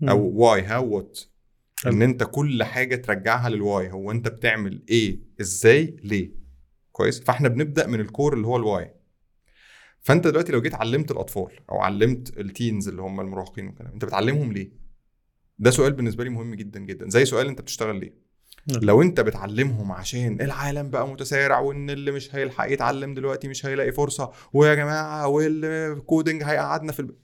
أو 0.09 0.29
why 0.29 0.61
how 0.61 0.95
what. 0.95 1.19
إن 1.87 2.01
أنت 2.01 2.23
كل 2.23 2.63
حاجة 2.63 2.95
ترجعها 2.95 3.49
لل 3.49 3.66
why 3.66 3.91
هو 3.91 4.11
أنت 4.11 4.27
بتعمل 4.27 4.83
إيه 4.89 5.19
إزاي؟ 5.41 5.95
ليه؟ 6.03 6.31
كويس؟ 6.91 7.19
فإحنا 7.19 7.49
بنبدأ 7.49 7.87
من 7.87 7.99
ال 7.99 8.06
core 8.06 8.33
اللي 8.33 8.47
هو 8.47 8.57
ال 8.57 8.66
why 8.66 8.93
فأنت 10.01 10.27
دلوقتي 10.27 10.51
لو 10.51 10.61
جيت 10.61 10.75
علمت 10.75 11.11
الأطفال 11.11 11.59
أو 11.69 11.77
علمت 11.77 12.37
ال 12.37 12.45
teens 12.45 12.87
اللي 12.87 13.01
هم 13.01 13.19
المراهقين 13.19 13.67
والكلام 13.67 13.93
أنت 13.93 14.05
بتعلمهم 14.05 14.53
ليه؟ 14.53 14.71
ده 15.59 15.71
سؤال 15.71 15.93
بالنسبة 15.93 16.23
لي 16.23 16.29
مهم 16.29 16.55
جدا 16.55 16.79
جدا. 16.79 17.09
زي 17.09 17.25
سؤال 17.25 17.47
أنت 17.47 17.61
بتشتغل 17.61 17.99
ليه. 17.99 18.13
لو 18.67 19.01
انت 19.01 19.19
بتعلمهم 19.19 19.91
عشان 19.91 20.41
العالم 20.41 20.89
بقى 20.89 21.07
متسارع 21.07 21.59
وان 21.59 21.89
اللي 21.89 22.11
مش 22.11 22.35
هيلحق 22.35 22.71
يتعلم 22.71 23.13
دلوقتي 23.13 23.47
مش 23.47 23.65
هيلاقي 23.65 23.91
فرصة 23.91 24.31
ويا 24.53 24.75
جماعة 24.75 25.27
وال 25.27 25.56
coding 25.56 26.43
هيقعدنا 26.43 26.91
في 26.91 26.99
الب... 26.99 27.15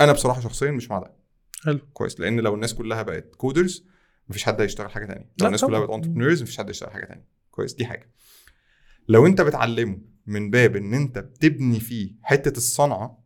أنا 0.00 0.12
بصراحة 0.12 0.40
شخصيا 0.40 0.70
مش 0.70 0.90
مع 0.90 0.98
ده. 0.98 1.16
حلو. 1.64 1.78
كويس 1.92 2.20
لأن 2.20 2.40
لو 2.40 2.54
الناس 2.54 2.74
كلها 2.74 3.02
بقت 3.02 3.34
coders 3.34 3.86
مفيش 4.28 4.44
حد 4.44 4.60
هيشتغل 4.60 4.90
حاجة 4.90 5.06
تانية. 5.06 5.30
لو 5.40 5.46
الناس 5.46 5.64
كلها 5.64 5.78
طبعاً. 5.78 5.86
بقت 5.86 5.94
entrepreneurs 5.96 6.42
مفيش 6.42 6.58
حد 6.58 6.66
هيشتغل 6.66 6.90
حاجة 6.90 7.04
تانية. 7.04 7.26
كويس 7.50 7.72
دي 7.74 7.86
حاجة. 7.86 8.10
لو 9.08 9.26
انت 9.26 9.40
بتعلمه 9.40 9.98
من 10.26 10.50
باب 10.50 10.76
إن 10.76 10.94
انت 10.94 11.18
بتبني 11.18 11.80
فيه 11.80 12.12
حتة 12.22 12.56
الصنعة 12.56 13.24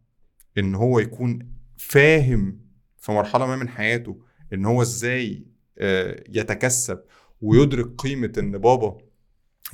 إن 0.59 0.75
هو 0.75 0.99
يكون 0.99 1.53
فاهم 1.77 2.61
في 2.99 3.13
مرحلة 3.13 3.47
ما 3.47 3.57
من 3.57 3.69
حياته 3.69 4.21
إن 4.53 4.65
هو 4.65 4.83
إزاي 4.83 5.47
آه، 5.79 6.25
يتكسب 6.29 7.01
ويدرك 7.41 7.95
قيمة 7.99 8.33
إن 8.39 8.59
بابا 8.59 8.99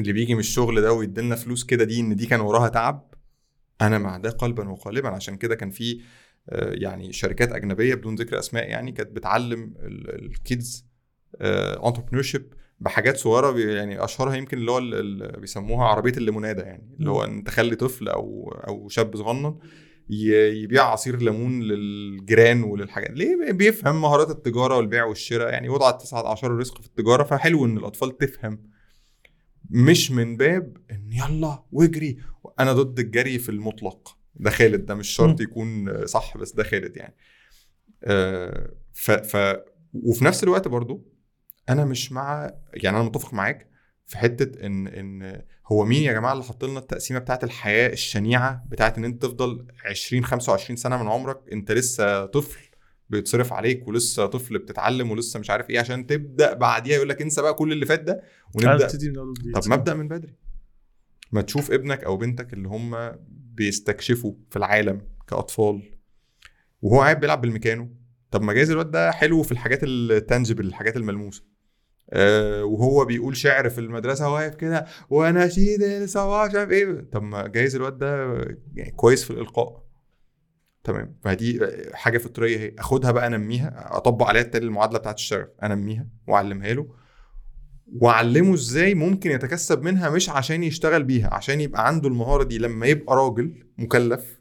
اللي 0.01 0.13
بيجي 0.13 0.35
من 0.35 0.41
الشغل 0.41 0.81
ده 0.81 0.93
ويديلنا 0.93 1.37
فلوس 1.37 1.65
كده 1.65 1.85
دي 1.85 2.01
إن 2.01 2.17
دي 2.17 2.27
كان 2.27 2.41
وراها 2.41 2.69
تعب 2.69 3.15
أنا 3.81 3.99
مع 3.99 4.17
ده 4.17 4.31
قلبا 4.31 4.69
وقالبا. 4.69 5.09
عشان 5.09 5.37
كده 5.37 5.55
كان 5.55 5.71
في 5.71 6.01
آه، 6.49 6.71
يعني 6.73 7.13
شركات 7.13 7.53
أجنبية 7.53 7.95
بدون 7.95 8.15
ذكر 8.15 8.39
أسماء 8.39 8.69
يعني 8.69 8.93
كانت 8.93 9.11
بتعلم 9.11 9.75
ال 9.79 10.87
kids 11.41 12.23
entrepreneurship 12.23 12.53
بحاجات 12.81 13.17
صغيرة 13.17 13.59
يعني 13.59 14.05
أشهرها 14.05 14.35
يمكن 14.35 14.59
اللي 14.59 14.71
هو 14.71 14.79
ال- 14.79 14.95
ال- 14.95 15.41
بيسموها 15.41 15.87
عربية 15.87 16.13
الليموناده 16.13 16.63
يعني 16.63 16.97
اللي 16.99 17.11
هو 17.11 17.25
إن 17.25 17.45
تخلي 17.45 17.77
طفل 17.77 18.09
أو 18.09 18.49
أو 18.69 18.89
شاب 18.89 19.17
صغنن 19.17 19.59
يبيع 20.13 20.83
عصير 20.85 21.17
ليمون 21.17 21.63
للجيران 21.63 22.63
وللحاجات. 22.63 23.11
ليه 23.11 23.53
بيفهم 23.53 24.01
مهارات 24.01 24.31
التجارة 24.31 24.77
والبيع 24.77 25.05
والشراء؟ 25.05 25.53
يعني 25.53 25.69
وضع 25.69 25.91
التسعة 25.91 26.29
عشر 26.33 26.47
الرزق 26.47 26.81
في 26.81 26.87
التجارة 26.87 27.23
فحلو 27.23 27.65
إن 27.65 27.77
الأطفال 27.79 28.19
تفهم. 28.19 28.71
مش 29.71 30.11
من 30.11 30.37
باب 30.37 30.77
إن 30.91 31.13
يلا 31.13 31.65
واجري 31.73 32.19
أنا 32.61 32.73
ضد 32.73 32.99
الجري 32.99 33.39
في 33.39 33.49
المطلق. 33.49 34.17
ده 34.35 34.51
خالد 34.51 34.87
ده 34.87 34.95
مش 34.95 35.09
شرط. 35.09 35.41
يكون 35.41 36.07
صح 36.07 36.37
بس 36.37 36.53
ده 36.53 36.65
خالد 36.65 36.97
يعني. 36.97 37.17
آه، 38.05 38.71
ف 38.93 39.11
ف 39.11 39.57
وفي 39.95 40.25
نفس 40.25 40.45
الوقت 40.45 40.69
برضو 40.69 41.07
أنا 41.69 41.85
مش 41.85 42.13
مع 42.13 42.51
يعني 42.75 42.97
أنا 42.97 43.05
متفق 43.05 43.35
معاك 43.35 43.71
في 44.07 44.19
حتة 44.19 44.67
إن 44.67 44.87
إن 44.87 45.43
هو 45.73 45.85
مين 45.85 46.03
يا 46.03 46.13
جماعة 46.13 46.33
اللي 46.33 46.45
حط 46.45 46.65
لنا 46.65 46.79
التقسيمة 46.79 47.19
بتاعت 47.21 47.45
الحياة 47.45 47.93
الشنيعة 47.93 48.65
بتاعت 48.69 48.99
إن 48.99 49.05
أنت 49.05 49.23
تفضل 49.23 49.67
20 49.85 50.25
25 50.25 50.77
سنة 50.77 51.03
من 51.03 51.09
عمرك 51.09 51.41
أنت 51.53 51.73
لسه 51.73 52.27
طفل 52.27 52.61
بيتصرف 53.11 53.53
عليك 53.53 53.89
ولسه 53.89 54.27
طفل 54.27 54.59
بتتعلم 54.59 55.11
ولسه 55.11 55.41
مش 55.41 55.51
عارف 55.51 55.71
إيه 55.71 55.81
عشان 55.81 56.07
تبدأ 56.07 56.55
بعديها 56.55 56.97
يقول 56.97 57.09
لك 57.09 57.23
انسى 57.23 57.43
بقى 57.43 57.55
كل 57.55 57.73
اللي 57.73 57.87
فات 57.87 58.01
ده 58.01 58.23
ونبدأ. 58.55 58.87
طب 59.55 59.69
ما 59.69 59.75
ابدا 59.75 59.95
من 59.95 60.09
بدري. 60.09 60.35
ما 61.33 61.43
تشوف 61.43 61.71
ابنك 61.71 62.05
أو 62.05 62.17
بنتك 62.17 62.53
اللي 62.53 62.69
هم 62.69 63.13
بيستكشفوا 63.55 64.33
في 64.51 64.57
العالم 64.57 65.01
كأطفال 65.29 65.83
وهو 66.83 67.01
قاعد 67.01 67.21
بيلعب 67.21 67.41
بالميكانو. 67.41 67.97
طب 68.31 68.43
ما 68.43 68.53
جايز 68.53 68.71
الواد 68.71 68.91
ده 68.91 69.11
حلو 69.11 69.43
في 69.43 69.53
الحاجات 69.53 69.81
التانجبل 69.83 70.67
الحاجات 70.67 70.97
الملموسة. 70.97 71.43
آه 72.13 72.65
وهو 72.65 73.05
بيقول 73.05 73.37
شعر 73.37 73.71
في 73.71 73.79
المدرسة 73.79 74.33
واقف 74.33 74.55
كده 74.55 74.87
ونشيد 75.11 75.83
الصباح 75.83 76.51
مش 76.51 76.55
عارف 76.57 76.71
إيه. 76.71 77.07
طب 77.13 77.23
ما 77.23 77.47
جايز 77.47 77.77
الواد 77.77 77.99
ده 77.99 78.35
يعني 78.75 78.91
كويس 78.91 79.25
في 79.25 79.31
الإلقاء. 79.31 79.91
تمام. 80.85 81.17
فدي 81.23 81.61
حاجة 81.95 82.19
فطرية 82.19 82.57
أهي. 82.59 82.75
أخدها 82.79 83.11
بقى 83.11 83.27
أنميها 83.27 83.97
أطبق 83.97 84.27
عليها 84.27 84.43
التالي 84.43 84.67
المعادلة 84.67 84.99
بتاعت 84.99 85.15
الشغف 85.19 85.49
أنميها 85.63 86.07
وأعلمها 86.29 86.73
له. 86.73 86.95
وأعلمه 87.93 88.55
إزاي 88.55 88.95
ممكن 88.95 89.31
يتكسب 89.31 89.83
منها 89.83 90.11
مش 90.11 90.31
عشان 90.31 90.63
يشتغل 90.63 91.03
بيها 91.03 91.35
عشان 91.35 91.61
يبقى 91.61 91.87
عنده 91.87 92.09
المهارة 92.09 92.43
دي. 92.43 92.59
لما 92.59 92.87
يبقى 92.87 93.17
راجل 93.17 93.65
مكلف 93.79 94.41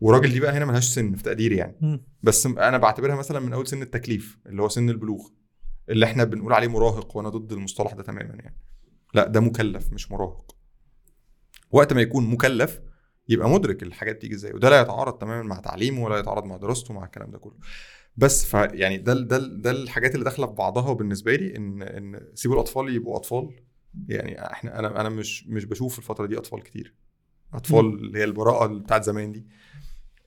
وراجل 0.00 0.32
دي 0.32 0.40
بقى 0.40 0.52
هنا 0.52 0.64
ملهاش 0.64 0.88
سن 0.88 1.14
في 1.14 1.22
تقديري 1.22 1.56
يعني. 1.56 2.04
بس 2.22 2.46
أنا 2.46 2.78
بعتبرها 2.78 3.16
مثلا 3.16 3.40
من 3.40 3.52
أول 3.52 3.66
سن 3.66 3.82
التكليف 3.82 4.38
اللي 4.46 4.62
هو 4.62 4.68
سن 4.68 4.90
البلوغ. 4.90 5.28
اللي 5.88 6.06
إحنا 6.06 6.24
بنقول 6.24 6.52
عليه 6.52 6.68
مراهق 6.68 7.16
وأنا 7.16 7.28
ضد 7.28 7.52
المصطلح 7.52 7.92
ده 7.92 8.02
تماما 8.02 8.34
يعني. 8.34 8.56
لا 9.14 9.26
ده 9.26 9.40
مكلف 9.40 9.92
مش 9.92 10.12
مراهق. 10.12 10.56
وقت 11.70 11.92
ما 11.92 12.00
يكون 12.00 12.30
مكلف 12.30 12.80
يبقى 13.28 13.48
مدرك 13.50 13.82
الحاجات 13.82 14.20
تيجي 14.20 14.34
إزاي 14.34 14.52
وده 14.52 14.70
لا 14.70 14.80
يتعارض 14.80 15.18
تماما 15.18 15.42
مع 15.42 15.60
تعليمه 15.60 16.04
ولا 16.04 16.18
يتعارض 16.18 16.44
مع 16.44 16.56
دراسته 16.56 16.94
مع 16.94 17.04
الكلام 17.04 17.30
ده 17.30 17.38
كله. 17.38 17.54
بس 18.16 18.44
فيعني 18.44 18.98
ده 18.98 19.14
ده 19.14 19.38
ده 19.38 19.70
الحاجات 19.70 20.14
اللي 20.14 20.24
داخلة 20.24 20.46
في 20.46 20.52
بعضها 20.52 20.90
وبالنسبه 20.90 21.34
لي 21.36 21.56
إن 21.56 21.82
إن 21.82 22.20
سيبوا 22.34 22.56
الأطفال 22.56 22.94
يبقوا 22.94 23.16
أطفال. 23.16 23.50
يعني 24.08 24.46
إحنا 24.52 24.78
أنا 24.78 25.00
أنا 25.00 25.08
مش 25.08 25.46
مش 25.46 25.64
بشوف 25.64 25.98
الفترة 25.98 26.26
دي 26.26 26.38
أطفال 26.38 26.62
كتير. 26.62 26.94
أطفال 27.54 27.86
اللي 27.86 28.18
هي 28.18 28.24
البراءة 28.24 28.66
اللي 28.66 28.80
بتاعت 28.80 29.04
زمان 29.04 29.32
دي. 29.32 29.46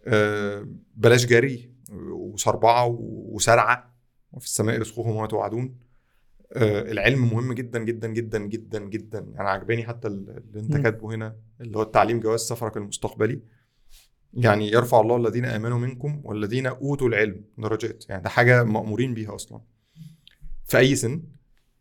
آه، 0.07 0.67
بلاش 0.95 1.25
جري 1.25 1.71
وصربعة 2.11 2.85
وسرعة. 2.99 3.94
وفي 4.35 4.45
السماء 4.45 4.79
رزقهم 4.79 5.15
وما 5.15 5.27
توعدون. 5.27 5.75
آه، 6.53 6.81
العلم 6.91 7.33
مهم 7.33 7.53
جدا 7.53 7.83
جدا 7.83 8.07
جدا 8.07 8.39
جدا 8.39 8.79
جدا. 8.79 9.19
أنا 9.19 9.49
عجباني 9.49 9.83
حتى 9.83 10.07
اللي 10.07 10.41
أنت. 10.55 10.77
كاتبه 10.77 11.15
هنا 11.15 11.35
اللي 11.61 11.77
هو 11.77 11.81
التعليم 11.81 12.19
جواز 12.19 12.39
سفرك 12.39 12.77
المستقبلي. 12.77 13.41
يعني 14.33 14.71
يرفع 14.71 15.01
الله 15.01 15.15
الذين 15.17 15.45
آمنوا 15.45 15.77
منكم 15.77 16.21
والذين 16.23 16.67
أوتوا 16.67 17.07
العلم 17.07 17.41
درجات. 17.57 18.09
يعني 18.09 18.23
ده 18.23 18.29
حاجة 18.29 18.63
مأمورين 18.63 19.13
بيها 19.13 19.35
أصلا. 19.35 19.61
في 20.65 20.77
أي 20.77 20.95
سن؟ 20.95 21.23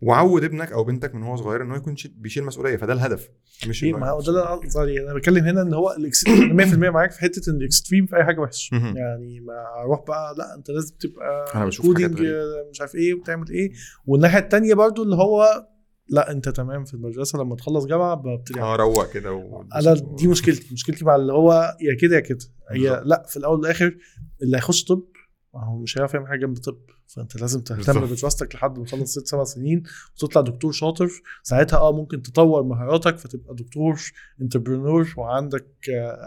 وعود 0.00 0.44
ابنك 0.44 0.72
أو 0.72 0.84
بنتك 0.84 1.14
من 1.14 1.22
هو 1.22 1.36
صغير 1.36 1.62
إن 1.62 1.70
هو 1.70 1.76
يكون 1.76 1.96
شي- 1.96 2.14
بيشيل 2.18 2.44
مسؤولية 2.44 2.76
فده 2.76 2.92
الهدف 2.92 3.28
مش 3.68 3.84
إيه 3.84 3.90
إنه 3.90 3.98
ما 3.98 4.10
هو 4.10 4.20
ده 4.20 4.28
اللي 4.28 4.42
قصدي 4.66 5.00
أنا 5.00 5.14
بتكلم 5.14 5.44
هنا 5.44 5.62
إن 5.62 5.74
هو 5.74 5.96
ال 5.98 6.06
ex- 6.06 6.28
أنا 6.28 6.54
100% 6.64 6.74
معاك 6.90 7.10
في 7.12 7.20
حتة 7.20 7.50
إن 7.50 7.56
ال 7.56 7.62
extreme 7.62 8.06
في 8.06 8.16
أي 8.16 8.24
حاجة 8.24 8.40
وحش. 8.40 8.70
يعني 8.72 9.40
ما 9.40 9.52
أروح 9.82 10.04
بقى 10.08 10.34
لا 10.38 10.54
أنت 10.54 10.70
لازم 10.70 10.94
تبقى 11.00 11.44
أنا 11.54 11.66
بشوف 11.66 11.86
coding 11.86 12.20
مش 12.70 12.80
عارف 12.80 12.94
إيه 12.94 13.14
وتعمل 13.14 13.50
إيه. 13.50 13.72
والناحية 14.06 14.38
التانية 14.38 14.74
برضو 14.74 15.02
اللي 15.02 15.16
هو 15.16 15.66
لا 16.08 16.30
أنت 16.30 16.48
تمام 16.48 16.84
في 16.84 16.94
المدرسة 16.94 17.38
لما 17.38 17.56
تخلص 17.56 17.86
جامعة 17.86 18.14
ببتدي 18.14 18.60
آه 18.60 18.76
روق 18.76 19.12
كده 19.12 19.32
و... 19.32 19.64
أنا 19.74 19.94
دي 20.18 20.28
مشكلتي 20.28 20.74
مشكلتي 20.74 21.04
مع 21.04 21.16
اللي 21.16 21.32
هو 21.32 21.76
يا 21.80 21.94
كده 22.00 22.16
يا 22.16 22.20
كده. 22.20 22.38
هي. 22.70 23.02
لا 23.04 23.24
في 23.28 23.36
الأول 23.36 23.58
والآخر 23.60 23.96
اللي 24.42 24.56
هيخش 24.56 24.84
طب 24.84 25.02
ما 25.54 25.64
هو 25.64 25.78
مش 25.78 25.98
هيعرف 25.98 26.14
يعمل 26.14 26.28
حاجة 26.28 26.38
جنب 26.38 26.56
طب. 26.56 26.78
فأنت 27.06 27.40
لازم 27.40 27.60
تهتم. 27.60 28.00
بدراستك 28.00 28.54
لحد 28.54 28.78
ما 28.78 28.84
تخلص 28.84 29.18
ست 29.18 29.26
سبع 29.26 29.44
سنين 29.44 29.82
وتطلع 30.14 30.42
دكتور 30.42 30.72
شاطر. 30.72 31.10
ساعتها 31.42 31.78
آه 31.78 31.92
ممكن 31.92 32.22
تطور 32.22 32.62
مهاراتك 32.62 33.18
فتبقى 33.18 33.54
دكتور 33.54 34.00
entrepreneur 34.42 35.14
وعندك 35.16 35.66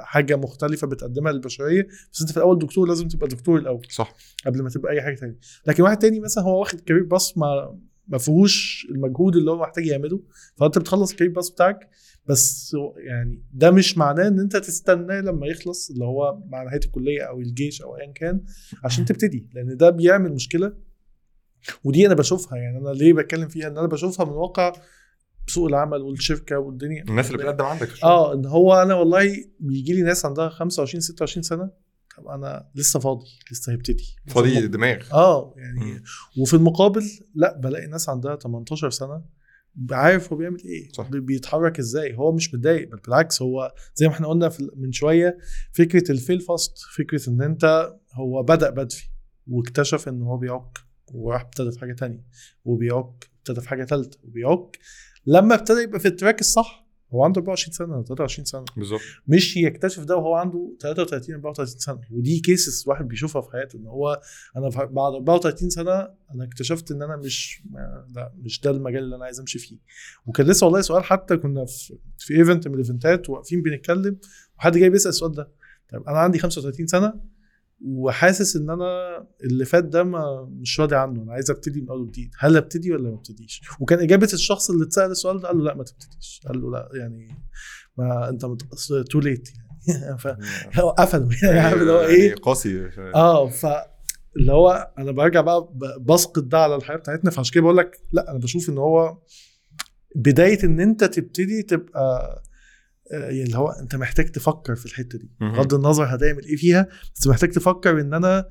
حاجة 0.03 0.35
مختلفة 0.35 0.87
بتقدمها 0.87 1.31
للبشرية. 1.31 1.87
بس 2.13 2.21
أنت 2.21 2.31
في 2.31 2.37
الأول 2.37 2.59
دكتور 2.59 2.87
لازم 2.87 3.07
تبقى 3.07 3.27
دكتور 3.27 3.59
الأول 3.59 3.87
صح. 3.89 4.13
قبل 4.45 4.63
ما 4.63 4.69
تبقى 4.69 4.91
أي 4.93 5.01
حاجة 5.01 5.15
تانية. 5.15 5.37
لكن 5.67 5.83
واحد 5.83 5.97
تاني 5.97 6.19
مثلا 6.19 6.43
هو 6.43 6.59
واخد 6.59 6.79
career 6.79 7.03
path 7.03 7.37
ما 7.37 7.77
ما 8.07 8.17
فيهوش 8.17 8.87
المجهود 8.91 9.35
اللي 9.35 9.51
هو 9.51 9.57
محتاج 9.61 9.85
يعمله. 9.85 10.21
فأنت 10.55 10.77
بتخلص 10.77 11.11
ال 11.11 11.14
career 11.14 11.33
path 11.33 11.49
بتاعك 11.49 11.89
بس 12.29 12.75
يعني 12.97 13.43
ده 13.53 13.71
مش 13.71 13.97
معناه 13.97 14.27
إن 14.27 14.39
أنت 14.39 14.57
تستناه 14.57 15.21
لما 15.21 15.47
يخلص 15.47 15.89
اللي 15.89 16.05
هو 16.05 16.39
مع 16.49 16.63
نهاية 16.63 16.79
الكلية 16.85 17.21
أو 17.23 17.39
الجيش 17.39 17.81
أو 17.81 17.97
ايا 17.97 18.11
كان 18.11 18.41
عشان 18.83 19.05
تبتدي 19.05 19.49
لأن 19.53 19.77
ده 19.77 19.89
بيعمل 19.89 20.31
مشكلة. 20.33 20.73
ودي 21.83 22.05
أنا 22.07 22.13
بشوفها 22.15 22.57
يعني 22.57 22.77
أنا 22.77 22.89
ليه 22.89 23.13
بتكلم 23.13 23.47
فيها؟ 23.47 23.67
إن 23.67 23.77
أنا 23.77 23.87
بشوفها 23.87 24.25
من 24.25 24.31
واقع 24.31 24.73
سوق 25.47 25.67
العمل 25.67 26.01
والشركة 26.01 26.59
والدنيا. 26.59 27.03
الناس 27.03 27.27
اللي 27.27 27.37
بتقدم 27.37 27.65
عندك 27.65 27.87
في. 27.87 28.03
آه 28.03 28.33
إن 28.33 28.45
هو 28.45 28.73
أنا 28.81 28.93
والله 28.95 29.35
بيجي 29.59 29.93
لي 29.93 30.01
ناس 30.01 30.25
عندها 30.25 30.49
25 30.49 31.01
26 31.01 31.43
سنة 31.43 31.69
طب 32.17 32.27
أنا 32.27 32.69
لسه 32.75 32.99
فاضي 32.99 33.25
لسه 33.51 33.71
هيبتدي. 33.71 34.15
فاضي 34.27 34.67
دماغ. 34.67 34.97
آه 35.13 35.53
يعني 35.57 35.79
مم. 35.79 36.03
وفي 36.41 36.53
المقابل 36.53 37.03
لا 37.35 37.57
بلاقي 37.57 37.87
ناس 37.87 38.09
عندها 38.09 38.35
18 38.35 38.89
سنة 38.89 39.21
عارف 39.91 40.31
هو 40.33 40.37
بيعمل 40.37 40.63
إيه 40.65 40.89
صح. 40.91 41.09
بي- 41.09 41.19
بيتحرك 41.19 41.79
إزاي 41.79 42.15
هو 42.15 42.31
مش 42.31 42.53
متضايق 42.53 42.89
بل 42.91 42.97
بالعكس 42.97 43.41
هو 43.41 43.73
زي 43.95 44.07
ما 44.07 44.13
إحنا 44.13 44.27
قلنا 44.27 44.51
من 44.75 44.91
شوية 44.91 45.37
فكرة 45.71 46.11
الفيل 46.11 46.41
فاست 46.41 46.77
فكرة 46.97 47.29
إن 47.29 47.41
أنت 47.41 47.93
هو 48.13 48.43
بدأ 48.43 48.69
بدري 48.69 49.01
واكتشف 49.47 50.07
إن 50.07 50.21
هو 50.21 50.37
بيعك 50.37 50.77
وراح 51.13 51.41
ابتدى 51.41 51.71
في 51.71 51.79
حاجة 51.79 51.93
تانية 51.93 52.23
وبيعك 52.65 53.29
ابتدى 53.37 53.61
في 53.61 53.69
حاجة 53.69 53.85
ثالثه 53.85 54.19
وبيعك 54.23 54.79
لما 55.25 55.55
ابتدى 55.55 55.79
يبقى 55.81 55.99
في 55.99 56.07
ال 56.07 56.12
track 56.12 56.39
الصح 56.41 56.86
هو 57.13 57.23
عنده 57.23 57.41
24 57.41 57.73
سنة 57.73 58.03
23 58.03 58.45
سنة. 58.45 58.65
بالظبط. 58.77 59.01
مش 59.27 59.57
يكتشف 59.57 60.03
ده 60.03 60.15
وهو 60.15 60.35
عنده 60.35 60.75
33 60.79 61.35
34 61.35 61.79
سنة. 61.79 62.01
ودي 62.11 62.39
cases 62.39 62.83
واحد 62.87 63.07
بيشوفها 63.07 63.41
في 63.41 63.51
حياته 63.51 63.77
إن 63.77 63.87
هو 63.87 64.21
أنا 64.57 64.69
بعد 64.69 65.13
34 65.13 65.69
سنة 65.69 65.91
أنا 66.33 66.43
اكتشفت 66.43 66.91
إن 66.91 67.01
أنا 67.01 67.15
مش 67.15 67.63
لا 68.15 68.33
مش 68.37 68.61
ده 68.61 68.71
المجال 68.71 69.03
اللي 69.03 69.15
أنا 69.15 69.25
عايز 69.25 69.39
أمشي 69.39 69.59
فيه. 69.59 69.77
وكان 70.25 70.45
لسه 70.47 70.65
والله 70.65 70.81
سؤال 70.81 71.03
حتى 71.03 71.37
كنا 71.37 71.65
في 71.65 71.97
في 72.17 72.37
event 72.37 72.67
من 72.67 72.73
ال 72.73 72.81
event 72.81 73.21
ات 73.21 73.29
واقفين 73.29 73.61
بنتكلم 73.61 74.17
وحد 74.57 74.77
جاي 74.77 74.89
بيسأل 74.89 75.09
السؤال 75.09 75.31
ده. 75.31 75.51
طيب 75.91 76.03
أنا 76.03 76.17
عندي 76.17 76.39
35 76.39 76.87
سنة 76.87 77.13
وحاسس 77.85 78.55
إن 78.55 78.69
أنا 78.69 79.23
اللي 79.43 79.65
فات 79.65 79.83
ده 79.83 80.03
ما 80.03 80.49
مش 80.51 80.79
راضي 80.79 80.95
عنه. 80.95 81.23
أنا 81.23 81.33
عايز 81.33 81.51
أبتدي 81.51 81.81
من 81.81 81.89
أول 81.89 82.07
جديد 82.07 82.31
هل 82.39 82.57
أبتدي 82.57 82.91
ولا 82.91 83.09
ما 83.09 83.15
أبتديش؟ 83.15 83.61
وكان 83.79 83.99
إجابة 83.99 84.29
الشخص 84.33 84.69
اللي 84.69 84.83
اتسأل 84.85 85.11
السؤال 85.11 85.41
ده 85.41 85.47
قال 85.47 85.57
له 85.57 85.63
لا 85.63 85.75
ما 85.75 85.83
تبتديش. 85.83 86.41
قال 86.47 86.61
له 86.61 86.71
لا 86.71 86.89
يعني 86.93 87.27
ما 87.97 88.29
أنت 88.29 88.45
تو 89.11 89.19
ليت 89.19 89.49
يعني. 89.55 89.67
ف 90.21 90.27
هو 90.79 90.89
قفلوا 90.89 91.29
يعني 91.55 91.73
اللي 91.73 91.91
هو 91.91 92.01
يعني 92.01 92.13
إيه؟ 92.13 92.35
قاسي 92.35 92.89
آه 93.15 93.49
ف 93.49 93.65
اللي 94.37 94.51
هو 94.51 94.91
أنا 94.97 95.11
برجع 95.11 95.41
بقى 95.41 95.69
بسقط 96.01 96.43
ده 96.43 96.57
على 96.63 96.75
الحياة 96.75 96.97
بتاعتنا. 96.97 97.31
فعشان 97.31 97.53
كده 97.53 97.63
بقول 97.63 97.77
لك 97.77 98.01
لا 98.11 98.31
أنا 98.31 98.39
بشوف 98.39 98.69
إن 98.69 98.77
هو 98.77 99.17
بداية 100.15 100.63
إن 100.63 100.79
أنت 100.79 101.03
تبتدي 101.03 101.63
تبقى 101.63 102.41
يعني 103.11 103.43
اللي 103.43 103.57
هو 103.57 103.67
أنت 103.69 103.95
محتاج 103.95 104.31
تفكر 104.31 104.75
في 104.75 104.85
الحتة 104.85 105.17
دي. 105.19 105.29
بغض 105.41 105.73
النظر 105.73 106.03
هتعمل 106.15 106.45
إيه 106.45 106.55
فيها 106.55 106.87
بس 107.15 107.27
محتاج 107.27 107.51
تفكر 107.51 108.01
إن 108.01 108.13
أنا 108.13 108.49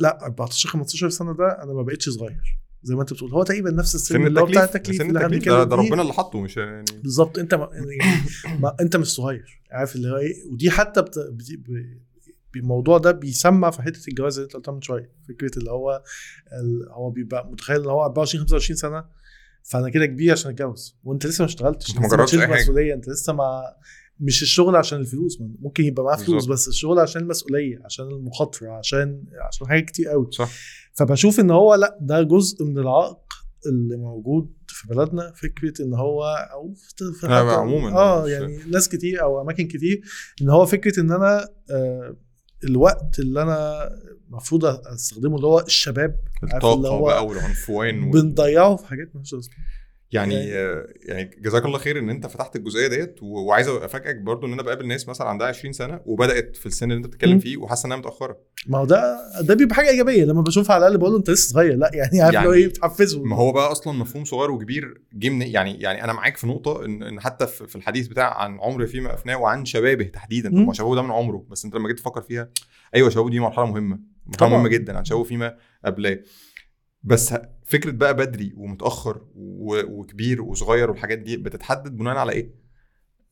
لأ 0.00 0.24
14 0.26 0.68
15 0.68 1.08
سنة 1.08 1.32
ده 1.36 1.62
أنا 1.62 1.72
ما 1.72 1.82
بقتش 1.82 2.08
صغير. 2.08 2.58
زي 2.82 2.94
ما 2.94 3.00
أنت 3.00 3.12
بتقول 3.12 3.30
هو 3.32 3.42
تقريبا 3.42 3.70
نفس 3.70 3.94
السن 3.94 4.14
سن 4.14 4.26
اللي 4.26 4.40
هو 4.40 4.46
بتاع 4.46 4.64
التكليف 4.64 5.00
اللي 5.00 5.38
ده, 5.38 5.64
ده. 5.64 5.76
ربنا 5.76 6.02
اللي 6.02 6.12
حطه 6.12 6.40
مش 6.40 6.56
يعني 6.56 6.84
بالظبط. 7.02 7.38
أنت 7.38 7.54
ما 7.54 7.68
يعني 7.72 8.20
ما 8.60 8.76
أنت 8.80 8.96
مش 8.96 9.06
صغير 9.14 9.62
عارف 9.70 9.96
اللي 9.96 10.10
هو 10.10 10.16
إيه؟ 10.16 10.34
ودي 10.52 10.70
حتى 10.70 11.02
بت... 11.02 11.18
الموضوع 12.56 12.98
ده 12.98 13.10
بيسمع 13.12 13.70
في 13.70 13.82
حتة 13.82 14.00
الجواز 14.08 14.38
اللي 14.38 14.44
أنت 14.46 14.56
قلتها 14.56 14.72
من 14.72 14.82
شوية. 14.82 15.10
فكرة 15.28 15.58
اللي 15.58 15.70
هو 15.70 16.02
ال... 16.52 16.88
هو 16.90 17.10
بيبقى 17.10 17.46
متخيل 17.50 17.80
إن 17.80 17.86
هو 17.90 18.02
24 18.04 18.40
25 18.44 18.76
سنة 18.76 19.04
فانا 19.68 19.88
كده 19.88 20.06
كبير 20.06 20.32
عشان 20.32 20.50
اتجوز 20.50 20.96
وانت 21.04 21.26
لسه 21.26 21.42
ما 21.42 21.46
اشتغلتش 21.48 21.90
أنت 21.90 21.98
ما 22.00 22.08
جربتش 22.08 22.36
حاجة. 22.36 22.60
مسؤوليه 22.60 22.94
انت 22.94 23.08
لسه 23.08 23.32
ما 23.32 23.62
مش 24.20 24.42
الشغل 24.42 24.76
عشان 24.76 25.00
الفلوس 25.00 25.38
ممكن 25.40 25.84
يبقى 25.84 26.04
معاه 26.04 26.16
فلوس. 26.16 26.46
بس 26.46 26.68
الشغل 26.68 26.98
عشان 26.98 27.22
المسؤولية 27.22 27.78
عشان 27.84 28.04
المخاطرة 28.06 28.70
عشان 28.70 29.24
عشان 29.48 29.66
حاجات 29.66 29.84
كتير 29.84 30.08
قوي 30.08 30.28
صح 30.30 30.50
فبشوف 30.94 31.40
ان 31.40 31.50
هو 31.50 31.74
لا 31.74 31.98
ده 32.00 32.22
جزء 32.22 32.64
من 32.64 32.78
العائق 32.78 33.18
اللي 33.66 33.96
موجود 33.96 34.52
في 34.68 34.88
بلدنا 34.88 35.32
فكرة 35.36 35.82
ان 35.84 35.94
هو 35.94 36.24
أو 36.52 36.74
في 37.20 37.26
عموماً. 37.26 37.90
آه 37.92 38.28
يعني 38.28 38.58
ناس 38.70 38.88
كتير 38.88 39.22
أو 39.22 39.40
أماكن 39.40 39.66
كتير 39.68 40.00
إن 40.42 40.48
هو 40.48 40.66
فكرة 40.66 41.00
إن 41.00 41.12
أنا 41.12 41.48
آه 41.70 42.16
الوقت 42.64 43.18
اللي 43.18 43.42
أنا 43.42 43.88
المفروض 44.30 44.64
أستخدمه 44.64 45.36
اللي 45.36 45.46
هو 45.46 45.60
الشباب 45.60 46.14
الطاقة 46.42 46.88
هو 46.88 47.04
بقى 47.04 47.26
والعنفوان 47.26 48.02
وال... 48.02 48.10
بنضيعه 48.22 48.76
في 48.76 48.86
حاجات 48.86 49.08
مالهاش 49.14 49.32
لازمه 49.32 49.54
يعني 50.12 50.34
يعني- 50.34 50.84
يعني 51.02 51.30
جزاك 51.40 51.64
الله 51.64 51.78
خير 51.78 51.98
إن 51.98 52.10
أنت 52.10 52.26
فتحت 52.26 52.56
الجزئية 52.56 52.86
ديت 52.86 53.16
وعايز 53.22 53.68
أفاجئك 53.68 54.16
برضو 54.16 54.46
إن 54.46 54.52
أنا 54.52 54.62
بقابل 54.62 54.86
ناس 54.86 55.08
مثلا 55.08 55.26
عندها 55.28 55.46
20 55.46 55.72
سنة 55.72 56.00
وبدأت 56.06 56.56
في 56.56 56.66
السن 56.66 56.84
اللي 56.90 56.96
أنت 56.98 57.06
بتتكلم. 57.06 57.38
فيه 57.38 57.56
وحاسة 57.56 57.86
إنها 57.86 57.96
متأخرة. 57.96 58.38
ما 58.66 58.78
هو 58.78 58.84
ده 58.84 59.18
ده 59.40 59.54
بيبقى 59.54 59.74
حاجة 59.74 59.88
إيجابية. 59.88 60.24
لما 60.24 60.42
بشوفها 60.42 60.74
على 60.74 60.86
الأقل 60.86 60.98
بقول 60.98 61.12
له 61.12 61.18
أنت 61.18 61.30
لسه 61.30 61.52
صغير. 61.52 61.76
لا 61.76 61.90
يعني 61.94 62.20
عارف 62.20 62.34
يعني- 62.34 62.52
إيه 62.52 62.66
بتحفزه. 62.68 63.22
ما 63.22 63.36
هو 63.36 63.52
بقى 63.52 63.72
أصلا 63.72 63.92
مفهوم 63.92 64.24
صغير 64.24 64.50
وكبير 64.50 65.02
جه 65.12 65.28
من 65.30 65.42
يعني 65.42 65.80
يعني 65.80 66.04
أنا 66.04 66.12
معاك 66.12 66.36
في 66.36 66.46
نقطة 66.46 66.84
إن 66.84 67.02
إن 67.02 67.20
حتى 67.20 67.46
في 67.46 67.76
الحديث 67.76 68.06
بتاع 68.06 68.38
عن 68.42 68.58
عمر 68.60 68.86
فيما 68.86 69.14
أفناه 69.14 69.36
وعن 69.36 69.64
شبابه 69.64 70.04
تحديدا. 70.04 70.50
ما 70.50 70.72
شبابه 70.72 70.94
ده 70.94 71.02
من 71.02 71.10
عمره 71.10 71.46
بس 71.50 71.64
أنت 71.64 71.74
لما 71.74 71.88
جيت 71.88 71.98
تفكر 71.98 72.22
فيها 72.22 72.48
أيوه 72.94 73.10
شبابه 73.10 73.30
دي 73.30 73.40
مرحلة 73.40 73.66
مهمة. 73.66 73.98
طبعاً. 74.38 74.50
مهمة 74.52 74.68
جدا 74.68 75.02
شبابه 75.02 75.24
فيما 75.24 75.56
قبلاه. 75.84 76.18
بس 77.02 77.34
فكرة 77.64 77.90
بقى 77.90 78.14
بدري 78.16 78.52
ومتأخر 78.56 79.26
وكبير 79.34 80.42
وصغير 80.42 80.90
والحاجات 80.90 81.18
دي 81.18 81.36
بتتحدد 81.36 81.96
بناء 81.96 82.16
على 82.16 82.32
إيه؟ 82.32 82.54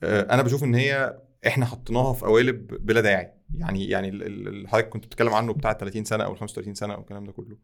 آه، 0.03 0.35
أنا 0.35 0.43
بشوف 0.43 0.65
إن 0.65 0.75
هي 0.75 1.19
إحنا 1.47 1.67
حطيناها 1.67 2.13
في 2.13 2.25
قوالب 2.27 2.67
بلا 2.87 3.01
داعي. 3.01 3.33
يعني 3.55 3.89
يعني 3.89 4.09
ال- 4.09 4.23
ال- 4.23 4.49
اللي 4.49 4.69
حضرتك 4.69 4.89
كنت 4.89 5.07
بتتكلم 5.07 5.35
عنه 5.35 5.53
بتاع 5.53 5.73
30 5.73 6.05
سنة 6.05 6.25
أو 6.25 6.35
35 6.35 6.75
سنة 6.75 6.95
أو 6.95 7.01
الكلام 7.01 7.25
ده 7.25 7.33
كله. 7.33 7.57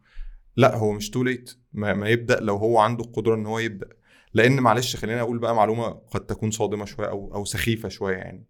لا 0.57 0.77
هو 0.77 0.93
مش 0.93 1.11
تو 1.11 1.23
ليت 1.23 1.55
ما, 1.73 1.95
ما 1.95 2.09
يبدأ 2.09 2.41
لو 2.41 2.57
هو 2.57 2.79
عنده 2.79 3.05
القدرة 3.05 3.35
إن 3.35 3.47
هو 3.47 3.59
يبدأ. 3.59 3.89
لأن 4.35 4.61
معلش 4.61 4.97
خلينا 4.97 5.21
أقول 5.21 5.39
بقى 5.39 5.55
معلومة 5.55 5.89
قد 5.89 6.27
تكون 6.27 6.51
صادمة 6.51 6.85
شوية 6.85 7.09
أو 7.09 7.35
أو 7.35 7.45
سخيفة 7.45 7.89
شوية 7.89 8.17
يعني. 8.17 8.47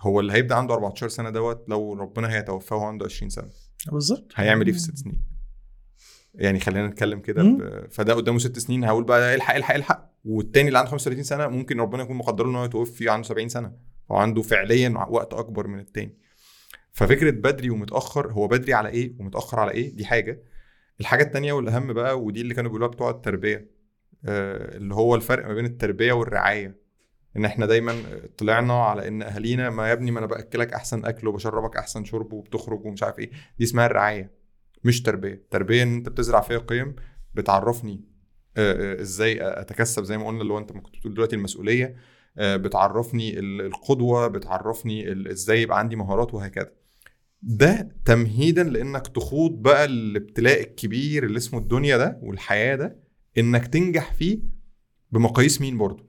هو 0.00 0.20
اللي 0.20 0.32
هيبدأ 0.32 0.54
عنده 0.54 0.74
14 0.74 1.08
سنة 1.08 1.30
دوت 1.30 1.64
لو 1.68 1.92
ربنا 1.92 2.32
هيتوفاه 2.36 2.86
عنده 2.86 3.04
20 3.06 3.30
سنة. 3.30 3.50
بالظبط. 3.92 4.32
هيعمل 4.34 4.66
إيه 4.66 4.72
في 4.72 4.78
ست 4.78 4.96
سنين؟ 4.96 5.22
يعني 6.34 6.60
خلينا 6.60 6.86
نتكلم 6.86 7.20
كده. 7.20 7.42
فده 7.90 8.14
قدامه 8.14 8.38
ست 8.38 8.58
سنين 8.58 8.84
هقول 8.84 9.04
بقى 9.04 9.34
الحق 9.34 9.54
الحق 9.54 9.74
الحق. 9.74 10.12
والتاني 10.24 10.68
اللي 10.68 10.78
عنده 10.78 10.90
35 10.90 11.22
سنة 11.24 11.46
ممكن 11.46 11.80
ربنا 11.80 12.02
يكون 12.02 12.16
مقدر 12.16 12.44
له 12.44 12.50
إن 12.50 12.56
هو 12.56 12.64
يتوفي 12.64 13.08
عنده 13.08 13.28
70 13.28 13.48
سنة. 13.48 13.72
هو 14.12 14.16
عنده 14.16 14.42
فعليا 14.42 15.06
وقت 15.10 15.34
أكبر 15.34 15.66
من 15.66 15.78
التاني. 15.78 16.18
ففكرة 16.92 17.30
بدري 17.30 17.70
ومتأخر 17.70 18.32
هو 18.32 18.48
بدري 18.48 18.74
على 18.74 18.88
إيه 18.88 19.14
ومتأخر 19.18 19.60
على 19.60 19.70
إيه؟ 19.70 19.96
دي 19.96 20.04
حاجة. 20.06 20.42
الحاجة 21.00 21.22
التانية 21.22 21.52
والأهم 21.52 21.92
بقى 21.92 22.20
ودي 22.22 22.40
اللي 22.40 22.54
كانوا 22.54 22.70
بيقولوها 22.70 22.90
بتوع 22.90 23.10
التربية 23.10 23.70
آه 24.26 24.76
اللي 24.76 24.94
هو 24.94 25.14
الفرق 25.14 25.46
ما 25.46 25.54
بين 25.54 25.64
التربية 25.64 26.12
والرعاية. 26.12 26.87
إن 27.36 27.44
إحنا 27.44 27.66
دايما 27.66 28.02
طلعنا 28.38 28.84
على 28.84 29.08
إن 29.08 29.22
أهالينا 29.22 29.70
ما 29.70 29.88
يا 29.88 29.92
ابني 29.92 30.10
ما 30.10 30.18
أنا 30.18 30.26
بأكلك 30.26 30.72
أحسن 30.72 31.04
أكل 31.04 31.28
وبشربك 31.28 31.76
أحسن 31.76 32.04
شرب 32.04 32.32
وبتخرج 32.32 32.84
ومش 32.86 33.02
عارف 33.02 33.18
إيه. 33.18 33.30
دي 33.58 33.64
اسمها 33.64 33.86
الرعاية 33.86 34.32
مش 34.84 35.02
تربية. 35.02 35.32
التربيه 35.34 35.82
إن 35.82 35.94
أنت 35.94 36.08
بتزرع 36.08 36.40
فيا 36.40 36.58
قيم 36.58 36.96
بتعرفني 37.34 38.04
آه، 38.56 38.98
آه، 38.98 39.00
إزاي 39.02 39.38
أتكسب 39.60 40.02
زي 40.04 40.18
ما 40.18 40.26
قلنا 40.26 40.42
اللي 40.42 40.52
هو 40.52 40.58
أنت 40.58 40.72
كنت 40.72 40.96
بتقول 40.96 41.14
دلوقتي 41.14 41.36
المسؤولية 41.36 41.96
آه، 42.38 42.56
بتعرفني 42.56 43.38
ال- 43.38 43.60
القدوة 43.60 44.26
بتعرفني 44.28 45.12
إزاي 45.30 45.62
يبقى 45.62 45.78
عندي 45.78 45.96
مهارات 45.96 46.34
وهكذا. 46.34 46.70
ده 47.42 47.88
تمهيدا 48.04 48.62
لإنك 48.64 49.06
تخوض 49.06 49.50
بقى 49.62 49.84
الابتلاء 49.84 50.60
الكبير 50.60 51.24
اللي 51.24 51.36
اسمه 51.36 51.58
الدنيا 51.60 51.96
ده 51.96 52.18
والحياة 52.22 52.76
ده 52.76 52.98
إنك 53.38 53.66
تنجح 53.66 54.12
فيه 54.14 54.40
بمقاييس 55.12 55.60
مين 55.60 55.78
برضه 55.78 56.07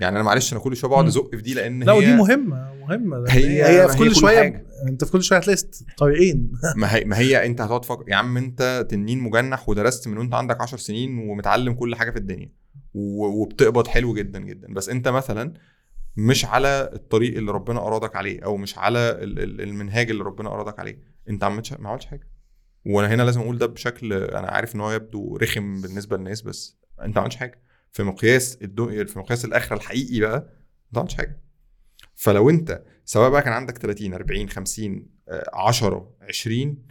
يعني 0.00 0.16
أنا 0.16 0.24
معلش 0.24 0.52
أنا 0.52 0.60
كل 0.60 0.76
شوية 0.76 0.90
بقعد. 0.90 1.06
أزق 1.06 1.30
في 1.36 1.42
دي 1.42 1.54
لأن 1.54 1.82
لا 1.82 1.92
هي 1.92 1.96
ودي 1.98 2.14
مهمة. 2.14 2.74
مهمه 2.74 3.24
هي- 3.28 3.64
هي, 3.82 3.88
في 3.88 3.98
كل 3.98 4.08
كل 4.08 4.16
شوية 4.16 4.38
حاجة. 4.38 4.66
أنت 4.88 5.04
في 5.04 5.12
كل 5.12 5.22
شوية 5.22 5.38
هتلاقي 5.38 5.62
طريقين 5.98 6.52
ما 6.76 6.94
هي 6.94 7.04
ما 7.04 7.18
هي 7.18 7.46
أنت 7.46 7.60
هتقعد 7.60 7.80
تفكر 7.80 8.04
يا 8.08 8.16
عم 8.16 8.36
أنت 8.36 8.86
تنين 8.90 9.18
مجنح 9.20 9.68
ودرست 9.68 10.08
من 10.08 10.18
وأنت 10.18 10.34
عندك 10.34 10.60
10 10.60 10.78
سنين 10.78 11.18
ومتعلم 11.18 11.72
كل 11.72 11.94
حاجة 11.94 12.10
في 12.10 12.16
الدنيا 12.18 12.52
وبتقبض 12.94 13.86
حلو 13.86 14.14
جدا 14.14 14.38
جدا. 14.38 14.74
بس 14.74 14.88
أنت 14.88 15.08
مثلا 15.08 15.54
مش 16.16 16.44
على 16.44 16.90
الطريق 16.92 17.36
اللي 17.36 17.52
ربنا 17.52 17.80
أرادك 17.86 18.16
عليه 18.16 18.40
أو 18.44 18.56
مش 18.56 18.78
على 18.78 18.98
ال- 18.98 19.38
ال- 19.42 19.60
المنهاج 19.60 20.10
اللي 20.10 20.24
ربنا 20.24 20.48
أرادك 20.54 20.78
عليه. 20.78 20.98
أنت 21.28 21.44
ما 21.44 21.50
عملتش 21.88 22.06
حاجة. 22.06 22.28
وأنا 22.86 23.14
هنا 23.14 23.22
لازم 23.22 23.40
أقول 23.40 23.58
ده 23.58 23.66
بشكل 23.66 24.12
أنا 24.12 24.46
عارف 24.48 24.74
إن 24.74 24.80
هو 24.80 24.92
يبدو 24.92 25.36
رخم 25.36 25.80
بالنسبة 25.80 26.16
للناس 26.16 26.42
بس 26.42 26.76
أنت 27.02 27.14
ما 27.16 27.20
عملتش 27.20 27.36
حاجة. 27.36 27.62
في 27.92 28.02
مقياس 28.02 28.58
الدنيا 28.62 29.04
في 29.04 29.18
مقياس 29.18 29.44
الآخرة 29.44 29.76
الحقيقي 29.76 30.20
بقى 30.20 30.52
ما 30.92 30.98
عملتش 30.98 31.14
حاجة. 31.14 31.40
فلو 32.14 32.50
انت 32.50 32.82
سواء 33.04 33.30
بقى 33.30 33.42
كان 33.42 33.52
عندك 33.52 33.78
30 33.78 34.14
40 34.14 34.48
50 34.48 35.06
آه، 35.28 35.50
10 35.54 36.16
20 36.20 36.86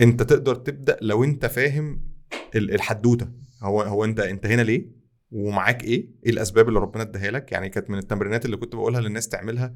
انت 0.00 0.22
تقدر 0.22 0.54
تبدأ 0.54 0.96
لو 1.02 1.24
انت 1.24 1.46
فاهم 1.46 2.08
ال- 2.54 2.74
الحدوتة. 2.74 3.32
هو 3.62 3.82
هو 3.82 4.04
انت 4.04 4.20
انت 4.20 4.46
هنا 4.46 4.62
ليه؟ 4.62 4.86
ومعاك 5.30 5.84
إيه؟ 5.84 6.08
إيه 6.26 6.30
الأسباب 6.30 6.68
اللي 6.68 6.78
ربنا 6.80 7.02
اداها 7.02 7.30
لك؟ 7.30 7.52
يعني 7.52 7.68
كانت 7.68 7.90
من 7.90 7.98
التمرينات 7.98 8.44
اللي 8.44 8.56
كنت 8.56 8.74
بقولها 8.74 9.00
للناس 9.00 9.28
تعملها. 9.28 9.74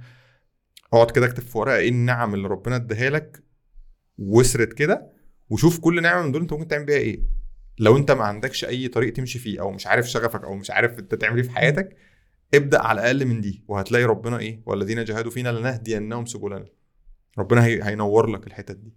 اقعد 0.93 1.11
كده 1.11 1.27
اكتب 1.27 1.43
في 1.43 1.59
ورقة 1.59 1.77
إيه 1.77 1.89
النعم 1.89 2.35
اللي 2.35 2.49
ربنا 2.49 2.77
اداها 2.77 3.11
لك 3.11 3.43
واسرد 4.19 4.73
كده 4.73 5.13
وشوف 5.51 5.79
كل 5.81 6.03
نعمة 6.03 6.23
من 6.27 6.33
دول 6.33 6.41
انت 6.43 6.53
ممكن 6.53 6.69
تعمل 6.69 6.85
بيها 6.85 6.97
إيه. 6.97 7.23
لو 7.79 7.97
انت 7.97 8.11
ما 8.11 8.25
عندكش 8.25 8.65
اي 8.65 8.89
طريق 8.89 9.13
تمشي 9.13 9.39
فيه 9.39 9.61
أو 9.61 9.71
مش 9.71 9.87
عارف 9.87 10.07
شغفك 10.07 10.45
أو 10.45 10.55
مش 10.55 10.71
عارف 10.71 10.99
انت 10.99 11.15
تعمل 11.15 11.37
إيه 11.37 11.43
في 11.43 11.51
حياتك 11.51 11.97
ابدأ 12.55 12.83
على 12.83 13.01
الأقل 13.01 13.27
من 13.27 13.41
دي 13.41 13.65
وهتلاقي 13.69 14.05
ربنا 14.05 14.39
إيه 14.39 14.63
والذين 14.67 15.05
جاهدوا 15.05 15.31
فينا 15.31 15.49
لنهدينهم 15.49 16.27
سبلنا. 16.27 16.65
ربنا 17.39 17.65
هي... 17.65 17.85
هينور 17.85 18.27
لك 18.27 18.47
الحتت 18.47 18.77
دي. 18.77 18.93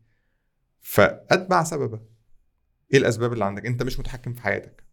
فأتبع 0.81 1.63
سببه 1.63 1.99
إيه 2.93 2.99
الأسباب 2.99 3.33
اللي 3.33 3.45
عندك؟ 3.45 3.65
انت 3.65 3.83
مش 3.83 3.99
متحكم 3.99 4.33
في 4.33 4.41
حياتك. 4.41 4.83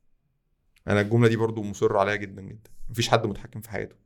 أنا 0.89 1.01
الجملة 1.01 1.29
دي 1.29 1.37
برضو 1.37 1.63
مصر 1.63 1.97
عليها 1.97 2.15
جدا 2.17 2.43
جدا. 2.43 2.71
مفيش 2.91 3.09
حد 3.09 3.27
متحكم 3.27 3.61
في 3.61 3.71
حياته. 3.71 3.97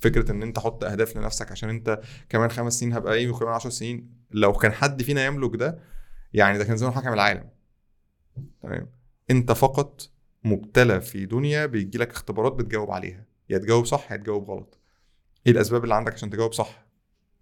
فكرة 0.00 0.32
إن 0.32 0.42
أنت 0.42 0.58
حط 0.58 0.84
أهداف 0.84 1.16
لنفسك 1.16 1.52
عشان 1.52 1.68
أنت 1.68 2.00
كمان 2.28 2.50
خمس 2.50 2.78
سنين 2.80 2.92
هبقى 2.92 3.14
إيه 3.14 3.28
وكمان 3.30 3.54
10 3.54 3.70
سنين 3.70 4.10
لو 4.30 4.52
كان 4.52 4.72
حد 4.72 5.02
فينا 5.02 5.26
يملك 5.26 5.56
ده 5.56 5.78
يعني 6.32 6.58
ده 6.58 6.64
كان 6.64 6.76
زمان 6.76 6.92
حكم 6.92 7.12
العالم. 7.12 7.50
تمام؟ 8.62 8.95
انت 9.30 9.52
فقط 9.52 10.10
مبتلى 10.44 11.00
في 11.00 11.26
دنيا 11.26 11.66
بيجي 11.66 11.98
لك 11.98 12.10
اختبارات 12.10 12.52
بتجاوب 12.52 12.90
عليها. 12.90 13.24
يا 13.50 13.58
تجاوب 13.58 13.84
صح 13.84 14.12
يا 14.12 14.16
تجاوب 14.16 14.50
غلط. 14.50 14.78
إيه 15.46 15.52
الأسباب 15.52 15.84
اللي 15.84 15.94
عندك 15.94 16.12
عشان 16.12 16.30
تجاوب 16.30 16.52
صح؟ 16.52 16.86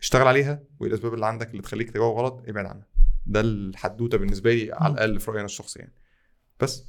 اشتغل 0.01 0.27
عليها. 0.27 0.63
وايه 0.81 0.91
الأسباب 0.91 1.15
اللي 1.15 1.27
عندك 1.27 1.51
اللي 1.51 1.63
تخليك 1.63 1.91
تجاوب 1.91 2.17
غلط؟ 2.19 2.43
ابعد 2.49 2.67
عنها. 2.67 2.87
ده 3.27 3.41
الحدوتة 3.41 4.19
بالنسبة 4.19 4.55
لي 4.55 4.73
على 4.73 4.93
الأقل 4.95 5.21
في 5.21 5.31
رأيي 5.31 5.39
أنا 5.41 5.47
الشخصي 5.47 5.79
يعني. 5.79 5.93
بس. 6.61 6.85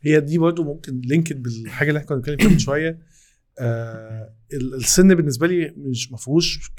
هي 0.00 0.20
دي 0.20 0.38
برضو 0.38 0.64
ممكن 0.64 1.00
لينكد 1.00 1.42
بالحاجة 1.42 1.88
اللي 1.88 1.98
إحنا 1.98 2.08
كنا 2.08 2.16
بنتكلم 2.16 2.36
فيها 2.38 2.48
من 2.48 2.58
شوية. 2.58 2.98
آه 3.58 4.34
ال- 4.52 4.74
السن 4.74 5.14
بالنسبة 5.14 5.46
لي 5.46 5.74
مش 5.76 6.12
ما 6.12 6.16
فيهوش 6.18 6.70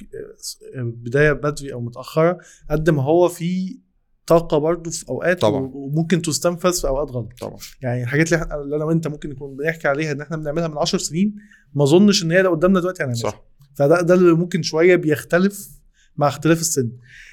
آه، 0.75 0.81
بداية 0.81 1.31
بدري 1.31 1.73
أو 1.73 1.81
متأخرة 1.81 2.37
قد 2.69 2.89
ما 2.89 3.03
هو 3.03 3.29
في 3.29 3.79
طاقة 4.27 4.57
برضو 4.57 4.89
في 4.89 5.09
أوقات 5.09 5.41
طبعاً. 5.41 5.71
وممكن 5.73 6.21
تستنفذ 6.21 6.81
في 6.81 6.87
أوقات 6.87 7.11
غلط. 7.11 7.29
طبعا. 7.41 7.57
يعني 7.81 8.03
الحاجات 8.03 8.33
اللي 8.33 8.75
أنا 8.75 8.85
وأنت 8.85 9.07
ممكن 9.07 9.29
نكون 9.29 9.55
بنحكي 9.57 9.87
عليها 9.87 10.11
إن 10.11 10.21
إحنا 10.21 10.37
بنعملها 10.37 10.67
من 10.67 10.77
10 10.77 10.99
سنين 10.99 11.35
ما 11.73 11.83
أظنش 11.83 12.23
إن 12.23 12.31
هي 12.31 12.41
لو 12.41 12.51
قدامنا 12.51 12.79
دلوقتي 12.79 13.03
هنعملها. 13.03 13.21
صح. 13.21 13.45
فده 13.75 14.01
ده 14.01 14.13
اللي 14.13 14.33
ممكن 14.33 14.61
شوية 14.61 14.95
بيختلف 14.95 15.69
مع 16.17 16.27
اختلاف 16.27 16.61
السن. 16.61 16.91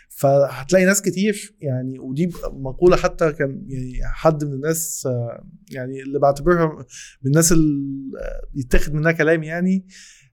فهتلاقي 0.08 0.84
ناس 0.84 1.02
كتير 1.02 1.54
يعني 1.60 1.98
ودي 1.98 2.30
مقولة 2.52 2.96
حتى 2.96 3.32
كان 3.32 3.64
يعني 3.68 3.98
حد 4.04 4.44
من 4.44 4.52
الناس 4.52 5.06
آه، 5.06 5.44
يعني 5.70 6.02
اللي 6.02 6.18
بعتبرها 6.18 6.66
من 7.22 7.30
الناس 7.30 7.52
اللي 7.52 7.82
آه، 8.20 8.46
يتاخد 8.54 8.94
منها 8.94 9.12
كلام 9.12 9.42
يعني 9.42 9.86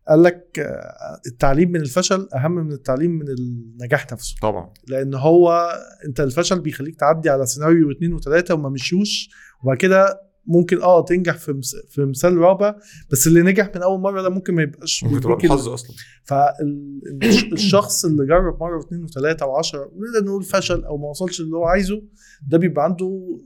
قال 0.09 0.23
لك 0.23 0.59
آه، 0.59 1.21
التعليم 1.27 1.71
من 1.71 1.81
الفشل 1.81 2.27
أهم 2.35 2.51
من 2.51 2.71
التعليم 2.71 3.11
من 3.11 3.25
النجاح 3.29 4.11
نفسه 4.13 4.35
طبعا 4.41 4.73
لأن 4.87 5.13
هو 5.13 5.69
أنت 6.05 6.19
الفشل 6.19 6.59
بيخليك 6.59 6.95
تعدي 6.99 7.29
على 7.29 7.45
سيناريو 7.45 7.87
واثنين 7.87 8.13
وثلاثه 8.13 8.53
وما 8.53 8.69
مشيوش 8.69 9.29
وبعد 9.63 9.77
كده 9.77 10.21
ممكن 10.47 10.81
آه 10.81 11.05
تنجح 11.05 11.37
في. 11.37 11.61
في 11.89 12.05
مثال 12.05 12.37
رابع 12.37 12.75
بس 13.11 13.27
اللي 13.27 13.41
نجح 13.41 13.71
من 13.75 13.81
أول 13.81 13.99
مرة 13.99 14.21
ده 14.21 14.29
ممكن 14.29 14.55
ما 14.55 14.61
يبقاش 14.61 15.03
ممكن 15.03 15.21
تبقى 15.21 15.37
الحظ 15.45 15.67
أصلا 15.69 15.95
فالشخص 16.23 18.05
اللي 18.05 18.25
جرب 18.25 18.59
مرة 18.63 18.77
واثنين 18.77 19.03
وثلاثه 19.03 19.45
وعشرة 19.45 19.79
ونقدر 19.93 20.25
نقول 20.27 20.43
فشل 20.43 20.83
أو 20.83 20.97
ما 20.97 21.09
وصلش 21.09 21.41
اللي 21.41 21.55
هو 21.55 21.65
عايزه 21.65 22.01
ده 22.47 22.57
بيبقى 22.57 22.83
عنده 22.85 23.37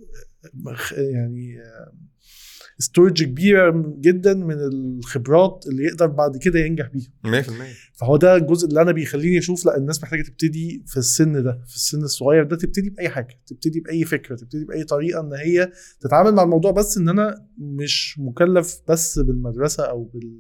مخ- 0.54 0.94
يعني 0.94 1.56
ستورج 2.80 3.24
كبيره 3.24 3.94
جدا 4.00 4.34
من 4.34 4.56
الخبرات 4.60 5.66
اللي 5.68 5.84
يقدر 5.84 6.08
بعد 6.08 6.38
كده 6.38 6.60
ينجح 6.60 6.88
بيها. 6.88 7.42
100% 7.42 7.52
فهو 7.94 8.18
ده 8.18 8.36
الجزء 8.36 8.68
اللي 8.68 8.82
أنا 8.82 8.92
بيخليني 8.92 9.38
أشوف 9.38 9.66
لأ 9.66 9.78
الناس 9.78 10.04
محتاجة 10.04 10.22
تبتدي 10.22 10.84
في 10.88 10.98
السن 10.98 11.44
ده 11.44 11.62
في 11.68 11.76
السن 11.76 12.04
الصغير 12.04 12.44
ده 12.44 12.56
تبتدي 12.56 12.90
بأي 12.90 13.10
حاجة 13.10 13.40
تبتدي 13.48 13.80
بأي 13.80 14.06
فكرة 14.06 14.36
تبتدي 14.36 14.66
بأي 14.66 14.84
طريقة 14.84 15.22
إن 15.22 15.34
هي 15.34 15.72
تتعامل 16.02 16.32
مع 16.32 16.44
الموضوع. 16.44 16.72
بس 16.72 16.98
إن 16.98 17.10
أنا 17.10 17.48
مش 17.58 18.20
مكلف 18.20 18.82
بس 18.88 19.20
بالمدرسة 19.20 19.84
أو 19.84 20.04
بال 20.04 20.40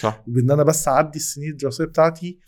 صح. 0.00 0.24
بإن 0.26 0.50
أنا 0.50 0.62
بس 0.62 0.88
أعدي 0.88 1.18
السنين 1.18 1.50
الدراسية 1.50 1.84
بتاعتي 1.84 2.38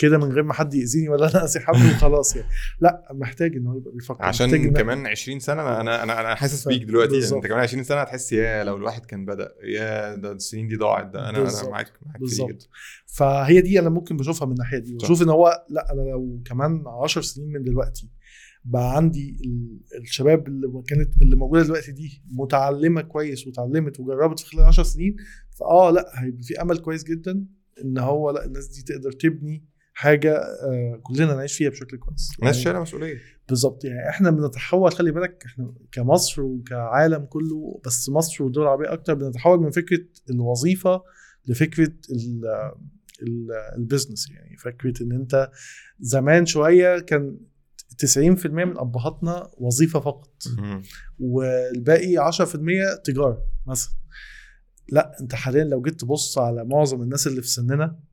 كده 0.00 0.18
من 0.18 0.24
غير 0.32 0.42
ما 0.42 0.52
حد 0.54 0.74
يأذيني 0.74 1.08
ولا 1.08 1.30
أنا 1.30 1.44
أذي 1.44 1.60
حد 1.60 1.74
وخلاص 1.74 2.36
يعني 2.36 2.48
لا 2.80 3.08
محتاج 3.12 3.56
إن 3.56 3.66
هو 3.66 3.76
يبقى 3.76 3.92
بيفكر 3.92 4.22
عشان 4.24 4.72
كمان 4.72 5.06
20 5.06 5.38
سنة 5.40 5.62
أنا 5.62 5.80
أنا 6.02 6.20
أنا, 6.20 6.34
حاسس 6.34 6.68
بيك 6.68 6.82
دلوقتي 6.84 7.12
بالظبط. 7.12 7.34
أنت 7.36 7.46
كمان 7.46 7.60
20 7.62 7.84
سنة 7.84 8.00
هتحس 8.00 8.32
يا 8.32 8.64
لو 8.64 8.76
الواحد 8.76 9.06
كان 9.06 9.24
بدأ 9.24 9.52
يا 9.64 10.14
ده 10.14 10.32
السنين 10.32 10.68
دي 10.68 10.76
ضاعت 10.76 11.06
ده 11.12 11.20
أنا 11.20 11.30
أنا 11.30 11.40
بالظبط. 11.40 11.68
معاك 11.68 11.92
معاك 12.06 12.20
بالظبط. 12.20 12.68
فهي 13.06 13.60
دي 13.60 13.78
أنا 13.80 13.88
ممكن 13.90 14.16
بشوفها 14.16 14.46
من 14.46 14.52
الناحية 14.52 14.78
دي. 14.78 14.94
بشوف 14.96 15.22
إن 15.22 15.28
هو 15.28 15.64
لا 15.68 15.92
أنا 15.92 16.00
لو 16.00 16.42
كمان 16.44 16.84
10 17.02 17.22
سنين 17.22 17.52
من 17.52 17.62
دلوقتي 17.64 18.10
بقى 18.64 18.96
عندي 18.96 19.36
ال- 19.44 19.80
الشباب 20.00 20.48
اللي 20.48 20.82
كانت 20.88 21.22
اللي 21.22 21.36
موجودة 21.36 21.62
دلوقتي 21.62 21.92
دي 21.92 22.22
متعلمة 22.32 23.00
كويس 23.02 23.46
وتعلمت 23.46 24.00
وجربت 24.00 24.40
في 24.40 24.46
خلال 24.46 24.64
10 24.64 24.82
سنين 24.82 25.16
فآه 25.58 25.90
لا 25.90 26.06
هيبقى 26.14 26.42
في 26.42 26.62
أمل 26.62 26.78
كويس 26.78 27.04
جدا 27.04 27.44
إن 27.84 27.98
هو 27.98 28.30
لا 28.30 28.44
الناس 28.44 28.66
دي 28.66 28.82
تقدر 28.82 29.12
تبني 29.12 29.64
حاجة 30.00 30.36
آه 30.36 31.00
كلنا 31.02 31.34
نعيش 31.34 31.56
فيها 31.56 31.70
بشكل 31.70 31.96
كويس. 31.98 32.30
ناس 32.42 32.54
يعني 32.54 32.64
شايلة 32.64 32.80
مسؤولية. 32.80 33.18
بالظبط. 33.48 33.84
يعني 33.84 34.08
إحنا 34.08 34.30
بنتحول 34.30 34.92
خلي 34.92 35.12
بالك 35.12 35.42
إحنا 35.46 35.74
كمصر 35.92 36.42
وكعالم 36.42 37.24
كله 37.24 37.80
بس 37.86 38.08
مصر 38.08 38.44
والدول 38.44 38.64
العربية 38.64 38.92
أكتر 38.92 39.14
بنتحول 39.14 39.60
من 39.60 39.70
فكرة 39.70 40.04
الوظيفة 40.30 41.02
لفكرة 41.48 41.92
ال 42.10 42.44
ال 43.22 43.48
البيزنس 43.76 44.30
يعني 44.30 44.56
فكرة 44.56 45.02
إن 45.02 45.12
أنت 45.12 45.50
زمان 46.00 46.46
شوية 46.46 46.98
كان 46.98 47.38
90% 48.16 48.46
من 48.46 48.78
أبهاتنا 48.78 49.50
وظيفة 49.58 50.00
فقط. 50.00 50.42
والباقي 51.18 52.32
10% 52.32 52.42
تجارة 53.04 53.46
مثلا. 53.66 53.92
لأ 54.88 55.16
أنت 55.20 55.34
حاليا 55.34 55.64
لو 55.64 55.82
جيت 55.82 56.00
تبص 56.00 56.38
على 56.38 56.64
معظم 56.64 57.02
الناس 57.02 57.26
اللي 57.26 57.42
في 57.42 57.48
سننا 57.48 58.09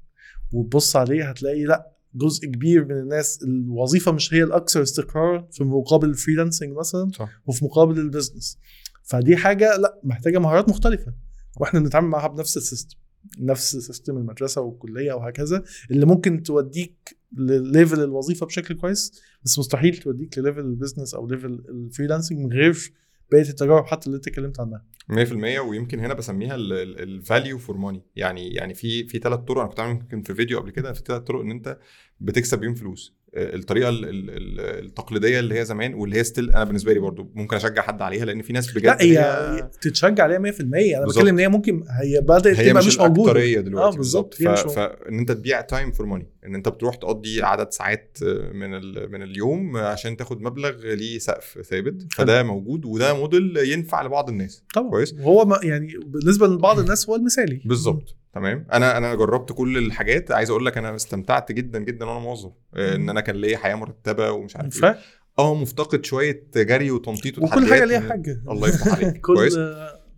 وتبص 0.52 0.96
عليه 0.96 1.30
هتلاقي 1.30 1.64
لأ 1.64 1.92
جزء 2.16 2.46
كبير 2.48 2.86
من 2.86 3.00
الناس 3.00 3.44
الوظيفة 3.44 4.12
مش 4.12 4.34
هي 4.34 4.44
الأكثر 4.44 4.82
استقرارا 4.82 5.48
في 5.52 5.64
مقابل 5.64 6.10
ال 6.10 6.15
freelancing 6.15 6.78
مثلا 6.78 7.12
صح. 7.16 7.30
وفي 7.46 7.66
مقابل 7.66 8.00
ال 8.00 8.06
business 8.06 8.58
فدي 9.04 9.38
حاجة 9.38 9.78
لأ 9.78 10.00
محتاجة 10.04 10.40
مهارات 10.40 10.70
مختلفة. 10.70 11.14
وإحنا 11.60 11.80
بنتعامل 11.80 12.08
معاها 12.08 12.28
بنفس 12.28 12.58
ال 12.58 12.63
system 12.63 12.98
نفس 13.40 13.78
system 13.78 14.18
المدرسة 14.18 14.62
والكلية 14.62 15.14
وهكذا 15.14 15.64
اللي 15.92 16.06
ممكن 16.06 16.44
توديك 16.44 17.18
لل 17.38 17.57
level 17.57 18.04
الوظيفة 18.04 18.46
بشكل 18.46 18.76
كويس 18.76 19.22
بس 19.44 19.60
مستحيل 19.60 19.98
توديك 19.98 20.38
لل 20.38 20.44
level 20.44 20.60
ال 20.60 20.66
business 20.66 21.14
أو 21.14 21.28
level 21.28 21.64
ال 21.70 21.75
freelancing 21.75 22.40
من 22.40 22.54
غير 22.54 22.94
بقيه 23.32 23.50
التجارب 23.50 23.86
حتى 23.86 24.08
اللي 24.08 24.16
انت 24.16 24.28
اتكلمت 24.28 24.60
عنها. 24.60 24.86
100% 25.10 25.60
ويمكن 25.60 26.00
هنا 26.00 26.14
بسميها 26.14 26.56
ال 26.56 26.73
value 26.73 27.58
for 27.58 27.78
money 27.78 28.02
يعني 28.16 28.54
يعني 28.54 28.74
في 28.74 29.08
في 29.08 29.20
ثلاث 29.20 29.40
طرق 29.40 29.60
أنا 29.60 29.70
كنت 29.70 29.80
عامل 29.80 29.92
يمكن 29.92 30.22
في 30.22 30.36
فيديو 30.36 30.60
قبل 30.60 30.72
كده 30.72 30.94
في 30.94 31.02
ثلاث 31.06 31.22
طرق 31.22 31.42
إن 31.42 31.52
أنت 31.52 31.80
بتكسب 32.20 32.60
بيهم 32.60 32.76
فلوس. 32.76 33.18
الطريقة 33.38 33.90
ال- 33.90 34.06
ال- 34.06 34.30
ال- 34.30 34.86
التقليدية 34.86 35.40
اللي 35.40 35.60
هي 35.60 35.66
زمان 35.66 35.94
واللي 35.94 36.18
هي 36.18 36.24
still 36.24 36.52
أنا 36.52 36.64
بالنسبة 36.64 36.94
لي 36.94 37.00
برضو 37.00 37.32
ممكن 37.36 37.56
أشجع 37.56 37.82
حد 37.82 38.02
عليها 38.02 38.26
لأن 38.26 38.42
في 38.42 38.54
ناس 38.54 38.72
بجد 38.72 38.86
لا 38.86 39.02
هي 39.02 39.70
تتشجع 39.82 40.24
عليها 40.24 40.38
100% 40.40 40.42
أنا 40.62 41.06
بالظبط. 41.06 41.10
بتكلم 41.18 41.28
إن 41.28 41.40
هي 41.40 41.48
ممكن 41.50 41.84
هي 42.04 42.22
بدأت 42.22 42.48
هي 42.60 42.70
تبقى 42.70 42.84
مش, 42.84 42.88
مش 42.88 43.00
موجودة. 43.00 43.34
دلوقتي 43.62 43.96
آه، 43.96 43.98
بالظبط. 43.98 44.42
هي 44.42 44.48
مش 44.52 44.60
موجودة. 44.60 44.76
فان 44.76 45.20
أنت 45.20 45.32
تبيع 45.32 45.62
time 45.62 45.92
for 45.92 46.06
money 46.06 46.28
إن 46.46 46.56
أنت 46.56 46.70
بتروح 46.70 46.96
تقضي 46.96 47.44
عدد 47.44 47.72
ساعات 47.72 48.18
من 48.54 48.74
ال... 48.74 49.12
من 49.12 49.24
اليوم 49.24 49.78
عشان 49.78 50.18
تاخد 50.18 50.42
مبلغ 50.42 50.72
ليه 50.96 51.20
سقف 51.20 51.60
ثابت 51.70 52.14
فده 52.14 52.44
موجود 52.44 52.86
وده 52.86 53.14
موديل 53.14 53.58
ينفع 53.58 54.02
لبعض 54.04 54.30
الناس. 54.30 54.64
طبعا. 54.74 54.90
كويس. 54.90 55.14
وهو 55.14 55.46
ما 55.46 55.60
يعني 55.64 55.94
بالنسبة 56.06 56.48
لبعض 56.48 56.80
الناس 56.80 57.10
هو 57.10 57.16
المثالي. 57.16 57.62
بالظبط. 57.66 58.16
تمام؟ 58.34 58.68
أنا 58.74 58.98
أنا 58.98 59.16
جربت 59.16 59.52
كل 59.52 59.78
الحاجات. 59.78 60.32
عايز 60.32 60.50
أقول 60.50 60.66
لك 60.66 60.78
أنا 60.78 60.96
استمتعت 60.96 61.52
جدا 61.52 61.80
جدا 61.80 62.06
وأنا 62.06 62.20
موظف 62.20 62.52
آه، 62.76 62.96
إن 62.96 63.10
أنا 63.10 63.22
كان 63.22 63.36
ليا 63.36 63.58
حياة 63.58 63.76
مرتبة 63.76 64.32
ومش 64.32 64.56
عارف 64.56 64.84
إيه. 64.84 64.98
آه 65.40 65.56
مفتقد 65.56 66.06
شوية 66.06 66.44
جري 66.56 66.92
وتنطيط 66.92 67.38
وكل 67.38 67.46
وتحديات. 67.46 67.70
حاجة 67.72 67.86
ليها 67.86 68.10
حاجة. 68.10 68.44
الله 68.50 68.68
يفتح 68.68 68.96
عليك. 68.96 69.18
كويس. 69.26 69.58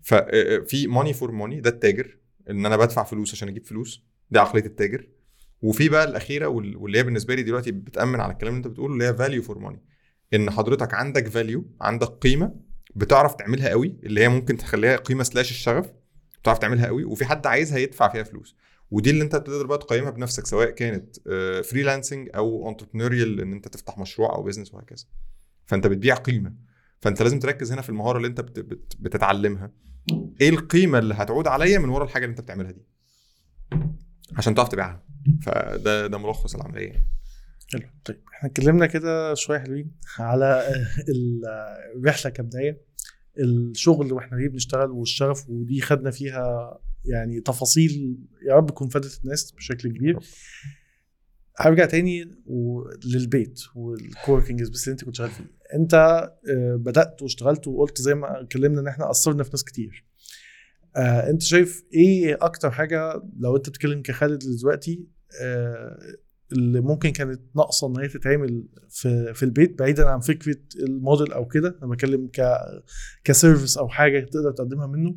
ففي 0.03 0.87
ماني 0.87 1.13
فور 1.13 1.31
ماني 1.31 1.61
ده 1.61 1.69
التاجر 1.69 2.17
إن 2.49 2.65
أنا 2.65 2.77
بدفع 2.77 3.03
فلوس 3.03 3.33
عشان 3.33 3.47
أجيب 3.47 3.65
فلوس. 3.65 4.03
دي 4.31 4.39
عقلية 4.39 4.65
التاجر. 4.65 5.07
وفي 5.61 5.89
بقى 5.89 6.03
الأخيرة 6.03 6.47
وال- 6.47 6.77
واللي 6.77 6.97
هي 6.97 7.03
بالنسبة 7.03 7.35
لي 7.35 7.43
دلوقتي 7.43 7.71
بتأمن 7.71 8.19
على 8.19 8.33
الكلام 8.33 8.53
اللي 8.55 8.65
أنت 8.65 8.67
بتقوله 8.73 8.93
اللي 8.93 9.05
هي 9.05 9.13
value 9.13 9.41
for 9.41 9.59
money 9.59 9.81
إن 10.33 10.51
حضرتك 10.51 10.93
عندك 10.93 11.27
value 11.27 11.65
عندك 11.81 12.07
قيمة 12.07 12.55
بتعرف 12.95 13.35
تعملها 13.35 13.69
قوي 13.69 13.99
اللي 14.03 14.21
هي 14.21 14.29
ممكن 14.29 14.57
تخليها 14.57 14.95
قيمة 14.95 15.23
slash 15.23 15.51
الشغف. 15.51 15.85
بتعرف 16.41 16.57
تعملها 16.57 16.85
قوي 16.87 17.03
وفي 17.03 17.25
حد 17.25 17.47
عايزها 17.47 17.77
يدفع 17.77 18.09
فيها 18.09 18.23
فلوس. 18.23 18.55
ودي 18.91 19.09
اللي 19.09 19.23
انت 19.23 19.35
تقدر 19.35 19.65
بقى 19.65 19.77
تقيمها 19.77 20.09
بنفسك 20.09 20.45
سواء 20.45 20.69
كانت 20.69 21.15
freelancing 21.65 22.29
أو 22.35 22.69
entrepreneurial 22.69 23.41
إن 23.41 23.53
أنت 23.53 23.67
تفتح 23.67 23.97
مشروع 23.97 24.35
أو 24.35 24.43
business 24.43 24.73
وهكذا. 24.73 25.05
فأنت 25.65 25.87
بتبيع 25.87 26.15
قيمة. 26.15 26.53
فأنت 27.01 27.21
لازم 27.21 27.39
تركز 27.39 27.71
هنا 27.71 27.81
في 27.81 27.89
المهارة 27.89 28.17
اللي 28.17 28.27
أنت 28.27 28.41
بت 28.41 28.59
بت 28.59 28.93
بتتعلمها. 28.99 29.71
إيه 30.41 30.49
القيمة 30.49 30.99
اللي 30.99 31.13
هتعود 31.13 31.47
عليا 31.47 31.79
من 31.79 31.89
ورا 31.89 32.03
الحاجة 32.03 32.23
اللي 32.25 32.31
أنت 32.31 32.41
بتعملها 32.41 32.71
دي؟ 32.71 32.85
عشان 34.37 34.55
تعرف 34.55 34.69
تبيعها. 34.69 35.03
فده 35.41 36.07
ده 36.07 36.17
ملخص 36.17 36.55
العملية 36.55 36.87
يعني. 36.87 37.05
حلو. 37.73 37.81
طيب 38.05 38.21
إحنا 38.33 38.49
اتكلمنا 38.49 38.85
كده 38.85 39.33
شوية 39.33 39.59
حلوين 39.59 39.91
على 40.19 40.67
ال- 41.09 41.41
الرحلة 41.95 42.31
كبداية. 42.31 42.81
الشغل 43.39 44.13
وإحنا 44.13 44.37
ليه 44.37 44.49
بنشتغل 44.49 44.91
والشغف 44.91 45.49
ودي 45.49 45.81
خدنا 45.81 46.11
فيها 46.11 46.79
يعني 47.05 47.41
تفاصيل 47.41 48.17
يا 48.47 48.55
رب 48.55 48.69
تكون 48.69 48.87
فادت 48.89 49.19
الناس 49.23 49.51
بشكل 49.51 49.89
كبير. 49.89 50.19
هرجع 51.57 51.85
تاني 51.85 52.31
للبيت 53.05 53.61
وال 53.75 53.91
coworking 53.91 54.63
space 54.63 54.83
اللي 54.83 54.91
انت 54.93 55.03
كنت 55.03 55.15
شغال 55.15 55.29
فيه. 55.29 55.51
انت 55.73 55.93
آه، 55.93 56.75
بدأت 56.75 57.21
واشتغلت 57.21 57.67
وقلت 57.67 58.01
زي 58.01 58.15
ما 58.15 58.41
اتكلمنا 58.41 58.81
ان 58.81 58.87
إحنا 58.87 59.11
اثرنا 59.11 59.43
في 59.43 59.49
ناس 59.49 59.63
كتير. 59.63 60.05
آه، 60.95 61.29
انت 61.29 61.41
شايف 61.41 61.83
إيه 61.93 62.37
أكتر 62.41 62.71
حاجة 62.71 63.21
لو 63.39 63.55
انت 63.55 63.69
بتتكلم 63.69 64.01
كخالد 64.01 64.39
دلوقتي 64.61 65.07
آه، 65.41 65.99
اللي 66.51 66.81
ممكن 66.81 67.09
كانت 67.09 67.41
ناقصة 67.55 67.87
إن 67.87 67.99
هي 67.99 68.07
تتعمل 68.07 68.63
في 68.89 69.33
في 69.33 69.43
البيت 69.43 69.79
بعيدا 69.79 70.09
عن 70.09 70.19
فكرة 70.19 70.57
الموديل 70.79 71.33
أو 71.33 71.45
كده. 71.45 71.77
أنا 71.83 71.91
بتكلم 71.91 72.27
ك 72.27 72.41
ك 73.23 73.30
service 73.30 73.77
أو 73.77 73.87
حاجة 73.87 74.19
تقدر 74.19 74.51
تقدمها 74.51 74.87
منه. 74.87 75.15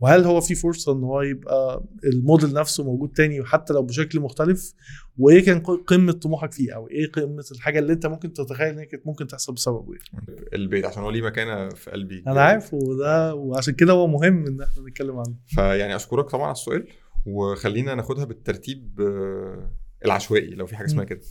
وهل 0.00 0.24
هو 0.24 0.40
في 0.40 0.54
فرصة 0.54 0.92
إن 0.92 1.04
هو 1.04 1.22
يبقى 1.22 1.84
الموديل 2.04 2.52
نفسه 2.52 2.84
موجود 2.84 3.12
تاني 3.12 3.40
وحتى 3.40 3.72
لو 3.72 3.82
بشكل 3.82 4.20
مختلف؟ 4.20 4.74
وإيه 5.18 5.44
كان 5.44 5.60
قمة 5.60 6.12
طموحك 6.12 6.52
فيه؟ 6.52 6.74
أو 6.74 6.88
إيه 6.88 7.10
قمة 7.12 7.44
الحاجة 7.52 7.78
اللي 7.78 7.92
أنت 7.92 8.06
ممكن 8.06 8.32
تتخيل 8.32 8.68
إن 8.68 8.78
هي 8.78 8.86
كانت 8.86 9.06
ممكن 9.06 9.26
تحصل 9.26 9.54
بسببه 9.54 9.94
يعني؟ 9.94 10.46
البيت 10.54 10.84
عشان 10.84 11.02
هو 11.02 11.10
ليه 11.10 11.22
مكانة 11.22 11.68
في 11.68 11.90
قلبي. 11.90 12.22
أنا 12.26 12.40
عارف 12.40 12.74
وده 12.74 13.34
وعشان 13.34 13.74
كده 13.74 13.92
هو 13.92 14.06
مهم 14.06 14.46
إن 14.46 14.60
إحنا 14.62 14.82
نتكلم 14.88 15.16
عنه. 15.16 15.34
فيعني 15.46 15.96
أشكرك 15.96 16.30
طبعا 16.30 16.44
على 16.44 16.52
السؤال 16.52 16.86
وخلينا 17.26 17.94
ناخدها 17.94 18.24
بالترتيب 18.24 19.00
آه، 19.00 19.70
العشوائي 20.04 20.50
لو 20.50 20.66
في 20.66 20.76
حاجة 20.76 20.86
اسمها. 20.86 21.04
كده. 21.04 21.20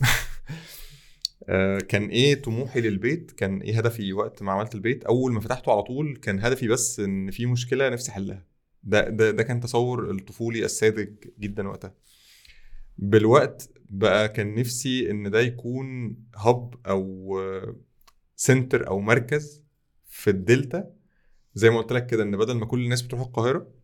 آه، 1.48 1.78
كان 1.78 2.06
إيه 2.08 2.42
طموحي 2.42 2.80
للبيت؟ 2.80 3.30
كان 3.30 3.60
إيه 3.60 3.78
هدفي 3.78 4.12
وقت 4.12 4.42
ما 4.42 4.52
عملت 4.52 4.74
البيت؟ 4.74 5.04
أول 5.04 5.32
ما 5.32 5.40
فتحته 5.40 5.72
على 5.72 5.82
طول 5.82 6.16
كان 6.16 6.40
هدفي 6.40 6.68
بس 6.68 7.00
إن 7.00 7.30
في 7.30 7.46
مشكلة 7.46 7.88
نفسي 7.88 8.10
أحلها. 8.10 8.46
ده 8.82 9.08
ده 9.08 9.30
ده 9.30 9.42
كان 9.42 9.60
تصور 9.60 10.10
الطفولي 10.10 10.64
الساذج 10.64 11.08
جدا 11.40 11.68
وقتها. 11.68 11.94
بالوقت 12.98 13.70
بقى 13.90 14.28
كان 14.28 14.54
نفسي 14.54 15.10
إن 15.10 15.30
ده 15.30 15.40
يكون 15.40 16.16
هب 16.36 16.74
أو 16.86 17.34
center 18.36 18.88
أو 18.88 19.00
مركز 19.00 19.62
في 20.08 20.30
الدلتا. 20.30 20.90
زي 21.54 21.70
ما 21.70 21.78
قلت 21.78 21.92
لك 21.92 22.06
كده 22.06 22.22
إن 22.22 22.36
بدل 22.36 22.54
ما 22.54 22.66
كل 22.66 22.84
الناس 22.84 23.02
بتروح 23.02 23.20
القاهرة 23.20 23.74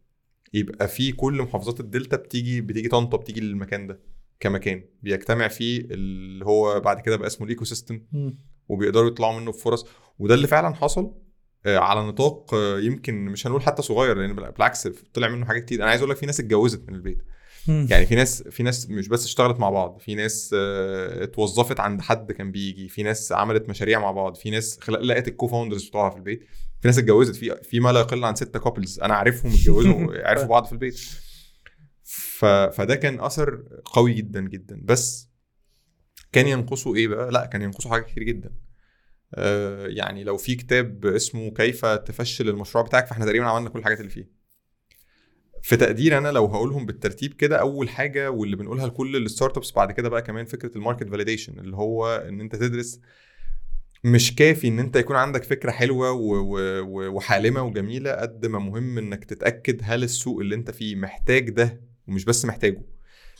يبقى 0.52 0.88
في 0.88 1.12
كل 1.12 1.42
محافظات 1.42 1.80
الدلتا 1.80 2.16
بتيجي 2.16 2.60
بتيجي 2.60 2.88
طنطا 2.88 3.16
بتيجي 3.16 3.40
للمكان 3.40 3.86
ده. 3.86 4.00
كمكان 4.40 4.84
بيجتمع 5.02 5.48
فيه 5.48 5.80
اللي 5.80 6.44
هو 6.46 6.80
بعد 6.80 7.00
كده 7.00 7.16
بقى 7.16 7.26
اسمه 7.26 7.44
ال 7.44 7.64
ecosystem 7.64 8.00
وبيقدروا 8.68 9.08
يطلعوا 9.10 9.40
منه 9.40 9.52
بفرص. 9.52 9.86
وده 10.18 10.34
اللي 10.34 10.46
فعلا 10.46 10.74
حصل 10.74 11.14
آه، 11.66 11.78
على 11.78 12.00
نطاق 12.06 12.54
آه، 12.54 12.78
يمكن 12.80 13.24
مش 13.24 13.46
هنقول 13.46 13.62
حتى 13.62 13.82
صغير 13.82 14.16
لأن 14.16 14.34
بالعكس 14.34 14.88
طلع 15.14 15.28
منه 15.28 15.46
حاجات 15.46 15.64
كتير. 15.64 15.82
أنا 15.82 15.90
عايز 15.90 16.00
أقول 16.00 16.10
لك 16.10 16.16
في 16.16 16.26
ناس 16.26 16.40
اتجوزت 16.40 16.88
من 16.88 16.94
البيت. 16.94 17.18
يعني 17.90 18.06
في 18.06 18.14
ناس 18.14 18.42
في 18.42 18.62
ناس 18.62 18.90
مش 18.90 19.08
بس 19.08 19.24
اشتغلت 19.24 19.60
مع 19.60 19.70
بعض 19.70 19.98
في 19.98 20.14
ناس 20.14 20.54
آه، 20.58 21.24
اتوظفت 21.24 21.80
عند 21.80 22.00
حد 22.00 22.32
كان 22.32 22.50
بيجي 22.52 22.88
في 22.88 23.02
ناس 23.02 23.32
عملت 23.32 23.68
مشاريع 23.68 24.00
مع 24.00 24.10
بعض 24.10 24.34
في 24.36 24.50
ناس 24.50 24.78
خلق 24.80 25.00
لقت 25.00 25.28
ال 25.28 25.46
co-founders 25.46 25.88
بتوعها 25.88 26.10
في 26.10 26.16
البيت. 26.16 26.40
في 26.80 26.88
ناس 26.88 26.98
اتجوزت 26.98 27.36
في 27.36 27.56
في 27.62 27.80
ما 27.80 27.92
لا 27.92 28.00
يقل 28.00 28.24
عن 28.24 28.34
ستة 28.34 28.58
couples 28.58 29.00
أنا 29.00 29.14
عارفهم 29.14 29.52
اتجوزوا 29.52 30.06
عرفوا 30.28 30.46
بعض 30.46 30.64
في 30.64 30.72
البيت. 30.72 31.00
ف... 32.38 32.44
فده 32.44 32.94
كان 32.94 33.20
أثر 33.20 33.64
قوي 33.84 34.12
جدا 34.14 34.40
جدا. 34.40 34.80
بس 34.84 35.28
كان 36.32 36.46
ينقصه 36.46 36.94
إيه 36.94 37.08
بقى؟ 37.08 37.30
لا 37.30 37.46
كان 37.46 37.62
ينقصه 37.62 37.90
حاجات 37.90 38.06
كتير 38.06 38.22
جدا. 38.22 38.52
آه 39.34 39.86
يعني 39.86 40.24
لو 40.24 40.36
في 40.36 40.54
كتاب 40.54 41.06
اسمه 41.06 41.50
كيف 41.50 41.86
تفشل 41.86 42.48
المشروع 42.48 42.84
بتاعك 42.84 43.06
فإحنا 43.06 43.24
تقريبا 43.24 43.46
عملنا 43.46 43.70
كل 43.70 43.78
الحاجات 43.78 43.98
اللي 44.00 44.10
فيه. 44.10 44.44
في 45.62 45.76
تقدير 45.76 46.18
أنا 46.18 46.28
لو 46.28 46.46
هقولهم 46.46 46.86
بالترتيب 46.86 47.32
كده 47.34 47.56
أول 47.60 47.88
حاجة 47.88 48.30
واللي 48.30 48.56
بنقولها 48.56 48.86
لكل 48.86 49.16
ال 49.16 49.56
startups 49.56 49.72
بعد 49.72 49.92
كده 49.92 50.08
بقى 50.08 50.22
كمان 50.22 50.44
فكرة 50.44 50.76
ال 50.76 50.81
market 50.81 51.08
validation 51.08 51.58
اللي 51.58 51.76
هو 51.76 52.16
إن 52.28 52.40
أنت 52.40 52.56
تدرس 52.56 53.00
مش 54.04 54.34
كافي 54.34 54.68
إن 54.68 54.78
أنت 54.78 54.96
يكون 54.96 55.16
عندك 55.16 55.44
فكرة 55.44 55.70
حلوة 55.70 56.12
وحالمة 57.10 57.62
وجميلة 57.62 58.12
قد 58.12 58.46
ما 58.46 58.58
مهم 58.58 58.98
إنك 58.98 59.24
تتأكد 59.24 59.80
هل 59.82 60.02
السوق 60.02 60.40
اللي 60.40 60.54
أنت 60.54 60.70
فيه 60.70 60.96
محتاج 60.96 61.50
ده 61.50 61.80
ومش 62.08 62.24
بس 62.24 62.44
محتاجه. 62.44 62.82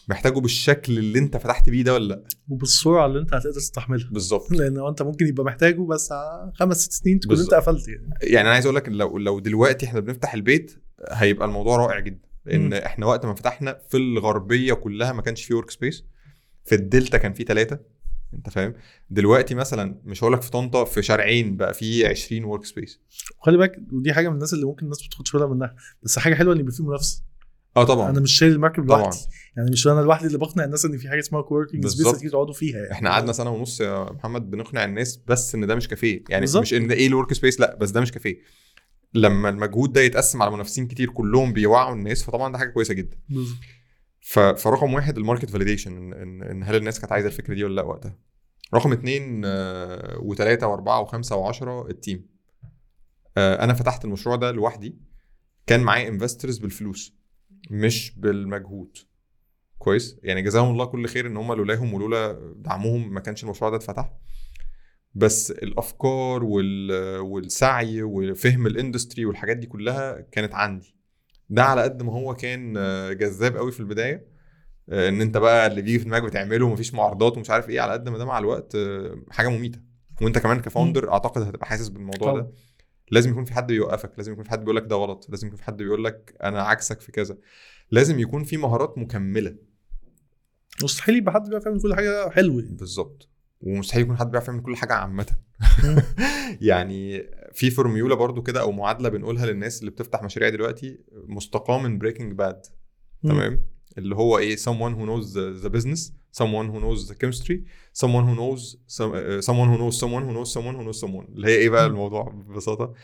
محتاجه 0.09 0.39
بالشكل 0.39 0.99
اللي 0.99 1.19
انت 1.19 1.37
فتحت 1.37 1.71
بيه 1.71 1.83
ده 1.83 1.95
ولا 1.95 2.09
لأ؟ 2.15 2.23
وبالسرعه 2.49 3.07
اللي 3.07 3.19
انت 3.19 3.35
هتقدر 3.35 3.53
تستحملها. 3.57 4.09
بالظبط. 4.11 4.53
لأن 4.53 4.87
انت 4.87 5.03
ممكن 5.03 5.27
يبقى 5.27 5.45
محتاجه 5.45 5.81
بس 5.81 6.11
خمس 6.55 6.77
ست 6.81 6.93
سنين 6.93 7.21
تكون 7.21 7.37
بالظبط. 7.37 7.55
انت 7.55 7.63
قفلت 7.63 7.89
يعني. 7.89 8.09
يعني 8.23 8.41
أنا 8.41 8.55
عايز 8.55 8.67
أقول 8.67 8.77
لك 8.77 8.89
لو 8.89 9.19
لو 9.19 9.39
دلوقتي 9.41 9.87
إحنا 9.87 10.01
بنفتح 10.01 10.35
البيت 10.35 10.83
هيبقى 11.11 11.47
الموضوع 11.47 11.77
رائع 11.77 11.99
جدا. 12.01 12.29
لأن 12.45 12.61
مم. 12.67 12.73
إحنا 12.75 13.07
وقت 13.07 13.27
ما 13.27 13.35
فتحنا 13.35 13.79
في 13.89 13.97
الغربية 13.97 14.75
كلها 14.75 15.13
ما 15.13 15.23
كانش 15.23 15.45
فيه 15.45 15.55
workspace 15.55 16.05
في 16.65 16.75
الدلتا 16.75 17.19
كان 17.19 17.33
فيه 17.33 17.45
ثلاثة 17.45 17.79
أنت 18.35 18.51
فاهم؟ 18.51 18.75
دلوقتي 19.11 19.55
مثلا 19.55 20.01
مش 20.05 20.23
هقول 20.25 20.33
لك 20.33 20.43
في 20.43 20.51
طنطا 20.51 20.85
في 20.85 21.03
شارعين 21.03 21.57
بقى 21.57 21.75
فيه 21.75 22.09
20 22.09 22.45
workspace 22.45 23.01
وخلي 23.41 23.57
بالك 23.57 23.77
ودي 23.93 24.13
حاجة 24.13 24.29
من 24.29 24.35
الناس 24.35 24.55
اللي 24.55 24.67
ممكن 24.67 24.85
الناس 24.85 25.03
ما 25.03 25.07
بتاخدش 25.09 25.33
بالها 25.33 25.47
منها. 25.47 25.77
بس 26.03 26.19
حاجة 26.19 26.35
حلوة 26.35 26.55
إن 26.55 26.61
يبقى 26.61 26.73
في 26.73 26.83
منافسة. 26.83 27.23
آه 27.77 27.85
طبعا. 27.85 28.11
أنا 28.11 28.21
مش 28.21 28.33
شايل 28.33 28.53
المركب 28.53 28.89
طبعا. 28.89 28.99
لوحدي 29.03 29.19
يعني 29.57 29.71
مش 29.71 29.87
أنا 29.87 30.01
لوحدي 30.01 30.27
اللي 30.27 30.39
بقنع 30.39 30.65
الناس 30.65 30.85
ان 30.85 30.99
في 30.99 31.09
حاجة 31.09 31.19
اسمها 31.21 31.43
co-working 31.43 31.87
space. 31.87 32.13
تيجي 32.19 32.31
تقعدوا 32.31 32.55
فيها 32.55 32.79
يعني. 32.79 32.93
إحنا 32.93 33.11
قعدنا 33.11 33.33
سنة 33.33 33.51
ونص 33.51 33.81
يا 33.81 34.13
محمد 34.13 34.51
بنقنع 34.51 34.85
الناس 34.85 35.17
بس 35.17 35.55
ان 35.55 35.67
ده 35.67 35.75
مش 35.75 35.89
كافيه. 35.89 36.25
يعني 36.29 36.41
بالظبط. 36.41 36.63
مش 36.63 36.75
ان 36.75 36.87
ده 36.87 36.95
إيه 36.95 37.07
ال 37.07 37.33
workspace 37.33 37.61
لا 37.61 37.77
بس 37.77 37.91
ده 37.91 38.01
مش 38.01 38.13
كافيه. 38.13 38.37
لما 39.15 39.49
المجهود 39.49 39.93
ده 39.93 40.01
يتقسم 40.01 40.43
على 40.43 40.51
منافسين 40.51 40.87
كتير 40.87 41.11
كلهم 41.11 41.53
بيوعوا 41.53 41.95
الناس 41.95 42.23
فطبعا 42.23 42.53
ده 42.53 42.59
حاجة 42.59 42.71
كويسة 42.71 42.95
جدا. 42.95 43.17
بالظبط. 43.29 43.59
ف... 44.21 44.39
فرقم 44.39 44.95
واحد 44.95 45.19
ال 45.19 45.23
market 45.23 45.51
validation 45.51 45.97
إن, 45.97 46.13
ان 46.13 46.43
إن 46.43 46.63
هل 46.63 46.77
الناس 46.77 47.01
كانت 47.01 47.13
عايزة 47.13 47.29
الفكرة 47.29 47.55
دي 47.55 47.65
ولا 47.65 47.75
لأ 47.75 47.83
وقتها. 47.83 48.19
رقم 48.75 48.93
اثنين 48.93 49.43
آه، 49.45 50.19
وثلاثه 50.23 50.67
وأربعة 50.67 51.01
وخمسة 51.01 51.37
وعشرة 51.37 51.91
ال 51.91 51.97
team. 51.97 52.27
آه، 53.37 53.65
أنا 53.65 53.75
فتحت 53.75 54.05
المشروع 54.05 54.37
ده 54.37 54.51
لوحدي. 54.53 54.99
كان 55.67 55.81
معايا 55.81 56.09
investors 56.09 56.59
بالفلوس. 56.59 57.24
مش 57.71 58.13
بالمجهود. 58.17 58.97
كويس؟ 59.79 60.19
يعني 60.23 60.43
جزاهم 60.43 60.71
الله 60.71 60.85
كل 60.85 61.07
خير 61.07 61.27
إن 61.27 61.37
هم 61.37 61.53
لولاهم 61.53 61.95
ولولا 61.95 62.39
دعمهم 62.57 63.15
ما 63.15 63.21
كانش 63.21 63.45
المشروع 63.45 63.71
ده 63.71 63.77
اتفتح. 63.77 64.13
بس 65.15 65.51
الأفكار 65.51 66.45
وال... 66.45 66.93
والسعي 67.19 68.03
وفهم 68.03 68.67
ال 68.67 68.73
industry 68.73 69.25
والحاجات 69.25 69.57
دي 69.57 69.67
كلها 69.67 70.21
كانت 70.21 70.55
عندي. 70.55 70.97
ده 71.51 71.65
على 71.65 71.83
قد 71.83 72.03
ما 72.03 72.13
هو 72.13 72.35
كان 72.35 72.73
جذاب 73.19 73.57
قوي 73.57 73.73
في 73.73 73.81
البداية 73.81 74.27
إن 74.93 75.21
أنت 75.21 75.37
بقى 75.37 75.67
اللي 75.67 75.83
بيجي 75.83 75.99
في 75.99 76.05
دماغك 76.05 76.23
بتعمله 76.23 76.67
ومفيش 76.67 76.95
معارضات 76.95 77.37
ومش 77.37 77.51
عارف 77.51 77.69
إيه 77.69 77.81
على 77.81 77.93
قد 77.93 78.09
ما 78.09 78.19
ده 78.19 78.25
مع 78.25 78.39
الوقت 78.39 78.77
حاجة 79.31 79.49
مميتة. 79.49 79.81
وأنت 80.23 80.39
كمان 80.39 80.61
ك 80.61 80.67
founder 80.67 81.13
أعتقد 81.13 81.43
هتبقى 81.43 81.67
حاسس 81.67 81.89
بالموضوع 81.89 82.31
طبعا. 82.33 82.41
ده 82.41 82.53
لازم 83.11 83.31
يكون 83.31 83.45
في 83.45 83.55
حد 83.55 83.67
بيوقفك 83.67 84.13
لازم 84.17 84.33
يكون 84.33 84.45
في 84.45 84.51
حد 84.51 84.61
بيقول 84.61 84.77
لك 84.77 84.83
ده 84.87 84.97
غلط 84.97 85.27
لازم 85.31 85.47
يكون 85.47 85.59
في 85.59 85.65
حد 85.65 85.77
بيقول 85.77 86.05
لك 86.05 86.37
أنا 86.43 86.63
عكسك 86.63 87.01
في 87.01 87.13
كذا. 87.13 87.37
لازم 87.91 88.19
يكون 88.19 88.45
في 88.45 88.57
مهارات 88.57 88.99
مكملة. 88.99 89.57
مستحيل 90.83 91.17
يبقى 91.17 91.33
حد 91.33 91.49
بيعرف 91.49 91.67
يعمل 91.67 91.83
كل 91.83 91.95
حاجة 91.95 92.31
حلوة. 92.31 92.65
بالظبط. 92.71 93.29
ومستحيل 93.61 94.03
يكون 94.03 94.17
حد 94.17 94.31
بيعرف 94.31 94.49
يعمل 94.49 94.63
كل 94.63 94.77
حاجة 94.77 94.93
عامة. 94.93 95.27
يعني 96.61 97.31
في 97.53 97.71
فورميولا 97.71 98.15
برضو 98.15 98.43
كده 98.43 98.61
أو 98.61 98.73
معادلة 98.73 99.09
بنقولها 99.09 99.47
للناس 99.47 99.81
اللي 99.81 99.91
بتفتح 99.91 100.23
مشاريع 100.23 100.49
دلوقتي 100.49 100.99
مستقاة 101.13 101.79
من 101.83 101.99
Breaking 101.99 102.33
Bad 102.33 102.67
تمام؟ 103.23 103.61
اللي 103.99 104.17
هو 104.17 104.39
إيه 104.39 104.57
someone 104.57 104.95
who 104.95 105.07
knows 105.07 105.35
the, 105.35 105.65
the 105.65 105.71
business. 105.77 106.13
Someone 106.39 106.69
who 106.73 106.79
knows 106.81 107.09
the 107.11 107.15
chemistry 107.15 107.57
someone 108.03 108.25
who 108.29 108.35
knows 108.41 108.77
some, 108.97 109.13
uh, 109.13 109.41
someone 109.49 109.69
who 109.71 109.79
knows 109.81 109.97
someone 110.03 110.25
who 110.27 110.33
knows 110.37 110.51
someone 110.55 110.77
who 110.79 110.85
knows 110.87 111.01
someone. 111.05 111.29
اللي 111.35 111.47
هي 111.49 111.57
إيه 111.57 111.69
بقى. 111.71 111.87
الموضوع 111.87 112.29
ببساطة؟ 112.29 112.95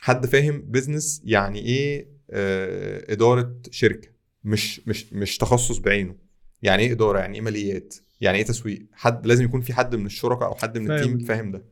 حد 0.00 0.26
فاهم 0.26 0.60
business 0.66 1.22
يعني 1.24 1.58
إيه 1.58 2.08
آه 2.30 3.12
إدارة 3.12 3.56
شركة 3.70 4.08
مش 4.44 4.80
مش 4.88 5.12
مش 5.12 5.38
تخصص 5.38 5.78
بعينه. 5.78 6.14
يعني 6.62 6.82
إيه 6.82 6.92
إدارة؟ 6.92 7.18
يعني 7.18 7.34
إيه 7.34 7.42
ماليات؟ 7.42 7.94
يعني 8.20 8.38
إيه 8.38 8.44
تسويق؟ 8.44 8.86
حد 8.92 9.26
لازم 9.26 9.44
يكون 9.44 9.60
في 9.60 9.74
حد 9.74 9.94
من 9.94 10.06
الشركاء 10.06 10.48
أو 10.48 10.54
حد 10.54 10.78
من. 10.78 10.90
ال 10.90 10.96
team 10.96 11.18
فاهم. 11.18 11.50
ده. 11.52 11.64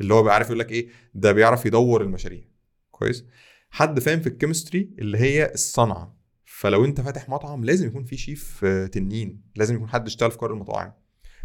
اللي 0.00 0.14
هو 0.14 0.22
بيعرف 0.22 0.46
يقول 0.46 0.58
لك 0.58 0.72
إيه 0.72 0.88
ده 1.14 1.32
بيعرف 1.32 1.66
يدور 1.66 2.02
المشاريع. 2.02 2.42
كويس؟ 2.90 3.24
حد 3.70 4.00
فاهم 4.00 4.20
في 4.20 4.26
ال 4.26 4.32
chemistry 4.32 4.90
اللي 4.98 5.18
هي 5.18 5.52
الصنعة. 5.54 6.19
فلو 6.60 6.84
انت 6.84 7.00
فاتح 7.00 7.28
مطعم 7.28 7.64
لازم 7.64 7.86
يكون 7.86 8.04
في 8.04 8.16
شيف 8.16 8.60
آه، 8.64 8.86
تنين 8.86 9.42
لازم 9.56 9.74
يكون 9.74 9.88
حد 9.88 10.06
اشتغل 10.06 10.30
في 10.30 10.38
كار 10.38 10.52
المطاعم. 10.52 10.92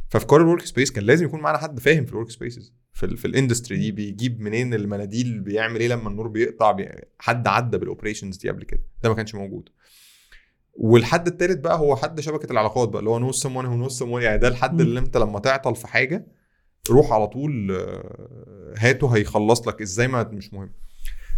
ففي 0.09 0.25
كار 0.25 0.41
ال 0.41 0.65
workspace 0.65 0.91
كان 0.91 1.03
لازم 1.03 1.25
يكون 1.25 1.39
معانا 1.39 1.57
حد 1.57 1.79
فاهم 1.79 2.05
في 2.05 2.11
ال 2.11 2.29
workspaces 2.29 2.73
في 2.93 3.15
في 3.17 3.25
ال 3.25 3.31
industry 3.31 3.77
دي 3.77 3.91
بيجيب 3.91 4.41
منين 4.41 4.73
المناديل 4.73 5.39
بيعمل 5.39 5.79
إيه 5.79 5.87
لما 5.87 6.09
النور 6.09 6.27
بيقطع 6.27 6.71
بي... 6.71 6.89
حد 7.19 7.47
عدى 7.47 7.77
بال 7.77 7.87
operations 7.87 8.37
دي 8.37 8.49
قبل 8.49 8.63
كده. 8.63 8.81
ده 9.03 9.09
ما 9.09 9.15
كانش 9.15 9.35
موجود. 9.35 9.69
والحد 10.73 11.27
التالت 11.27 11.59
بقى 11.59 11.79
هو 11.79 11.95
حد 11.95 12.19
شبكة 12.19 12.51
العلاقات 12.51 12.89
بقى 12.89 12.99
اللي 12.99 13.09
هو 13.09 13.19
نوز 13.19 13.35
سمون 13.35 13.65
هو 13.65 13.75
نوز 13.75 13.97
سمون 13.99 14.21
يعني 14.21 14.37
ده 14.37 14.47
الحد. 14.47 14.81
اللي 14.81 14.99
انت 14.99 15.17
لما 15.17 15.39
تعطل 15.39 15.75
في 15.75 15.87
حاجة 15.87 16.27
روح 16.89 17.11
على 17.13 17.27
طول 17.27 17.71
آه، 17.71 18.73
هاته 18.77 19.15
هيخلص 19.15 19.67
لك 19.67 19.81
إزاي 19.81 20.07
ما 20.07 20.23
مش 20.23 20.53
مهم. 20.53 20.73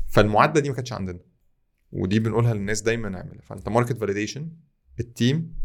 فالمعادلة 0.08 0.62
دي 0.62 0.70
ما 0.70 0.76
كانتش 0.76 0.94
عندنا. 0.94 1.20
ودي 1.92 2.20
بنقولها 2.20 2.54
للناس 2.54 2.82
دايما 2.82 3.10
نعملها. 3.10 3.42
فأنت 3.42 3.70
market 3.70 3.98
validation 3.98 4.50
ال 5.00 5.11
team 5.11 5.56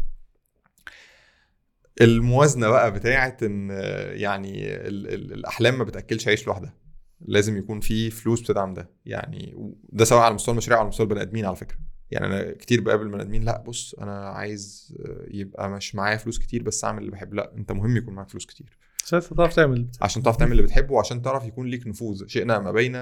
الموازنة 2.01 2.69
بقى 2.69 2.91
بتاعه 2.91 3.37
إن 3.43 3.69
يعني 4.11 4.75
ال 4.75 5.13
ال 5.13 5.33
الأحلام 5.33 5.77
ما 5.77 5.83
بتأكلش 5.83 6.27
عيش 6.27 6.47
لوحدها. 6.47 6.73
لازم 7.21 7.57
يكون 7.57 7.79
في 7.79 8.09
فلوس 8.09 8.41
بتدعم 8.41 8.73
ده. 8.73 8.89
يعني 9.05 9.55
ده 9.89 10.05
سواء 10.05 10.21
على 10.21 10.33
مستوى 10.33 10.53
المشاريع 10.53 10.77
أو 10.77 10.81
على 10.81 10.89
مستوى 10.89 11.03
البني 11.05 11.21
آدمين 11.21 11.45
على 11.45 11.55
فكرة. 11.55 11.77
يعني 12.11 12.25
أنا 12.25 12.51
كتير 12.51 12.81
بقابل 12.81 13.07
بني 13.09 13.21
آدمين 13.21 13.43
لأ 13.43 13.61
بص 13.61 13.93
أنا 13.95 14.29
عايز 14.29 14.93
آه، 15.05 15.25
يبقى 15.27 15.69
مش 15.69 15.95
معايا 15.95 16.17
فلوس 16.17 16.39
كتير 16.39 16.63
بس 16.63 16.83
أعمل 16.83 16.99
اللي 16.99 17.11
بحبه 17.11 17.35
لأ 17.35 17.53
أنت 17.57 17.71
مهم 17.71 17.97
يكون 17.97 18.13
معاك 18.13 18.29
فلوس 18.29 18.45
كتير. 18.45 18.77
ساعتها 19.03 19.35
تعرف 19.35 19.55
تعمل 19.55 19.87
عشان 20.01 20.23
تعرف 20.23 20.37
تعمل 20.37 20.51
اللي 20.51 20.63
بتحبه 20.63 20.93
وعشان 20.93 21.21
تعرف 21.21 21.45
يكون 21.45 21.67
ليك 21.67 21.87
نفوذ. 21.87 22.27
شئنا 22.27 22.59
ما 22.59 22.71
بين 22.71 22.95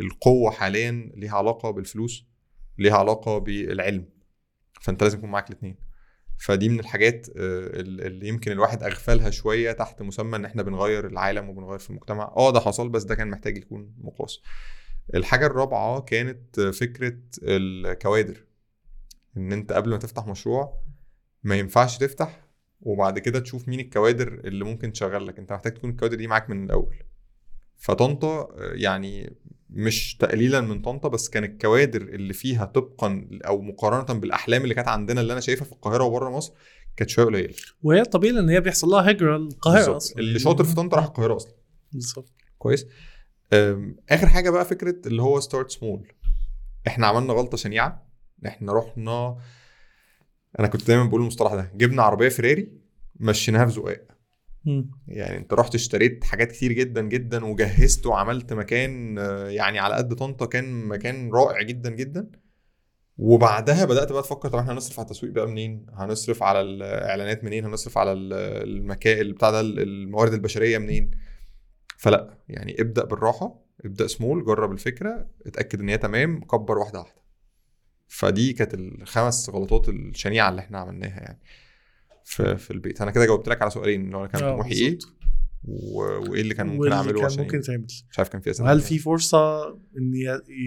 القوة 0.00 0.50
حاليا 0.50 1.12
ليها 1.16 1.36
علاقة 1.36 1.70
بالفلوس. 1.70 2.26
ليها 2.78 2.96
علاقة 2.96 3.38
بالعلم. 3.38 4.08
فأنت 4.80 5.02
لازم 5.02 5.18
يكون 5.18 5.30
معاك 5.30 5.50
الاثنين 5.50 5.76
فدي 6.38 6.68
من 6.68 6.80
الحاجات 6.80 7.26
آه، 7.28 7.80
اللي 7.80 8.28
يمكن 8.28 8.52
الواحد 8.52 8.82
أغفلها 8.82 9.30
شوية 9.30 9.72
تحت 9.72 10.02
مسمى 10.02 10.36
إن 10.36 10.44
إحنا 10.44 10.62
بنغير 10.62 11.06
العالم 11.06 11.48
وبنغير 11.48 11.78
في 11.78 11.90
المجتمع. 11.90 12.32
آه 12.36 12.52
ده 12.52 12.60
حصل 12.60 12.88
بس 12.88 13.02
ده 13.02 13.14
كان 13.14 13.30
محتاج 13.30 13.58
يكون 13.58 13.94
مقاس. 13.98 14.40
الحاجة 15.14 15.46
الرابعة 15.46 16.00
كانت 16.00 16.60
فكرة 16.60 17.18
الكوادر. 17.42 18.44
إن 19.36 19.52
أنت 19.52 19.72
قبل 19.72 19.90
ما 19.90 19.96
تفتح 19.96 20.26
مشروع 20.26 20.82
ما 21.42 21.56
ينفعش 21.56 21.98
تفتح 21.98 22.44
وبعد 22.80 23.18
كده 23.18 23.38
تشوف 23.40 23.68
مين 23.68 23.80
الكوادر 23.80 24.28
اللي 24.28 24.64
ممكن 24.64 24.92
تشغل 24.92 25.26
لك. 25.26 25.38
أنت 25.38 25.52
محتاج 25.52 25.74
تكون 25.74 25.90
الكوادر 25.90 26.16
دي 26.16 26.26
معاك 26.26 26.50
من 26.50 26.64
الأول. 26.64 26.96
فطنطا 27.76 28.40
آه، 28.40 28.72
يعني 28.74 29.36
مش 29.70 30.16
تقليلا 30.16 30.60
من 30.60 30.82
طنطا 30.82 31.08
بس 31.08 31.28
كان 31.28 31.44
الكوادر 31.44 32.02
اللي 32.02 32.32
فيها 32.32 32.64
طبقا 32.64 33.28
أو 33.46 33.60
مقارنة 33.62 34.20
بالأحلام 34.20 34.62
اللي 34.62 34.74
كانت 34.74 34.88
عندنا 34.88 35.20
اللي 35.20 35.32
أنا 35.32 35.40
شايفها 35.40 35.64
في 35.64 35.72
القاهرة 35.72 36.04
وبره 36.04 36.30
مصر 36.30 36.52
كانت 36.96 37.10
شوية 37.10 37.24
قليلة. 37.24 37.54
وهي 37.82 38.00
الطبيعي 38.00 38.38
إن 38.38 38.48
هي 38.48 38.60
بيحصل 38.60 38.88
لها 38.88 39.10
هجرة 39.10 39.36
للقاهره. 39.36 39.96
أصلا. 39.96 40.18
اللي 40.18 40.38
شاطر 40.38 40.64
في 40.64 40.74
طنطا 40.74 40.96
راح 40.96 41.04
القاهرة 41.04 41.36
أصلا. 41.36 41.52
بالظبط. 41.92 42.32
كويس. 42.58 42.86
آخر 44.10 44.26
حاجة 44.26 44.50
بقى 44.50 44.64
فكرة 44.64 44.96
اللي 45.06 45.22
هو 45.22 45.40
start 45.40 45.70
small 45.70 46.12
إحنا 46.86 47.06
عملنا 47.06 47.32
غلطة 47.32 47.56
شنيعة. 47.56 48.06
إحنا 48.46 48.72
رحنا 48.72 49.38
أنا 50.58 50.68
كنت 50.68 50.86
دايما 50.88 51.04
بقول 51.04 51.20
المصطلح 51.20 51.54
ده 51.54 51.70
جبنا 51.74 52.02
عربية 52.02 52.28
فيراري 52.28 52.72
مشيناها 53.16 53.66
في 53.66 53.72
زقاق. 53.72 54.06
يعني 55.08 55.36
انت 55.36 55.52
رحت 55.52 55.74
اشتريت 55.74 56.24
حاجات 56.24 56.52
كتير 56.52 56.72
جدا 56.72 57.00
جدا 57.02 57.44
وجهزت 57.44 58.06
وعملت 58.06 58.52
مكان 58.52 59.18
آه، 59.18 59.48
يعني 59.48 59.78
على 59.78 59.94
قد 59.94 60.14
طنطا 60.14 60.46
كان 60.46 60.84
مكان 60.84 61.30
رائع 61.32 61.62
جدا 61.62 61.90
جدا. 61.90 62.30
وبعدها 63.18 63.84
بدأت 63.84 64.12
بقى 64.12 64.22
تفكر 64.22 64.48
طب 64.48 64.58
إحنا 64.58 64.72
هنصرف 64.72 64.98
على 65.00 65.06
التسويق 65.06 65.32
بقى 65.32 65.46
منين؟ 65.46 65.86
هنصرف 65.92 66.42
على 66.42 66.60
الإعلانات 66.60 67.44
منين؟ 67.44 67.64
هنصرف 67.64 67.98
على 67.98 68.12
المكان 68.12 69.32
بتاع 69.32 69.50
ده 69.50 69.60
الموارد 69.60 70.32
البشرية 70.32 70.78
منين؟ 70.78 71.10
فلا 71.98 72.38
يعني 72.48 72.80
ابدأ 72.80 73.04
بالراحة 73.04 73.64
ابدأ 73.84 74.06
سمول 74.06 74.44
جرب 74.44 74.72
الفكرة 74.72 75.26
اتأكد 75.46 75.80
إن 75.80 75.88
هي 75.88 75.98
تمام 75.98 76.40
كبر 76.40 76.78
واحدة 76.78 76.98
واحدة. 76.98 77.22
فدي 78.08 78.52
كانت 78.52 78.74
الخمس 78.74 79.50
غلطات 79.50 79.88
الشنيعة 79.88 80.48
اللي 80.48 80.60
إحنا 80.60 80.78
عملناها 80.78 81.20
يعني. 81.20 81.40
في 82.24 82.56
في 82.56 82.70
البيت. 82.70 83.02
أنا 83.02 83.10
كده 83.10 83.26
جاوبت 83.26 83.48
لك 83.48 83.62
على 83.62 83.70
سؤالين 83.70 84.04
اللي 84.04 84.16
هو 84.16 84.20
أنا 84.20 84.28
كان 84.28 84.42
آه، 84.42 84.52
طموحي 84.52 84.72
إيه. 84.72 84.98
وإيه 85.64 86.40
اللي 86.40 86.54
كان 86.54 86.66
ممكن 86.66 86.92
أعمله 86.92 87.12
كان 87.14 87.24
عشان 87.24 87.42
ممكن 87.42 87.58
يتعمل 87.58 87.84
مش 88.10 88.18
عارف 88.18 88.28
كان 88.28 88.40
في 88.40 88.50
أسئلة 88.50 88.68
تانية. 88.68 88.82
في 88.82 88.98
فرصة 88.98 89.68
إن 89.68 90.12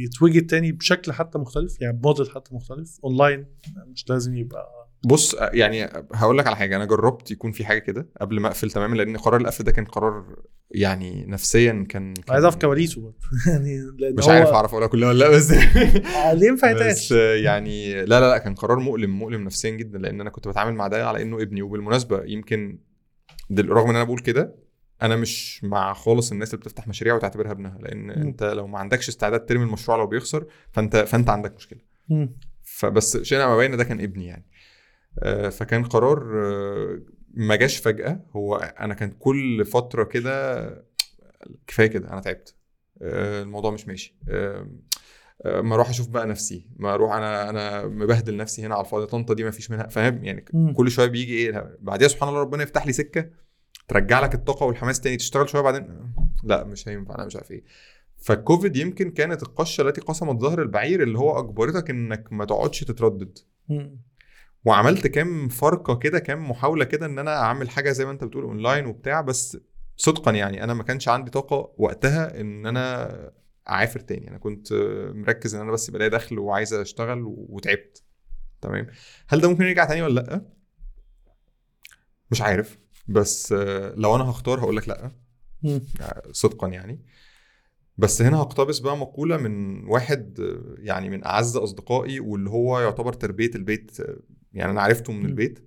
يتوجد 0.06 0.48
تاني 0.48 0.72
بشكل 0.72 1.12
حتى 1.12 1.38
مختلف؟ 1.38 1.82
يعني 1.82 2.00
موديل 2.04 2.30
حتى 2.32 2.56
مختلف 2.56 3.00
أونلاين 3.04 3.46
مش 3.88 4.10
لازم 4.10 4.36
يبقى 4.38 4.87
بص 5.04 5.36
يعني 5.40 5.90
هقول 6.14 6.38
لك 6.38 6.48
على 6.48 6.56
حاجة. 6.56 6.76
أنا 6.76 6.86
جربت 6.86 7.32
يكون 7.32 7.52
في 7.52 7.66
حاجة 7.66 7.80
كده 7.80 8.10
قبل 8.22 8.40
ما 8.40 8.48
أقفل 8.48 8.72
تماما 8.72 8.96
لأن 8.96 9.18
قرار 9.18 9.42
القفل 9.42 9.64
ده 9.64 9.72
كان 9.72 9.86
قرار 9.86 10.36
يعني 10.72 11.26
نفسيا 11.26 11.72
كان, 11.90 12.14
كان 12.14 12.24
عايز 12.30 12.44
أعرف 12.44 12.56
كواليسه 12.56 13.02
برضه. 13.02 13.16
يعني 13.52 13.82
مش 14.02 14.28
عارف 14.28 14.50
أعرف 14.50 14.72
أقولها 14.72 14.88
كلها 14.88 15.10
ولا 15.10 15.20
لأ 15.20 15.30
بس 15.30 15.52
ليه 16.34 16.48
ينفع 16.48 16.74
بس 16.74 17.12
يعني 17.12 17.96
لا 18.06 18.20
لا 18.20 18.30
لا 18.30 18.38
كان 18.38 18.56
قرار 18.56 18.80
مؤلم 18.80 19.20
مؤلم 19.20 19.44
نفسيا 19.44 19.70
جدا 19.70 19.98
لأن 20.00 20.22
أنا 20.22 20.30
كنت 20.30 20.48
بتعامل 20.48 20.74
مع 20.74 20.88
ده 20.88 21.08
على 21.08 21.22
إنه 21.22 21.42
ابني. 21.42 21.62
وبالمناسبة 21.62 22.24
يمكن 22.26 22.80
رغم 23.60 23.90
إن 23.90 23.96
أنا 23.96 24.04
بقول 24.04 24.20
كده 24.20 24.56
أنا 25.02 25.16
مش 25.16 25.64
مع 25.64 25.94
خالص 25.94 26.32
الناس 26.32 26.54
اللي 26.54 26.62
بتفتح 26.62 26.88
مشاريع 26.88 27.16
وتعتبرها 27.16 27.52
ابنها. 27.52 27.78
لأن 27.82 28.04
مم. 28.06 28.10
أنت 28.10 28.44
لو 28.44 28.68
ما 28.68 28.80
عندكش 28.80 29.10
استعداد 29.10 29.46
ترمي 29.46 29.64
المشروع 29.64 29.98
لو 29.98 30.08
بيخسر 30.08 30.46
فأنت 30.72 30.98
فأنت 30.98 31.30
عندك 31.30 31.56
مشكلة. 31.56 31.80
مم. 32.10 32.38
فبس 32.64 33.18
شئنا 33.18 33.48
ما 33.48 33.58
بين 33.58 33.78
ده 33.78 33.84
كان 33.84 34.02
ابني 34.02 34.26
يعني. 34.26 34.46
فكان 35.50 35.84
قرار 35.84 36.46
آه، 36.46 37.02
ما 37.34 37.56
جاش 37.56 37.78
فجأة. 37.78 38.26
هو 38.32 38.56
أنا 38.56 38.94
كان 38.94 39.12
كل 39.12 39.66
فترة 39.66 40.04
كده 40.04 40.68
كفاية 41.68 41.88
كده 41.88 42.10
أنا 42.14 42.22
تعبت. 42.22 42.56
آه، 43.02 43.42
الموضوع 43.42 43.72
مش 43.72 43.88
ماشي. 43.88 44.16
آه، 44.30 44.68
آه، 45.46 45.62
ما 45.62 45.76
أروح 45.76 45.90
أشوف 45.90 46.08
بقى 46.10 46.28
نفسي. 46.28 46.70
ما 46.76 46.94
أروح 46.94 47.14
أنا 47.16 47.50
أنا 47.50 47.86
مبهدل 47.86 48.38
نفسي 48.38 48.66
هنا 48.66 48.76
على 48.76 48.86
الفاضي 48.86 49.06
طنطا 49.06 49.34
دي 49.34 49.44
ما 49.44 49.52
فيش 49.52 49.72
منها 49.72 49.88
فاهم؟ 49.88 50.24
يعني 50.24 50.46
مم. 50.54 50.74
كل 50.74 50.92
شوية 50.92 51.08
بيجي 51.08 51.34
إيه 51.34 51.78
بعديها 51.80 52.08
سبحان 52.08 52.30
الله 52.30 52.42
ربنا 52.42 52.64
يفتح 52.64 52.86
لي 52.86 52.94
سكة 52.94 53.30
ترجع 53.88 54.20
لك 54.20 54.36
الطاقة 54.36 54.66
والحماس 54.66 55.02
تاني 55.02 55.18
تشتغل 55.18 55.50
شوية 55.50 55.62
بعدين. 55.62 56.14
لا 56.44 56.64
مش 56.64 56.88
هينفع 56.88 57.16
أنا 57.16 57.26
مش 57.26 57.36
عارف 57.36 57.52
إيه. 57.52 57.64
فالكوفيد 58.18 58.76
يمكن 58.76 59.12
كانت 59.12 59.44
القشة 59.44 59.82
التي 59.82 60.02
قسمت 60.02 60.42
ظهر 60.42 60.62
البعير 60.62 61.04
اللي 61.04 61.20
هو 61.20 61.40
أجبرتك 61.40 61.90
إنك 61.90 62.34
ما 62.34 62.46
تقعدش 62.46 62.80
تتردد. 62.80 63.38
مم. 63.70 64.00
وعملت 64.66 65.08
كام 65.08 65.48
فرقه 65.50 65.96
كده 65.96 66.20
كام 66.20 66.50
محاولة 66.50 66.86
كده 66.86 67.06
إن 67.06 67.20
أنا 67.20 67.42
أعمل 67.42 67.70
حاجة 67.70 67.92
زي 67.92 68.06
ما 68.06 68.12
أنت 68.12 68.24
بتقول 68.24 68.44
اونلاين 68.44 68.86
وبتاع 68.86 69.22
بس 69.22 69.58
صدقا 69.96 70.32
يعني 70.32 70.64
أنا 70.64 70.74
ما 70.74 70.84
كانش 70.84 71.08
عندي 71.08 71.32
طاقة 71.32 71.74
وقتها 71.78 72.42
إن 72.42 72.66
أنا 72.66 73.32
أعافر 73.70 74.00
تاني. 74.00 74.30
أنا 74.30 74.38
كنت 74.38 74.74
مركز 75.14 75.56
إن 75.56 75.62
أنا 75.62 75.72
بس 75.72 75.90
بلاقي 75.90 76.10
دخل 76.10 76.40
وعايز 76.40 76.74
أشتغل 76.74 77.24
وتعبت. 77.26 78.04
تمام؟ 78.62 78.88
هل 79.28 79.42
ده 79.42 79.50
ممكن 79.50 79.64
يرجع 79.64 79.86
تاني 79.86 80.02
ولا 80.02 80.22
لأ؟ 80.22 80.46
مش 82.32 82.42
عارف 82.42 82.78
بس 83.08 83.52
لو 83.96 84.16
أنا 84.16 84.24
هختار 84.24 84.60
هقول 84.60 84.76
لك 84.78 84.90
لأ. 84.90 85.12
صدقا 86.32 86.68
يعني. 86.68 87.06
بس 87.98 88.22
هنا 88.22 88.38
هقتبس 88.38 88.80
بقى 88.80 88.98
مقولة 88.98 89.38
من 89.38 89.86
واحد 89.88 90.40
يعني 90.80 91.10
من 91.10 91.26
أعز 91.26 91.58
أصدقائي 91.58 92.20
واللي 92.20 92.50
هو 92.50 92.80
يعتبر 92.80 93.14
تربية 93.14 93.52
البيت 93.56 93.98
يعني 94.58 94.72
أنا 94.72 94.82
عرفته 94.82 95.14
من. 95.14 95.26
البيت 95.26 95.60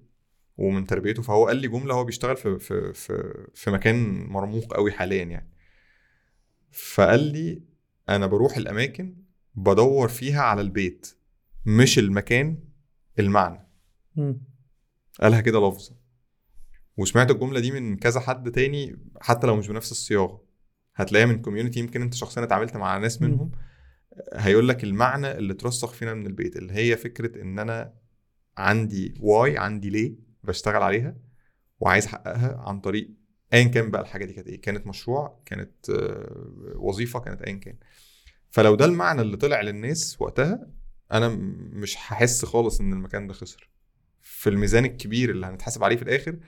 ومن 0.57 0.87
تربيته 0.87 1.23
فهو 1.23 1.47
قال 1.47 1.57
لي 1.57 1.69
جملة 1.69 1.95
هو 1.95 2.05
بيشتغل 2.05 2.37
في 2.37 2.59
في 2.59 2.93
في 2.93 3.47
في 3.55 3.71
مكان 3.71 4.27
مرموق 4.27 4.75
قوي 4.75 4.93
حاليا 4.93 5.25
يعني 5.25 5.51
فقال 6.71 7.21
لي 7.21 7.63
أنا 8.09 8.27
بروح 8.27 8.57
الأماكن 8.57 9.17
بدور 9.55 10.09
فيها 10.09 10.41
على 10.43 10.61
البيت 10.61 11.17
مش 11.67 11.99
المكان 11.99 12.59
المعنى. 13.19 13.69
قالها 15.21 15.41
كده 15.41 15.69
لفظ 15.69 15.91
وسمعت 16.97 17.31
الجملة 17.31 17.61
دي 17.61 17.71
من 17.71 17.97
كذا 17.97 18.21
حد 18.21 18.51
تاني 18.51 18.97
حتى 19.21 19.47
لو 19.47 19.57
مش 19.57 19.69
بنفس 19.69 19.91
الصياغة 19.93 20.45
هتلاقيها 20.95 21.27
من 21.27 21.43
community 21.43 21.81
يمكن 21.81 22.03
أنت 22.03 22.15
شخصيا 22.15 22.43
اتعاملت 22.45 22.77
مع 22.77 22.99
ناس. 22.99 23.23
منهم 23.23 23.51
هيقول 24.35 24.69
لك 24.69 24.85
المعنى 24.85 25.31
اللي 25.33 25.53
اترسخ 25.53 25.93
فينا 25.93 26.15
من 26.15 26.27
البيت 26.27 26.57
اللي 26.57 26.73
هي 26.73 26.97
فكرة 26.97 27.43
إن 27.43 27.59
أنا 27.59 28.00
عندي 28.61 29.15
why 29.21 29.59
عندي 29.59 29.91
ليه 29.91 30.15
بشتغل 30.45 30.83
عليها 30.83 31.17
وعايز 31.81 32.07
أحققها 32.07 32.57
عن 32.67 32.81
طريق 32.81 33.11
ايا 33.53 33.65
كان 33.65 33.91
بقى 33.91 34.03
الحاجة 34.03 34.25
دي 34.25 34.33
كانت 34.33 34.47
إيه؟ 34.49 34.61
كانت 34.61 34.87
مشروع 34.87 35.43
كانت 35.47 35.91
آه، 35.91 36.75
وظيفة 36.77 37.21
كانت 37.21 37.43
ايا 37.43 37.55
كان. 37.57 37.77
فلو 38.51 38.75
ده 38.75 38.85
المعنى 38.85 39.21
اللي 39.21 39.37
طلع 39.37 39.61
للناس 39.61 40.17
وقتها 40.21 40.71
أنا 41.13 41.29
مش 41.73 41.97
هحس 41.97 42.45
خالص 42.45 42.81
إن 42.81 42.93
المكان 42.93 43.27
ده 43.27 43.35
خسر. 43.35 43.71
في 44.21 44.51
الميزان 44.51 44.85
الكبير 44.85 45.31
اللي 45.31 45.47
هنتحاسب 45.47 45.85
عليه 45.85 45.97
في 45.97 46.03
الآخر 46.03 46.39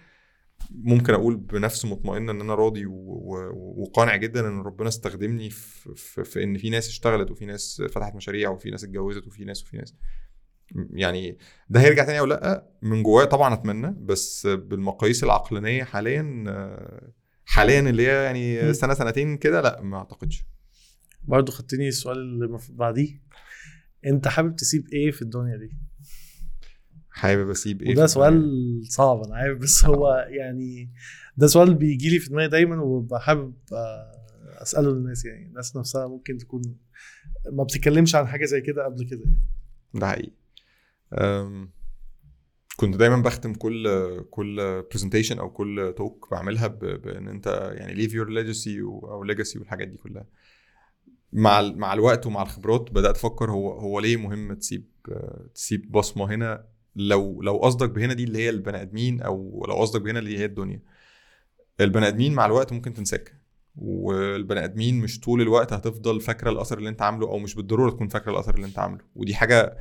ممكن 0.70 1.14
أقول 1.14 1.36
بنفس 1.36 1.84
مطمئنة 1.84 2.32
إن 2.32 2.40
أنا 2.40 2.54
راضي 2.54 2.86
وقانع 2.86 4.16
جدا 4.16 4.48
إن 4.48 4.60
ربنا 4.60 4.88
استخدمني 4.88 5.50
في, 5.50 5.94
في, 5.94 6.24
في 6.24 6.42
إن 6.42 6.58
في 6.58 6.70
ناس 6.70 6.88
اشتغلت 6.88 7.30
وفي 7.30 7.46
ناس 7.46 7.82
فتحت 7.90 8.14
مشاريع 8.14 8.50
وفي 8.50 8.70
ناس 8.70 8.84
اتجوزت 8.84 9.26
وفي 9.26 9.44
ناس 9.44 9.62
وفي 9.62 9.76
ناس. 9.76 9.94
يعني 10.74 11.38
ده 11.70 11.80
هيرجع 11.80 12.04
تاني 12.04 12.18
أو 12.18 12.24
لأ 12.24 12.70
من 12.82 13.02
جوايا 13.02 13.26
طبعا 13.26 13.54
أتمنى 13.54 13.96
بس 14.00 14.46
بالمقاييس 14.46 15.24
العقلانية 15.24 15.84
حاليا 15.84 16.44
آه، 16.48 17.12
حاليا 17.44 17.80
اللي 17.80 18.06
هي 18.06 18.24
يعني. 18.24 18.74
سنة 18.74 18.94
سنتين 18.94 19.36
كده 19.36 19.60
لأ 19.60 19.82
ما 19.82 19.96
أعتقدش 19.96 20.44
برضه 21.24 21.52
خدتني 21.52 21.88
السؤال 21.88 22.18
اللي 22.18 22.58
بعديه 22.70 23.22
أنت 24.06 24.28
حابب 24.28 24.56
تسيب 24.56 24.86
إيه 24.92 25.10
في 25.10 25.22
الدنيا 25.22 25.56
دي؟ 25.56 25.76
حابب 27.10 27.50
أسيب 27.50 27.82
إيه 27.82 27.92
وده 27.92 28.06
سؤال؟ 28.06 28.82
صعب 28.88 29.22
أنا 29.22 29.36
عارف 29.36 29.58
بس 29.58 29.84
هو 29.84 30.26
يعني 30.30 30.90
ده 31.36 31.46
سؤال 31.46 31.74
بيجي 31.74 32.10
لي 32.10 32.18
في 32.18 32.30
دماغي 32.30 32.48
دايما 32.48 33.06
حابب 33.12 33.54
آه، 33.72 34.12
أسأله 34.62 34.90
للناس 34.90 35.24
يعني 35.24 35.46
الناس 35.46 35.76
نفسها 35.76 36.08
ممكن 36.08 36.38
تكون 36.38 36.62
ما 37.52 37.64
بتتكلمش 37.64 38.14
عن 38.14 38.26
حاجة 38.26 38.44
زي 38.44 38.60
كده 38.60 38.84
قبل 38.84 39.04
كده 39.04 39.20
يعني. 39.24 39.40
ده 39.94 40.08
حقيقي 40.08 40.41
كنت 42.76 42.96
دايما 42.96 43.16
بختم 43.16 43.54
كل 43.54 43.88
كل 44.30 44.82
presentation 44.90 45.38
أو 45.38 45.50
كل 45.50 45.94
talk 45.96 46.28
بعملها 46.30 46.66
بإن 46.66 47.28
أنت 47.28 47.72
يعني 47.74 47.94
leave 47.94 48.14
your 48.14 48.28
legacy 48.30 48.80
أو 48.80 49.24
legacy 49.24 49.58
والحاجات 49.58 49.88
دي 49.88 49.96
كلها. 49.96 50.26
مع 51.32 51.62
مع 51.62 51.92
الوقت 51.92 52.26
ومع 52.26 52.42
الخبرات 52.42 52.90
بدأت 52.92 53.16
أفكر 53.16 53.50
هو 53.50 53.72
هو 53.72 54.00
ليه 54.00 54.16
مهم 54.16 54.52
تسيب 54.54 54.88
تسيب 55.54 55.92
بصمة 55.92 56.34
هنا؟ 56.34 56.64
لو 56.96 57.42
لو 57.42 57.56
قصدك 57.56 57.90
بهنا 57.90 58.14
دي 58.14 58.24
اللي 58.24 58.38
هي 58.38 58.50
البني 58.50 58.82
آدمين 58.82 59.22
أو 59.22 59.64
لو 59.68 59.74
قصدك 59.74 60.02
بهنا 60.02 60.18
اللي 60.18 60.38
هي 60.38 60.44
الدنيا. 60.44 60.82
البني 61.80 62.08
آدمين 62.08 62.34
مع 62.34 62.46
الوقت 62.46 62.72
ممكن 62.72 62.94
تنساك. 62.94 63.42
والبني 63.76 64.64
آدمين 64.64 65.00
مش 65.00 65.20
طول 65.20 65.40
الوقت 65.40 65.72
هتفضل 65.72 66.20
فاكرة 66.20 66.50
الأثر 66.50 66.78
اللي 66.78 66.88
أنت 66.88 67.02
عامله 67.02 67.28
أو 67.28 67.38
مش 67.38 67.54
بالضرورة 67.54 67.90
تكون 67.90 68.08
فاكرة 68.08 68.32
الأثر 68.32 68.54
اللي 68.54 68.66
أنت 68.66 68.78
عامله. 68.78 69.04
ودي 69.14 69.34
حاجة 69.34 69.76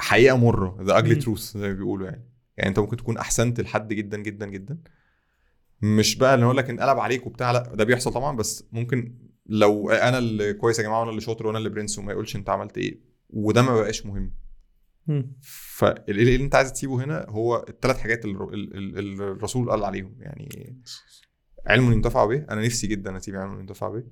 حقيقة 0.00 0.36
مره 0.36 0.78
ذا 0.82 0.98
اجلي. 0.98 1.14
تروث 1.14 1.56
زي 1.56 1.68
ما 1.68 1.74
بيقولوا 1.74 2.06
يعني. 2.06 2.30
يعني 2.56 2.68
انت 2.70 2.78
ممكن 2.78 2.96
تكون 2.96 3.18
أحسنت 3.18 3.60
لحد 3.60 3.92
جدا 3.92 4.18
جدا 4.18 4.46
جدا. 4.46 4.78
مش 5.82 6.16
بقى 6.16 6.34
اللي 6.34 6.44
أقول 6.44 6.56
لك 6.56 6.70
انقلب 6.70 6.98
عليك 6.98 7.26
وبتاع 7.26 7.50
لا 7.50 7.74
ده 7.74 7.84
بيحصل 7.84 8.12
طبعا. 8.12 8.36
بس 8.36 8.64
ممكن 8.72 9.18
لو 9.46 9.90
أنا 9.90 10.18
اللي 10.18 10.52
كويس 10.52 10.78
يا 10.78 10.84
جماعة 10.84 11.00
وأنا 11.00 11.10
اللي 11.10 11.20
شاطر 11.20 11.46
وأنا 11.46 11.58
اللي 11.58 11.68
برنس 11.68 11.98
وما 11.98 12.12
يقولش 12.12 12.36
أنت 12.36 12.50
عملت 12.50 12.78
إيه. 12.78 13.00
وده 13.30 13.62
ما 13.62 13.74
بقاش 13.74 14.06
مهم. 14.06 14.34
فاللي 15.76 16.22
اللي 16.22 16.44
أنت 16.44 16.54
عايز 16.54 16.72
تسيبه 16.72 17.04
هنا 17.04 17.26
هو 17.28 17.64
الثلاث 17.68 17.98
حاجات 17.98 18.24
اللي 18.24 18.38
الرسول 19.20 19.70
قال 19.70 19.84
عليهم. 19.84 20.16
يعني 20.20 20.76
علم 21.66 21.92
ينتفع 21.92 22.24
به. 22.24 22.46
أنا 22.50 22.64
نفسي 22.66 22.86
جدا 22.86 23.16
أسيب 23.16 23.36
علم 23.36 23.60
ينتفع 23.60 23.88
به. 23.88 24.04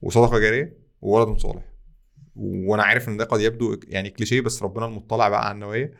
وصدقة 0.00 0.38
جارية 0.38 0.78
وولد 1.00 1.38
صالح. 1.38 1.71
وأنا 2.36 2.82
عارف 2.82 3.08
إن 3.08 3.16
ده 3.16 3.24
قد 3.24 3.40
يبدو 3.40 3.80
يعني 3.88 4.10
كليشيه 4.10 4.40
بس 4.40 4.62
ربنا 4.62 4.86
المطلع 4.86 5.28
بقى 5.28 5.44
على 5.46 5.54
النوايا. 5.54 5.92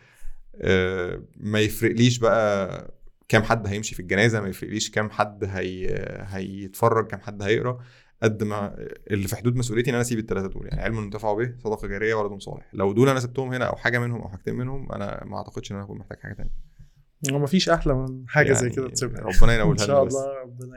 آه، 0.56 1.22
ما 1.36 1.60
يفرقليش 1.60 2.18
بقى 2.18 2.94
كام 3.28 3.42
حد 3.42 3.66
هيمشي 3.66 3.94
في 3.94 4.00
الجنازة 4.00 4.40
ما 4.40 4.48
يفرقليش 4.48 4.90
كام 4.90 5.10
حد 5.10 5.44
هي 5.44 5.88
هيتفرج 6.26 7.06
كام 7.06 7.20
حد 7.20 7.42
هيقرأ 7.42 7.78
قد 8.22 8.42
ما 8.42 8.74
اللي 9.10 9.28
في 9.28 9.36
حدود 9.36 9.56
مسؤوليتي 9.56 9.90
إن 9.90 9.94
أنا 9.94 10.02
أسيب 10.02 10.18
الثلاثه 10.18 10.48
دول. 10.48 10.66
يعني 10.66 10.82
علم 10.82 10.96
ينتفع 11.04 11.32
به 11.34 11.54
صدقة 11.58 11.88
جارية 11.88 12.14
ولد 12.14 12.40
صالح. 12.40 12.68
لو 12.72 12.92
دول 12.92 13.08
أنا 13.08 13.20
سبتهم 13.20 13.52
هنا 13.52 13.64
أو 13.64 13.76
حاجة 13.76 13.98
منهم 13.98 14.20
أو 14.20 14.28
حاجتين 14.28 14.54
منهم 14.54 14.92
أنا 14.92 15.24
ما 15.24 15.36
أعتقدش 15.36 15.70
إن 15.72 15.76
أنا 15.76 15.84
هكون 15.84 15.98
محتاج 15.98 16.18
حاجة 16.20 16.32
تانية. 16.32 16.50
هو 17.32 17.38
مفيش 17.38 17.68
أحلى 17.68 17.94
من 17.94 18.24
حاجة 18.28 18.52
زي 18.52 18.60
يعني 18.66 18.76
كده 18.76 18.88
تسيبها. 18.88 19.20
ربنا 19.20 19.54
إن 19.54 19.60
ينولها 19.60 19.86
شاء 19.86 19.96
لنا 19.96 20.04
بس. 20.04 20.14
الله 20.14 20.42
ربنا 20.42 20.76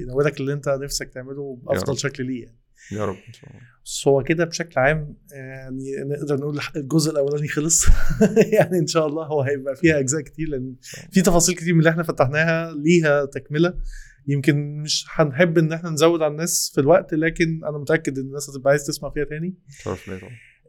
ينولك 0.00 0.40
اللي 0.40 0.52
أنت 0.52 0.68
نفسك 0.68 1.08
تعمله. 1.08 1.58
بأفضل 1.62 1.98
شكل 1.98 2.26
ليه 2.26 2.42
يعني. 2.44 2.56
يا 2.92 3.04
رب 3.04 3.16
إن 3.28 3.32
شاء 3.32 3.50
الله. 3.50 3.60
بس 3.84 4.08
هو 4.08 4.22
كده 4.22 4.44
بشكل 4.44 4.80
عام 4.80 5.16
يعني 5.32 5.84
نقدر 6.06 6.36
نقول 6.36 6.60
الجزء 6.76 7.10
الأولاني 7.12 7.48
خلص. 7.48 7.86
يعني 8.58 8.78
إن 8.78 8.86
شاء 8.86 9.06
الله 9.06 9.26
هو 9.26 9.42
هيبقى 9.42 9.76
فيها 9.76 9.98
أجزاء 9.98 10.20
كتير 10.20 10.48
لأن 10.48 10.74
في 11.12 11.22
تفاصيل 11.22 11.54
كتير 11.54 11.72
من 11.74 11.78
اللي 11.78 11.90
إحنا 11.90 12.02
فتحناها 12.02 12.72
ليها 12.74 13.24
تكملة. 13.24 13.74
يمكن 14.28 14.82
مش 14.82 15.06
هنحب 15.08 15.58
إن 15.58 15.72
إحنا 15.72 15.90
نزود 15.90 16.22
على 16.22 16.30
الناس 16.32 16.72
في 16.74 16.80
الوقت 16.80 17.14
لكن 17.14 17.60
أنا 17.64 17.78
متأكد 17.78 18.18
إن 18.18 18.24
الناس 18.24 18.50
هتبقى 18.50 18.70
عايز 18.70 18.86
تسمع 18.86 19.10
فيها 19.10 19.24
تاني. 19.24 19.54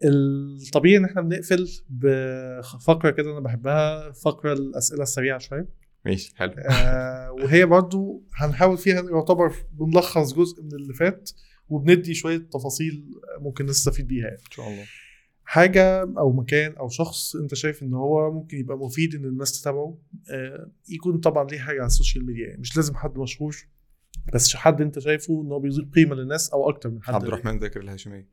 الطبيعي 0.06 0.98
إن 0.98 1.06
إحنا 1.06 1.22
بنقفل 1.22 1.68
بفقره 1.89 3.10
كده 3.11 3.31
أنا 3.31 3.39
بحبها 3.39 4.11
فقرة 4.11 4.53
الأسئلة 4.53 5.03
السريعة 5.03 5.39
شوية. 5.39 5.68
ماشي 6.06 6.34
حلو. 6.35 6.53
آه 6.69 7.31
وهي 7.31 7.65
برضو 7.65 8.23
هنحاول 8.35 8.77
فيها 8.77 9.02
يعتبر 9.02 9.53
بنلخص 9.72 10.34
جزء 10.34 10.64
من 10.64 10.73
اللي 10.73 10.94
فات. 10.94 11.30
وبندي 11.69 12.14
شوية 12.14 12.38
تفاصيل 12.38 13.06
ممكن 13.39 13.65
نستفيد 13.65 14.07
بيها 14.07 14.23
يعني. 14.26 14.38
إن 14.38 14.52
شاء 14.52 14.68
الله. 14.68 14.84
حاجة 15.44 16.02
أو 16.02 16.31
مكان 16.34 16.73
أو 16.76 16.89
شخص 16.89 17.35
أنت 17.35 17.53
شايف 17.53 17.84
إن 17.84 17.94
هو 17.94 18.31
ممكن 18.31 18.57
يبقى 18.57 18.77
مفيد 18.77 19.15
إن 19.15 19.26
الناس 19.26 19.61
تتابعه 19.61 19.98
آه 20.31 20.72
يكون 20.89 21.18
طبعا 21.18 21.48
ليه 21.48 21.60
حاجة 21.60 21.77
على 21.77 21.85
ال 21.88 21.93
social 21.93 22.25
media 22.25 22.47
يعني. 22.48 22.61
مش 22.61 22.76
لازم 22.77 22.95
حد 22.95 23.18
مشهور 23.18 23.56
بس 24.34 24.56
حد 24.56 24.81
أنت 24.81 24.99
شايفه 24.99 25.41
إن 25.41 25.52
هو 25.52 25.60
بيضيف 25.60 25.89
قيمة 25.95 26.15
للناس 26.15 26.49
أو 26.49 26.69
أكتر 26.69 26.89
من 26.89 27.03
حد 27.03 27.14
عبد 27.14 27.23
الرحمن 27.26 27.60
ذاكر 27.60 27.81
الهاشمي. 27.81 28.27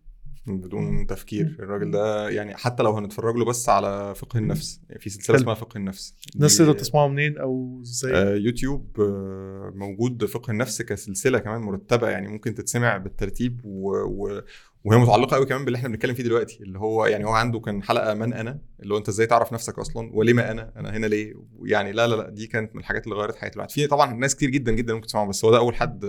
بدون 0.47 1.07
تفكير. 1.07 1.57
الراجل 1.61 1.91
ده 1.91 2.31
يعني 2.31 2.57
حتى 2.57 2.83
لو 2.83 2.93
هنتفرج 2.93 3.37
له 3.37 3.45
بس 3.45 3.69
على 3.69 4.15
فقه 4.15 4.39
النفس. 4.39 4.81
يعني 4.89 5.01
في 5.01 5.11
سلسلة. 5.11 5.37
اسمها 5.37 5.55
فقه 5.55 5.79
النفس. 5.79 6.15
الناس 6.37 6.59
تقدر 6.59 6.73
تسمعه 6.73 7.09
منين 7.09 7.39
أو 7.39 7.81
إزاي؟ 7.83 8.13
آه، 8.15 8.35
يوتيوب 8.35 9.01
آه، 9.01 9.73
موجود 9.75 10.25
فقه 10.25 10.51
النفس 10.51 10.83
كسلسلة 10.83 11.39
كمان 11.39 11.61
مرتبة 11.61 12.09
يعني 12.09 12.29
ممكن 12.29 12.55
تتسمع 12.55 12.97
بالترتيب 12.97 13.61
و... 13.65 13.91
و... 13.91 14.43
وهي 14.85 14.99
متعلقة 14.99 15.37
قوي 15.37 15.47
كمان 15.47 15.65
باللي 15.65 15.77
إحنا 15.77 15.89
بنتكلم 15.89 16.15
فيه 16.15 16.23
دلوقتي. 16.23 16.59
اللي 16.63 16.79
هو 16.79 17.07
يعني 17.07 17.25
هو 17.25 17.31
عنده 17.31 17.61
كان 17.61 17.83
حلقة 17.83 18.15
من 18.15 18.33
أنا 18.33 18.59
اللي 18.81 18.95
هو 18.95 18.99
أنت 18.99 19.09
إزاي 19.09 19.27
تعرف 19.27 19.53
نفسك 19.53 19.79
أصلا؟ 19.79 20.11
ولما 20.13 20.51
أنا؟ 20.51 20.73
أنا 20.77 20.97
هنا 20.97 21.07
ليه؟ 21.07 21.35
يعني 21.65 21.93
لا 21.93 22.07
لا 22.07 22.15
لا 22.15 22.31
دي 22.31 22.47
كانت 22.47 22.75
من 22.75 22.81
الحاجات 22.81 23.05
اللي 23.05 23.17
غيرت 23.17 23.37
حياه 23.37 23.51
الواحد. 23.55 23.71
في 23.71 23.87
طبعا 23.87 24.15
ناس 24.15 24.37
كتير 24.37 24.51
جدا 24.51 24.73
جدا 24.73 24.95
ممكن 24.95 25.07
تسمعه 25.07 25.27
بس 25.27 25.45
هو 25.45 25.51
ده 25.51 25.59
أول 25.59 25.75
حد 25.75 26.05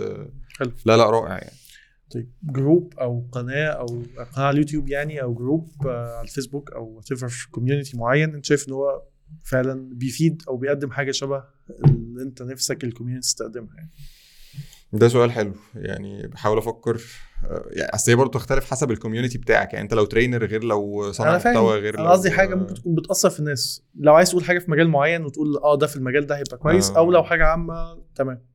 حلو. 0.58 0.72
لا 0.84 0.96
لا 0.96 1.10
رائع 1.10 1.32
يعني. 1.32 1.65
طيب 2.10 2.32
جروب 2.42 2.94
أو 3.00 3.28
قناة 3.32 3.66
أو 3.68 3.86
قناة 4.16 4.46
على 4.46 4.50
اليوتيوب 4.54 4.88
يعني 4.88 5.22
أو 5.22 5.34
group 5.34 5.68
آه، 5.86 6.16
على 6.16 6.24
الفيسبوك 6.28 6.72
أو 6.72 6.84
what 6.96 7.12
في 7.12 7.50
community 7.50 7.96
معين 7.96 8.34
أنت 8.34 8.44
شايف 8.44 8.68
إن 8.68 8.72
هو 8.72 9.02
فعلا 9.42 9.88
بيفيد 9.92 10.42
أو 10.48 10.56
بيقدم 10.56 10.90
حاجة 10.90 11.10
شبه 11.10 11.44
اللي 11.84 12.22
أنت 12.22 12.42
نفسك 12.42 12.84
ال 12.84 12.89
community 12.89 13.34
تقدمها 13.36 13.74
يعني؟ 13.76 13.90
ده 14.92 15.08
سؤال 15.08 15.32
حلو. 15.32 15.52
يعني 15.74 16.26
بحاول 16.26 16.58
أفكر 16.58 17.00
آه، 17.44 17.66
يعني 17.70 17.94
أصل 17.94 18.12
هي 18.12 18.16
برضه 18.16 18.30
تختلف 18.30 18.70
حسب 18.70 18.90
ال 18.90 18.95
community 18.95 19.38
بتاعك. 19.38 19.72
يعني 19.72 19.84
أنت 19.84 19.94
لو 19.94 20.04
trainer 20.04 20.44
غير 20.44 20.64
لو 20.64 21.12
صانع 21.12 21.36
محتوى 21.36 21.78
غير 21.78 21.98
أنا 21.98 22.10
قصدي 22.10 22.30
حاجة 22.30 22.54
ممكن 22.54 22.74
تكون 22.74 22.94
بتأثر 22.94 23.30
في 23.30 23.40
الناس. 23.40 23.84
لو 23.94 24.14
عايز 24.14 24.30
تقول 24.30 24.44
حاجة 24.44 24.58
في 24.58 24.70
مجال 24.70 24.88
معين 24.88 25.24
وتقول 25.24 25.56
آه 25.56 25.76
ده 25.76 25.86
في 25.86 25.96
المجال 25.96 26.26
ده 26.26 26.36
هيبقى 26.36 26.56
كويس 26.56 26.90
آه. 26.90 26.98
أو 26.98 27.10
لو 27.10 27.24
حاجة 27.24 27.44
عامة 27.44 28.02
تمام. 28.14 28.46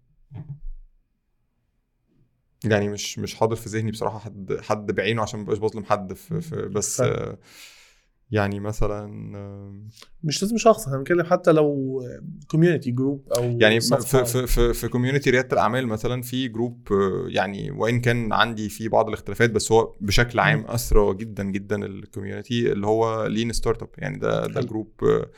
يعني 2.66 2.90
مش 2.90 3.20
مش 3.20 3.36
حاضر 3.36 3.56
في 3.56 3.70
ذهني 3.70 3.92
بصراحة 3.92 4.20
حد 4.20 4.58
حد 4.62 4.92
بعينه 4.92 5.22
عشان 5.22 5.40
مبقاش 5.40 5.58
بظلم 5.58 5.84
حد 5.84 6.14
في, 6.14 6.42
في 6.42 6.56
بس. 6.56 7.02
آه، 7.02 7.38
يعني 8.32 8.60
مثلا 8.60 9.38
آه، 9.38 9.76
مش 10.24 10.44
لازم 10.44 10.58
شخص 10.58 10.86
إحنا 10.86 10.98
بنتكلم 10.98 11.24
حتى 11.24 11.52
لو 11.52 12.02
community 12.48 12.92
group 12.92 13.30
أو 13.38 13.58
يعني 13.62 13.82
في 13.82 14.26
في 14.26 14.48
في, 14.48 14.74
في 14.74 14.88
community 14.88 15.30
ريادة 15.30 15.54
الأعمال 15.54 15.88
مثلا 15.88 16.22
في 16.22 16.48
group 16.48 16.88
يعني 17.28 17.72
وإن 17.72 18.02
كان 18.02 18.34
عندي 18.34 18.70
فيه 18.70 18.90
بعض 18.90 19.08
الاختلافات 19.08 19.52
بس 19.52 19.72
هو 19.72 19.96
بشكل 20.02 20.40
عام 20.40 20.66
أثرى 20.66 21.16
جدا 21.16 21.44
جدا 21.44 21.86
ال 21.86 21.94
community 21.94 22.72
اللي 22.72 22.88
هو 22.88 23.26
lean 23.26 23.54
startup 23.54 23.90
يعني 23.98 24.18
ده 24.18 24.48
ده. 24.48 24.62
group 24.62 24.92
آه، 25.04 25.30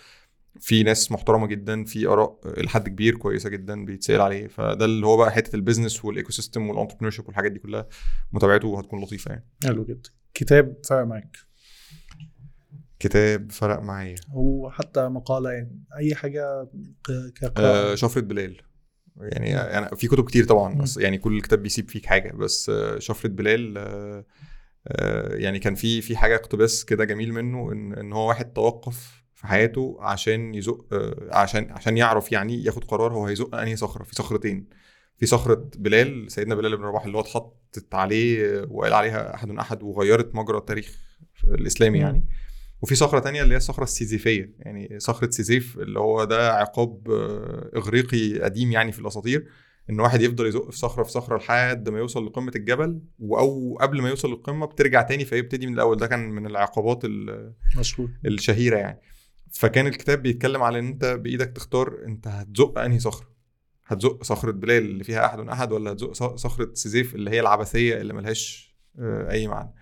في 0.59 0.83
ناس 0.83 1.11
محترمة 1.11 1.47
جدا 1.47 1.83
في 1.85 2.07
آراء 2.07 2.39
لحد 2.57 2.89
كبير 2.89 3.15
كويسة 3.17 3.49
جدا 3.49 3.85
بيتسأل 3.85 4.21
عليه. 4.21 4.47
فده 4.47 4.85
اللي 4.85 5.05
هو 5.05 5.17
بقى 5.17 5.31
حتة 5.31 5.55
ال 5.55 5.61
business 5.61 6.05
وال 6.05 6.31
ecosystem 6.31 6.62
وال 6.62 6.69
entrepreneurship 6.69 7.27
والحاجات 7.27 7.51
دي 7.51 7.59
كلها 7.59 7.87
متابعته 8.31 8.79
هتكون 8.79 9.01
لطيفة 9.03 9.31
يعني. 9.31 9.45
حلو 9.63 9.85
جدا. 9.85 10.09
كتاب 10.33 10.77
فرق 10.85 11.03
معاك. 11.05 11.37
كتاب 12.99 13.51
فرق 13.51 13.79
معايا. 13.81 14.15
هو 14.29 14.69
حتى 14.71 15.07
مقالة 15.07 15.49
يعني. 15.51 15.83
أي 15.97 16.15
حاجة 16.15 16.63
ك- 17.05 17.09
آه 17.11 17.29
كقراءه 17.35 17.95
شفرة 17.95 18.21
بلال. 18.21 18.57
يعني 19.21 19.49
يعني 19.49 19.95
في 19.97 20.07
كتب 20.07 20.25
كتير 20.25 20.43
طبعا. 20.45 20.75
بس 20.81 20.97
يعني 20.97 21.17
كل 21.17 21.41
كتاب 21.41 21.63
بيسيب 21.63 21.89
فيك 21.89 22.05
حاجة. 22.05 22.31
بس 22.33 22.69
آه 22.69 22.99
شفرة 22.99 23.29
بلال 23.29 23.77
آه 23.77 24.25
آه 24.87 25.35
يعني 25.35 25.59
كان 25.59 25.75
في 25.75 26.01
في 26.01 26.17
حاجة 26.17 26.35
اقتباس 26.35 26.85
كده 26.85 27.05
جميل 27.05 27.33
منه 27.33 27.71
إن 27.71 27.93
إن 27.93 28.13
هو 28.13 28.27
واحد 28.27 28.53
توقف 28.53 29.22
في 29.43 29.49
حياته 29.49 29.97
عشان 29.99 30.55
يزق 30.55 30.85
آه 30.93 31.29
عشان 31.31 31.71
عشان 31.71 31.97
يعرف 31.97 32.31
يعني 32.31 32.63
ياخد 32.63 32.83
قرار 32.83 33.13
هو 33.13 33.25
هيزق 33.27 33.55
أنهي 33.55 33.75
صخرة 33.75 34.03
في 34.03 34.15
صخرتين. 34.15 34.65
في 35.17 35.25
صخرة 35.25 35.69
بلال 35.77 36.31
سيدنا 36.31 36.55
بلال 36.55 36.77
بن 36.77 36.83
رباح 36.83 37.05
اللي 37.05 37.17
هو 37.17 37.21
اتحطت 37.21 37.93
عليه 37.95 38.65
وقال 38.69 38.93
عليها 38.93 39.35
أحد 39.35 39.49
أحد 39.51 39.83
وغيرت 39.83 40.35
مجرى 40.35 40.57
التاريخ 40.57 40.97
الإسلامي. 41.47 41.99
يعني. 41.99 42.23
وفي 42.81 42.95
صخرة 42.95 43.19
تانية 43.19 43.43
اللي 43.43 43.53
هي 43.53 43.57
الصخرة 43.57 43.83
السيزيفية 43.83 44.53
يعني 44.59 44.99
صخرة 44.99 45.29
سيزيف 45.29 45.77
اللي 45.77 45.99
هو 45.99 46.23
ده 46.23 46.53
عقاب 46.53 47.11
آه، 47.11 47.71
إغريقي 47.77 48.39
قديم 48.39 48.71
يعني 48.71 48.91
في 48.91 48.99
الأساطير 48.99 49.47
إن 49.89 49.99
واحد 49.99 50.21
يفضل 50.21 50.47
يزق 50.47 50.69
في 50.71 50.77
صخرة 50.77 51.03
في 51.03 51.11
صخرة 51.11 51.37
لحد 51.37 51.89
ما 51.89 51.99
يوصل 51.99 52.25
لقمة 52.25 52.51
الجبل 52.55 53.01
أو 53.21 53.77
قبل 53.81 54.01
ما 54.01 54.09
يوصل 54.09 54.29
للقمة 54.29 54.65
بترجع 54.65 55.01
تاني 55.01 55.25
فيبتدي 55.25 55.67
من 55.67 55.73
الأول. 55.73 55.97
ده 55.97 56.07
كان 56.07 56.29
من 56.29 56.45
العقابات 56.45 57.05
ال- 57.05 57.53
مشهور. 57.79 58.09
الشهيرة 58.25 58.77
يعني. 58.77 58.99
فكان 59.53 59.87
الكتاب 59.87 60.21
بيتكلم 60.21 60.63
على 60.63 60.79
إن 60.79 60.87
أنت 60.87 61.05
بإيدك 61.05 61.47
تختار 61.49 61.99
أنت 62.05 62.27
هتزق 62.27 62.79
أنهي 62.79 62.99
صخرة. 62.99 63.33
هتزق 63.85 64.23
صخرة 64.23 64.51
بلال 64.51 64.83
اللي 64.83 65.03
فيها 65.03 65.25
أحد 65.25 65.39
أحد 65.39 65.71
ولا 65.71 65.91
هتزق 65.91 66.35
صخرة 66.35 66.69
سيزيف 66.73 67.15
اللي 67.15 67.31
هي 67.31 67.39
العبثية 67.39 68.01
اللي 68.01 68.13
ملهاش 68.13 68.75
آه، 68.99 69.31
أي 69.31 69.47
معنى. 69.47 69.73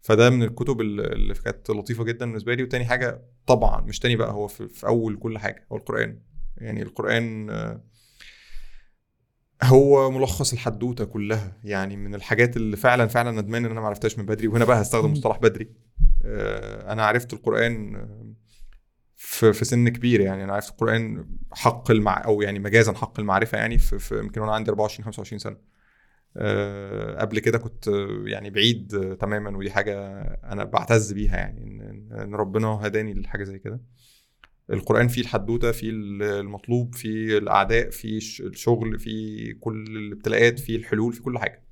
فده 0.00 0.30
من 0.30 0.42
الكتب 0.42 0.80
اللي 0.80 1.34
كانت 1.34 1.70
لطيفة 1.70 2.04
جدا 2.04 2.26
بالنسبة 2.26 2.54
لي. 2.54 2.62
وتاني 2.62 2.84
حاجة 2.84 3.22
طبعا 3.46 3.80
مش 3.80 3.98
تاني 3.98 4.16
بقى 4.16 4.32
هو 4.32 4.46
في, 4.46 4.68
في 4.68 4.86
أول 4.86 5.16
كل 5.16 5.38
حاجة 5.38 5.66
هو 5.72 5.76
القرآن. 5.76 6.20
يعني 6.56 6.82
القرآن 6.82 7.50
آه، 7.50 7.84
هو 9.62 10.10
ملخص 10.10 10.52
الحدوتة 10.52 11.04
كلها. 11.04 11.56
يعني 11.64 11.96
من 11.96 12.14
الحاجات 12.14 12.56
اللي 12.56 12.76
فعلا 12.76 13.06
فعلا 13.06 13.40
ندمان 13.40 13.64
إن 13.64 13.70
أنا 13.70 13.80
ما 13.80 13.86
عرفتهاش 13.86 14.18
من 14.18 14.26
بدري. 14.26 14.48
وهنا 14.48 14.64
بقى 14.64 14.82
هستخدم. 14.82 15.12
مصطلح 15.12 15.38
بدري. 15.38 15.70
آه، 16.24 16.92
أنا 16.92 17.06
عرفت 17.06 17.32
القرآن 17.32 17.96
في 19.22 19.52
في 19.52 19.64
سن 19.64 19.88
كبير 19.88 20.20
يعني. 20.20 20.44
أنا 20.44 20.52
عرفت 20.52 20.70
القرآن 20.70 21.26
حق 21.52 21.90
المع 21.90 22.24
أو 22.24 22.42
يعني 22.42 22.58
مجازا 22.58 22.92
حق 22.92 23.20
المعرفة 23.20 23.58
يعني 23.58 23.78
في 23.78 23.98
في 23.98 24.18
يمكن 24.18 24.40
وأنا 24.40 24.52
عندي 24.52 24.70
24 24.70 25.04
25 25.04 25.38
سنة. 25.38 25.56
آه، 26.36 27.20
قبل 27.20 27.38
كده 27.38 27.58
كنت 27.58 27.88
يعني 28.26 28.50
بعيد 28.50 29.16
تماما 29.20 29.56
ودي 29.56 29.70
حاجة 29.70 29.96
أنا 30.44 30.64
بعتز 30.64 31.12
بيها 31.12 31.36
يعني 31.36 31.60
إن 32.22 32.34
ربنا 32.34 32.66
هداني 32.68 33.14
لحاجة 33.14 33.44
زي 33.44 33.58
كده. 33.58 33.80
القرآن 34.70 35.08
فيه 35.08 35.22
الحدوتة 35.22 35.72
فيه 35.72 35.90
المطلوب 35.92 36.94
فيه 36.94 37.38
الأعداء 37.38 37.90
فيه 37.90 38.16
الش- 38.16 38.40
الشغل 38.40 38.98
فيه 38.98 39.54
كل 39.60 39.84
الابتلاءات 39.96 40.58
فيه 40.58 40.76
الحلول 40.76 41.12
في 41.12 41.22
كل 41.22 41.38
حاجة. 41.38 41.64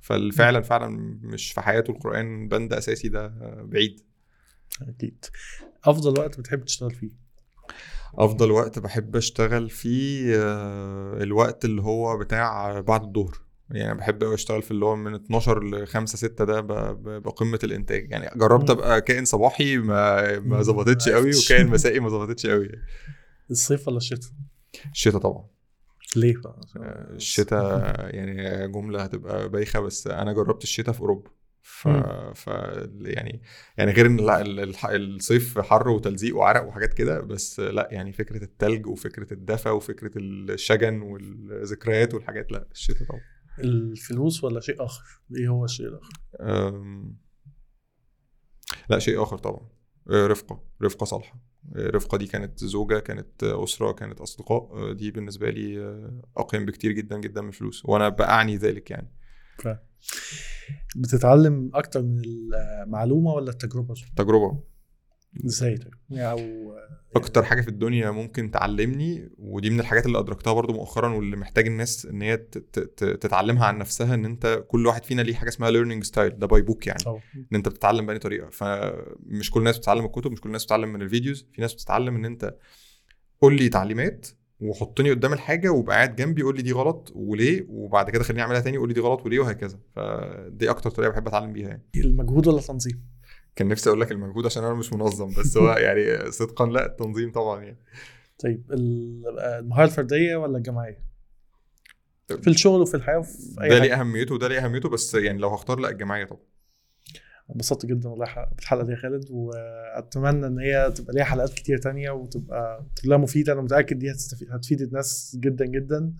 ففعلا 0.00 0.60
فعلا 0.60 0.88
مش 1.22 1.52
في 1.52 1.60
حياته 1.60 1.90
القرآن 1.90 2.48
بند 2.48 2.72
أساسي 2.72 3.08
ده 3.08 3.26
بعيد. 3.64 4.00
أكيد. 4.88 5.24
أفضل 5.86 6.20
وقت 6.20 6.40
بتحب 6.40 6.64
تشتغل 6.64 6.90
فيه؟ 6.90 7.10
أفضل 8.14 8.50
وقت 8.50 8.78
بحب 8.78 9.16
أشتغل 9.16 9.70
فيه 9.70 10.34
آه، 10.36 11.22
الوقت 11.22 11.64
اللي 11.64 11.82
هو 11.82 12.18
بتاع 12.18 12.80
بعد 12.80 13.02
الظهر. 13.02 13.38
يعني 13.70 13.98
بحب 13.98 14.22
قوي 14.22 14.34
أشتغل 14.34 14.62
في 14.62 14.70
اللي 14.70 14.84
هو 14.84 14.96
من 14.96 15.14
12 15.14 15.64
ل 15.64 15.86
5 15.86 16.16
6 16.16 16.44
ده 16.44 16.60
بقمة 17.18 17.58
الإنتاج. 17.64 18.10
يعني 18.10 18.38
جربت. 18.38 18.70
أبقى 18.70 19.00
كائن 19.00 19.24
صباحي 19.24 19.76
ما 19.76 20.38
ما 20.38 20.62
ظبطتش 20.62 21.08
قوي. 21.08 21.30
وكائن 21.30 21.66
مسائي 21.74 22.00
ما 22.00 22.08
ظبطتش 22.08 22.46
قوي 22.46 22.68
الصيف 23.50 23.88
ولا 23.88 23.96
الشتاء؟ 23.96 24.30
الشتاء 24.92 25.20
طبعا. 25.20 25.44
ليه 26.16 26.34
بقى؟ 26.36 26.60
آه، 26.76 27.14
الشتاء 27.14 27.62
يعني 28.16 28.68
جملة 28.68 29.02
هتبقى 29.02 29.48
بايخة 29.48 29.80
بس 29.80 30.06
أنا 30.06 30.32
جربت 30.32 30.62
الشتاء 30.62 30.94
في 30.94 31.00
أوروبا. 31.00 31.30
ف... 31.68 31.88
مم. 31.88 32.32
ف 32.34 32.46
يعني 33.00 33.42
يعني 33.76 33.92
غير 33.92 34.06
إن 34.06 34.16
لا، 34.16 34.42
الصيف 34.96 35.58
حر 35.58 35.88
وتلزيق 35.88 36.36
وعرق 36.36 36.64
وحاجات 36.64 36.94
كده 36.94 37.20
بس 37.20 37.60
لا 37.60 37.88
يعني 37.90 38.12
فكرة 38.12 38.44
التلج 38.44 38.86
وفكرة 38.86 39.32
الدفا 39.32 39.70
وفكرة 39.70 40.10
الشجن 40.16 41.00
والذكريات 41.00 42.14
والحاجات 42.14 42.52
لا 42.52 42.68
الشتاء 42.72 43.08
طبعا. 43.08 43.20
الفلوس 43.58 44.44
ولا 44.44 44.60
شيء 44.60 44.84
آخر؟ 44.84 45.04
إيه 45.36 45.48
هو 45.48 45.64
الشيء 45.64 45.86
الآخر؟ 45.86 46.12
أم... 46.40 47.16
لا 48.88 48.98
شيء 48.98 49.22
آخر 49.22 49.38
طبعا. 49.38 49.68
آه، 50.10 50.26
رفقة 50.26 50.64
رفقة 50.82 51.04
صالحة. 51.04 51.40
آه، 51.76 51.90
رفقة 51.90 52.18
دي 52.18 52.26
كانت 52.26 52.64
زوجة 52.64 52.98
كانت 52.98 53.44
أسرة 53.44 53.92
كانت 53.92 54.20
أصدقاء. 54.20 54.70
آه، 54.72 54.92
دي 54.92 55.10
بالنسبة 55.10 55.50
لي 55.50 55.78
أقيم 56.36 56.66
بكتير 56.66 56.92
جدا 56.92 57.18
جدا 57.18 57.40
من 57.40 57.48
الفلوس 57.48 57.84
وأنا 57.84 58.08
بأعني 58.08 58.56
ذلك 58.56 58.90
يعني. 58.90 59.12
ف... 59.58 59.68
بتتعلم 60.96 61.70
أكتر 61.74 62.02
من 62.02 62.22
المعلومة 62.24 63.32
ولا 63.32 63.50
التجربة؟ 63.50 63.94
تجربة. 64.16 64.62
إزاي 65.46 65.76
طيب؟ 65.76 66.18
أو 66.18 66.40
أكتر 67.16 67.42
حاجة 67.42 67.60
في 67.60 67.68
الدنيا 67.68 68.10
ممكن 68.10 68.50
تعلمني 68.50 69.30
ودي 69.38 69.70
من 69.70 69.80
الحاجات 69.80 70.06
اللي 70.06 70.18
أدركتها 70.18 70.52
برضو 70.52 70.72
مؤخرا 70.72 71.08
واللي 71.08 71.36
محتاج 71.36 71.66
الناس 71.66 72.06
إن 72.06 72.22
هي 72.22 72.36
تتعلمها 72.96 73.64
عن 73.64 73.78
نفسها 73.78 74.14
إن 74.14 74.24
أنت 74.24 74.64
كل 74.68 74.86
واحد 74.86 75.04
فينا 75.04 75.22
ليه 75.22 75.34
حاجة 75.34 75.48
اسمها 75.48 75.70
learning 75.70 76.04
style 76.04 76.38
ده 76.38 76.46
by 76.46 76.62
book 76.62 76.86
يعني. 76.86 77.04
طبعا. 77.04 77.20
إن 77.36 77.56
أنت 77.56 77.68
بتتعلم 77.68 78.06
بأي 78.06 78.18
طريقة. 78.18 78.50
فمش 78.50 79.50
كل 79.50 79.60
الناس 79.60 79.78
بتتعلم 79.78 80.04
الكتب 80.04 80.30
مش 80.32 80.40
كل 80.40 80.48
الناس 80.48 80.64
بتتعلم 80.64 80.92
من 80.92 81.02
ال 81.02 81.08
videos. 81.08 81.46
في 81.52 81.60
ناس 81.60 81.74
بتتعلم 81.74 82.16
إن 82.16 82.24
أنت 82.24 82.56
قول 83.40 83.56
لي 83.56 83.68
تعليمات 83.68 84.26
وحطني 84.60 85.10
قدام 85.10 85.32
الحاجة 85.32 85.68
وابقى 85.68 85.96
قاعد 85.96 86.16
جنبي 86.16 86.42
قول 86.42 86.56
لي 86.56 86.62
دي 86.62 86.72
غلط 86.72 87.12
وليه 87.14 87.66
وبعد 87.68 88.10
كده 88.10 88.24
خليني 88.24 88.42
أعملها 88.42 88.60
تاني 88.60 88.76
قول 88.76 88.88
لي 88.88 88.94
دي 88.94 89.00
غلط 89.00 89.26
وليه 89.26 89.38
وهكذا. 89.38 89.78
فدي 89.96 90.70
أكتر 90.70 90.90
طريقة 90.90 91.10
بحب 91.10 91.28
أتعلم 91.28 91.52
بيها 91.52 91.68
يعني. 91.68 91.82
المجهود 91.96 92.46
ولا 92.46 92.58
التنظيم؟ 92.58 93.04
كان 93.56 93.68
نفسي 93.68 93.88
أقول 93.90 94.00
لك 94.00 94.12
المجهود 94.12 94.46
عشان 94.46 94.64
أنا 94.64 94.74
مش 94.74 94.92
منظم 94.92 95.30
بس 95.38 95.56
هو 95.56 95.68
يعني 95.86 96.30
صدقا 96.30 96.66
لا 96.66 96.86
التنظيم 96.86 97.32
طبعا 97.32 97.62
يعني. 97.62 97.78
طيب 98.38 98.72
ال- 98.72 99.38
المهارة 99.40 99.84
الفردية 99.84 100.36
ولا 100.36 100.58
الجماعية؟ 100.58 101.06
في 102.28 102.50
الشغل 102.50 102.80
وفي 102.80 102.94
الحياة 102.96 103.18
وفي 103.18 103.32
أي 103.62 103.68
ده 103.68 103.78
ليه 103.78 104.00
أهميته 104.00 104.34
وده 104.34 104.48
ليه 104.48 104.64
أهميته 104.64 104.88
بس 104.88 105.14
يعني 105.14 105.38
لو 105.38 105.48
هختار 105.48 105.78
لا 105.80 105.90
الجماعية 105.90 106.24
طبعا. 106.24 106.40
انبسطت 107.50 107.86
جدا 107.86 108.08
والله 108.08 108.26
بالحلقة 108.56 108.84
دي 108.84 108.92
يا 108.92 108.96
خالد 108.96 109.24
وأتمنى 109.30 110.46
إن 110.46 110.58
هي 110.58 110.92
تبقى 110.96 111.14
ليها 111.14 111.24
حلقات 111.24 111.54
كتير 111.54 111.78
تانية 111.78 112.10
وتبقى 112.10 112.86
كلها 113.04 113.18
مفيدة. 113.18 113.52
أنا 113.52 113.60
متأكد 113.60 113.98
دي 113.98 114.10
هتفيد 114.50 114.82
الناس 114.82 115.36
جدا 115.40 115.66
جدا 115.66 116.12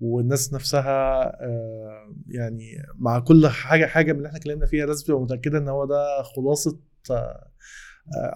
والناس 0.00 0.54
نفسها 0.54 1.22
آه، 1.44 2.14
يعني 2.28 2.82
مع 2.98 3.18
كل 3.18 3.48
حاجة 3.48 3.86
حاجة 3.86 4.12
من 4.12 4.18
اللي 4.18 4.26
إحنا 4.28 4.38
اتكلمنا 4.38 4.66
فيها 4.66 4.86
لازم 4.86 5.06
تبقى 5.06 5.20
متأكدة 5.20 5.58
إن 5.58 5.68
هو 5.68 5.84
ده 5.84 6.22
خلاصة 6.22 6.78
آه، 7.10 7.48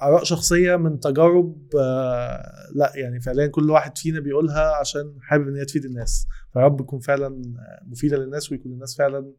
آراء 0.03 0.25
شخصية 0.25 0.77
من 0.77 1.01
تجارب 1.01 1.57
آه، 1.81 2.43
لا 2.75 2.93
يعني 2.95 3.21
فعليا 3.21 3.47
كل 3.47 3.71
واحد 3.71 3.99
فينا 3.99 4.21
بيقولها 4.21 4.77
عشان 4.81 5.17
حابب 5.21 5.49
إن 5.49 5.57
هي 5.57 5.65
تفيد 5.65 5.85
الناس. 5.85 6.27
فيا 6.53 6.61
رب 6.63 6.81
تكون 6.81 7.01
فعلا 7.01 7.43
مفيدة 7.87 8.17
للناس 8.17 8.53
ويكون 8.53 8.73
الناس 8.73 8.97
فعلا 8.97 9.33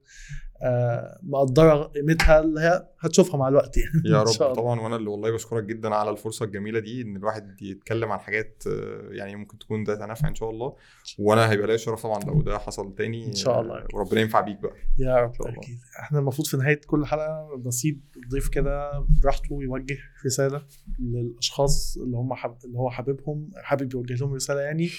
مقدرة 1.23 1.83
قيمتها 1.83 2.39
اللي 2.39 2.61
هي 2.61 2.87
هتشوفها 2.99 3.37
مع 3.37 3.47
الوقت 3.47 3.77
يعني 3.77 4.01
يا 4.05 4.23
رب. 4.23 4.53
طبعا 4.55 4.79
وأنا 4.81 4.95
اللي 4.95 5.09
والله 5.09 5.31
بشكرك 5.31 5.63
جدا 5.63 5.95
على 5.95 6.09
الفرصة 6.09 6.45
الجميلة 6.45 6.79
دي 6.79 7.01
إن 7.01 7.15
الواحد 7.15 7.61
يتكلم 7.61 8.11
عن 8.11 8.19
حاجات 8.19 8.63
آه، 8.67 9.07
يعني 9.11 9.35
ممكن 9.35 9.57
تكون 9.57 9.83
ذات 9.83 9.99
نفع 10.01 10.27
إن 10.27 10.35
شاء 10.35 10.49
الله 10.49 10.75
وأنا 11.19 11.51
هيبقى 11.51 11.67
ليا 11.67 11.77
شرف 11.77 12.03
طبعا 12.03 12.19
لو 12.23 12.41
ده 12.41 12.57
حصل 12.57 12.95
تاني 12.95 13.25
إن 13.27 13.33
شاء 13.35 13.61
الله. 13.61 13.75
آه، 13.77 13.87
وربنا 13.93 14.21
ينفع 14.21 14.41
بيك 14.41 14.59
بقى 14.59 14.73
يا 14.99 15.15
رب. 15.15 15.31
أكيد 15.41 15.77
إحنا 15.99 16.19
المفروض 16.19 16.47
في 16.47 16.57
نهاية 16.57 16.81
كل 16.87 17.05
حلقة 17.05 17.55
بسيب 17.65 18.01
الضيف 18.23 18.49
كده 18.49 18.91
براحته 19.23 19.57
يوجه 19.63 19.97
رسالة 20.25 20.61
للأشخاص 20.99 21.97
اللي 21.97 22.17
هم 22.17 22.33
حب... 22.33 22.57
اللي 22.65 22.77
هو 22.77 22.89
حاببهم 22.89 23.49
حابب 23.63 23.93
يوجه 23.93 24.13
لهم 24.13 24.33
رسالة 24.33 24.59
يعني 24.61 24.89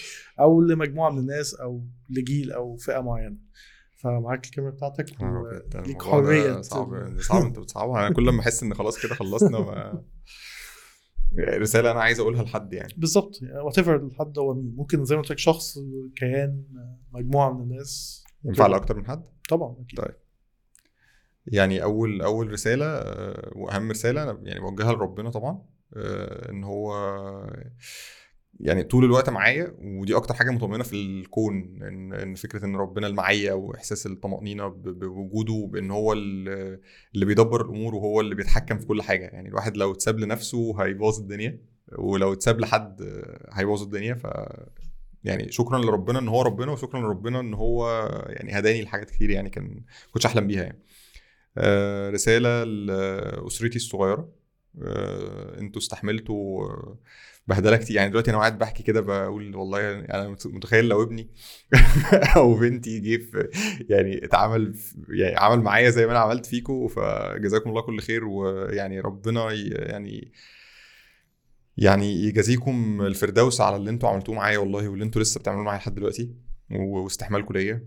أو 0.40 0.60
لمجموعة 0.60 1.10
من 1.10 1.18
الناس 1.18 1.54
أو 1.54 1.84
لجيل 2.10 2.52
أو 2.52 2.76
فئة 2.76 3.00
معينة 3.00 3.36
فمعاك 4.04 4.44
الكاميرا 4.44 4.72
بتاعتك 4.72 5.06
ده 5.20 5.98
حرية 6.00 6.60
صعب 6.60 7.20
صعب 7.20 7.42
انت 7.42 7.58
بتصعبها 7.58 8.06
أنا 8.06 8.14
كل 8.14 8.30
ما 8.30 8.40
احس 8.40 8.62
ان 8.62 8.74
خلاص 8.74 9.02
كده 9.06 9.14
خلصنا 9.14 9.58
ما... 9.58 10.04
رسالة 11.38 11.90
أنا 11.90 12.00
عايز 12.00 12.20
اقولها 12.20 12.42
لحد 12.42 12.72
يعني. 12.72 12.92
بالظبط 12.96 13.40
وات 13.64 13.78
ايفر 13.78 13.96
الحد 13.96 14.38
هو 14.38 14.54
مين 14.54 14.74
ممكن 14.76 15.04
زي 15.04 15.16
ما 15.16 15.22
قلت 15.22 15.30
لك 15.30 15.38
شخص 15.38 15.78
كيان 16.16 16.64
مجموعة 17.12 17.52
من 17.52 17.62
الناس 17.62 18.24
ينفع 18.44 18.66
لأكتر 18.66 18.96
من 18.96 19.06
حد؟ 19.06 19.24
طبعا 19.48 19.76
أكيد. 19.80 20.00
طيب. 20.00 20.14
يعني 21.46 21.82
أول 21.82 22.22
أول 22.22 22.52
رسالة 22.52 22.86
آه، 22.86 23.52
وأهم 23.56 23.90
رسالة 23.90 24.38
يعني 24.42 24.60
بوجهها 24.60 24.92
لربنا 24.92 25.30
طبعا 25.30 25.62
آه، 25.96 26.50
إن 26.50 26.64
هو 26.64 26.94
يعني 28.60 28.82
طول 28.82 29.04
الوقت 29.04 29.30
معايا 29.30 29.74
ودي 29.82 30.16
أكتر 30.16 30.34
حاجة 30.34 30.50
مطمئنة 30.50 30.84
في 30.84 30.92
الكون 30.96 31.82
إن 31.82 32.12
إن 32.12 32.34
فكرة 32.34 32.64
إن 32.64 32.76
ربنا 32.76 33.06
المعية 33.06 33.52
وإحساس 33.52 34.06
الطمأنينة 34.06 34.68
بوجوده 34.68 35.68
بإن 35.72 35.90
هو 35.90 36.12
ال- 36.12 36.80
اللي 37.14 37.26
بيدبر 37.26 37.60
الأمور 37.64 37.94
وهو 37.94 38.20
اللي 38.20 38.34
بيتحكم 38.34 38.78
في 38.78 38.86
كل 38.86 39.02
حاجة. 39.02 39.24
يعني 39.24 39.48
الواحد 39.48 39.76
لو 39.76 39.92
اتساب 39.92 40.18
لنفسه 40.18 40.82
هيبوظ 40.84 41.18
الدنيا 41.20 41.58
ولو 41.98 42.32
اتساب 42.32 42.60
لحد 42.60 43.02
هيبوظ 43.52 43.82
الدنيا. 43.82 44.14
ف 44.14 44.26
يعني 45.24 45.52
شكرا 45.52 45.78
لربنا 45.78 46.18
إن 46.18 46.28
هو 46.28 46.42
ربنا 46.42 46.72
وشكرا 46.72 47.00
لربنا 47.00 47.40
إن 47.40 47.54
هو 47.54 47.88
يعني 48.28 48.58
هداني 48.58 48.82
لحاجات 48.82 49.10
كتير 49.10 49.30
يعني 49.30 49.50
كان 49.50 49.80
كنتش 50.12 50.26
أحلم 50.26 50.46
بيها 50.46 50.62
يعني. 50.62 50.82
آه، 51.58 52.10
رسالة 52.10 52.64
لأسرتي 52.64 53.76
الصغيرة. 53.76 54.28
آه، 54.82 55.60
أنتوا 55.60 55.80
استحملتوا 55.80 56.68
بهدله 57.46 57.76
كتير. 57.76 57.96
يعني 57.96 58.10
دلوقتي 58.10 58.30
أنا 58.30 58.38
قاعد 58.38 58.58
بحكي 58.58 58.82
كده 58.82 59.00
بقول 59.00 59.56
والله 59.56 59.80
يعني 59.80 60.14
أنا 60.14 60.28
مت- 60.28 60.46
متخيل 60.46 60.88
لو 60.88 61.02
ابني 61.02 61.30
أو 62.36 62.54
بنتي 62.54 63.00
جه 63.00 63.48
يعني 63.88 64.24
اتعامل 64.24 64.74
يعني 65.08 65.36
عمل 65.36 65.60
معايا 65.60 65.90
زي 65.90 66.06
ما 66.06 66.12
أنا 66.12 66.20
عملت 66.20 66.46
فيكم 66.46 66.88
فجزاكم 66.88 67.70
الله 67.70 67.82
كل 67.82 68.00
خير 68.00 68.24
ويعني 68.24 69.00
ربنا 69.00 69.52
يعني 69.52 70.32
يعني 71.76 72.14
يجازيكم 72.24 73.02
الفردوس 73.02 73.60
على 73.60 73.76
اللي 73.76 73.90
أنتوا 73.90 74.08
عملتوه 74.08 74.34
معايا 74.34 74.58
والله 74.58 74.88
واللي 74.88 75.04
أنتوا 75.04 75.22
لسه 75.22 75.40
بتعملوه 75.40 75.64
معايا 75.64 75.78
لحد 75.78 75.94
دلوقتي 75.94 76.34
واستحمالكم 76.70 77.54
ليا. 77.54 77.86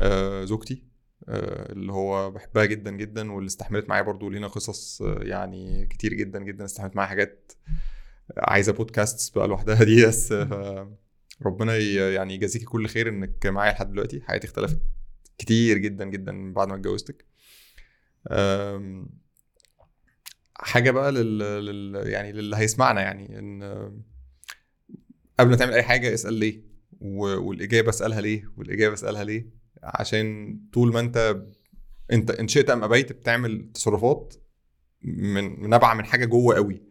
آه 0.00 0.44
زوجتي 0.44 0.84
آه 1.28 1.72
اللي 1.72 1.92
هو 1.92 2.30
بحبها 2.30 2.64
جدا 2.64 2.90
جدا 2.90 3.32
واللي 3.32 3.46
استحملت 3.46 3.88
معايا 3.88 4.02
برضو 4.02 4.30
لينا 4.30 4.46
قصص 4.46 5.02
آه 5.02 5.18
يعني 5.22 5.86
كتير 5.86 6.14
جدا 6.14 6.38
جدا 6.42 6.64
استحملت 6.64 6.96
معايا 6.96 7.08
حاجات 7.08 7.52
عايزة 8.38 8.72
بودكاست 8.72 9.38
بقى 9.38 9.48
لوحدها 9.48 9.84
دي 9.84 10.06
بس 10.06 10.32
ربنا 11.42 11.76
يعني 11.76 12.34
يجازيكي 12.34 12.64
كل 12.64 12.88
خير 12.88 13.08
إنك 13.08 13.46
معايا 13.46 13.72
لحد 13.72 13.90
دلوقتي. 13.90 14.20
حياتي 14.20 14.46
اختلفت 14.46 14.80
كتير 15.38 15.78
جدا 15.78 16.04
جدا 16.04 16.32
من 16.32 16.52
بعد 16.52 16.68
ما 16.68 16.74
اتجوزتك. 16.74 17.24
حاجة 20.54 20.90
بقى 20.90 21.12
لل... 21.12 21.38
لل... 21.38 22.08
يعني 22.08 22.32
للي 22.32 22.56
هيسمعنا 22.56 23.00
يعني 23.00 23.38
إن 23.38 23.62
قبل 25.38 25.50
ما 25.50 25.56
تعمل 25.56 25.72
أي 25.72 25.82
حاجة 25.82 26.14
اسأل 26.14 26.34
ليه 26.34 26.62
و... 27.00 27.24
والإجابة 27.48 27.88
اسألها 27.90 28.20
ليه 28.20 28.52
والإجابة 28.56 28.94
اسألها 28.94 29.24
ليه. 29.24 29.50
عشان 29.82 30.58
طول 30.72 30.92
ما 30.92 31.00
أنت 31.00 31.42
أنت 32.12 32.30
إن 32.30 32.48
شئت 32.48 32.70
أم 32.70 32.84
أبيت 32.84 33.12
بتعمل 33.12 33.70
تصرفات 33.74 34.34
من 35.02 35.60
من 35.60 35.70
نابعه 35.70 35.94
من 35.94 36.04
حاجة 36.04 36.24
جوه 36.24 36.54
قوي. 36.54 36.82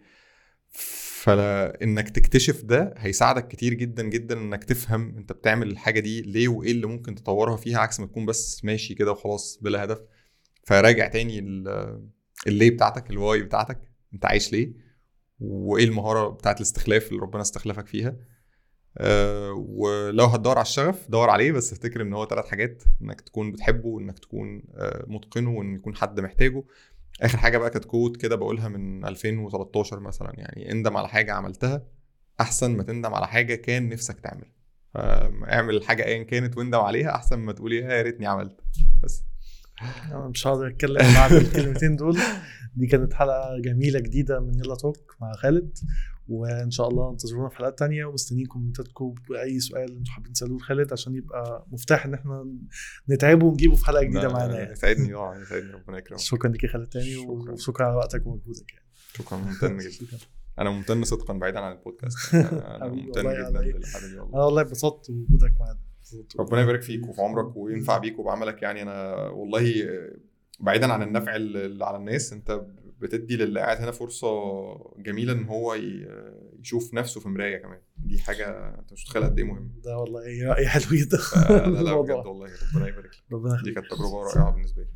فانك 1.30 2.10
تكتشف 2.10 2.64
ده 2.64 2.94
هيساعدك 2.98 3.48
كتير 3.48 3.74
جدا 3.74 4.04
جدا 4.04 4.38
إنك 4.40 4.64
تفهم 4.64 5.18
أنت 5.18 5.32
بتعمل 5.32 5.72
الحاجة 5.72 6.00
دي 6.00 6.22
ليه 6.22 6.48
وإيه 6.48 6.72
اللي 6.72 6.88
ممكن 6.88 7.16
تطورها 7.16 7.58
فيها 7.58 7.80
عكس 7.80 8.00
ما 8.00 8.06
تكون 8.06 8.26
بس 8.26 8.66
ماشي 8.66 8.96
كده 8.96 9.12
وخلاص 9.12 9.60
بلا 9.62 9.84
هدف. 9.84 10.02
فراجع 10.64 11.08
تاني 11.08 11.40
ال- 11.40 12.02
الليه 12.48 12.70
بتاعتك 12.72 13.10
الواي 13.10 13.42
بتاعتك 13.42 13.82
أنت 14.14 14.26
عايش 14.26 14.52
ليه 14.52 14.74
وإيه 15.40 15.84
المهارة 15.86 16.30
بتاعت 16.30 16.58
الاستخلاف 16.58 17.08
اللي 17.10 17.22
ربنا 17.22 17.42
استخلفك 17.42 17.88
فيها. 17.88 18.16
أه 18.98 19.52
ولو 19.68 20.26
هتدور 20.26 20.58
على 20.58 20.66
الشغف 20.66 21.10
دور 21.10 21.30
عليه 21.30 21.52
بس 21.52 21.72
افتكر 21.74 22.02
إن 22.02 22.14
هو 22.14 22.26
ثلاث 22.28 22.46
حاجات 22.46 22.84
إنك 23.02 23.22
تكون 23.22 23.52
بتحبه 23.52 23.88
وإنك 23.88 24.20
تكون 24.20 24.64
أه 24.76 25.06
متقنه 25.08 25.50
وإن 25.52 25.76
يكون 25.76 25.96
حد 25.96 26.20
محتاجه. 26.20 26.64
آخر 27.22 27.38
حاجة 27.38 27.58
بقى 27.58 27.70
كانت 27.70 27.86
كوت 27.86 28.18
كده 28.18 28.36
بقولها 28.36 28.68
من 28.68 29.06
2013 29.06 30.00
مثلا 30.00 30.34
يعني 30.38 30.72
اندم 30.72 30.98
على 30.98 31.08
حاجة 31.08 31.34
عملتها 31.34 31.88
أحسن 32.42 32.78
ما 32.78 32.84
تندم 32.84 33.14
على 33.14 33.28
حاجة 33.28 33.56
كان 33.56 33.90
نفسك 33.90 34.20
تعملها. 34.20 34.52
فاعمل 34.94 35.76
الحاجة 35.76 36.06
ايا 36.06 36.24
كانت 36.24 36.58
واندم 36.58 36.80
عليها 36.80 37.16
أحسن 37.16 37.40
ما 37.40 37.54
تقول 37.54 37.74
يا 37.74 38.02
ريتني 38.02 38.28
عملت. 38.28 38.60
بس. 39.04 39.24
أنا 40.12 40.28
مش 40.28 40.48
هقدر 40.48 40.68
أتكلم 40.68 41.14
بعد 41.16 41.32
الكلمتين 41.32 41.96
دول. 41.96 42.18
دي 42.76 42.88
كانت 42.88 43.14
حلقة 43.14 43.62
جميلة 43.62 44.00
جديدة 44.00 44.40
من 44.40 44.60
يلا 44.60 44.76
توك 44.76 45.16
مع 45.22 45.34
خالد. 45.34 45.78
وإن 46.28 46.72
شاء 46.72 46.88
الله 46.88 47.12
انتظرونا 47.12 47.50
في 47.50 47.58
حلقات 47.58 47.80
تانية 47.80 48.06
ومستنيين 48.06 48.46
كومنتاتكم 48.46 49.16
بأي 49.30 49.60
سؤال 49.60 49.98
أنتم 49.98 50.12
حابين 50.12 50.34
تسألوه 50.34 50.58
لخالد 50.58 50.92
عشان 50.94 51.16
يبقى 51.16 51.66
مفتاح 51.72 52.06
إن 52.06 52.14
إحنا 52.14 52.46
نتعبه 53.10 53.46
ونجيبه 53.46 53.76
في 53.76 53.86
حلقة 53.86 54.04
جديدة 54.04 54.30
معانا 54.30 54.60
يعني. 54.60 54.72
يسعدني 54.72 55.14
آه 55.14 55.38
يسعدني 55.42 55.72
ربنا 55.72 55.98
يكرمك. 55.98 56.20
شكرا 56.20 56.52
لك 56.52 56.64
يا 56.64 56.70
خالد 56.70 56.88
تاني 56.88 57.14
شكراً. 57.16 57.52
وشكرا 57.52 57.86
على 57.86 57.96
وقتك 57.96 58.28
ومجهودك 58.28 58.74
يعني. 58.74 58.86
شكرا 59.14 59.38
ممتن 59.38 59.78
جدا. 59.78 60.18
أنا 60.60 60.70
ممتن 60.70 61.04
صدقا 61.04 61.34
بعيدا 61.34 61.60
عن 61.60 61.72
البودكاست. 61.72 62.36
أنا 62.36 62.88
ممتن 62.88 63.22
جدا. 63.22 63.62
للحاجه 63.62 64.08
دي 64.08 64.20
والله 64.20 64.36
أنا 64.36 64.44
والله 64.46 64.62
اتبسطت 64.62 65.12
بوجودك 65.12 65.54
معانا. 65.60 65.80
ربنا 66.40 66.62
يبارك 66.62 66.82
فيك 66.82 67.08
وفي 67.08 67.22
عمرك 67.22 67.56
وينفع 67.58 67.98
بيك 67.98 68.20
وبعملك 68.20 68.62
يعني. 68.62 68.82
أنا 68.82 69.14
والله 69.28 69.74
بعيدا 70.60 70.94
عن 70.94 71.02
النفع 71.02 71.36
اللي 71.36 71.86
على 71.86 71.98
الناس 71.98 72.34
أنت 72.34 72.66
بتدي 73.00 73.38
للي 73.38 73.60
قاعد 73.60 73.78
هنا 73.78 73.92
فرصة 73.92 74.28
جميلة 74.98 75.34
إن 75.34 75.44
هو 75.46 75.78
يشوف 76.60 76.94
نفسه 76.94 77.20
في 77.22 77.30
مراية 77.30 77.58
كمان. 77.58 77.80
دي 77.98 78.20
حاجة 78.20 78.50
أنت 78.80 78.94
مش 78.94 79.06
متخيل 79.06 79.24
قد 79.24 79.40
إيه 79.40 79.46
مهم 79.46 79.72
ده 79.84 79.98
والله 79.98 80.48
رأي 80.48 80.68
حلو 80.68 80.84
جدا. 80.92 81.18
لا 81.50 81.82
لا. 81.82 81.96
بجد 82.02 82.12
والله. 82.12 82.50
ربنا 82.76 82.88
يبارك 82.88 83.12
لك. 83.32 83.64
دي 83.64 83.72
كانت 83.72 83.86
تجربة 83.92 84.24
رائعة 84.24 84.52
بالنسبة 84.52 84.82
لي. 84.82 84.90